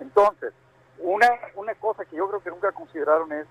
Entonces, 0.00 0.52
una, 0.98 1.28
una 1.54 1.76
cosa 1.76 2.04
que 2.04 2.16
yo 2.16 2.28
creo 2.28 2.40
que 2.42 2.50
nunca 2.50 2.72
consideraron 2.72 3.30
es, 3.30 3.46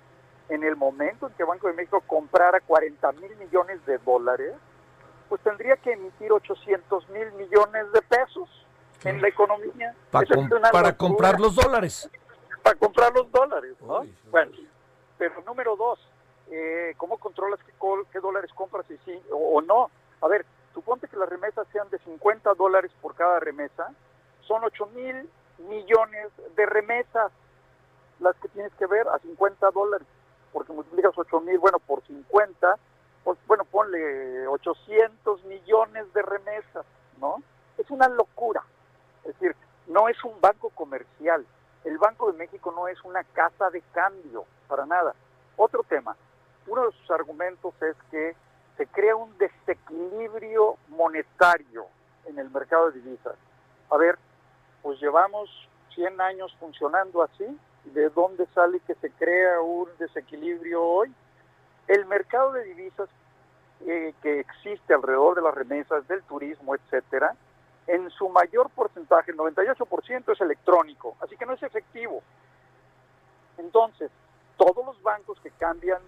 en 0.49 0.65
el 0.65 0.75
momento 0.75 1.27
en 1.27 1.33
que 1.35 1.45
Banco 1.45 1.67
de 1.67 1.75
México 1.75 2.03
comprara 2.05 2.59
40 2.59 3.09
mil 3.13 3.33
millones 3.37 3.85
de 3.85 3.99
dólares, 3.99 4.53
pues 5.29 5.39
tendría 5.43 5.77
que 5.77 5.93
emitir 5.93 6.33
800 6.33 7.07
mil 7.11 7.31
millones 7.31 7.89
de 7.93 8.01
pesos 8.01 8.64
en 9.09 9.21
la 9.21 9.27
economía. 9.27 9.93
Com- 10.35 10.49
para 10.71 10.95
comprar 10.97 11.39
los 11.39 11.55
dólares. 11.55 12.09
Para 12.63 12.75
comprar 12.77 13.13
los 13.13 13.31
dólares, 13.31 13.75
¿no? 13.81 14.01
Bueno, 14.31 14.51
pero 15.17 15.41
número 15.45 15.75
dos, 15.75 15.99
eh, 16.51 16.93
¿cómo 16.97 17.17
controlas 17.17 17.59
qué, 17.65 17.71
qué 18.11 18.19
dólares 18.19 18.51
compras 18.55 18.85
y 18.89 18.97
sí 19.05 19.21
o, 19.31 19.57
o 19.57 19.61
no? 19.61 19.89
A 20.21 20.27
ver, 20.27 20.45
suponte 20.73 21.07
que 21.07 21.17
las 21.17 21.29
remesas 21.29 21.67
sean 21.71 21.89
de 21.89 21.99
50 21.99 22.53
dólares 22.55 22.91
por 23.01 23.13
cada 23.15 23.39
remesa, 23.39 23.91
son 24.47 24.63
8 24.63 24.87
mil 24.87 25.29
millones 25.59 26.29
de 26.55 26.65
remesas 26.65 27.31
las 28.19 28.35
que 28.37 28.47
tienes 28.49 28.73
que 28.75 28.85
ver 28.87 29.07
a 29.09 29.19
50 29.19 29.71
dólares, 29.71 30.07
porque 30.51 30.73
multiplicas 30.73 31.13
8 31.15 31.41
mil, 31.41 31.59
bueno, 31.59 31.79
por 31.79 32.01
50, 32.07 32.77
pues 33.23 33.37
bueno, 33.47 33.63
ponle 33.65 34.47
800 34.47 35.43
millones 35.45 36.11
de 36.13 36.21
remesas, 36.21 36.85
¿no? 37.19 37.41
Es 37.77 37.89
una 37.91 38.07
locura. 38.07 38.63
Es 39.25 39.39
decir, 39.39 39.55
no 39.87 40.07
es 40.07 40.23
un 40.23 40.39
banco 40.39 40.69
comercial. 40.69 41.45
El 41.83 41.97
Banco 41.97 42.31
de 42.31 42.37
México 42.37 42.71
no 42.75 42.87
es 42.87 43.03
una 43.03 43.23
casa 43.23 43.69
de 43.69 43.81
cambio, 43.93 44.45
para 44.67 44.85
nada. 44.85 45.13
Otro 45.57 45.83
tema, 45.83 46.15
uno 46.67 46.85
de 46.85 46.91
sus 46.93 47.11
argumentos 47.11 47.73
es 47.81 47.95
que 48.09 48.35
se 48.77 48.87
crea 48.87 49.15
un 49.15 49.37
desequilibrio 49.37 50.77
monetario 50.89 51.85
en 52.25 52.39
el 52.39 52.49
mercado 52.49 52.91
de 52.91 52.99
divisas. 53.01 53.35
A 53.89 53.97
ver, 53.97 54.17
pues 54.81 54.99
llevamos 54.99 55.49
100 55.93 56.19
años 56.21 56.55
funcionando 56.59 57.23
así. 57.23 57.45
¿De 57.85 58.09
dónde 58.09 58.47
sale 58.47 58.79
que 58.81 58.95
se 58.95 59.11
crea 59.11 59.61
un 59.61 59.87
desequilibrio 59.99 60.83
hoy? 60.83 61.13
El 61.87 62.05
mercado 62.05 62.53
de 62.53 62.63
divisas 62.63 63.07
eh, 63.85 64.13
que 64.23 64.39
existe 64.39 64.93
alrededor 64.93 65.35
de 65.35 65.43
las 65.43 65.53
remesas, 65.53 66.07
del 66.07 66.23
turismo, 66.23 66.75
etcétera, 66.75 67.35
en 67.87 68.09
su 68.11 68.29
mayor 68.29 68.69
porcentaje, 68.71 69.31
el 69.31 69.37
98% 69.37 70.33
es 70.33 70.41
electrónico, 70.41 71.15
así 71.21 71.37
que 71.37 71.45
no 71.45 71.53
es 71.53 71.63
efectivo. 71.63 72.21
Entonces, 73.57 74.11
todos 74.57 74.85
los 74.85 75.01
bancos 75.03 75.39
que 75.41 75.51
cambian, 75.51 76.01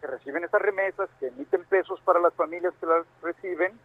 que 0.00 0.06
reciben 0.06 0.44
esas 0.44 0.60
remesas, 0.60 1.08
que 1.18 1.28
emiten 1.28 1.64
pesos 1.64 2.00
para 2.02 2.20
las 2.20 2.34
familias 2.34 2.74
que 2.80 2.86
las 2.86 3.06
reciben, 3.22 3.78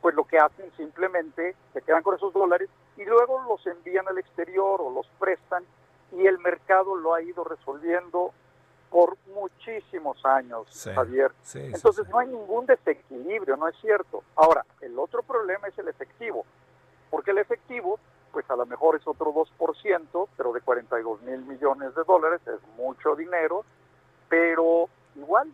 pues 0.00 0.14
lo 0.14 0.24
que 0.24 0.38
hacen 0.38 0.70
simplemente 0.76 1.56
se 1.72 1.82
quedan 1.82 2.02
con 2.02 2.14
esos 2.14 2.32
dólares 2.32 2.68
y 2.96 3.04
luego 3.04 3.42
los 3.48 3.66
envían 3.66 4.06
al 4.08 4.18
exterior 4.18 4.80
o 4.80 4.90
los 4.90 5.06
prestan 5.18 5.64
y 6.12 6.26
el 6.26 6.38
mercado 6.38 6.94
lo 6.96 7.14
ha 7.14 7.22
ido 7.22 7.44
resolviendo 7.44 8.32
por 8.90 9.16
muchísimos 9.34 10.24
años, 10.24 10.66
Sí, 10.70 10.90
Javier. 10.94 11.32
sí, 11.42 11.58
Entonces 11.58 12.06
sí. 12.06 12.10
no 12.12 12.20
hay 12.20 12.28
ningún 12.28 12.64
desequilibrio, 12.64 13.56
no 13.56 13.68
es 13.68 13.76
cierto. 13.80 14.22
Ahora, 14.36 14.64
el 14.80 14.98
otro 14.98 15.22
problema 15.22 15.68
es 15.68 15.78
el 15.78 15.88
efectivo, 15.88 16.46
porque 17.10 17.30
el 17.32 17.38
efectivo, 17.38 17.98
pues 18.32 18.48
a 18.50 18.56
lo 18.56 18.66
mejor 18.66 18.96
es 18.96 19.06
otro 19.06 19.32
2%, 19.32 20.28
pero 20.36 20.52
de 20.52 20.60
42 20.60 21.22
mil 21.22 21.40
millones 21.44 21.94
de 21.94 22.04
dólares, 22.04 22.40
es 22.46 22.60
mucho 22.76 23.14
dinero, 23.16 23.64
pero 24.28 24.88
igual 25.16 25.50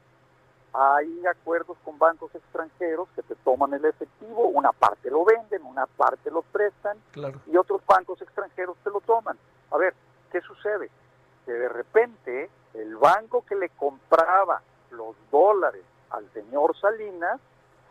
hay 0.72 1.24
acuerdos 1.26 1.76
con 1.84 1.98
bancos 1.98 2.34
extranjeros 2.34 3.08
que 3.14 3.22
te 3.22 3.36
toman 3.36 3.72
el 3.74 3.84
efectivo, 3.84 4.48
una 4.48 4.72
parte 4.72 5.08
lo 5.10 5.24
venden, 5.24 5.62
una 5.64 5.86
parte 5.86 6.30
lo 6.32 6.42
prestan, 6.42 6.98
Claro. 7.12 7.40
y 7.46 7.56
otros 7.56 7.80
bancos 7.86 8.20
extranjeros 8.20 8.76
te 8.82 8.90
lo 8.90 9.00
toman. 9.00 9.38
A 9.70 9.76
ver, 9.76 9.94
¿qué 10.32 10.40
sucede? 10.40 10.90
Que 11.46 11.52
de 11.52 11.68
repente 11.68 12.50
el 12.74 12.96
banco 12.96 13.44
que 13.46 13.54
le 13.54 13.68
compraba 13.70 14.62
los 14.90 15.14
dólares 15.30 15.84
al 16.10 16.28
señor 16.32 16.76
Salinas 16.76 17.40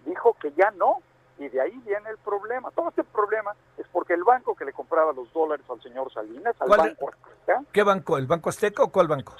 dijo 0.06 0.34
que 0.42 0.52
ya 0.52 0.72
no, 0.72 0.98
y 1.44 1.50
de 1.50 1.62
ahí 1.62 1.78
viene 1.86 2.10
el 2.10 2.18
problema. 2.18 2.72
Todo 2.72 2.90
este 2.90 3.04
problema 3.04 3.56
es 3.78 3.86
porque 3.92 4.14
el 4.14 4.24
banco 4.24 4.56
que 4.56 4.66
le 4.66 4.74
compraba 4.74 5.12
los 5.14 5.32
dólares 5.34 5.66
al 5.70 5.82
señor 5.82 6.12
Salinas, 6.14 6.56
al 6.60 6.68
¿Cuál 6.68 6.80
banco 6.80 7.10
Azteca, 7.10 7.64
¿Qué 7.72 7.84
banco? 7.84 8.18
¿El 8.18 8.28
Banco 8.28 8.50
Azteca 8.50 8.84
o 8.84 8.92
cuál 8.92 9.08
banco? 9.08 9.36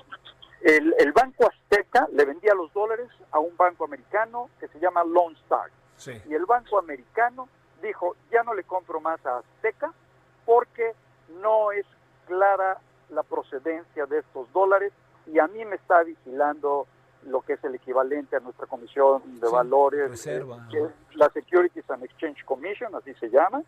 el, 0.64 0.96
el 0.98 1.12
banco 1.12 1.48
Azteca 1.48 2.08
le 2.14 2.26
vendía 2.26 2.54
los 2.54 2.72
dólares 2.74 3.10
a 3.32 3.40
un 3.40 3.56
banco 3.58 3.84
americano 3.84 4.50
que 4.60 4.68
se 4.70 4.80
llama 4.80 5.04
Lone 5.04 5.36
Star. 5.44 5.70
Sí. 5.98 6.14
Y 6.30 6.34
el 6.34 6.46
banco 6.46 6.80
americano 6.80 7.50
dijo, 7.82 8.16
ya 8.32 8.44
no 8.44 8.54
le 8.54 8.64
compro 8.64 9.02
más 9.02 9.24
a 9.26 9.40
Azteca 9.40 9.94
porque 10.46 10.94
no 11.42 11.72
es 11.72 11.86
clara 12.28 12.78
la 13.10 13.24
procedencia 13.24 14.06
de 14.06 14.20
estos 14.20 14.52
dólares 14.54 14.94
y 15.28 15.40
a 15.40 15.48
mí 15.48 15.66
me 15.66 15.76
está 15.76 16.04
vigilando 16.04 16.88
lo 17.26 17.42
que 17.42 17.54
es 17.54 17.64
el 17.64 17.76
equivalente 17.76 18.36
a 18.36 18.40
nuestra 18.40 18.68
comisión 18.68 19.22
de 19.40 19.48
Sí, 19.48 19.54
valores, 19.54 20.28
eh, 20.28 20.44
que 20.72 20.80
es 20.84 21.16
la 21.16 21.30
Securities 21.30 21.90
and 21.90 22.04
Exchange 22.04 22.44
Commission, 22.46 22.94
así 22.96 23.14
se 23.16 23.30
llama. 23.30 23.62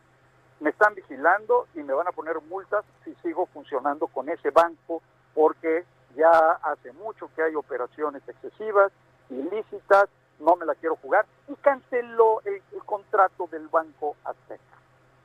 Me 0.60 0.70
están 0.70 0.96
vigilando 0.96 1.68
y 1.74 1.80
me 1.80 1.94
van 1.94 2.08
a 2.08 2.12
poner 2.12 2.40
multas 2.42 2.86
si 3.04 3.14
sigo 3.16 3.46
funcionando 3.48 4.08
con 4.08 4.30
ese 4.30 4.52
banco 4.52 5.02
porque 5.34 5.84
ya 6.16 6.30
hace 6.64 6.94
mucho 6.94 7.30
que 7.36 7.44
hay 7.44 7.56
operaciones 7.56 8.22
excesivas, 8.28 8.92
ilícitas, 9.30 10.06
no 10.40 10.56
me 10.56 10.66
la 10.66 10.76
quiero 10.76 10.96
jugar 10.98 11.26
y 11.48 11.56
canceló 11.56 12.42
el, 12.46 12.62
el 12.74 12.84
contrato 12.86 13.48
del 13.52 13.68
Banco 13.68 14.16
Azteca. 14.24 14.64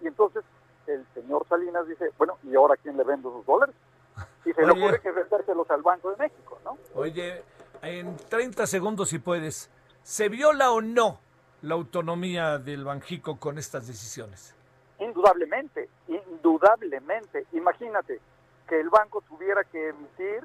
Y 0.00 0.06
entonces 0.08 0.44
el 0.86 1.04
señor 1.14 1.46
Salinas 1.48 1.86
dice, 1.86 2.10
bueno, 2.18 2.38
¿y 2.42 2.54
ahora 2.56 2.76
quién 2.76 2.96
le 2.96 3.04
vende 3.04 3.28
esos 3.28 3.46
dólares? 3.46 3.74
Y 4.44 4.52
se 4.52 4.62
le 4.64 4.72
Oye. 4.72 4.82
ocurre 4.82 5.00
que 5.00 5.10
vendérselos 5.12 5.70
al 5.70 5.82
Banco 5.82 6.10
de 6.10 6.16
México, 6.16 6.58
¿no? 6.64 6.76
Oye, 6.94 7.42
en 7.82 8.16
30 8.16 8.66
segundos 8.66 9.08
si 9.08 9.18
puedes, 9.18 9.70
¿se 10.02 10.28
viola 10.28 10.72
o 10.72 10.80
no 10.80 11.20
la 11.62 11.74
autonomía 11.74 12.58
del 12.58 12.84
Banjico 12.84 13.38
con 13.38 13.58
estas 13.58 13.86
decisiones? 13.86 14.54
Indudablemente, 14.98 15.88
indudablemente. 16.08 17.46
Imagínate 17.52 18.20
que 18.68 18.80
el 18.80 18.90
banco 18.90 19.22
tuviera 19.22 19.64
que 19.64 19.88
emitir 19.88 20.44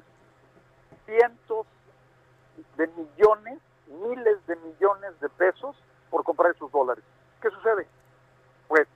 cientos 1.04 1.66
de 2.76 2.86
millones, 2.88 3.60
miles 3.86 4.46
de 4.46 4.56
millones 4.56 5.20
de 5.20 5.28
pesos 5.28 5.76
por 6.10 6.24
comprar 6.24 6.54
esos 6.54 6.70
dólares. 6.72 7.04
¿Qué 7.40 7.50
sucede? 7.50 7.86
Pues 8.68 8.88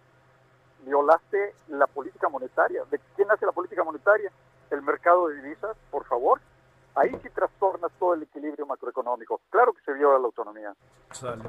violaste 0.85 1.55
la 1.69 1.87
política 1.87 2.29
monetaria. 2.29 2.85
¿De 2.91 2.99
quién 3.17 3.31
hace 3.31 3.45
la 3.45 3.53
política 3.53 3.85
monetaria? 3.85 4.33
El 4.71 4.83
mercado 4.83 5.29
de 5.29 5.43
divisas, 5.43 5.77
por 5.91 6.05
favor. 6.07 6.41
Ahí 6.95 7.11
sí 7.23 7.29
trastornas 7.31 7.93
todo 7.99 8.15
el 8.15 8.23
equilibrio 8.25 8.67
macroeconómico. 8.67 9.41
Claro 9.51 9.73
que 9.73 9.83
se 9.83 9.93
viola 9.93 10.19
la 10.19 10.27
autonomía. 10.27 10.75
Sale. 11.13 11.45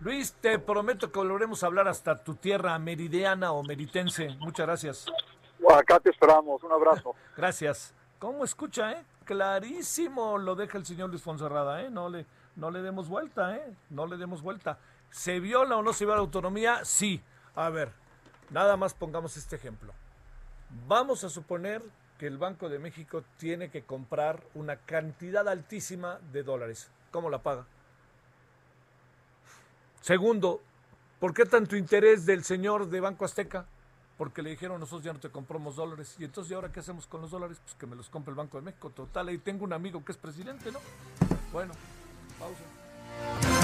Luis, 0.00 0.34
te 0.34 0.58
prometo 0.58 1.10
que 1.10 1.18
volveremos 1.18 1.62
a 1.62 1.66
hablar 1.66 1.88
hasta 1.88 2.22
tu 2.22 2.34
tierra 2.34 2.78
meridiana 2.78 3.52
o 3.52 3.62
meritense. 3.62 4.36
Muchas 4.40 4.66
gracias. 4.66 5.06
Acá 5.72 5.98
te 6.00 6.10
esperamos. 6.10 6.62
Un 6.62 6.72
abrazo. 6.72 7.14
Gracias. 7.36 7.94
¿Cómo 8.18 8.44
escucha, 8.44 8.92
eh? 8.92 9.04
Clarísimo 9.24 10.36
lo 10.36 10.54
deja 10.54 10.76
el 10.76 10.84
señor 10.84 11.08
Luis 11.08 11.22
Fonserrada, 11.22 11.82
¿eh? 11.82 11.90
No 11.90 12.08
le, 12.10 12.26
no 12.56 12.70
le 12.70 12.82
demos 12.82 13.08
vuelta, 13.08 13.56
¿eh? 13.56 13.74
No 13.88 14.06
le 14.06 14.16
demos 14.18 14.42
vuelta. 14.42 14.78
¿Se 15.10 15.40
viola 15.40 15.76
o 15.76 15.82
no 15.82 15.92
se 15.92 16.04
viola 16.04 16.16
la 16.16 16.22
autonomía? 16.22 16.84
Sí. 16.84 17.22
A 17.54 17.70
ver, 17.70 17.92
nada 18.50 18.76
más 18.76 18.92
pongamos 18.94 19.36
este 19.36 19.56
ejemplo. 19.56 19.92
Vamos 20.86 21.24
a 21.24 21.30
suponer 21.30 21.82
el 22.26 22.38
Banco 22.38 22.68
de 22.68 22.78
México 22.78 23.22
tiene 23.38 23.70
que 23.70 23.82
comprar 23.82 24.42
una 24.54 24.76
cantidad 24.76 25.48
altísima 25.48 26.18
de 26.32 26.42
dólares. 26.42 26.90
¿Cómo 27.10 27.30
la 27.30 27.42
paga? 27.42 27.66
Segundo, 30.00 30.60
¿por 31.20 31.32
qué 31.32 31.46
tanto 31.46 31.76
interés 31.76 32.26
del 32.26 32.44
señor 32.44 32.88
de 32.88 33.00
Banco 33.00 33.24
Azteca? 33.24 33.66
Porque 34.18 34.42
le 34.42 34.50
dijeron 34.50 34.78
nosotros 34.78 35.02
ya 35.02 35.12
no 35.12 35.18
te 35.20 35.30
compramos 35.30 35.76
dólares. 35.76 36.14
Y 36.18 36.24
entonces, 36.24 36.50
¿y 36.50 36.54
ahora 36.54 36.70
qué 36.70 36.80
hacemos 36.80 37.06
con 37.06 37.20
los 37.20 37.30
dólares? 37.30 37.58
Pues 37.62 37.74
que 37.74 37.86
me 37.86 37.96
los 37.96 38.08
compre 38.08 38.30
el 38.30 38.36
Banco 38.36 38.58
de 38.58 38.64
México. 38.64 38.90
Total, 38.90 39.28
ahí 39.28 39.38
tengo 39.38 39.64
un 39.64 39.72
amigo 39.72 40.04
que 40.04 40.12
es 40.12 40.18
presidente, 40.18 40.70
¿no? 40.70 40.80
Bueno, 41.52 41.72
pausa. 42.38 43.63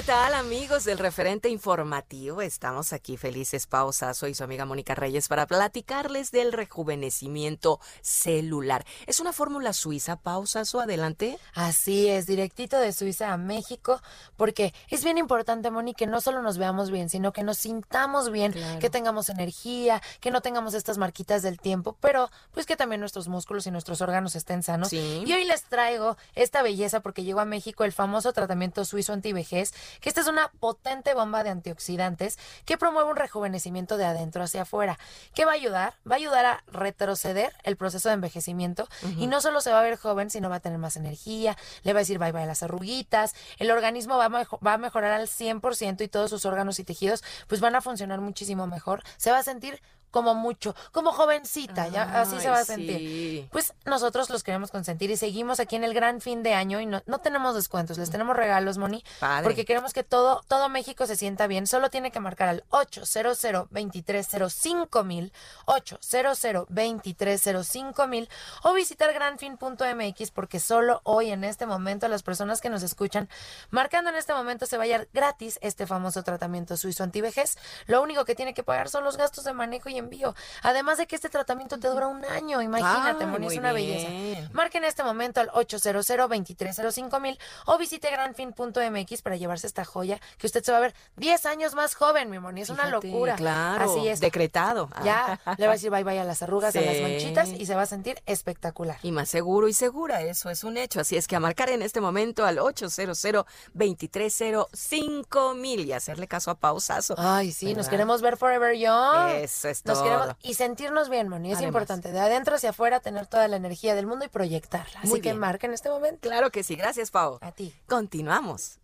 ¿Qué 0.00 0.06
tal 0.06 0.32
amigos 0.32 0.84
del 0.84 0.96
referente 0.96 1.50
informativo? 1.50 2.40
Estamos 2.40 2.94
aquí 2.94 3.18
felices, 3.18 3.66
pausa. 3.66 4.14
Soy 4.14 4.34
su 4.34 4.42
amiga 4.42 4.64
Mónica 4.64 4.94
Reyes 4.94 5.28
para 5.28 5.46
platicarles 5.46 6.30
del 6.30 6.54
rejuvenecimiento 6.54 7.80
celular. 8.00 8.86
Es 9.06 9.20
una 9.20 9.34
fórmula 9.34 9.74
suiza, 9.74 10.16
pausa, 10.16 10.64
su 10.64 10.80
adelante. 10.80 11.38
Así 11.52 12.08
es, 12.08 12.26
directito 12.26 12.80
de 12.80 12.94
Suiza 12.94 13.30
a 13.30 13.36
México, 13.36 14.00
porque 14.38 14.72
es 14.88 15.04
bien 15.04 15.18
importante, 15.18 15.70
Mónica, 15.70 15.98
que 15.98 16.06
no 16.06 16.22
solo 16.22 16.40
nos 16.40 16.56
veamos 16.56 16.90
bien, 16.90 17.10
sino 17.10 17.34
que 17.34 17.42
nos 17.42 17.58
sintamos 17.58 18.32
bien, 18.32 18.54
que 18.80 18.88
tengamos 18.88 19.28
energía, 19.28 20.00
que 20.20 20.30
no 20.30 20.40
tengamos 20.40 20.72
estas 20.72 20.96
marquitas 20.96 21.42
del 21.42 21.60
tiempo, 21.60 21.98
pero 22.00 22.30
pues 22.52 22.64
que 22.64 22.74
también 22.74 23.00
nuestros 23.00 23.28
músculos 23.28 23.66
y 23.66 23.70
nuestros 23.70 24.00
órganos 24.00 24.34
estén 24.34 24.62
sanos. 24.62 24.88
Sí. 24.88 25.24
Y 25.26 25.32
hoy 25.34 25.44
les 25.44 25.64
traigo 25.64 26.16
esta 26.34 26.62
belleza 26.62 27.00
porque 27.00 27.22
llegó 27.22 27.40
a 27.40 27.44
México 27.44 27.84
el 27.84 27.92
famoso 27.92 28.32
tratamiento 28.32 28.86
suizo 28.86 29.12
antivejez 29.12 29.74
que 30.00 30.08
esta 30.08 30.20
es 30.20 30.26
una 30.26 30.48
potente 30.60 31.14
bomba 31.14 31.44
de 31.44 31.50
antioxidantes 31.50 32.38
que 32.64 32.78
promueve 32.78 33.10
un 33.10 33.16
rejuvenecimiento 33.16 33.96
de 33.96 34.04
adentro 34.04 34.42
hacia 34.42 34.62
afuera. 34.62 34.98
¿Qué 35.34 35.44
va 35.44 35.52
a 35.52 35.54
ayudar? 35.54 35.94
Va 36.08 36.14
a 36.14 36.18
ayudar 36.18 36.46
a 36.46 36.64
retroceder 36.68 37.52
el 37.64 37.76
proceso 37.76 38.08
de 38.08 38.14
envejecimiento 38.14 38.88
y 39.18 39.26
no 39.26 39.40
solo 39.40 39.60
se 39.60 39.72
va 39.72 39.80
a 39.80 39.82
ver 39.82 39.96
joven, 39.96 40.30
sino 40.30 40.50
va 40.50 40.56
a 40.56 40.60
tener 40.60 40.78
más 40.78 40.96
energía, 40.96 41.56
le 41.82 41.92
va 41.92 41.98
a 41.98 42.02
decir 42.02 42.18
bye 42.18 42.32
bye 42.32 42.46
las 42.46 42.62
arruguitas, 42.62 43.34
el 43.58 43.70
organismo 43.70 44.16
va 44.16 44.26
a, 44.26 44.28
va 44.28 44.72
a 44.74 44.78
mejorar 44.78 45.12
al 45.12 45.28
100% 45.28 46.02
y 46.02 46.08
todos 46.08 46.30
sus 46.30 46.44
órganos 46.44 46.78
y 46.78 46.84
tejidos 46.84 47.22
pues 47.46 47.60
van 47.60 47.74
a 47.74 47.80
funcionar 47.80 48.20
muchísimo 48.20 48.66
mejor. 48.66 49.02
Se 49.16 49.30
va 49.30 49.38
a 49.38 49.42
sentir 49.42 49.80
como 50.10 50.34
mucho, 50.34 50.74
como 50.92 51.12
jovencita, 51.12 51.88
ya 51.88 52.20
así 52.20 52.40
se 52.40 52.50
va 52.50 52.58
a 52.58 52.64
sentir. 52.64 52.98
sí. 52.98 53.48
Pues 53.50 53.74
nosotros 53.84 54.30
los 54.30 54.42
queremos 54.42 54.70
consentir 54.70 55.10
y 55.10 55.16
seguimos 55.16 55.60
aquí 55.60 55.76
en 55.76 55.84
el 55.84 55.94
gran 55.94 56.20
fin 56.20 56.42
de 56.42 56.54
año 56.54 56.80
y 56.80 56.86
no, 56.86 57.02
no 57.06 57.18
tenemos 57.18 57.54
descuentos, 57.54 57.98
les 57.98 58.10
tenemos 58.10 58.36
regalos, 58.36 58.78
Moni, 58.78 59.04
Padre. 59.18 59.44
porque 59.44 59.64
queremos 59.64 59.92
que 59.92 60.04
todo, 60.04 60.42
todo 60.48 60.68
México 60.68 61.06
se 61.06 61.16
sienta 61.16 61.46
bien. 61.46 61.66
Solo 61.66 61.90
tiene 61.90 62.10
que 62.10 62.20
marcar 62.20 62.48
al 62.48 62.64
800 62.70 63.40
2305 63.70 65.04
mil 65.04 65.32
800 65.66 66.66
2305 66.68 68.06
mil 68.06 68.28
o 68.62 68.72
visitar 68.72 69.12
granfin.mx 69.12 70.30
porque 70.30 70.60
solo 70.60 71.00
hoy 71.04 71.30
en 71.30 71.44
este 71.44 71.66
momento 71.66 72.08
las 72.08 72.22
personas 72.22 72.60
que 72.60 72.70
nos 72.70 72.82
escuchan 72.82 73.28
marcando 73.70 74.10
en 74.10 74.16
este 74.16 74.32
momento 74.34 74.66
se 74.66 74.76
vaya 74.76 75.06
gratis 75.12 75.58
este 75.62 75.86
famoso 75.86 76.22
tratamiento 76.22 76.76
suizo 76.76 77.04
antivejez. 77.04 77.56
Lo 77.86 78.02
único 78.02 78.24
que 78.24 78.34
tiene 78.34 78.54
que 78.54 78.62
pagar 78.62 78.88
son 78.88 79.04
los 79.04 79.16
gastos 79.16 79.44
de 79.44 79.52
manejo 79.52 79.88
y 79.88 79.98
envío. 80.00 80.34
Además 80.62 80.98
de 80.98 81.06
que 81.06 81.16
este 81.16 81.28
tratamiento 81.28 81.78
te 81.78 81.88
dura 81.88 82.08
un 82.08 82.24
año, 82.24 82.60
imagínate, 82.60 83.26
Moni, 83.26 83.46
es 83.46 83.56
una 83.56 83.72
bien. 83.72 83.96
belleza. 83.96 84.50
Marque 84.52 84.78
en 84.78 84.84
este 84.84 85.02
momento 85.02 85.40
al 85.40 85.50
800 85.52 86.06
2305 86.06 87.20
mil 87.20 87.38
o 87.66 87.78
visite 87.78 88.10
granfin.mx 88.10 89.22
para 89.22 89.36
llevarse 89.36 89.66
esta 89.66 89.84
joya 89.84 90.20
que 90.38 90.46
usted 90.46 90.62
se 90.62 90.72
va 90.72 90.78
a 90.78 90.80
ver 90.80 90.94
10 91.16 91.46
años 91.46 91.74
más 91.74 91.94
joven, 91.94 92.30
mi 92.30 92.38
Moni. 92.38 92.62
Es 92.62 92.70
una 92.70 92.86
locura. 92.88 93.36
Claro. 93.36 93.84
Así 93.84 94.08
es. 94.08 94.20
Decretado. 94.20 94.88
Ya 95.04 95.40
le 95.56 95.66
va 95.66 95.72
a 95.72 95.76
decir 95.76 95.90
bye 95.90 96.04
bye 96.04 96.20
a 96.20 96.24
las 96.24 96.42
arrugas, 96.42 96.76
a 96.76 96.80
las 96.80 97.00
manchitas 97.00 97.48
y 97.48 97.64
se 97.64 97.74
va 97.74 97.82
a 97.82 97.86
sentir 97.86 98.20
espectacular. 98.26 98.98
Y 99.02 99.12
más 99.12 99.28
seguro 99.30 99.66
y 99.66 99.72
segura, 99.72 100.20
eso 100.22 100.50
es 100.50 100.62
un 100.62 100.76
hecho. 100.76 101.00
Así 101.00 101.16
es 101.16 101.26
que 101.26 101.36
a 101.36 101.40
marcar 101.40 101.70
en 101.70 101.82
este 101.82 102.00
momento 102.00 102.44
al 102.44 102.58
800 102.58 103.46
2305 103.72 105.54
mil 105.54 105.86
y 105.86 105.92
hacerle 105.92 106.28
caso 106.28 106.50
a 106.50 106.54
pausazo. 106.54 107.14
Ay, 107.18 107.52
sí, 107.52 107.74
nos 107.74 107.88
queremos 107.88 108.20
ver 108.22 108.36
forever 108.36 108.76
young. 108.76 109.30
Eso 109.36 109.68
es 109.68 109.82
Nos 109.90 109.98
todo. 109.98 110.04
queremos 110.04 110.36
y 110.42 110.54
sentirnos 110.54 111.08
bien, 111.08 111.28
Moni. 111.28 111.50
Es 111.52 111.58
Además. 111.58 111.68
importante. 111.68 112.12
De 112.12 112.20
adentro 112.20 112.56
hacia 112.56 112.70
afuera 112.70 113.00
tener 113.00 113.26
toda 113.26 113.46
la 113.48 113.56
energía 113.56 113.94
del 113.94 114.06
mundo 114.06 114.24
y 114.24 114.28
proyectarla. 114.28 114.98
Así 115.00 115.08
Muy 115.08 115.20
que 115.20 115.30
bien. 115.30 115.38
marca 115.38 115.66
en 115.66 115.74
este 115.74 115.88
momento. 115.90 116.28
Claro 116.28 116.50
que 116.50 116.62
sí. 116.62 116.74
Gracias, 116.76 117.10
Pau. 117.10 117.38
A 117.40 117.52
ti. 117.52 117.74
Continuamos. 117.88 118.78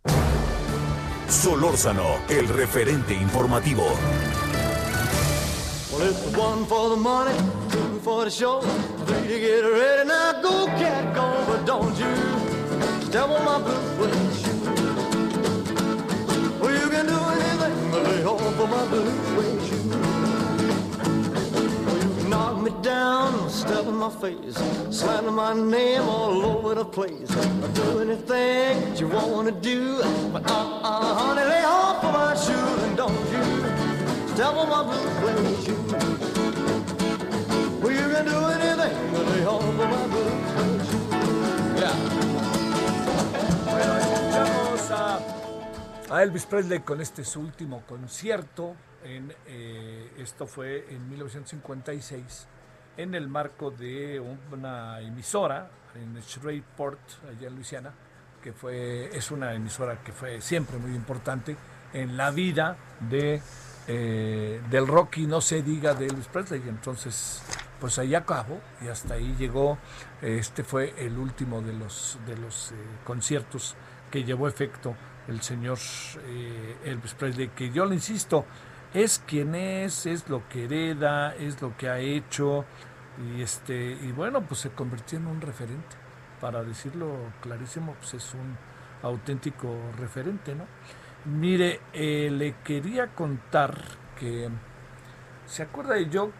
Solórzano, 1.28 2.04
el 2.28 2.48
referente 2.48 3.14
informativo. 3.14 3.84
Well, 5.92 6.08
it's 6.10 6.36
one 6.36 6.64
for 6.66 6.90
the 6.90 6.96
money, 6.96 7.32
two 7.70 8.00
for 8.02 8.24
the 8.24 8.30
show. 8.30 8.60
Three 9.06 9.26
to 9.28 9.40
get 9.40 9.62
ready 9.64 10.06
now, 10.06 10.40
go 10.42 10.66
cat 10.78 11.14
go, 11.14 11.32
but 11.46 11.64
don't 11.64 11.96
you 11.98 12.14
step 13.06 13.28
on 13.30 13.44
my 13.44 13.58
blue 13.58 13.96
suede 13.96 14.34
shoe. 14.36 14.60
Well, 16.60 16.74
you 16.74 16.88
can 16.90 17.06
do 17.06 17.16
anything 17.16 17.90
but 17.90 18.02
lay 18.04 18.24
off 18.24 18.42
of 18.60 18.68
my 18.68 18.84
blue 18.88 19.10
suede 19.32 19.60
shoe. 19.66 20.35
Me 22.66 22.72
down, 22.82 23.48
my 23.94 24.10
face, 24.10 24.58
my 25.32 25.54
name 25.54 26.02
all 26.02 26.44
over 26.44 26.74
the 26.74 26.84
place. 26.84 27.30
Anything 28.00 28.96
you 28.96 29.08
do, 29.52 30.02
of 32.02 32.12
my 32.12 32.34
shoe 32.34 32.84
and 32.84 32.96
don't 32.96 33.30
you 33.30 33.46
on 34.36 34.58
of 34.58 34.68
my 34.68 34.82
a 46.10 46.22
Elvis 46.22 46.46
Presley 46.46 46.80
con 46.80 47.00
este 47.00 47.24
su 47.24 47.40
último 47.40 47.82
concierto. 47.86 48.74
En, 49.04 49.32
eh, 49.46 50.10
esto 50.18 50.46
fue 50.48 50.86
en 50.90 51.08
1956 51.08 52.48
en 52.96 53.14
el 53.14 53.28
marco 53.28 53.70
de 53.70 54.20
una 54.52 55.00
emisora 55.00 55.70
en 55.94 56.14
Shreveport, 56.20 57.00
allá 57.28 57.48
en 57.48 57.54
Luisiana, 57.54 57.92
que 58.42 58.52
fue, 58.52 59.16
es 59.16 59.30
una 59.30 59.54
emisora 59.54 60.02
que 60.02 60.12
fue 60.12 60.40
siempre 60.40 60.78
muy 60.78 60.94
importante 60.94 61.56
en 61.92 62.16
la 62.16 62.30
vida 62.30 62.76
de, 63.08 63.40
eh, 63.88 64.60
del 64.70 64.86
rock 64.86 65.18
y 65.18 65.26
no 65.26 65.40
se 65.40 65.62
diga 65.62 65.94
de 65.94 66.06
Elvis 66.06 66.28
Presley. 66.28 66.62
Entonces, 66.68 67.42
pues 67.80 67.98
ahí 67.98 68.14
acabó 68.14 68.60
y 68.82 68.88
hasta 68.88 69.14
ahí 69.14 69.34
llegó. 69.38 69.78
Este 70.22 70.64
fue 70.64 70.94
el 70.98 71.18
último 71.18 71.62
de 71.62 71.72
los, 71.72 72.18
de 72.26 72.36
los 72.36 72.72
eh, 72.72 72.74
conciertos 73.04 73.74
que 74.10 74.24
llevó 74.24 74.48
efecto 74.48 74.94
el 75.28 75.42
señor 75.42 75.78
eh, 76.26 76.76
Elvis 76.84 77.14
Presley, 77.14 77.48
que 77.48 77.70
yo 77.70 77.84
le 77.84 77.96
insisto, 77.96 78.44
es 78.94 79.20
quien 79.26 79.54
es, 79.54 80.06
es 80.06 80.28
lo 80.28 80.48
que 80.48 80.64
hereda, 80.64 81.34
es 81.34 81.60
lo 81.60 81.76
que 81.76 81.88
ha 81.88 81.98
hecho, 81.98 82.64
y 83.24 83.42
este, 83.42 83.92
y 83.92 84.12
bueno, 84.12 84.42
pues 84.42 84.60
se 84.60 84.70
convirtió 84.70 85.18
en 85.18 85.26
un 85.26 85.40
referente. 85.40 85.96
Para 86.40 86.62
decirlo 86.62 87.16
clarísimo, 87.40 87.94
pues 87.94 88.14
es 88.14 88.34
un, 88.34 88.56
auténtico 89.02 89.74
referente, 89.98 90.54
¿no? 90.54 90.64
Mire, 91.24 91.80
eh, 91.92 92.30
le 92.30 92.56
quería 92.62 93.08
contar 93.14 93.76
que 94.18 94.48
se 95.46 95.62
acuerda 95.62 95.94
de 95.94 96.08
yo, 96.08 96.30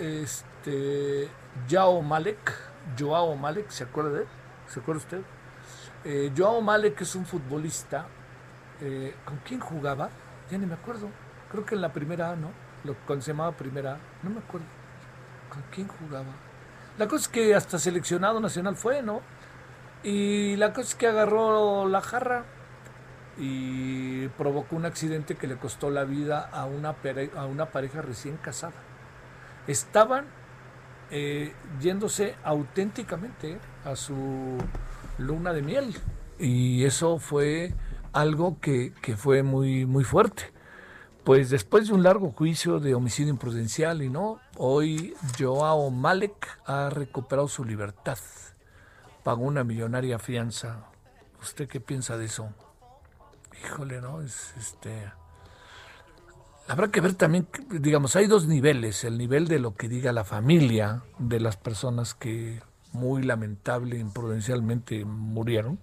este, 0.00 1.28
Yao 1.68 2.02
Malek, 2.02 2.52
Joao 2.98 3.36
Malek, 3.36 3.70
¿se 3.70 3.84
acuerda 3.84 4.10
de 4.10 4.22
él? 4.22 4.28
¿Se 4.66 4.80
acuerda 4.80 5.00
usted? 5.00 5.22
Eh, 6.04 6.32
Joao 6.36 6.60
Malek 6.60 7.00
es 7.00 7.14
un 7.14 7.26
futbolista. 7.26 8.06
eh, 8.80 9.14
¿Con 9.24 9.38
quién 9.38 9.60
jugaba? 9.60 10.10
Ya 10.50 10.58
ni 10.58 10.66
me 10.66 10.74
acuerdo. 10.74 11.08
Creo 11.50 11.64
que 11.64 11.74
en 11.74 11.80
la 11.80 11.92
primera 11.92 12.30
A, 12.30 12.36
¿no? 12.36 12.50
Lo 12.84 12.94
cuando 13.06 13.24
se 13.24 13.32
llamaba 13.32 13.52
primera 13.52 13.94
A. 13.94 13.98
No 14.22 14.30
me 14.30 14.38
acuerdo. 14.38 14.77
¿Con 15.48 15.62
quién 15.70 15.88
jugaba? 15.88 16.32
La 16.98 17.06
cosa 17.06 17.22
es 17.22 17.28
que 17.28 17.54
hasta 17.54 17.78
seleccionado 17.78 18.40
nacional 18.40 18.76
fue, 18.76 19.02
¿no? 19.02 19.22
Y 20.02 20.56
la 20.56 20.72
cosa 20.72 20.88
es 20.88 20.94
que 20.94 21.06
agarró 21.06 21.88
la 21.88 22.00
jarra 22.00 22.44
y 23.38 24.28
provocó 24.28 24.76
un 24.76 24.84
accidente 24.84 25.36
que 25.36 25.46
le 25.46 25.56
costó 25.56 25.90
la 25.90 26.04
vida 26.04 26.48
a 26.52 26.64
una, 26.64 26.96
a 27.36 27.46
una 27.46 27.66
pareja 27.66 28.02
recién 28.02 28.36
casada. 28.36 28.74
Estaban 29.66 30.26
eh, 31.10 31.52
yéndose 31.80 32.34
auténticamente 32.44 33.52
eh, 33.52 33.58
a 33.84 33.96
su 33.96 34.58
luna 35.18 35.52
de 35.52 35.62
miel. 35.62 35.96
Y 36.38 36.84
eso 36.84 37.18
fue 37.18 37.74
algo 38.12 38.58
que, 38.60 38.92
que 39.02 39.16
fue 39.16 39.42
muy, 39.42 39.86
muy 39.86 40.04
fuerte. 40.04 40.52
Pues 41.28 41.50
después 41.50 41.88
de 41.88 41.92
un 41.92 42.02
largo 42.02 42.32
juicio 42.32 42.80
de 42.80 42.94
homicidio 42.94 43.28
imprudencial 43.28 44.00
y 44.00 44.08
no, 44.08 44.40
hoy 44.56 45.12
Joao 45.38 45.90
Malek 45.90 46.58
ha 46.64 46.88
recuperado 46.88 47.48
su 47.48 47.66
libertad. 47.66 48.16
Pagó 49.24 49.42
una 49.42 49.62
millonaria 49.62 50.18
fianza. 50.18 50.86
¿Usted 51.42 51.68
qué 51.68 51.80
piensa 51.80 52.16
de 52.16 52.24
eso? 52.24 52.48
Híjole, 53.62 54.00
¿no? 54.00 54.22
Es 54.22 54.54
este. 54.58 55.12
Habrá 56.66 56.88
que 56.88 57.02
ver 57.02 57.12
también, 57.12 57.46
digamos, 57.72 58.16
hay 58.16 58.26
dos 58.26 58.46
niveles. 58.46 59.04
El 59.04 59.18
nivel 59.18 59.48
de 59.48 59.58
lo 59.58 59.74
que 59.74 59.90
diga 59.90 60.12
la 60.12 60.24
familia 60.24 61.02
de 61.18 61.40
las 61.40 61.58
personas 61.58 62.14
que 62.14 62.62
muy 62.92 63.22
lamentable, 63.22 63.98
imprudencialmente 63.98 65.04
murieron. 65.04 65.78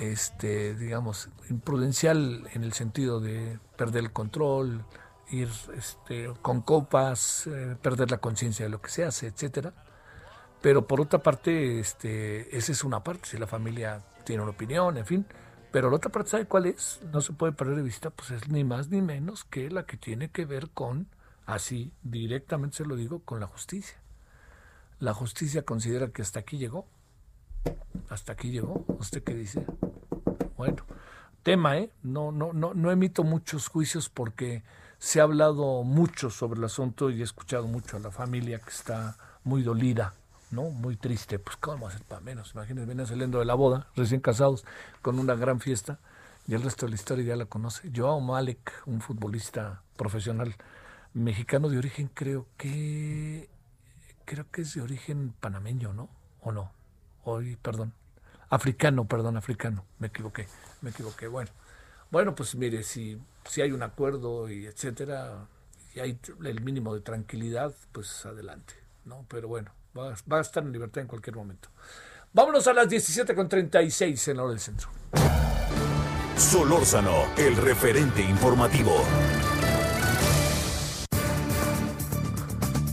Este, 0.00 0.74
digamos, 0.74 1.28
imprudencial 1.50 2.48
en 2.54 2.64
el 2.64 2.72
sentido 2.72 3.20
de 3.20 3.58
perder 3.76 4.04
el 4.04 4.12
control, 4.12 4.82
ir 5.30 5.50
este, 5.76 6.32
con 6.40 6.62
copas, 6.62 7.46
eh, 7.46 7.76
perder 7.82 8.10
la 8.10 8.16
conciencia 8.16 8.64
de 8.64 8.70
lo 8.70 8.80
que 8.80 8.88
se 8.88 9.04
hace, 9.04 9.26
etcétera. 9.26 9.74
Pero 10.62 10.86
por 10.86 11.02
otra 11.02 11.22
parte, 11.22 11.80
este, 11.80 12.56
esa 12.56 12.72
es 12.72 12.82
una 12.82 13.04
parte, 13.04 13.28
si 13.28 13.36
la 13.36 13.46
familia 13.46 14.02
tiene 14.24 14.42
una 14.42 14.52
opinión, 14.52 14.96
en 14.96 15.04
fin. 15.04 15.26
Pero 15.70 15.90
la 15.90 15.96
otra 15.96 16.10
parte, 16.10 16.30
¿sabe 16.30 16.46
cuál 16.46 16.64
es? 16.64 17.00
No 17.12 17.20
se 17.20 17.34
puede 17.34 17.52
perder 17.52 17.76
de 17.76 17.82
vista, 17.82 18.08
pues 18.08 18.30
es 18.30 18.48
ni 18.48 18.64
más 18.64 18.88
ni 18.88 19.02
menos 19.02 19.44
que 19.44 19.70
la 19.70 19.84
que 19.84 19.98
tiene 19.98 20.30
que 20.30 20.46
ver 20.46 20.70
con, 20.70 21.08
así 21.44 21.92
directamente 22.02 22.78
se 22.78 22.84
lo 22.86 22.96
digo, 22.96 23.20
con 23.20 23.38
la 23.38 23.46
justicia. 23.46 23.98
La 24.98 25.12
justicia 25.12 25.62
considera 25.62 26.08
que 26.08 26.22
hasta 26.22 26.40
aquí 26.40 26.56
llegó. 26.56 26.86
Hasta 28.08 28.32
aquí 28.32 28.50
llegó. 28.50 28.84
¿Usted 28.98 29.22
qué 29.22 29.34
dice? 29.34 29.64
Bueno, 30.60 30.82
tema, 31.42 31.78
¿eh? 31.78 31.90
No, 32.02 32.32
no, 32.32 32.52
no, 32.52 32.74
no 32.74 32.90
emito 32.90 33.24
muchos 33.24 33.68
juicios 33.68 34.10
porque 34.10 34.62
se 34.98 35.18
ha 35.18 35.22
hablado 35.22 35.84
mucho 35.84 36.28
sobre 36.28 36.58
el 36.58 36.64
asunto 36.64 37.08
y 37.08 37.22
he 37.22 37.24
escuchado 37.24 37.66
mucho 37.66 37.96
a 37.96 38.00
la 38.00 38.10
familia 38.10 38.58
que 38.58 38.68
está 38.68 39.16
muy 39.42 39.62
dolida, 39.62 40.12
¿no? 40.50 40.64
Muy 40.64 40.96
triste. 40.96 41.38
Pues, 41.38 41.56
¿cómo 41.56 41.88
hacer 41.88 42.02
para 42.04 42.20
menos? 42.20 42.52
Imagínense, 42.52 42.84
vienen 42.84 43.06
saliendo 43.06 43.38
de 43.38 43.46
la 43.46 43.54
boda, 43.54 43.86
recién 43.96 44.20
casados, 44.20 44.66
con 45.00 45.18
una 45.18 45.34
gran 45.34 45.60
fiesta 45.60 45.98
y 46.46 46.52
el 46.52 46.60
resto 46.60 46.84
de 46.84 46.90
la 46.90 46.96
historia 46.96 47.24
ya 47.24 47.36
la 47.36 47.46
conoce. 47.46 47.90
Joao 47.96 48.20
Malek, 48.20 48.82
un 48.84 49.00
futbolista 49.00 49.80
profesional 49.96 50.56
mexicano 51.14 51.70
de 51.70 51.78
origen, 51.78 52.10
creo 52.12 52.46
que 52.58 53.48
creo 54.26 54.44
que 54.50 54.60
es 54.60 54.74
de 54.74 54.82
origen 54.82 55.32
panameño, 55.40 55.94
¿no? 55.94 56.10
¿O 56.42 56.52
no? 56.52 56.70
Hoy, 57.24 57.56
perdón. 57.56 57.94
Africano, 58.50 59.06
perdón, 59.06 59.36
africano. 59.36 59.84
Me 59.98 60.08
equivoqué, 60.08 60.46
me 60.82 60.90
equivoqué. 60.90 61.28
Bueno, 61.28 61.50
bueno, 62.10 62.34
pues 62.34 62.54
mire, 62.56 62.82
si, 62.82 63.18
si 63.44 63.62
hay 63.62 63.72
un 63.72 63.82
acuerdo 63.82 64.50
y 64.50 64.66
etcétera, 64.66 65.46
y 65.94 66.00
hay 66.00 66.18
el 66.44 66.60
mínimo 66.60 66.94
de 66.94 67.00
tranquilidad, 67.00 67.74
pues 67.92 68.26
adelante, 68.26 68.74
¿no? 69.04 69.24
Pero 69.28 69.48
bueno, 69.48 69.70
va, 69.96 70.14
va 70.30 70.38
a 70.38 70.40
estar 70.40 70.62
en 70.64 70.72
libertad 70.72 71.02
en 71.02 71.08
cualquier 71.08 71.36
momento. 71.36 71.68
Vámonos 72.32 72.66
a 72.66 72.72
las 72.72 72.88
17.36 72.88 74.30
en 74.30 74.36
la 74.36 74.42
hora 74.42 74.52
del 74.52 74.60
centro. 74.60 74.88
Solórzano, 76.36 77.26
el 77.36 77.56
referente 77.56 78.22
informativo. 78.22 79.04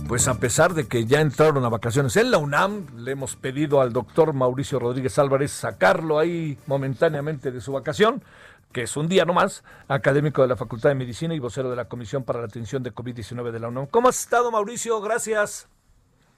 Pues 0.07 0.27
a 0.29 0.35
pesar 0.39 0.73
de 0.73 0.87
que 0.87 1.05
ya 1.05 1.19
entraron 1.19 1.65
a 1.65 1.69
vacaciones 1.69 2.15
en 2.15 2.31
la 2.31 2.37
UNAM, 2.37 2.87
le 2.97 3.11
hemos 3.11 3.35
pedido 3.35 3.81
al 3.81 3.91
doctor 3.91 4.33
Mauricio 4.33 4.79
Rodríguez 4.79 5.19
Álvarez 5.19 5.51
sacarlo 5.51 6.17
ahí 6.17 6.57
momentáneamente 6.65 7.51
de 7.51 7.59
su 7.59 7.73
vacación, 7.73 8.23
que 8.71 8.83
es 8.83 8.95
un 8.95 9.09
día 9.09 9.25
nomás, 9.25 9.65
académico 9.89 10.41
de 10.41 10.47
la 10.47 10.55
Facultad 10.55 10.89
de 10.89 10.95
Medicina 10.95 11.33
y 11.33 11.39
vocero 11.39 11.69
de 11.69 11.75
la 11.75 11.85
Comisión 11.89 12.23
para 12.23 12.39
la 12.39 12.45
Atención 12.45 12.83
de 12.83 12.93
COVID-19 12.93 13.51
de 13.51 13.59
la 13.59 13.67
UNAM. 13.67 13.87
¿Cómo 13.87 14.07
has 14.07 14.19
estado, 14.21 14.49
Mauricio? 14.49 15.01
Gracias. 15.01 15.67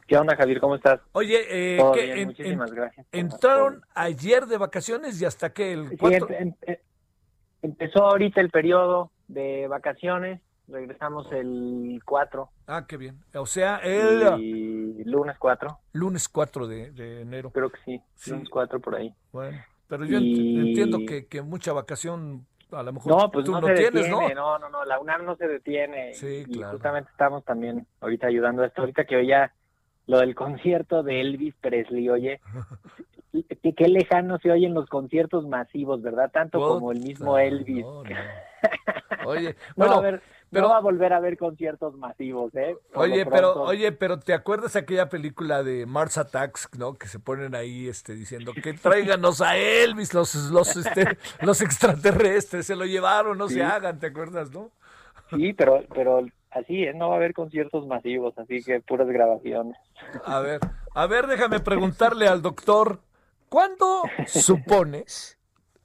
¿Qué 0.07 0.17
onda, 0.17 0.35
Javier? 0.35 0.59
¿Cómo 0.59 0.73
estás? 0.75 1.01
Oye, 1.11 1.37
eh, 1.75 1.77
Todo 1.77 1.91
¿qué? 1.91 2.05
bien, 2.05 2.17
En- 2.17 2.27
muchísimas 2.29 2.69
en- 2.71 2.75
gracias. 2.75 3.05
entraron 3.11 3.83
ayer 3.93 4.47
de 4.47 4.57
vacaciones 4.57 5.21
y 5.21 5.25
hasta 5.25 5.51
que 5.53 5.73
el 5.73 5.89
Sí, 5.89 5.97
4... 5.97 6.27
em- 6.39 6.55
em- 6.63 6.77
empezó 7.61 7.99
ahorita 8.07 8.41
el 8.41 8.49
periodo 8.49 9.11
de 9.27 9.67
vacaciones, 9.67 10.41
regresamos 10.71 11.31
el 11.31 12.01
4 12.05 12.49
Ah, 12.67 12.85
qué 12.87 12.97
bien. 12.97 13.19
O 13.35 13.45
sea, 13.45 13.77
el 13.77 14.39
y 14.41 15.03
lunes 15.05 15.37
4, 15.39 15.79
lunes 15.93 16.29
4 16.29 16.67
de, 16.67 16.91
de 16.91 17.21
enero. 17.21 17.51
creo 17.51 17.69
que 17.69 17.79
sí, 17.85 18.01
Sí. 18.15 18.31
lunes 18.31 18.49
4 18.49 18.79
por 18.79 18.95
ahí. 18.95 19.13
Bueno, 19.31 19.57
pero 19.87 20.05
yo 20.05 20.19
Y- 20.19 20.69
entiendo 20.69 20.99
que, 21.07 21.25
que 21.27 21.41
mucha 21.41 21.73
vacación 21.73 22.45
a 22.71 22.83
lo 22.83 22.93
mejor 22.93 23.11
No, 23.11 23.31
pues 23.31 23.45
tú 23.45 23.51
no, 23.53 23.61
no, 23.61 23.67
se 23.67 23.73
tienes, 23.73 23.93
detiene, 24.03 24.35
¿no? 24.35 24.59
no, 24.59 24.59
no, 24.59 24.69
no, 24.69 24.85
la 24.85 24.99
UNAM 24.99 25.25
no 25.25 25.35
se 25.35 25.47
detiene. 25.47 26.13
Sí, 26.13 26.43
y 26.47 26.53
claro. 26.53 26.73
justamente 26.73 27.09
estamos 27.11 27.43
también 27.43 27.87
ahorita 28.01 28.27
ayudando 28.27 28.61
a 28.61 28.67
esto. 28.67 28.81
Ahorita 28.81 29.05
que 29.05 29.15
oía 29.15 29.51
lo 30.05 30.19
del 30.19 30.35
concierto 30.35 31.01
de 31.01 31.19
Elvis 31.21 31.55
Presley, 31.61 32.09
oye, 32.09 32.39
qué, 33.63 33.73
qué 33.73 33.87
lejano 33.87 34.37
se 34.37 34.51
oyen 34.51 34.73
los 34.75 34.87
conciertos 34.87 35.47
masivos, 35.47 36.01
¿verdad? 36.03 36.29
Tanto 36.31 36.59
como 36.59 36.91
el 36.91 36.99
mismo 36.99 37.37
Elvis. 37.39 37.83
no. 37.83 38.03
Oye, 39.25 39.55
No, 39.75 39.85
bueno, 39.85 39.93
a 39.93 39.97
haber- 39.97 40.21
pero- 40.51 40.67
no 40.67 40.73
va 40.73 40.77
a 40.77 40.81
volver 40.81 41.13
a 41.13 41.17
haber 41.17 41.37
conciertos 41.37 41.95
masivos, 41.95 42.53
¿eh? 42.55 42.75
Por 42.93 43.03
Oye, 43.03 43.25
pero, 43.25 43.53
oye, 43.63 43.91
pero 43.91 44.19
¿te 44.19 44.33
acuerdas 44.33 44.75
aquella 44.75 45.09
película 45.09 45.63
de 45.63 45.85
Mars 45.85 46.17
Attacks, 46.17 46.69
no? 46.77 46.95
Que 46.95 47.07
se 47.07 47.19
ponen 47.19 47.55
ahí, 47.55 47.87
este, 47.87 48.13
diciendo 48.15 48.53
que 48.53 48.73
tráiganos 48.73 49.41
a 49.41 49.57
Elvis, 49.57 50.13
los, 50.13 50.33
los, 50.51 50.75
este, 50.75 51.17
los 51.41 51.61
extraterrestres, 51.61 52.65
se 52.65 52.75
lo 52.75 52.85
llevaron, 52.85 53.37
no 53.37 53.47
Sí. 53.47 53.55
se 53.55 53.63
hagan, 53.63 53.99
¿te 53.99 54.07
acuerdas, 54.07 54.51
no? 54.51 54.71
Sí, 55.29 55.53
pero, 55.53 55.83
pero 55.93 56.25
así 56.51 56.83
es, 56.83 56.95
no 56.95 57.09
va 57.09 57.15
a 57.15 57.17
haber 57.17 57.33
conciertos 57.33 57.85
masivos, 57.85 58.37
así 58.37 58.63
que 58.63 58.79
puras 58.81 59.07
grabaciones. 59.07 59.77
A 60.25 60.39
ver, 60.39 60.59
a 60.95 61.05
ver, 61.07 61.27
déjame 61.27 61.59
preguntarle 61.59 62.27
al 62.27 62.41
doctor, 62.41 62.99
¿cuándo 63.49 64.03
supones? 64.27 65.37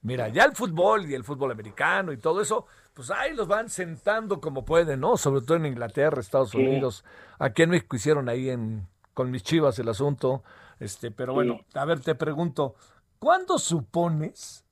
Mira, 0.02 0.28
ya 0.28 0.44
el 0.44 0.52
fútbol 0.52 1.06
y 1.10 1.14
el 1.14 1.24
fútbol 1.24 1.50
americano 1.52 2.12
y 2.12 2.18
todo 2.18 2.40
eso, 2.42 2.66
pues 2.94 3.10
ahí 3.10 3.34
los 3.34 3.48
van 3.48 3.68
sentando 3.68 4.40
como 4.40 4.64
pueden, 4.64 5.00
¿no? 5.00 5.16
Sobre 5.16 5.42
todo 5.42 5.56
en 5.56 5.66
Inglaterra, 5.66 6.20
Estados 6.20 6.50
Sí. 6.50 6.58
Unidos. 6.58 7.04
Aquí 7.38 7.62
en 7.62 7.70
México 7.70 7.96
hicieron 7.96 8.28
ahí 8.28 8.48
en, 8.50 8.86
con 9.14 9.30
mis 9.30 9.42
chivas 9.42 9.78
el 9.78 9.88
asunto. 9.88 10.42
Este, 10.80 11.10
pero 11.10 11.32
Sí. 11.32 11.34
bueno, 11.34 11.60
a 11.74 11.84
ver, 11.84 12.00
te 12.00 12.14
pregunto, 12.14 12.74
¿cuándo 13.18 13.58
supones 13.58 14.64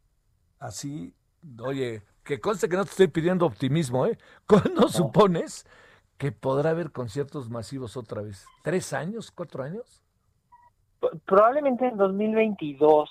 así, 0.59 1.15
oye, 1.61 2.03
que 2.23 2.40
conste 2.40 2.69
que 2.69 2.77
no 2.77 2.85
te 2.85 2.90
estoy 2.90 3.09
pidiendo 3.09 3.44
optimismo, 3.47 4.07
¿eh? 4.07 4.16
¿Cuándo 4.47 4.89
supones 4.89 5.66
que 6.19 6.31
podrá 6.31 6.70
haber 6.70 6.93
conciertos 6.93 7.51
masivos 7.51 7.97
otra 7.97 8.23
vez? 8.23 8.47
¿Tres 8.62 8.93
años? 8.93 9.32
¿Cuatro 9.32 9.65
años? 9.65 10.01
Probablemente 11.27 11.89
en 11.89 11.97
2022, 11.97 13.11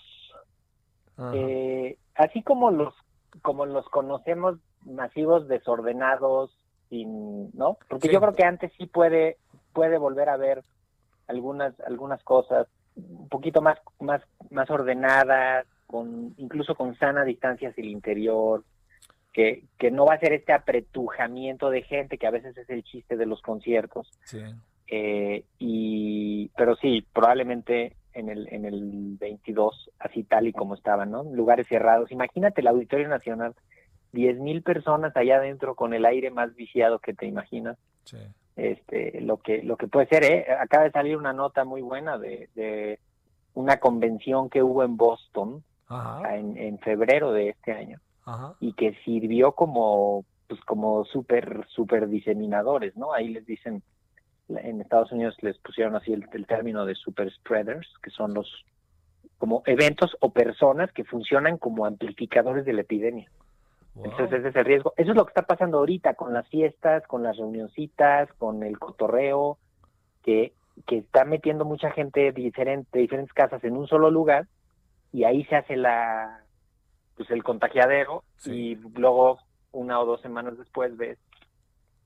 Ajá. 1.18 1.32
eh, 1.36 1.98
así 2.16 2.42
como 2.44 2.72
los 2.72 2.94
como 3.42 3.66
los 3.66 3.86
conocemos 3.90 4.58
masivos 4.86 5.48
desordenados, 5.48 6.56
sin, 6.90 7.52
¿no? 7.58 7.78
Porque 7.90 8.08
Sí. 8.08 8.14
yo 8.14 8.20
creo 8.22 8.34
que 8.34 8.44
antes 8.44 8.72
sí 8.78 8.86
puede 8.86 9.38
puede 9.74 9.98
volver 9.98 10.28
a 10.28 10.34
haber 10.34 10.64
algunas 11.28 11.80
algunas 11.82 12.22
cosas 12.24 12.68
un 12.96 13.30
poquito 13.30 13.62
más 13.62 13.80
más 14.00 14.22
más 14.50 14.70
ordenadas, 14.70 15.66
con 15.88 16.34
incluso 16.38 16.76
con 16.76 16.96
sana 16.98 17.24
distancia 17.24 17.70
hacia 17.70 17.82
el 17.84 17.90
interior, 17.90 18.64
que 19.32 19.64
que 19.78 19.92
no 19.92 20.06
va 20.06 20.16
a 20.16 20.20
ser 20.20 20.34
este 20.34 20.52
apretujamiento 20.54 21.70
de 21.70 21.84
gente 21.84 22.18
que 22.18 22.28
a 22.28 22.32
veces 22.32 22.58
es 22.58 22.70
el 22.70 22.84
chiste 22.84 23.16
de 23.16 23.26
los 23.26 23.42
conciertos. 23.42 24.10
Sí. 24.26 24.42
Eh, 24.88 25.46
y 25.58 26.50
pero 26.58 26.76
sí 26.76 27.06
probablemente 27.14 27.96
en 28.14 28.28
el 28.28 28.50
en 28.54 28.66
el 28.66 29.16
22 29.18 29.90
así 30.00 30.24
tal 30.26 30.48
y 30.48 30.52
como 30.52 30.76
estaban, 30.76 31.12
¿no? 31.12 31.24
Lugares 31.24 31.68
cerrados. 31.70 32.12
Imagínate 32.12 32.60
el 32.60 32.68
Auditorio 32.68 33.08
Nacional, 33.08 33.56
10 34.12 34.40
mil 34.40 34.62
personas 34.62 35.16
allá 35.16 35.38
adentro 35.38 35.76
con 35.76 35.94
el 35.94 36.06
aire 36.06 36.32
más 36.32 36.56
viciado 36.56 37.00
que 37.00 37.14
te 37.14 37.26
imaginas. 37.26 37.78
Sí. 38.04 38.18
Este, 38.56 39.22
lo 39.22 39.38
que 39.38 39.64
lo 39.64 39.78
que 39.78 39.88
puede 39.88 40.08
ser, 40.08 40.24
¿eh? 40.26 40.46
Acaba 40.60 40.84
de 40.84 40.92
salir 40.92 41.18
una 41.18 41.34
nota 41.34 41.64
muy 41.64 41.82
buena 41.82 42.18
de, 42.18 42.50
de 42.54 43.00
una 43.54 43.78
convención 43.78 44.50
que 44.50 44.62
hubo 44.62 44.84
en 44.84 44.98
Boston 44.98 45.64
Ajá, 45.88 46.38
en, 46.38 46.58
en 46.58 46.80
febrero 46.80 47.34
de 47.34 47.50
este 47.50 47.74
año 47.74 48.00
ajá. 48.26 48.56
y 48.60 48.74
que 48.74 48.96
sirvió 49.04 49.54
como 49.54 50.26
pues 50.48 50.62
como 50.62 51.06
súper 51.06 51.66
super 51.70 52.08
diseminadores, 52.08 52.96
¿no? 52.98 53.14
Ahí 53.14 53.30
les 53.30 53.46
dicen 53.46 53.84
en 54.50 54.82
Estados 54.82 55.12
Unidos 55.12 55.36
les 55.42 55.58
pusieron 55.60 55.96
así 55.96 56.12
el, 56.12 56.26
el 56.34 56.46
término 56.46 56.86
de 56.86 56.96
super 56.96 57.32
spreaders, 57.32 57.88
que 58.04 58.10
son 58.10 58.34
los 58.34 58.66
como 59.38 59.64
eventos 59.66 60.16
o 60.20 60.32
personas 60.32 60.92
que 60.92 61.04
funcionan 61.04 61.58
como 61.58 61.86
amplificadores 61.86 62.64
de 62.66 62.74
la 62.74 62.82
epidemia. 62.82 63.32
Entonces 63.96 64.40
ese 64.40 64.48
es 64.50 64.56
el 64.56 64.66
riesgo. 64.66 64.94
Eso 64.98 65.12
es 65.12 65.18
lo 65.18 65.26
que 65.26 65.32
está 65.32 65.42
pasando 65.44 65.80
ahorita 65.80 66.14
con 66.16 66.34
las 66.34 66.48
fiestas, 66.48 67.06
con 67.08 67.24
las 67.24 67.38
reunioncitas, 67.38 68.32
con 68.38 68.64
el 68.64 68.80
cotorreo, 68.80 69.58
que, 70.24 70.54
que 70.88 71.00
está 71.00 71.26
metiendo 71.26 71.66
mucha 71.66 71.92
gente 71.92 72.32
diferente, 72.32 72.90
de 72.94 73.02
diferentes 73.02 73.34
casas 73.34 73.64
en 73.64 73.76
un 73.76 73.88
solo 73.88 74.10
lugar 74.10 74.48
y 75.12 75.24
ahí 75.26 75.44
se 75.46 75.56
hace 75.58 75.76
la 75.76 76.40
pues 77.16 77.30
el 77.32 77.44
contagiadero 77.44 78.24
y 78.46 78.76
luego 78.76 79.40
una 79.72 80.00
o 80.00 80.06
dos 80.06 80.22
semanas 80.22 80.58
después 80.58 80.96
ves 80.98 81.20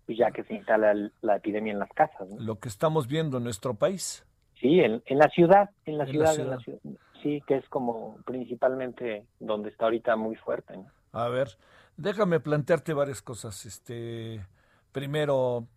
pues 0.06 0.18
ya 0.18 0.32
que 0.32 0.44
se 0.44 0.54
instala 0.56 0.92
el- 0.92 1.14
la 1.22 1.38
epidemia 1.38 1.72
en 1.74 1.80
las 1.80 1.90
casas. 1.90 2.28
¿no? 2.30 2.40
Lo 2.40 2.60
que 2.60 2.68
estamos 2.70 3.08
viendo 3.08 3.38
en 3.38 3.44
nuestro 3.44 3.74
país. 3.76 4.26
Sí, 4.60 4.80
en, 4.80 5.02
en 5.06 5.18
la 5.20 5.30
ciudad, 5.30 5.70
en 5.86 5.98
la 5.98 6.04
En 6.06 6.08
la 6.08 6.12
ciudad, 6.12 6.30
en 6.32 6.36
ciudad. 6.36 6.52
la 6.52 6.60
ciudad. 6.60 6.80
Sí, 7.22 7.42
que 7.48 7.58
es 7.58 7.68
como 7.70 8.18
principalmente 8.26 9.26
donde 9.40 9.70
está 9.70 9.86
ahorita 9.86 10.16
muy 10.16 10.36
fuerte. 10.36 10.78
¿no? 10.78 10.86
A 11.12 11.28
ver, 11.30 11.50
déjame 11.98 12.40
plantearte 12.40 12.94
varias 12.94 13.22
cosas. 13.22 13.66
Este, 13.66 14.46
primero, 14.92 15.68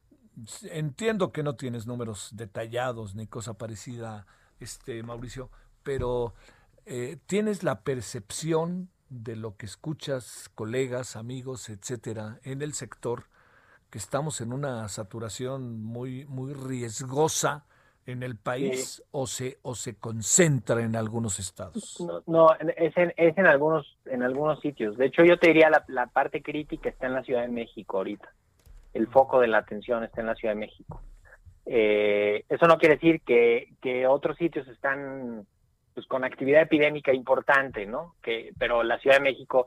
entiendo 0.70 1.32
que 1.32 1.43
no 1.43 1.57
tienes 1.57 1.86
números 1.86 2.31
detallados 2.32 3.15
ni 3.15 3.27
cosa 3.27 3.55
parecida, 3.55 4.27
este 4.61 5.03
Mauricio, 5.03 5.51
pero 5.82 6.35
eh, 6.85 7.19
tienes 7.27 7.62
la 7.62 7.82
percepción 7.82 8.90
de 9.09 9.36
lo 9.36 9.57
que 9.57 9.66
escuchas, 9.66 10.51
colegas, 10.55 11.16
amigos, 11.16 11.69
etcétera, 11.69 12.40
en 12.43 12.62
el 12.62 12.74
sector, 12.74 13.24
que 13.90 13.99
estamos 13.99 14.40
en 14.40 14.53
una 14.53 14.86
saturación 14.89 15.82
muy, 15.82 16.27
muy 16.27 16.53
riesgosa 16.53 17.65
en 18.09 18.23
el 18.23 18.37
país 18.37 19.03
o 19.11 19.27
se 19.27 19.59
o 19.61 19.75
se 19.75 19.97
concentra 19.99 20.83
en 20.83 20.97
algunos 20.97 21.39
estados. 21.39 22.01
No, 22.01 22.23
no, 22.27 22.55
es 22.55 22.97
en, 22.97 23.13
es 23.19 23.37
en 23.37 23.47
algunos 23.47 23.99
en 24.07 24.23
algunos 24.23 24.61
sitios. 24.61 24.97
De 24.97 25.07
hecho, 25.07 25.25
yo 25.25 25.39
te 25.39 25.49
diría 25.49 25.69
la, 25.69 25.85
la 25.89 26.07
parte 26.07 26.43
crítica 26.43 26.89
está 26.89 27.07
en 27.07 27.13
la 27.13 27.23
Ciudad 27.23 27.43
de 27.43 27.49
México 27.49 27.99
ahorita. 27.99 28.33
El 28.95 29.09
foco 29.09 29.41
de 29.41 29.49
la 29.49 29.59
atención 29.59 30.05
está 30.05 30.23
en 30.23 30.29
la 30.29 30.35
Ciudad 30.35 30.55
de 30.55 30.61
México. 30.61 31.03
Eh, 31.67 32.47
eso 32.49 32.67
no 32.67 32.79
quiere 32.79 32.95
decir 32.95 33.21
que, 33.21 33.75
que 33.83 34.07
otros 34.07 34.39
sitios 34.39 34.67
están 34.69 35.47
pues 35.93 36.07
con 36.07 36.25
actividad 36.25 36.63
epidémica 36.63 37.13
importante, 37.13 37.85
¿no? 37.85 38.15
Que, 38.23 38.53
pero 38.59 38.83
la 38.83 38.99
Ciudad 39.01 39.17
de 39.17 39.25
México 39.25 39.67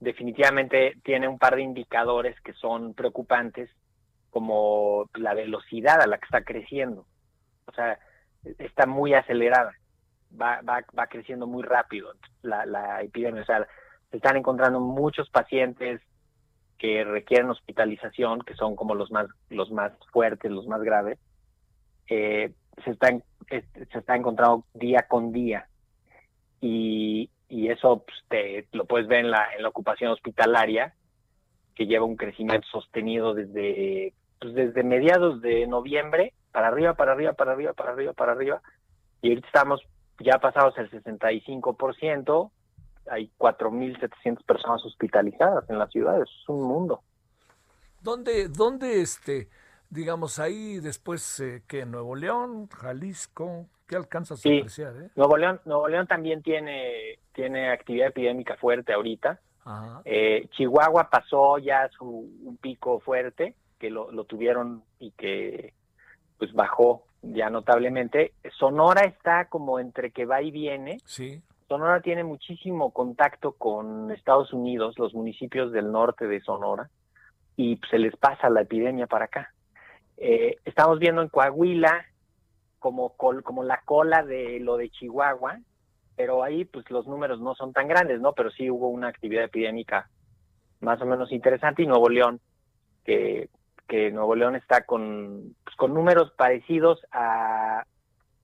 definitivamente 0.00 0.96
tiene 1.04 1.28
un 1.28 1.38
par 1.38 1.56
de 1.56 1.62
indicadores 1.62 2.40
que 2.40 2.54
son 2.54 2.94
preocupantes, 2.94 3.68
como 4.30 5.10
la 5.14 5.34
velocidad 5.34 6.00
a 6.00 6.06
la 6.06 6.16
que 6.16 6.24
está 6.24 6.42
creciendo. 6.42 7.04
O 7.72 7.74
sea, 7.74 7.98
está 8.58 8.86
muy 8.86 9.14
acelerada 9.14 9.72
va, 10.40 10.60
va, 10.62 10.84
va 10.98 11.06
creciendo 11.06 11.46
muy 11.46 11.62
rápido 11.62 12.12
la, 12.42 12.66
la 12.66 13.02
epidemia. 13.02 13.42
O 13.42 13.46
sea, 13.46 13.66
se 14.10 14.16
están 14.16 14.36
encontrando 14.36 14.80
muchos 14.80 15.28
pacientes 15.30 16.00
que 16.78 17.04
requieren 17.04 17.50
hospitalización, 17.50 18.40
que 18.40 18.54
son 18.54 18.76
como 18.76 18.94
los 18.94 19.10
más, 19.10 19.26
los 19.50 19.70
más 19.70 19.92
fuertes, 20.12 20.50
los 20.50 20.66
más 20.66 20.82
graves. 20.82 21.18
Eh, 22.08 22.52
se, 22.84 22.90
están, 22.90 23.22
se 23.48 23.98
está 23.98 24.16
encontrando 24.16 24.64
día 24.74 25.06
con 25.08 25.32
día. 25.32 25.68
Y, 26.60 27.30
y 27.48 27.68
eso 27.68 28.04
pues, 28.04 28.18
te, 28.28 28.68
lo 28.72 28.84
puedes 28.84 29.06
ver 29.06 29.20
en 29.20 29.30
la, 29.30 29.48
en 29.56 29.62
la 29.62 29.68
ocupación 29.68 30.10
hospitalaria, 30.10 30.94
que 31.74 31.86
lleva 31.86 32.04
un 32.04 32.16
crecimiento 32.16 32.66
sostenido 32.68 33.32
desde, 33.32 34.12
pues, 34.42 34.54
desde 34.54 34.82
mediados 34.82 35.40
de 35.40 35.66
noviembre, 35.66 36.34
para 36.50 36.68
arriba, 36.68 36.94
para 36.94 37.12
arriba, 37.12 37.32
para 37.32 37.52
arriba, 37.52 37.72
para 37.72 37.92
arriba, 37.92 38.12
para 38.12 38.32
arriba. 38.32 38.60
Y 39.22 39.28
ahorita 39.30 39.46
estamos 39.46 39.80
ya 40.18 40.38
pasados 40.38 40.76
el 40.78 40.90
65%, 40.90 42.50
hay 43.10 43.30
4.700 43.38 44.44
personas 44.44 44.84
hospitalizadas 44.84 45.68
en 45.70 45.78
la 45.78 45.86
ciudad, 45.88 46.16
eso 46.16 46.32
es 46.42 46.48
un 46.48 46.62
mundo. 46.64 47.02
¿Dónde, 48.00 48.48
dónde 48.48 49.00
este, 49.00 49.48
digamos, 49.88 50.38
ahí 50.38 50.80
después, 50.80 51.40
eh, 51.40 51.62
que 51.68 51.86
Nuevo 51.86 52.16
León, 52.16 52.68
Jalisco, 52.68 53.66
¿qué 53.86 53.96
alcanzas 53.96 54.40
a 54.40 54.42
Sí. 54.42 54.58
apreciar? 54.58 54.94
Eh? 54.96 55.10
Nuevo 55.14 55.36
León, 55.36 55.60
Nuevo 55.64 55.88
León 55.88 56.06
también 56.06 56.42
tiene, 56.42 57.18
tiene 57.32 57.70
actividad 57.70 58.08
epidémica 58.08 58.56
fuerte 58.56 58.92
ahorita. 58.92 59.40
Ajá. 59.64 60.02
Eh, 60.04 60.48
Chihuahua 60.50 61.08
pasó 61.10 61.58
ya 61.58 61.88
su 61.96 62.04
un 62.06 62.56
pico 62.56 62.98
fuerte, 63.00 63.54
que 63.82 63.90
lo, 63.90 64.12
lo 64.12 64.22
tuvieron 64.22 64.84
y 65.00 65.10
que 65.10 65.74
pues 66.38 66.52
bajó 66.52 67.02
ya 67.20 67.50
notablemente. 67.50 68.32
Sonora 68.56 69.00
está 69.02 69.46
como 69.46 69.80
entre 69.80 70.12
que 70.12 70.24
va 70.24 70.40
y 70.40 70.52
viene. 70.52 70.98
Sí. 71.04 71.42
Sonora 71.66 72.00
tiene 72.00 72.22
muchísimo 72.22 72.92
contacto 72.92 73.52
con 73.52 74.12
Estados 74.12 74.52
Unidos, 74.52 74.96
los 75.00 75.14
municipios 75.14 75.72
del 75.72 75.90
norte 75.90 76.28
de 76.28 76.40
Sonora, 76.42 76.90
y 77.56 77.80
se 77.90 77.98
les 77.98 78.14
pasa 78.16 78.48
la 78.50 78.60
epidemia 78.60 79.08
para 79.08 79.24
acá. 79.24 79.52
Eh, 80.16 80.58
estamos 80.64 81.00
viendo 81.00 81.22
en 81.22 81.28
Coahuila 81.28 82.04
como, 82.78 83.16
col- 83.16 83.42
como 83.42 83.64
la 83.64 83.80
cola 83.84 84.22
de 84.22 84.60
lo 84.60 84.76
de 84.76 84.90
Chihuahua, 84.90 85.58
pero 86.14 86.44
ahí 86.44 86.64
pues 86.66 86.88
los 86.88 87.08
números 87.08 87.40
no 87.40 87.56
son 87.56 87.72
tan 87.72 87.88
grandes, 87.88 88.20
¿no? 88.20 88.32
Pero 88.32 88.50
sí 88.52 88.70
hubo 88.70 88.88
una 88.88 89.08
actividad 89.08 89.44
epidémica 89.44 90.08
más 90.80 91.00
o 91.00 91.06
menos 91.06 91.32
interesante 91.32 91.82
y 91.82 91.86
Nuevo 91.86 92.08
León, 92.08 92.40
que, 93.04 93.48
que 93.92 94.10
Nuevo 94.10 94.34
León 94.34 94.56
está 94.56 94.86
con, 94.86 95.54
pues, 95.64 95.76
con 95.76 95.92
números 95.92 96.32
parecidos 96.34 96.98
a 97.12 97.84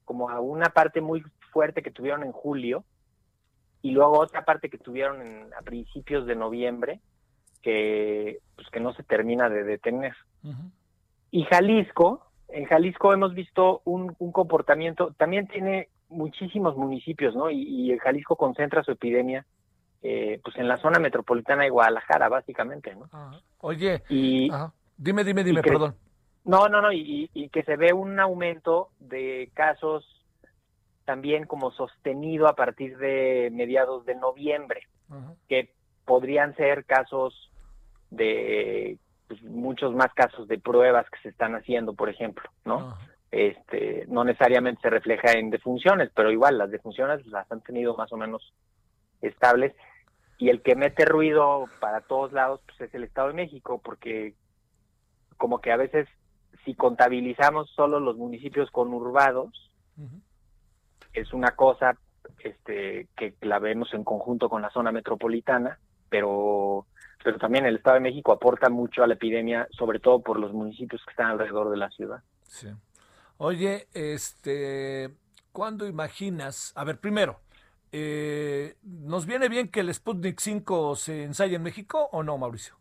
como 0.04 0.28
a 0.28 0.40
una 0.40 0.66
parte 0.68 1.00
muy 1.00 1.22
fuerte 1.54 1.80
que 1.82 1.90
tuvieron 1.90 2.22
en 2.22 2.32
julio 2.32 2.84
y 3.80 3.92
luego 3.92 4.18
otra 4.18 4.44
parte 4.44 4.68
que 4.68 4.76
tuvieron 4.76 5.22
en- 5.22 5.54
a 5.54 5.62
principios 5.62 6.26
de 6.26 6.36
noviembre 6.36 7.00
que 7.62 8.40
pues 8.56 8.68
que 8.68 8.78
no 8.78 8.92
se 8.92 9.02
termina 9.04 9.48
de 9.48 9.64
detener. 9.64 10.14
Y 11.30 11.44
Jalisco, 11.44 12.26
en 12.48 12.66
Jalisco 12.66 13.14
hemos 13.14 13.32
visto 13.32 13.80
un, 13.86 14.14
un 14.18 14.32
comportamiento, 14.32 15.14
también 15.16 15.46
tiene 15.48 15.88
muchísimos 16.10 16.76
municipios, 16.76 17.34
¿no? 17.34 17.48
Y, 17.50 17.62
y 17.62 17.90
el 17.92 18.00
Jalisco 18.00 18.36
concentra 18.36 18.82
su 18.82 18.90
epidemia 18.92 19.46
eh, 20.02 20.40
pues 20.44 20.56
en 20.56 20.68
la 20.68 20.76
zona 20.76 20.98
metropolitana 20.98 21.62
de 21.64 21.70
Guadalajara, 21.70 22.28
básicamente, 22.28 22.94
¿no? 22.94 23.08
Oye, 23.60 24.02
Y. 24.10 24.50
dime, 24.98 25.24
dime, 25.24 25.42
dime, 25.44 25.62
que- 25.62 25.70
perdón. 25.70 25.96
No, 26.44 26.68
no, 26.68 26.80
no, 26.80 26.92
y, 26.92 27.30
y 27.34 27.48
que 27.50 27.62
se 27.62 27.76
ve 27.76 27.92
un 27.92 28.18
aumento 28.20 28.88
de 29.00 29.50
casos 29.54 30.04
también 31.04 31.44
como 31.46 31.70
sostenido 31.72 32.48
a 32.48 32.54
partir 32.54 32.96
de 32.98 33.50
mediados 33.52 34.04
de 34.06 34.14
noviembre, 34.14 34.82
que 35.48 35.72
podrían 36.04 36.54
ser 36.56 36.84
casos 36.84 37.50
de 38.10 38.98
pues, 39.26 39.42
muchos 39.42 39.94
más 39.94 40.12
casos 40.14 40.48
de 40.48 40.58
pruebas 40.58 41.08
que 41.10 41.18
se 41.20 41.28
están 41.30 41.54
haciendo, 41.54 41.94
por 41.94 42.08
ejemplo, 42.08 42.48
¿no? 42.64 42.96
Este, 43.30 44.06
no 44.08 44.24
necesariamente 44.24 44.80
se 44.80 44.90
refleja 44.90 45.32
en 45.32 45.50
defunciones, 45.50 46.10
pero 46.14 46.30
igual 46.30 46.56
las 46.56 46.70
defunciones 46.70 47.26
las 47.26 47.50
han 47.52 47.60
tenido 47.60 47.94
más 47.94 48.10
o 48.12 48.16
menos 48.16 48.54
estables 49.20 49.74
y 50.38 50.48
el 50.48 50.62
que 50.62 50.76
mete 50.76 51.04
ruido 51.04 51.66
para 51.80 52.00
todos 52.00 52.32
lados 52.32 52.60
pues 52.66 52.80
es 52.88 52.94
el 52.94 53.04
Estado 53.04 53.28
de 53.28 53.34
México 53.34 53.80
porque 53.84 54.34
como 55.38 55.60
que 55.60 55.72
a 55.72 55.76
veces 55.76 56.06
si 56.64 56.74
contabilizamos 56.74 57.70
solo 57.70 57.98
los 58.00 58.16
municipios 58.16 58.70
conurbados 58.70 59.72
es 61.14 61.32
una 61.32 61.52
cosa 61.52 61.96
este 62.44 63.08
que 63.16 63.34
la 63.40 63.58
vemos 63.58 63.94
en 63.94 64.04
conjunto 64.04 64.50
con 64.50 64.60
la 64.60 64.70
zona 64.70 64.92
metropolitana 64.92 65.78
pero 66.10 66.86
pero 67.24 67.38
también 67.38 67.64
el 67.64 67.76
Estado 67.76 67.94
de 67.94 68.02
México 68.02 68.32
aporta 68.32 68.68
mucho 68.68 69.02
a 69.02 69.06
la 69.06 69.14
epidemia 69.14 69.66
sobre 69.70 69.98
todo 69.98 70.20
por 70.20 70.38
los 70.38 70.52
municipios 70.52 71.02
que 71.04 71.10
están 71.12 71.30
alrededor 71.30 71.70
de 71.70 71.76
la 71.78 71.88
ciudad 71.90 72.22
Sí. 72.48 72.68
Oye, 73.36 73.86
este, 73.92 75.14
¿cuándo 75.52 75.86
imaginas? 75.86 76.72
A 76.74 76.84
ver, 76.84 76.98
primero, 76.98 77.40
eh, 77.92 78.76
¿nos 78.82 79.26
viene 79.26 79.48
bien 79.48 79.68
que 79.68 79.80
el 79.80 79.94
Sputnik 79.94 80.40
5 80.40 80.96
se 80.96 81.24
ensaye 81.24 81.56
en 81.56 81.62
México 81.62 82.08
o 82.10 82.22
no, 82.22 82.36
Mauricio? 82.36 82.77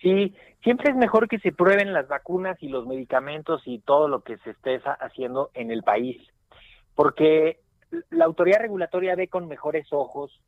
Sí, 0.00 0.34
siempre 0.62 0.90
es 0.90 0.96
mejor 0.96 1.28
que 1.28 1.38
se 1.38 1.52
prueben 1.52 1.92
las 1.92 2.08
vacunas 2.08 2.62
y 2.62 2.68
los 2.68 2.86
medicamentos 2.86 3.62
y 3.64 3.78
todo 3.80 4.08
lo 4.08 4.22
que 4.22 4.36
se 4.38 4.50
esté 4.50 4.80
haciendo 5.00 5.50
en 5.54 5.70
el 5.70 5.82
país, 5.82 6.20
porque 6.94 7.60
la 8.10 8.26
autoridad 8.26 8.60
regulatoria 8.60 9.14
ve 9.14 9.28
con 9.28 9.48
mejores 9.48 9.86
ojos 9.92 10.42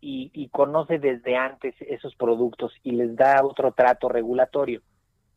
y, 0.00 0.30
y 0.34 0.48
conoce 0.48 0.98
desde 0.98 1.36
antes 1.36 1.74
esos 1.80 2.14
productos 2.16 2.72
y 2.82 2.92
les 2.92 3.16
da 3.16 3.44
otro 3.44 3.72
trato 3.72 4.08
regulatorio, 4.08 4.82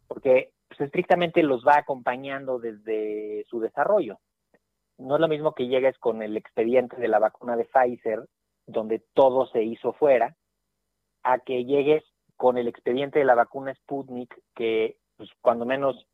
porque 0.07 0.51
pues, 0.67 0.81
estrictamente 0.81 1.43
los 1.43 1.65
va 1.65 1.77
acompañando 1.77 2.59
desde 2.59 3.45
su 3.49 3.59
desarrollo. 3.59 4.19
No 4.97 5.15
es 5.15 5.21
lo 5.21 5.27
mismo 5.27 5.53
que 5.53 5.67
llegues 5.67 5.97
con 5.97 6.21
el 6.21 6.37
expediente 6.37 6.97
de 6.97 7.07
la 7.07 7.19
vacuna 7.19 7.55
de 7.55 7.65
Pfizer, 7.65 8.25
donde 8.67 9.03
todo 9.13 9.47
se 9.47 9.63
hizo 9.63 9.93
fuera, 9.93 10.35
a 11.23 11.39
que 11.39 11.65
llegues 11.65 12.03
con 12.41 12.57
el 12.57 12.67
expediente 12.67 13.19
de 13.19 13.25
la 13.25 13.35
vacuna 13.35 13.71
Sputnik, 13.75 14.35
que 14.55 14.97
pues, 15.15 15.29
cuando 15.41 15.63
menos 15.63 16.07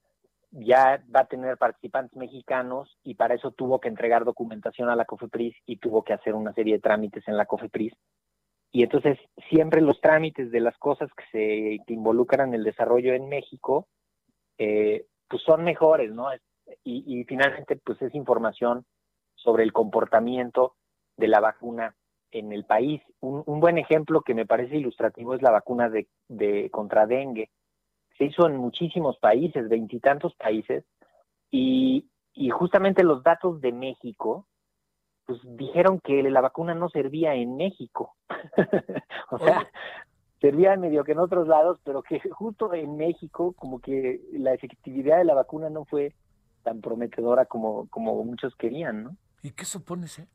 ya 0.52 1.02
va 1.16 1.22
a 1.22 1.28
tener 1.28 1.56
participantes 1.56 2.18
mexicanos 2.18 2.98
y 3.02 3.16
para 3.16 3.36
eso 3.36 3.52
tuvo 3.52 3.80
que 3.80 3.88
entregar 3.88 4.26
documentación 4.26 4.90
a 4.90 4.98
la 4.98 5.06
COFEPRIS 5.06 5.56
y 5.66 5.78
tuvo 5.78 6.04
que 6.04 6.12
hacer 6.12 6.34
una 6.34 6.52
serie 6.52 6.74
de 6.74 6.82
trámites 6.82 7.26
en 7.30 7.38
la 7.38 7.46
COFEPRIS. 7.46 7.94
Y 8.74 8.84
entonces 8.84 9.18
siempre 9.50 9.80
los 9.80 10.02
trámites 10.02 10.52
de 10.52 10.60
las 10.60 10.78
cosas 10.80 11.10
que 11.14 11.24
se 11.32 11.94
involucran 11.94 12.54
el 12.54 12.66
desarrollo 12.66 13.14
en 13.14 13.30
México, 13.30 13.88
eh, 14.58 15.06
pues 15.30 15.42
son 15.44 15.64
mejores, 15.64 16.12
¿no? 16.12 16.28
Y, 16.84 17.06
y 17.08 17.24
finalmente, 17.24 17.78
pues 17.78 18.02
es 18.02 18.14
información 18.14 18.86
sobre 19.36 19.64
el 19.64 19.72
comportamiento 19.72 20.76
de 21.16 21.30
la 21.30 21.40
vacuna 21.40 21.96
en 22.32 22.52
el 22.52 22.66
país. 22.66 23.02
Un, 23.20 23.44
un 23.46 23.60
buen 23.60 23.78
ejemplo 23.78 24.22
que 24.22 24.34
me 24.34 24.46
parece 24.46 24.78
ilustrativo 24.78 25.34
es 25.34 25.42
la 25.42 25.52
vacuna 25.52 25.90
de, 25.90 26.08
de 26.28 26.70
contra 26.70 27.06
dengue 27.06 27.50
se 28.18 28.26
hizo 28.26 28.48
en 28.48 28.58
muchísimos 28.58 29.18
países, 29.20 29.70
veintitantos 29.70 30.36
países, 30.36 30.84
y, 31.52 32.10
y 32.34 32.50
justamente 32.50 33.04
los 33.04 33.24
datos 33.24 33.62
de 33.62 33.72
México, 33.72 34.48
pues 35.26 35.40
dijeron 35.44 36.00
que 36.00 36.24
la 36.24 36.42
vacuna 36.42 36.74
no 36.74 36.90
servía 36.90 37.36
en 37.36 37.58
México. 37.58 38.16
o 39.30 39.38
sea, 39.38 39.70
servía 40.42 40.76
medio 40.78 41.04
que 41.04 41.12
en 41.12 41.20
otros 41.20 41.48
lados, 41.48 41.80
pero 41.84 42.02
que 42.02 42.20
justo 42.32 42.74
en 42.74 42.98
México 42.98 43.54
como 43.54 43.80
que 43.80 44.22
la 44.34 44.54
efectividad 44.54 45.18
de 45.18 45.26
la 45.26 45.36
vacuna 45.36 45.70
no 45.70 45.86
fue 45.86 46.14
tan 46.64 46.82
prometedora 46.82 47.46
como, 47.46 47.88
como 47.90 48.24
muchos 48.24 48.56
querían, 48.56 49.04
¿no? 49.04 49.18
¿Y 49.44 49.52
qué 49.52 49.64
supones, 49.64 50.20
eh? 50.20 50.28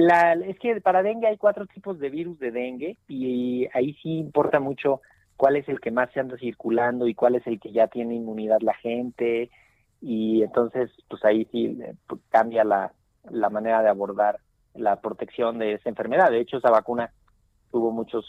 La, 0.00 0.32
es 0.32 0.58
que 0.58 0.80
para 0.80 1.02
dengue 1.02 1.26
hay 1.26 1.36
cuatro 1.36 1.66
tipos 1.66 1.98
de 1.98 2.08
virus 2.08 2.38
de 2.38 2.50
dengue 2.50 2.96
y 3.08 3.68
ahí 3.74 3.94
sí 4.02 4.18
importa 4.18 4.60
mucho 4.60 5.00
cuál 5.36 5.56
es 5.56 5.68
el 5.68 5.80
que 5.80 5.90
más 5.90 6.10
se 6.12 6.20
anda 6.20 6.36
circulando 6.38 7.06
y 7.06 7.14
cuál 7.14 7.34
es 7.34 7.46
el 7.46 7.60
que 7.60 7.72
ya 7.72 7.88
tiene 7.88 8.14
inmunidad 8.14 8.60
la 8.60 8.74
gente 8.74 9.50
y 10.00 10.42
entonces 10.42 10.90
pues 11.08 11.24
ahí 11.24 11.46
sí 11.52 11.78
eh, 11.82 11.94
pues, 12.06 12.20
cambia 12.30 12.64
la, 12.64 12.92
la 13.30 13.50
manera 13.50 13.82
de 13.82 13.88
abordar 13.88 14.38
la 14.74 15.00
protección 15.00 15.58
de 15.58 15.74
esa 15.74 15.88
enfermedad. 15.88 16.30
De 16.30 16.40
hecho, 16.40 16.58
esa 16.58 16.70
vacuna 16.70 17.12
tuvo 17.70 17.90
muchos 17.90 18.24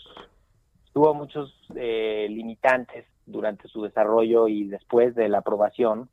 tuvo 0.94 1.14
muchos 1.15 1.52
eh, 1.76 2.27
limitantes 2.30 3.06
durante 3.26 3.68
su 3.68 3.81
desarrollo 3.81 4.48
y 4.48 4.65
después 4.65 5.15
de 5.15 5.27
la 5.27 5.40
aprobación, 5.40 6.10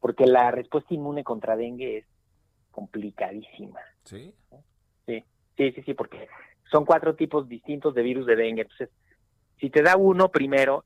porque 0.00 0.26
la 0.26 0.50
respuesta 0.50 0.92
inmune 0.92 1.22
contra 1.22 1.56
dengue 1.56 1.98
es 1.98 2.06
complicadísima. 2.72 3.80
Sí. 4.02 4.34
Sí, 5.08 5.24
sí, 5.56 5.72
sí, 5.72 5.82
sí, 5.82 5.94
porque 5.94 6.28
son 6.70 6.84
cuatro 6.84 7.14
tipos 7.14 7.48
distintos 7.48 7.94
de 7.94 8.02
virus 8.02 8.26
de 8.26 8.36
dengue. 8.36 8.62
Entonces, 8.62 8.90
si 9.58 9.70
te 9.70 9.82
da 9.82 9.96
uno 9.96 10.28
primero 10.28 10.84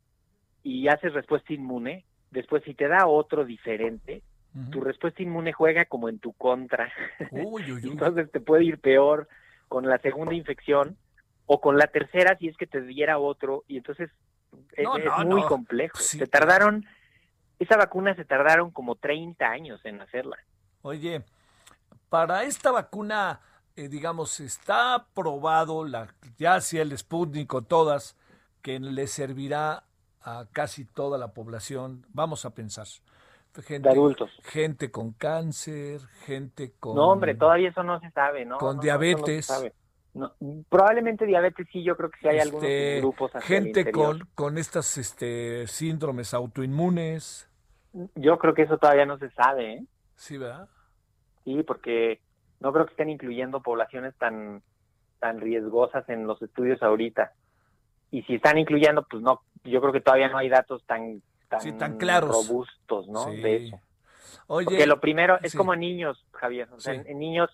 y 0.62 0.86
haces 0.86 1.12
respuesta 1.12 1.52
inmune, 1.52 2.04
después 2.30 2.62
si 2.64 2.72
te 2.74 2.86
da 2.86 3.06
otro 3.08 3.44
diferente, 3.44 4.22
tu 4.70 4.80
respuesta 4.80 5.22
inmune 5.22 5.52
juega 5.52 5.86
como 5.86 6.08
en 6.08 6.18
tu 6.20 6.32
contra. 6.34 6.92
Uy, 7.32 7.64
uy, 7.64 7.72
uy. 7.72 7.90
Entonces 7.90 8.30
te 8.30 8.38
puede 8.40 8.64
ir 8.64 8.78
peor 8.78 9.28
con 9.66 9.86
la 9.88 9.98
segunda 9.98 10.34
infección 10.34 10.96
o 11.46 11.60
con 11.60 11.76
la 11.78 11.88
tercera 11.88 12.36
si 12.38 12.46
es 12.48 12.56
que 12.56 12.66
te 12.66 12.80
diera 12.82 13.18
otro 13.18 13.64
y 13.66 13.78
entonces 13.78 14.10
es, 14.76 14.84
No, 14.84 14.96
es 14.98 15.04
no, 15.04 15.24
muy 15.24 15.40
no. 15.40 15.48
complejo. 15.48 15.98
Sí. 15.98 16.18
Se 16.18 16.26
tardaron, 16.28 16.86
esa 17.58 17.76
vacuna 17.76 18.14
se 18.14 18.24
tardaron 18.24 18.70
como 18.70 18.94
30 18.94 19.44
años 19.50 19.84
en 19.84 20.00
hacerla. 20.00 20.36
Oye, 20.82 21.22
para 22.08 22.44
esta 22.44 22.70
vacuna, 22.70 23.40
eh, 23.76 23.88
digamos, 23.88 24.40
está 24.40 25.06
probado, 25.14 25.84
la, 25.84 26.08
ya 26.36 26.60
sea 26.60 26.82
el 26.82 26.96
Sputnik 26.96 27.52
o 27.54 27.62
todas, 27.62 28.16
que 28.60 28.78
le 28.78 29.06
servirá 29.06 29.84
a 30.22 30.46
casi 30.52 30.84
toda 30.84 31.18
la 31.18 31.32
población, 31.32 32.06
vamos 32.12 32.44
a 32.44 32.50
pensar. 32.50 32.86
Gente, 33.54 33.88
De 33.88 33.94
adultos. 33.94 34.30
Gente 34.44 34.90
con 34.90 35.12
cáncer, 35.12 36.00
gente 36.24 36.72
con... 36.80 36.96
No, 36.96 37.10
hombre, 37.10 37.34
todavía 37.34 37.68
eso 37.68 37.82
no 37.82 38.00
se 38.00 38.10
sabe, 38.10 38.46
¿no? 38.46 38.56
Con 38.56 38.76
No, 38.76 38.82
no, 38.82 38.88
eso 38.88 38.98
no 38.98 39.26
se 39.26 39.32
diabetes. 39.34 39.72
No, 40.14 40.34
probablemente 40.68 41.24
diabetes 41.24 41.66
sí, 41.72 41.82
yo 41.82 41.96
creo 41.96 42.10
que 42.10 42.18
sí 42.20 42.28
hay 42.28 42.38
algunos 42.38 42.64
este, 42.64 43.00
grupos 43.00 43.34
hacia 43.34 43.46
gente 43.46 43.90
con, 43.90 44.28
con 44.34 44.58
estas 44.58 44.98
este, 44.98 45.66
síndromes 45.66 46.34
autoinmunes. 46.34 47.48
Yo 48.14 48.38
creo 48.38 48.52
que 48.52 48.62
eso 48.62 48.76
todavía 48.76 49.06
no 49.06 49.18
se 49.18 49.30
sabe, 49.30 49.74
¿eh? 49.74 49.84
Sí, 50.16 50.36
¿verdad? 50.36 50.68
Sí, 51.44 51.62
porque 51.62 52.20
no 52.62 52.72
creo 52.72 52.86
que 52.86 52.92
estén 52.92 53.10
incluyendo 53.10 53.60
poblaciones 53.60 54.14
tan, 54.16 54.62
tan 55.18 55.40
riesgosas 55.40 56.08
en 56.08 56.26
los 56.26 56.40
estudios 56.40 56.82
ahorita. 56.82 57.32
Y 58.10 58.22
si 58.22 58.36
están 58.36 58.56
incluyendo, 58.58 59.02
pues 59.10 59.22
no, 59.22 59.40
yo 59.64 59.80
creo 59.80 59.92
que 59.92 60.00
todavía 60.00 60.28
no 60.28 60.38
hay 60.38 60.48
datos 60.48 60.84
tan, 60.86 61.22
tan, 61.48 61.60
Sí, 61.60 61.72
tan 61.72 61.98
claros. 61.98 62.30
robustos, 62.48 63.08
¿no? 63.08 63.24
Sí. 63.30 63.36
De 63.40 63.56
eso. 63.66 63.80
Oye, 64.46 64.64
Porque 64.66 64.86
lo 64.86 65.00
primero 65.00 65.38
es 65.42 65.52
sí. 65.52 65.58
como 65.58 65.74
niños, 65.74 66.24
Javier. 66.32 66.68
O 66.72 66.78
sea, 66.80 66.94
en 66.94 67.18
niños, 67.18 67.50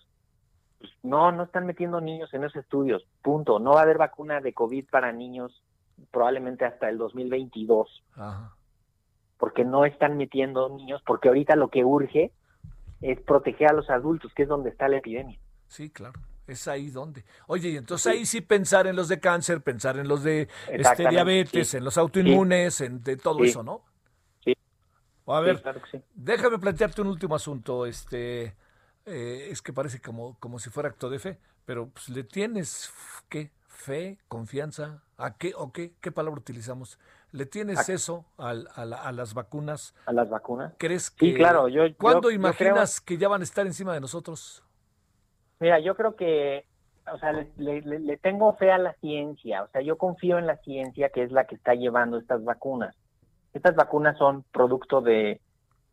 pues, 0.79 0.91
no, 1.01 1.31
no 1.31 1.43
están 1.43 1.65
metiendo 1.65 2.01
niños 2.01 2.33
en 2.33 2.43
esos 2.43 2.57
estudios. 2.63 3.05
Punto. 3.21 3.59
No 3.59 3.71
va 3.73 3.79
a 3.79 3.83
haber 3.83 3.97
vacuna 3.97 4.41
de 4.41 4.53
COVID 4.53 4.85
para 4.89 5.11
niños 5.11 5.63
probablemente 6.11 6.65
hasta 6.65 6.87
el 6.89 6.97
2022, 6.97 8.03
Ajá. 8.15 8.53
porque 9.37 9.65
no 9.65 9.85
están 9.85 10.17
metiendo 10.17 10.69
niños, 10.69 11.01
porque 11.05 11.27
ahorita 11.27 11.55
lo 11.55 11.69
que 11.69 11.83
urge 11.83 12.31
es 13.01 13.19
proteger 13.21 13.69
a 13.69 13.73
los 13.73 13.89
adultos, 13.89 14.33
que 14.33 14.43
es 14.43 14.49
donde 14.49 14.69
está 14.69 14.87
la 14.87 14.97
epidemia. 14.97 15.39
Sí, 15.67 15.89
claro. 15.89 16.19
Es 16.47 16.67
ahí 16.67 16.89
donde. 16.89 17.23
Oye, 17.47 17.69
y 17.69 17.77
entonces 17.77 18.07
ahí 18.07 18.25
sí 18.25 18.41
pensar 18.41 18.87
en 18.87 18.95
los 18.95 19.07
de 19.07 19.19
cáncer, 19.19 19.61
pensar 19.61 19.97
en 19.99 20.07
los 20.07 20.23
de 20.23 20.47
este, 20.71 21.07
diabetes, 21.07 21.69
sí. 21.69 21.77
en 21.77 21.83
los 21.83 21.97
autoinmunes, 21.97 22.81
en 22.81 23.03
de 23.03 23.17
todo 23.17 23.43
eso, 23.43 23.61
¿no? 23.61 23.83
Sí. 24.43 24.57
A 25.27 25.39
ver, 25.41 25.61
claro 25.61 25.79
que 25.81 25.97
sí. 25.97 26.03
déjame 26.15 26.57
plantearte 26.57 27.01
un 27.01 27.07
último 27.07 27.35
asunto. 27.35 27.85
Este, 27.85 28.55
eh, 29.05 29.49
es 29.51 29.61
que 29.61 29.73
parece 29.73 30.01
como, 30.01 30.39
como 30.39 30.57
si 30.57 30.71
fuera 30.71 30.89
acto 30.89 31.09
de 31.11 31.19
fe, 31.19 31.39
pero 31.65 31.89
pues, 31.89 32.09
¿le 32.09 32.23
tienes 32.23 32.91
qué? 33.29 33.51
¿Fe? 33.67 34.17
¿Confianza? 34.27 35.03
¿A 35.17 35.37
qué 35.37 35.53
o 35.55 35.71
qué? 35.71 35.93
¿Qué 36.01 36.11
palabra 36.11 36.39
utilizamos? 36.39 36.97
¿Le 37.31 37.45
tienes 37.45 37.87
A- 37.89 37.93
eso 37.93 38.25
al- 38.37 38.67
a, 38.75 38.85
la- 38.85 39.01
a 39.03 39.11
las 39.11 39.33
vacunas? 39.33 39.93
a 40.05 40.13
las 40.13 40.29
vacunas. 40.29 40.73
¿Crees 40.77 41.11
que 41.11 41.27
Sí, 41.27 41.33
claro, 41.35 41.67
yo- 41.67 41.85
yo- 41.85 41.95
¿Cuándo 41.97 42.29
yo 42.29 42.35
imaginas 42.35 42.99
que 43.01 43.17
ya 43.17 43.27
van 43.27 43.41
a 43.41 43.43
estar 43.43 43.65
encima 43.67 43.93
de 43.93 44.01
nosotros? 44.01 44.63
Mira, 45.59 45.79
yo 45.79 45.95
creo 45.95 46.15
que, 46.15 46.65
o 47.11 47.17
sea, 47.19 47.31
le, 47.33 47.51
le- 47.57 47.81
le- 47.81 47.99
le 47.99 48.17
tengo 48.17 48.53
fe 48.55 48.71
a 48.71 48.77
la 48.77 48.93
ciencia, 48.95 49.63
o 49.63 49.67
sea, 49.69 49.81
yo 49.81 49.97
confío 49.97 50.37
en 50.39 50.47
la 50.47 50.57
ciencia 50.57 51.09
que 51.09 51.23
es 51.23 51.31
la 51.31 51.45
que 51.45 51.55
está 51.55 51.73
llevando 51.75 52.17
estas 52.17 52.43
vacunas. 52.43 52.95
Estas 53.53 53.75
vacunas 53.75 54.17
son 54.17 54.43
producto 54.51 55.01
de, 55.01 55.41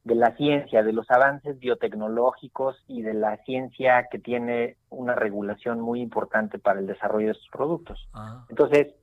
de 0.05 0.15
la 0.15 0.37
ciencia, 0.37 0.83
de 0.85 0.93
los 0.93 1.11
avances 1.11 1.59
biotecnológicos 1.59 2.77
y 2.87 3.03
de 3.03 3.13
la 3.15 3.39
ciencia 3.45 4.07
que 4.11 4.19
tiene 4.21 4.77
una 4.89 5.15
regulación 5.17 5.81
muy 5.81 6.01
importante 6.01 6.59
para 6.59 6.79
el 6.81 6.87
desarrollo 6.87 7.27
de 7.27 7.33
estos 7.33 7.49
productos. 7.51 8.09
Ah, 8.15 8.45
Entonces, 8.49 8.95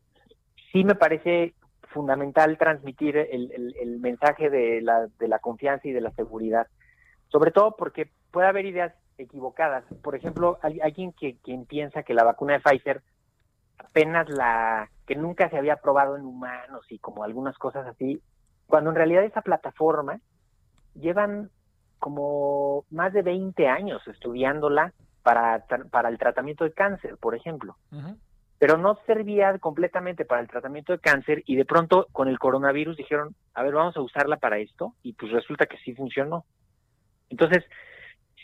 sí 0.72 0.84
me 0.85 0.95
parece 0.95 1.55
fundamental 1.94 2.57
transmitir 2.57 3.15
el, 3.18 3.52
el- 3.80 3.99
mensaje 3.99 4.49
de 4.49 4.82
la, 4.82 5.07
de 5.20 5.28
la 5.28 5.40
confianza 5.40 5.88
y 5.88 5.91
de 5.94 6.02
la 6.02 6.11
seguridad, 6.11 6.68
sobre 7.30 7.52
todo 7.52 7.76
porque 7.78 8.10
puede 8.32 8.48
haber 8.48 8.65
ideas 8.65 8.94
equivocadas. 9.18 9.86
Por 10.02 10.15
ejemplo, 10.15 10.57
hay 10.61 10.80
alguien 10.82 11.14
que 11.14 11.38
quien 11.38 11.65
piensa 11.65 12.03
que 12.03 12.14
la 12.14 12.24
vacuna 12.24 12.53
de 12.53 12.60
Pfizer 12.60 13.02
apenas 13.78 14.28
la 14.30 14.90
que 15.06 15.15
nunca 15.15 15.49
se 15.49 15.57
había 15.57 15.78
probado 15.78 16.18
en 16.18 16.26
humanos 16.26 16.86
y 16.90 16.99
como 16.99 17.24
algunas 17.24 17.57
cosas 17.57 17.86
así, 17.88 18.22
cuando 18.68 18.90
en 18.90 18.95
realidad 18.95 19.24
esa 19.24 19.41
plataforma 19.41 20.20
llevan 20.95 21.49
como 21.99 22.86
más 22.90 23.14
de 23.14 23.22
20 23.22 23.68
años 23.68 24.06
estudiándola 24.07 24.94
para, 25.22 25.65
para 25.90 26.10
el 26.10 26.18
tratamiento 26.18 26.64
de 26.65 26.74
cáncer, 26.74 27.18
por 27.18 27.36
ejemplo. 27.36 27.78
Pero 28.64 28.77
no 28.77 28.98
servía 29.06 29.60
completamente 29.60 30.23
para 30.23 30.40
el 30.40 30.48
tratamiento 30.48 30.94
de 30.94 30.99
cáncer 30.99 31.44
y 31.45 31.57
de 31.57 31.65
pronto 31.65 32.07
con 32.14 32.30
el 32.30 32.40
coronavirus 32.40 32.95
dijeron, 32.95 33.35
a 33.53 33.61
ver, 33.61 33.73
vamos 33.73 33.98
a 33.98 33.99
usarla 33.99 34.38
para 34.38 34.57
esto 34.57 34.95
y 35.03 35.11
pues 35.11 35.34
resulta 35.34 35.65
que 35.65 35.77
sí 35.80 35.94
funcionó. 35.94 36.45
Entonces, 37.30 37.65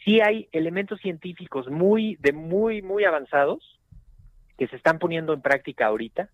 sí 0.04 0.20
hay 0.20 0.50
elementos 0.52 1.00
científicos 1.00 1.70
muy 1.70 2.18
de 2.20 2.34
muy 2.34 2.82
muy 2.82 3.06
avanzados 3.06 3.80
que 4.58 4.68
se 4.68 4.76
están 4.76 5.00
poniendo 5.00 5.32
en 5.32 5.41
práctica 5.41 5.86
ahorita 5.86 6.28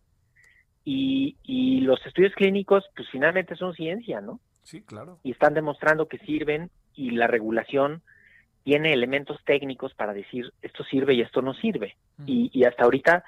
y, 0.84 1.38
y 1.44 1.82
los 1.82 2.04
estudios 2.08 2.34
clínicos 2.34 2.86
pues 2.96 3.08
finalmente 3.12 3.56
son 3.56 3.76
ciencia, 3.76 4.20
¿no? 4.20 4.40
Sí, 4.64 4.82
claro. 4.82 5.20
y 5.22 5.30
están 5.30 5.54
demostrando 5.54 6.08
que 6.08 6.18
sirven 6.18 6.72
y 6.96 7.12
la 7.12 7.28
regulación 7.28 8.02
tiene 8.64 8.94
elementos 8.94 9.38
técnicos 9.46 9.94
para 9.94 10.16
decir 10.16 10.52
esto 10.64 10.84
sirve 10.86 11.14
y 11.14 11.22
esto 11.22 11.44
no 11.44 11.54
sirve. 11.54 11.98
Y, 12.26 12.50
y 12.52 12.64
hasta 12.64 12.86
ahorita, 12.86 13.24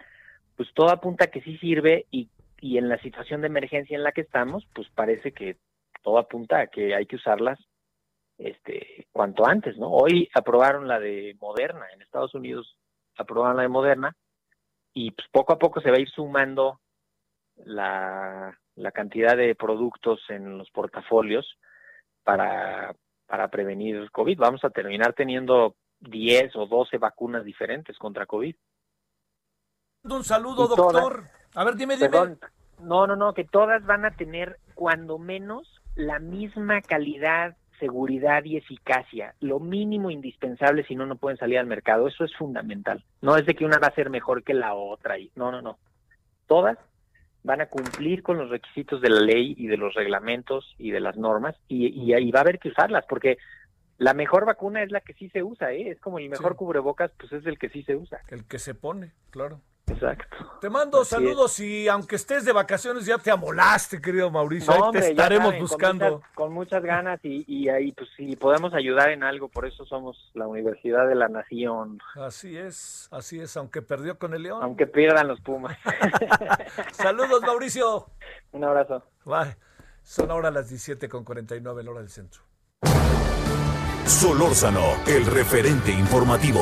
pues 0.58 0.74
todo 0.74 0.90
apunta 0.90 1.26
a 1.26 1.28
que 1.28 1.42
sí 1.42 1.58
sirve 1.60 2.08
y, 2.12 2.30
y 2.60 2.78
en 2.78 2.90
la 2.90 2.98
situación 3.00 3.42
de 3.42 3.48
emergencia 3.48 3.96
en 3.96 4.04
la 4.04 4.12
que 4.12 4.22
estamos, 4.22 4.68
pues 4.74 4.90
parece 4.90 5.32
que 5.32 5.58
todo 6.02 6.18
apunta 6.18 6.60
a 6.60 6.68
que 6.68 6.96
hay 6.96 7.06
que 7.06 7.16
usarlas 7.16 7.60
este 8.38 9.08
cuanto 9.12 9.48
antes, 9.48 9.78
¿no? 9.78 9.90
Hoy 9.90 10.30
aprobaron 10.34 10.88
la 10.88 11.00
de 11.00 11.36
Moderna, 11.40 11.86
en 11.94 12.02
Estados 12.02 12.34
Unidos 12.36 12.76
aprobaron 13.16 13.58
la 13.58 13.64
de 13.64 13.70
Moderna 13.70 14.16
y 14.94 15.12
pues 15.12 15.28
poco 15.32 15.54
a 15.54 15.60
poco 15.60 15.80
se 15.80 15.92
va 15.92 15.98
a 15.98 16.02
ir 16.02 16.10
sumando 16.10 16.80
la, 17.66 18.58
la 18.76 18.92
cantidad 18.92 19.38
de 19.38 19.56
productos 19.56 20.22
en 20.30 20.58
los 20.58 20.70
portafolios 20.72 21.58
para, 22.24 22.96
para 23.26 23.48
prevenir 23.50 24.10
COVID. 24.12 24.38
Vamos 24.38 24.64
a 24.64 24.70
terminar 24.70 25.14
teniendo 25.14 25.76
10 26.00 26.56
o 26.56 26.66
12 26.68 26.98
vacunas 26.98 27.44
diferentes 27.44 27.98
contra 27.98 28.26
COVID. 28.26 28.56
Un 30.16 30.24
saludo, 30.24 30.68
todas- 30.68 30.94
doctor. 30.94 31.24
A 31.56 31.64
ver, 31.64 31.76
dime, 31.76 31.96
dime. 31.96 32.10
Perdón, 32.10 32.40
no, 32.82 33.08
no, 33.08 33.16
no, 33.16 33.34
que 33.34 33.44
todas 33.44 33.86
van 33.86 34.06
a 34.06 34.12
tener 34.12 34.58
cuando 34.76 35.18
menos 35.18 35.82
la 35.96 36.20
misma 36.20 36.82
calidad, 36.82 37.58
seguridad 37.80 38.44
y 38.44 38.58
eficacia, 38.58 39.34
lo 39.40 39.60
mínimo 39.60 40.12
indispensable 40.12 40.84
si 40.86 40.96
no, 40.96 41.06
no 41.06 41.16
pueden 41.16 41.38
salir 41.38 41.58
al 41.60 41.66
mercado. 41.68 42.08
Eso 42.08 42.24
es 42.24 42.36
fundamental. 42.36 43.04
No 43.22 43.36
es 43.38 43.46
de 43.46 43.56
que 43.56 43.66
una 43.66 43.80
va 43.80 43.88
a 43.88 43.96
ser 43.96 44.10
mejor 44.10 44.44
que 44.44 44.54
la 44.54 44.74
otra. 44.74 45.18
Y, 45.18 45.32
no, 45.36 45.52
no, 45.52 45.62
no. 45.62 45.78
Todas 46.48 46.78
van 47.44 47.62
a 47.62 47.68
cumplir 47.68 48.24
con 48.24 48.38
los 48.38 48.50
requisitos 48.50 49.02
de 49.02 49.10
la 49.10 49.22
ley 49.22 49.56
y 49.58 49.68
de 49.68 49.78
los 49.78 49.94
reglamentos 49.94 50.76
y 50.78 50.92
de 50.92 51.00
las 51.00 51.18
normas 51.18 51.56
y, 51.68 51.88
y 51.88 52.32
va 52.32 52.40
a 52.40 52.42
haber 52.42 52.60
que 52.60 52.70
usarlas 52.70 53.06
porque 53.08 53.38
la 53.98 54.14
mejor 54.14 54.46
vacuna 54.46 54.84
es 54.84 54.92
la 54.92 55.02
que 55.02 55.14
sí 55.14 55.30
se 55.30 55.44
usa, 55.44 55.72
¿eh? 55.72 55.90
Es 55.90 56.00
como 56.00 56.20
el 56.20 56.30
mejor 56.30 56.56
cubrebocas, 56.56 57.12
pues 57.18 57.32
es 57.34 57.46
el 57.46 57.58
que 57.58 57.70
sí 57.70 57.84
se 57.84 57.96
usa. 57.96 58.20
El 58.28 58.46
que 58.46 58.60
se 58.60 58.76
pone, 58.76 59.12
claro. 59.32 59.62
Exacto. 59.90 60.38
Te 60.60 60.70
mando 60.70 61.02
Así 61.02 61.12
saludos 61.12 61.60
y 61.62 61.88
aunque 61.88 62.18
estés 62.18 62.44
de 62.44 62.52
vacaciones 62.52 63.06
ya 63.06 63.18
te 63.18 63.32
amolaste, 63.32 64.02
querido 64.02 64.30
Mauricio. 64.30 64.72
Ahí 64.74 64.80
No, 64.80 64.86
hombre, 64.88 65.02
te 65.02 65.10
estaremos 65.12 65.46
saben, 65.48 65.60
con 65.60 65.70
buscando. 65.70 66.12
muchas- 66.18 66.32
Con 66.36 66.54
muchas, 66.54 66.84
ganas 66.84 67.20
y, 67.24 67.46
y 67.48 67.70
ahí, 67.70 67.92
pues, 67.94 68.10
si 68.18 68.36
podemos 68.36 68.74
ayudar 68.74 69.10
en 69.12 69.24
algo, 69.24 69.48
por 69.48 69.66
eso 69.66 69.86
somos 69.86 70.30
la 70.34 70.46
Universidad 70.48 71.08
de 71.08 71.16
la 71.16 71.30
Nación, 71.30 72.00
Así 72.16 72.58
es, 72.58 73.08
así 73.12 73.40
es, 73.40 73.56
aunque 73.58 73.82
perdió 73.82 74.18
con 74.20 74.34
el 74.34 74.44
León. 74.44 74.62
aunque 74.62 74.88
pierdan 74.88 75.28
los 75.28 75.40
Pumas. 75.42 75.78
Saludos, 76.92 77.42
Mauricio. 77.42 78.10
Un 78.52 78.64
abrazo. 78.66 79.04
Bye. 79.26 79.56
Son 80.04 80.30
ahora 80.32 80.52
las 80.52 80.70
17 80.70 81.08
con 81.10 81.24
49 81.24 81.82
en 81.82 81.88
hora 81.88 82.00
del 82.00 82.10
centro. 82.10 82.42
Solórzano, 84.06 84.82
el 85.06 85.26
referente 85.26 85.92
informativo. 85.92 86.62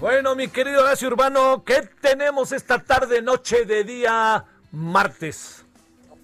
Bueno, 0.00 0.36
mi 0.36 0.46
querido 0.46 0.82
Horacio 0.82 1.08
Urbano, 1.08 1.64
¿qué 1.64 1.82
tenemos 2.00 2.52
esta 2.52 2.78
tarde, 2.78 3.20
noche 3.20 3.64
de 3.64 3.82
día 3.82 4.44
martes? 4.70 5.66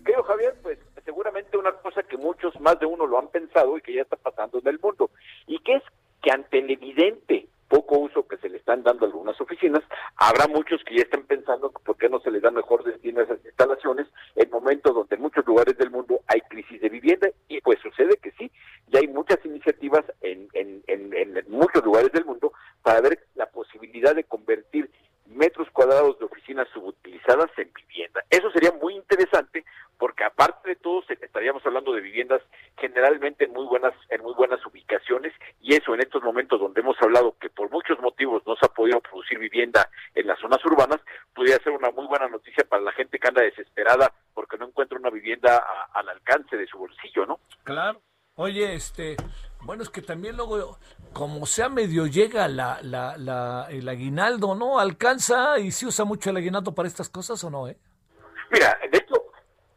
Creo, 0.05 0.23
Javier, 0.23 0.55
pues 0.63 0.79
seguramente 1.05 1.59
una 1.59 1.73
cosa 1.73 2.05
que 2.05 2.17
muchos, 2.17 2.59
más 2.61 2.79
de 2.79 2.87
uno 2.87 3.05
lo 3.05 3.19
han 3.19 3.27
pensado 3.29 3.77
y 3.77 3.81
que 3.81 3.95
ya 3.95 4.03
está 4.03 4.15
pasando 4.15 4.61
en 4.61 4.69
el 4.69 4.79
mundo, 4.79 5.11
y 5.49 5.59
que 5.59 5.75
es 5.75 5.83
que 6.23 6.31
ante 6.31 6.61
el 6.61 6.71
evidente 6.71 7.49
poco 7.67 7.99
uso 7.99 8.29
que 8.29 8.37
se 8.37 8.49
le 8.49 8.59
están 8.59 8.85
dando 8.85 9.07
a 9.07 9.09
algunas 9.09 9.41
oficinas, 9.41 9.83
habrá 10.19 10.47
muchos 10.47 10.81
que 10.85 10.95
ya 10.95 11.03
están 11.03 11.25
pensando 11.25 11.73
por 11.73 11.97
qué 11.97 12.09
no 12.09 12.21
se 12.21 12.31
les 12.31 12.43
da 12.43 12.53
mejor 12.53 12.85
destino 12.85 13.21
a 13.21 13.25
esas 13.25 13.45
instalaciones 13.45 14.07
en 14.37 14.51
momentos 14.51 14.95
donde 14.95 15.17
en 15.17 15.23
muchos 15.23 15.45
lugares 15.45 15.77
del 15.77 15.91
mundo 15.91 16.21
hay 16.29 16.41
crisis 16.43 16.81
de 16.81 16.89
vivienda, 16.91 17.29
y 17.49 17.61
pues 17.61 17.81
sucede 17.81 18.17
que 18.23 18.31
sí, 18.39 18.53
ya 18.87 19.01
hay 19.01 19.09
muchas 19.09 19.45
iniciativas 19.45 20.05
en, 20.21 20.49
en, 20.53 20.85
en 20.87 21.45
muchos 21.49 21.85
lugares 21.85 22.13
del 22.13 22.25
mundo 22.25 22.53
para 22.85 23.01
ver 23.01 23.19
la 23.35 23.47
posibilidad 23.47 24.15
de 24.15 24.23
convertir 24.25 24.89
metros 25.27 25.69
cuadrados 25.71 26.19
de 26.19 26.27
oficinas 26.27 26.69
subutilizadas 26.75 27.51
en 27.57 27.73
vivienda. 27.73 28.23
Eso 28.29 28.51
sería 28.53 28.73
muy 28.73 28.95
interesante 28.95 29.65
porque 29.99 30.23
aparte 30.23 30.69
de 30.69 30.77
todo 30.77 31.03
estaríamos 31.09 31.65
hablando 31.65 31.95
de 31.95 32.03
viviendas 32.03 32.43
generalmente 32.79 33.45
en 33.47 33.53
muy 33.53 33.65
buenas 33.65 33.95
en 34.11 34.21
muy 34.23 34.35
buenas 34.35 34.65
ubicaciones 34.67 35.33
y 35.63 35.75
eso 35.75 35.95
en 35.95 36.01
estos 36.03 36.23
momentos 36.23 36.61
donde 36.61 36.83
hemos 36.83 37.01
hablado 37.01 37.37
que 37.41 37.49
por 37.49 37.71
muchos 37.71 37.99
motivos 38.01 38.43
no 38.47 38.55
se 38.57 38.67
ha 38.67 38.69
podido 38.69 39.01
producir 39.01 39.39
vivienda 39.39 39.89
en 40.15 40.27
las 40.27 40.39
zonas 40.41 40.63
urbanas, 40.67 41.01
podría 41.35 41.57
ser 41.59 41.73
una 41.73 41.91
muy 41.91 42.07
buena 42.07 42.29
noticia 42.29 42.65
para 42.69 42.83
la 42.83 42.93
gente 42.93 43.19
que 43.19 43.29
anda 43.29 43.43
desesperada 43.43 44.13
porque 44.35 44.59
no 44.59 44.67
encuentra 44.67 44.99
una 44.99 45.11
vivienda 45.11 45.57
a- 45.57 45.99
al 46.01 46.09
alcance 46.11 46.57
de 46.57 46.67
su 46.67 46.77
bolsillo, 46.77 47.25
¿no? 47.25 47.41
Claro. 47.65 48.03
Oye, 48.37 48.75
este, 48.75 49.17
bueno, 49.65 49.83
es 49.83 49.91
que 49.91 50.03
también 50.03 50.37
luego, 50.37 50.79
como 51.13 51.47
sea 51.47 51.69
medio 51.69 52.07
llega 52.07 52.49
la, 52.49 52.79
la, 52.83 53.17
la, 53.17 53.67
el 53.71 53.89
aguinaldo, 53.89 54.55
¿no? 54.55 54.79
¿Alcanza 54.79 55.59
y 55.59 55.71
se 55.71 55.87
usa 55.87 56.05
mucho 56.05 56.31
el 56.31 56.37
aguinaldo 56.37 56.75
para 56.75 56.89
estas 56.89 57.09
cosas 57.09 57.43
o 57.45 57.51
no, 57.51 57.69
eh? 57.69 57.77
Mira, 58.51 58.79
de 58.91 58.99
hecho, 58.99 59.15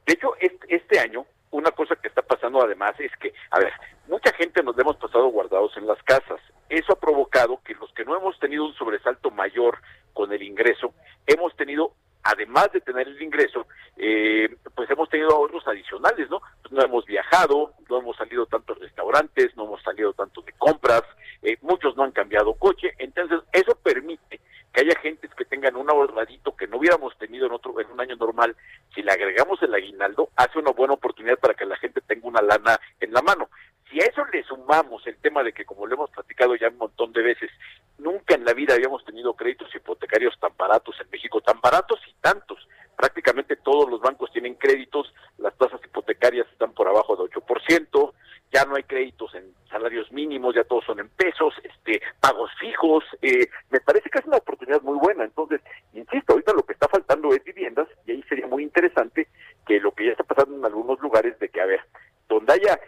de 0.06 0.14
hecho 0.14 0.36
este, 0.40 0.76
este 0.76 1.00
año 1.00 1.26
una 1.52 1.72
cosa 1.72 1.96
que 1.96 2.08
está 2.08 2.22
pasando 2.22 2.62
además 2.62 2.94
es 3.00 3.12
que, 3.20 3.34
a 3.52 3.60
ver, 3.60 3.72
mucha 4.08 4.32
gente 4.34 4.62
nos 4.64 4.78
hemos 4.78 4.98
pasado 4.98 5.28
guardados 5.28 5.76
en 5.78 5.88
las 5.88 6.02
casas. 6.04 6.40
Eso 6.70 6.94
ha 6.94 7.00
provocado 7.00 7.62
que 7.64 7.74
los 7.76 7.92
que 7.94 8.06
no 8.06 8.16
hemos 8.16 8.38
tenido 8.40 8.66
un 8.66 8.74
sobresalto 8.74 9.32
mayor 9.32 9.80
con 10.14 10.34
el 10.34 10.44
ingreso, 10.44 10.94
hemos 11.26 11.56
tenido, 11.56 11.94
además 12.28 12.70
de 12.74 12.82
tener 12.82 13.08
el 13.08 13.22
ingreso, 13.22 13.66
eh, 13.96 14.56
pues 14.76 14.90
hemos 14.90 15.10
tenido 15.10 15.32
ahorros 15.32 15.66
adicionales, 15.68 16.30
¿no? 16.30 16.42
Pues 16.62 16.72
no 16.72 16.82
hemos 16.82 17.06
viajado, 17.06 17.74
no 17.90 18.00
hemos 18.00 18.18
salido 18.18 18.46
tantos 18.46 18.78
restaurantes, 18.80 19.56
no 19.56 19.64
hemos 19.66 19.82
salido 19.82 20.14
tanto 20.14 20.42
de 20.42 20.52
compras, 20.54 21.04
eh, 21.42 21.58
muchos 21.62 21.96
no 21.96 22.04
han 22.04 22.12
cambiado 22.12 22.54
coche, 22.54 22.94
entonces 22.98 23.40
eso 23.54 23.76
permite 23.82 24.42
que 24.74 24.82
haya 24.82 25.00
gentes 25.00 25.34
que 25.36 25.46
tengan 25.46 25.76
un 25.76 25.90
ahorradito 25.90 26.56
que 26.56 26.68
no 26.68 26.78
hubiéramos 26.78 27.18
tenido 27.18 27.48
en 27.48 27.54
otro 27.54 27.80
en 27.80 27.92
un 27.92 28.00
año 28.00 28.16
normal, 28.16 28.56
si 28.94 29.02
le 29.02 29.12
agregamos 29.12 29.62
el 29.64 29.74
aguinaldo, 29.74 30.30
hace 30.36 30.60
una 30.60 30.72
buena 30.72 30.94
oportunidad 30.94 31.38
para 31.40 31.54
que 31.54 31.66
la 31.66 31.78
gente 31.78 32.02
tenga 32.02 32.28
una 32.28 32.42
lana 32.42 32.80
en 33.00 33.12
la 33.14 33.22
mano. 33.22 33.50
Si 33.90 34.02
a 34.02 34.06
eso 34.06 34.26
le 34.34 34.44
sumamos 34.44 35.06
el 35.08 35.18
tema 35.18 35.44
de 35.44 35.54
que, 35.54 35.66
como 35.66 35.88
lo 35.88 35.96
hemos 35.96 36.10
platicado 36.10 36.56
ya 36.56 36.68
un 36.68 36.78
montón 36.78 37.14
de 37.14 37.22
veces, 37.22 37.50
nunca 37.98 38.36
en 38.36 38.44
la 38.44 38.54
vida 38.54 38.74
habíamos 38.74 39.04
tenido 39.06 39.34
créditos 39.34 39.74
hipotecarios 39.74 40.38
tan 40.40 40.52
baratos 40.58 40.96
en 41.00 41.10
México, 41.10 41.40
tan 41.42 41.60
baratos 41.62 42.00
y 42.08 42.14
tantos. 42.22 42.68
Prácticamente 42.98 43.56
todos 43.56 43.90
los 43.90 44.02
bancos 44.02 44.32
tienen 44.32 44.56
créditos, 44.56 45.14
las 45.38 45.56
tasas 45.58 45.80
hipotecarias 45.86 46.48
están 46.52 46.74
por 46.74 46.90
abajo 46.90 47.16
de 47.16 47.24
8%, 47.24 48.14
ya 48.52 48.66
no 48.66 48.76
hay 48.76 48.84
créditos 48.84 49.34
en 49.36 49.54
salarios 49.70 50.12
mínimos, 50.12 50.56
ya 50.56 50.64
todos 50.64 50.84
son 50.86 51.00
en 51.00 51.10
pesos, 51.10 51.54
este, 51.64 52.02
pagos 52.20 52.50
fijos. 52.60 53.04
eh, 53.22 53.48
me 53.70 53.80
parece 53.82 54.10
que 54.10 54.20
es 54.20 54.26
una 54.26 54.38
oportunidad 54.38 54.82
muy 54.82 54.98
buena. 54.98 55.24
Entonces, 55.24 55.62
insisto, 55.94 56.34
ahorita 56.34 56.54
lo 56.54 56.66
que 56.66 56.74
está 56.74 56.88
faltando 56.88 57.34
es 57.34 57.44
viviendas 57.44 57.88
y 58.06 58.12
ahí 58.12 58.24
sería 58.24 58.48
muy 58.48 58.64
interesante 58.64 59.28
que 59.66 59.80
lo 59.80 59.92
que 59.92 60.06
ya 60.06 60.12
está 60.12 60.24
pasando 60.24 60.56
en 60.56 60.66
algunos 60.66 61.00
lugares 61.02 61.38
de 61.40 61.50
que, 61.50 61.62
a 61.62 61.66
ver, 61.66 61.82
donde 62.28 62.54
haya 62.54 62.80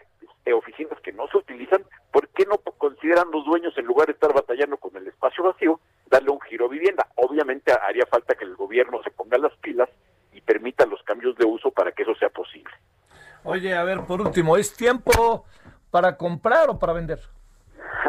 eh, 0.45 0.53
oficinas 0.53 0.99
que 1.01 1.11
no 1.11 1.27
se 1.27 1.37
utilizan, 1.37 1.83
¿por 2.11 2.27
qué 2.29 2.45
no 2.45 2.57
consideran 2.57 3.29
los 3.31 3.45
dueños, 3.45 3.77
en 3.77 3.85
lugar 3.85 4.07
de 4.07 4.13
estar 4.13 4.33
batallando 4.33 4.77
con 4.77 4.95
el 4.95 5.07
espacio 5.07 5.43
vacío, 5.43 5.79
darle 6.09 6.31
un 6.31 6.41
giro 6.41 6.65
a 6.65 6.69
vivienda? 6.69 7.07
Obviamente 7.15 7.71
haría 7.71 8.05
falta 8.05 8.35
que 8.35 8.45
el 8.45 8.55
gobierno 8.55 9.03
se 9.03 9.11
ponga 9.11 9.37
las 9.37 9.55
pilas 9.57 9.89
y 10.33 10.41
permita 10.41 10.85
los 10.85 11.03
cambios 11.03 11.35
de 11.35 11.45
uso 11.45 11.71
para 11.71 11.91
que 11.91 12.03
eso 12.03 12.15
sea 12.15 12.29
posible. 12.29 12.73
Oye, 13.49 13.73
a 13.73 13.83
ver, 13.83 14.01
por 14.05 14.21
último, 14.21 14.57
¿es 14.57 14.75
tiempo 14.75 15.43
para 15.89 16.15
comprar 16.17 16.69
o 16.69 16.77
para 16.77 16.93
vender? 16.93 17.19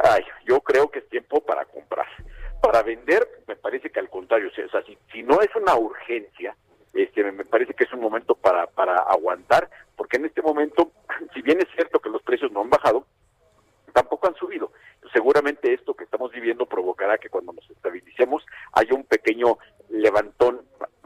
Ay, 0.04 0.22
yo 0.46 0.60
creo 0.60 0.90
que 0.90 0.98
es 0.98 1.08
tiempo 1.08 1.40
para 1.40 1.64
comprar. 1.64 2.06
Para 2.60 2.82
vender, 2.82 3.26
me 3.48 3.56
parece 3.56 3.88
que 3.90 4.00
al 4.00 4.10
contrario, 4.10 4.48
o 4.50 4.70
sea, 4.70 4.82
si, 4.82 4.98
si 5.10 5.22
no 5.22 5.40
es 5.40 5.48
una 5.56 5.74
urgencia, 5.76 6.54
este, 6.92 7.24
me- 7.32 7.46
parece 7.46 7.72
que 7.72 7.84
es 7.84 7.92
un 7.94 8.00
momento 8.00 8.34
para, 8.34 8.66
para 8.66 8.96
aguantar, 8.96 9.70
porque 9.96 10.18
en 10.18 10.26
este 10.26 10.42
momento, 10.42 10.92
si 11.34 11.40
bien 11.40 11.58
es 11.58 11.68
cierto 11.74 12.00
que 12.00 12.10
los 12.10 12.22
precios 12.22 12.52
no 12.52 12.60
han 12.60 12.68
bajado, 12.68 13.06
tampoco 13.94 14.28
han 14.28 14.34
subido. 14.34 14.70
Seguramente 15.10 15.72
esto 15.72 15.94
que 15.94 16.04
estamos 16.04 16.30
viviendo 16.32 16.66
provocará 16.66 17.16
que 17.16 17.30
cuando 17.30 17.54
nos 17.54 17.68
estabilicemos 17.70 18.44
haya 18.74 18.94
un 18.94 19.04
pequeño 19.04 19.56
levantón 19.90 20.62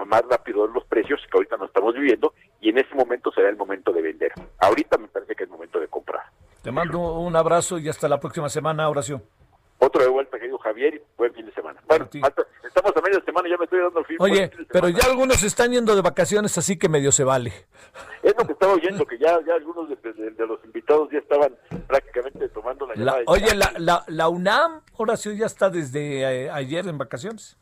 más 0.07 0.23
rápido 0.29 0.67
de 0.67 0.75
los 0.75 0.85
precios 0.85 1.21
que 1.31 1.37
ahorita 1.37 1.57
no 1.57 1.67
estamos 1.67 1.95
viviendo 1.95 2.35
y 2.61 2.71
en 2.71 2.79
ese 2.79 2.95
momento 2.95 3.31
será 3.33 3.49
el 3.49 3.57
momento 3.57 3.93
de 3.93 4.03
vender. 4.03 4.33
Ahorita 4.59 4.99
me 4.99 5.09
parece 5.09 5.35
que 5.35 5.45
es 5.45 5.51
momento 5.51 5.81
de 5.81 5.89
comprar. 5.89 6.23
Te 6.63 6.71
mando 6.71 7.19
un 7.19 7.37
abrazo 7.37 7.79
y 7.79 7.89
hasta 7.89 8.09
la 8.09 8.19
próxima 8.19 8.49
semana, 8.49 8.89
Horacio. 8.89 9.23
Otro 9.79 10.03
de 10.03 10.09
vuelta, 10.09 10.39
querido 10.39 10.57
Javier. 10.59 11.03
bueno, 11.19 11.35
estamos 12.65 12.97
a 12.97 13.01
media 13.03 13.21
semana 13.25 13.49
y 13.49 13.51
ya 13.51 13.59
me 13.59 13.65
estoy 13.65 13.81
dando 13.81 14.05
fin. 14.05 14.17
Oye, 14.19 14.51
pero 14.73 14.89
ya 14.89 15.07
algunos 15.07 15.43
están 15.43 15.73
yendo 15.73 15.95
de 15.95 16.01
vacaciones, 16.01 16.57
así 16.57 16.79
que 16.79 16.89
medio 16.89 17.13
se 17.13 17.25
vale. 17.25 17.53
Es 18.23 18.35
lo 18.39 18.47
que 18.47 18.53
estaba 18.53 18.73
oyendo, 18.73 19.05
que 19.05 19.19
ya, 19.19 19.39
ya 19.47 19.55
algunos 19.55 19.89
de, 19.89 20.47
los 20.47 20.65
invitados 20.65 21.11
ya 21.13 21.19
estaban 21.19 21.55
prácticamente 21.87 22.49
tomando 22.49 22.87
la 22.87 22.95
llamada. 22.95 23.23
oye, 23.27 23.55
la, 23.55 23.73
la, 23.77 24.05
la, 24.07 24.29
UNAM, 24.29 24.81
Horacio, 24.97 25.33
ya 25.33 25.47
está 25.47 25.69
desde 25.69 26.45
eh, 26.45 26.51
ayer 26.51 26.87
en 26.89 26.97
vacaciones. 26.97 27.59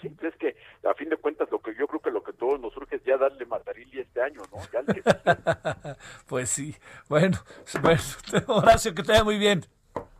Sí, 0.00 0.14
es 0.22 0.34
que 0.36 0.56
a 0.88 0.94
fin 0.94 1.08
de 1.08 1.16
cuentas 1.16 1.48
lo 1.50 1.60
que 1.60 1.74
yo 1.74 1.86
creo 1.86 2.00
que 2.00 2.10
lo 2.10 2.22
que 2.22 2.32
todos 2.32 2.60
nos 2.60 2.72
surge 2.72 2.96
es 2.96 3.04
ya 3.04 3.16
darle 3.16 3.44
Matarili 3.46 4.00
este 4.00 4.22
año, 4.22 4.40
¿no? 4.50 4.58
pues 6.26 6.50
sí. 6.50 6.74
Bueno, 7.08 7.38
bueno, 7.82 8.00
Horacio, 8.46 8.94
que 8.94 9.02
te 9.02 9.12
vaya 9.12 9.24
muy 9.24 9.38
bien. 9.38 9.64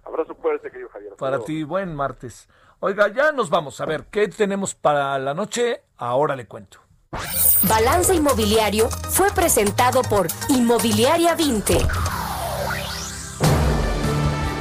Abrazo 0.04 0.34
fuerte, 0.34 0.70
querido 0.70 0.88
Javier. 0.90 1.14
Para 1.16 1.40
ti, 1.40 1.62
buen 1.62 1.94
martes. 1.94 2.48
Oiga, 2.80 3.08
ya 3.08 3.32
nos 3.32 3.50
vamos 3.50 3.80
a 3.80 3.86
ver 3.86 4.06
qué 4.10 4.28
tenemos 4.28 4.74
para 4.74 5.18
la 5.18 5.34
noche. 5.34 5.82
Ahora 5.96 6.34
le 6.34 6.46
cuento. 6.46 6.80
Balance 7.68 8.14
Inmobiliario 8.14 8.88
fue 8.88 9.30
presentado 9.30 10.02
por 10.02 10.28
Inmobiliaria 10.48 11.34
20. 11.34 11.78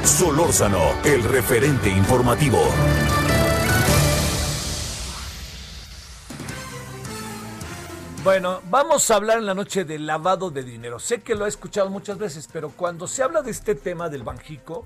Solórzano, 0.04 0.80
el 1.04 1.22
referente 1.22 1.88
informativo. 1.88 2.58
Bueno, 8.22 8.60
vamos 8.68 9.10
a 9.10 9.16
hablar 9.16 9.38
en 9.38 9.46
la 9.46 9.54
noche 9.54 9.86
del 9.86 10.04
lavado 10.04 10.50
de 10.50 10.62
dinero. 10.62 10.98
Sé 10.98 11.22
que 11.22 11.34
lo 11.34 11.46
he 11.46 11.48
escuchado 11.48 11.88
muchas 11.88 12.18
veces, 12.18 12.50
pero 12.52 12.68
cuando 12.68 13.06
se 13.06 13.22
habla 13.22 13.40
de 13.40 13.50
este 13.50 13.74
tema 13.74 14.10
del 14.10 14.24
Banjico, 14.24 14.84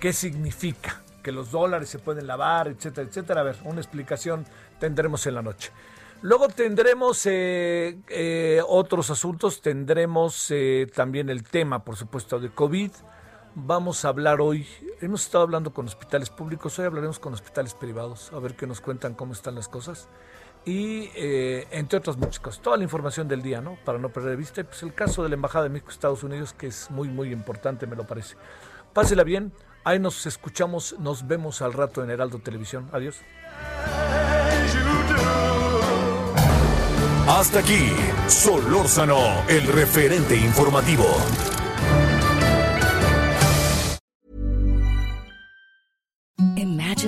¿qué 0.00 0.12
significa? 0.12 1.00
Que 1.22 1.30
los 1.30 1.52
dólares 1.52 1.88
se 1.88 2.00
pueden 2.00 2.26
lavar, 2.26 2.66
etcétera, 2.66 3.06
etcétera. 3.06 3.42
A 3.42 3.44
ver, 3.44 3.56
una 3.62 3.80
explicación 3.80 4.44
tendremos 4.80 5.24
en 5.28 5.36
la 5.36 5.42
noche. 5.42 5.70
Luego 6.22 6.48
tendremos 6.48 7.24
eh, 7.26 7.98
eh, 8.08 8.60
otros 8.66 9.10
asuntos, 9.10 9.60
tendremos 9.60 10.50
eh, 10.50 10.88
también 10.92 11.30
el 11.30 11.44
tema, 11.44 11.84
por 11.84 11.94
supuesto, 11.94 12.40
de 12.40 12.50
COVID. 12.50 12.90
Vamos 13.54 14.04
a 14.04 14.08
hablar 14.08 14.40
hoy, 14.40 14.66
hemos 15.00 15.22
estado 15.22 15.44
hablando 15.44 15.72
con 15.72 15.86
hospitales 15.86 16.30
públicos, 16.30 16.78
hoy 16.78 16.86
hablaremos 16.86 17.20
con 17.20 17.32
hospitales 17.32 17.74
privados, 17.74 18.30
a 18.34 18.38
ver 18.38 18.54
qué 18.54 18.66
nos 18.66 18.82
cuentan 18.82 19.14
cómo 19.14 19.32
están 19.32 19.54
las 19.54 19.68
cosas 19.68 20.08
y 20.66 21.10
eh, 21.14 21.66
entre 21.70 21.98
otras 21.98 22.18
muchas 22.18 22.40
cosas. 22.40 22.60
Toda 22.60 22.76
la 22.76 22.82
información 22.82 23.28
del 23.28 23.40
día, 23.40 23.60
¿no? 23.62 23.78
Para 23.84 23.98
no 23.98 24.10
perder 24.10 24.30
de 24.30 24.36
vista. 24.36 24.64
Pues 24.64 24.82
el 24.82 24.92
caso 24.92 25.22
de 25.22 25.30
la 25.30 25.36
Embajada 25.36 25.64
de 25.64 25.70
México 25.70 25.90
Estados 25.90 26.24
Unidos, 26.24 26.52
que 26.52 26.66
es 26.66 26.90
muy, 26.90 27.08
muy 27.08 27.32
importante, 27.32 27.86
me 27.86 27.96
lo 27.96 28.06
parece. 28.06 28.36
Pásela 28.92 29.22
bien. 29.22 29.52
Ahí 29.84 30.00
nos 30.00 30.26
escuchamos, 30.26 30.96
nos 30.98 31.26
vemos 31.28 31.62
al 31.62 31.72
rato 31.72 32.02
en 32.02 32.10
Heraldo 32.10 32.40
Televisión. 32.40 32.90
Adiós. 32.92 33.20
Hasta 37.28 37.60
aquí, 37.60 37.92
Solórzano, 38.26 39.44
el 39.48 39.66
referente 39.68 40.34
informativo. 40.36 41.06
Imagine 46.56 46.75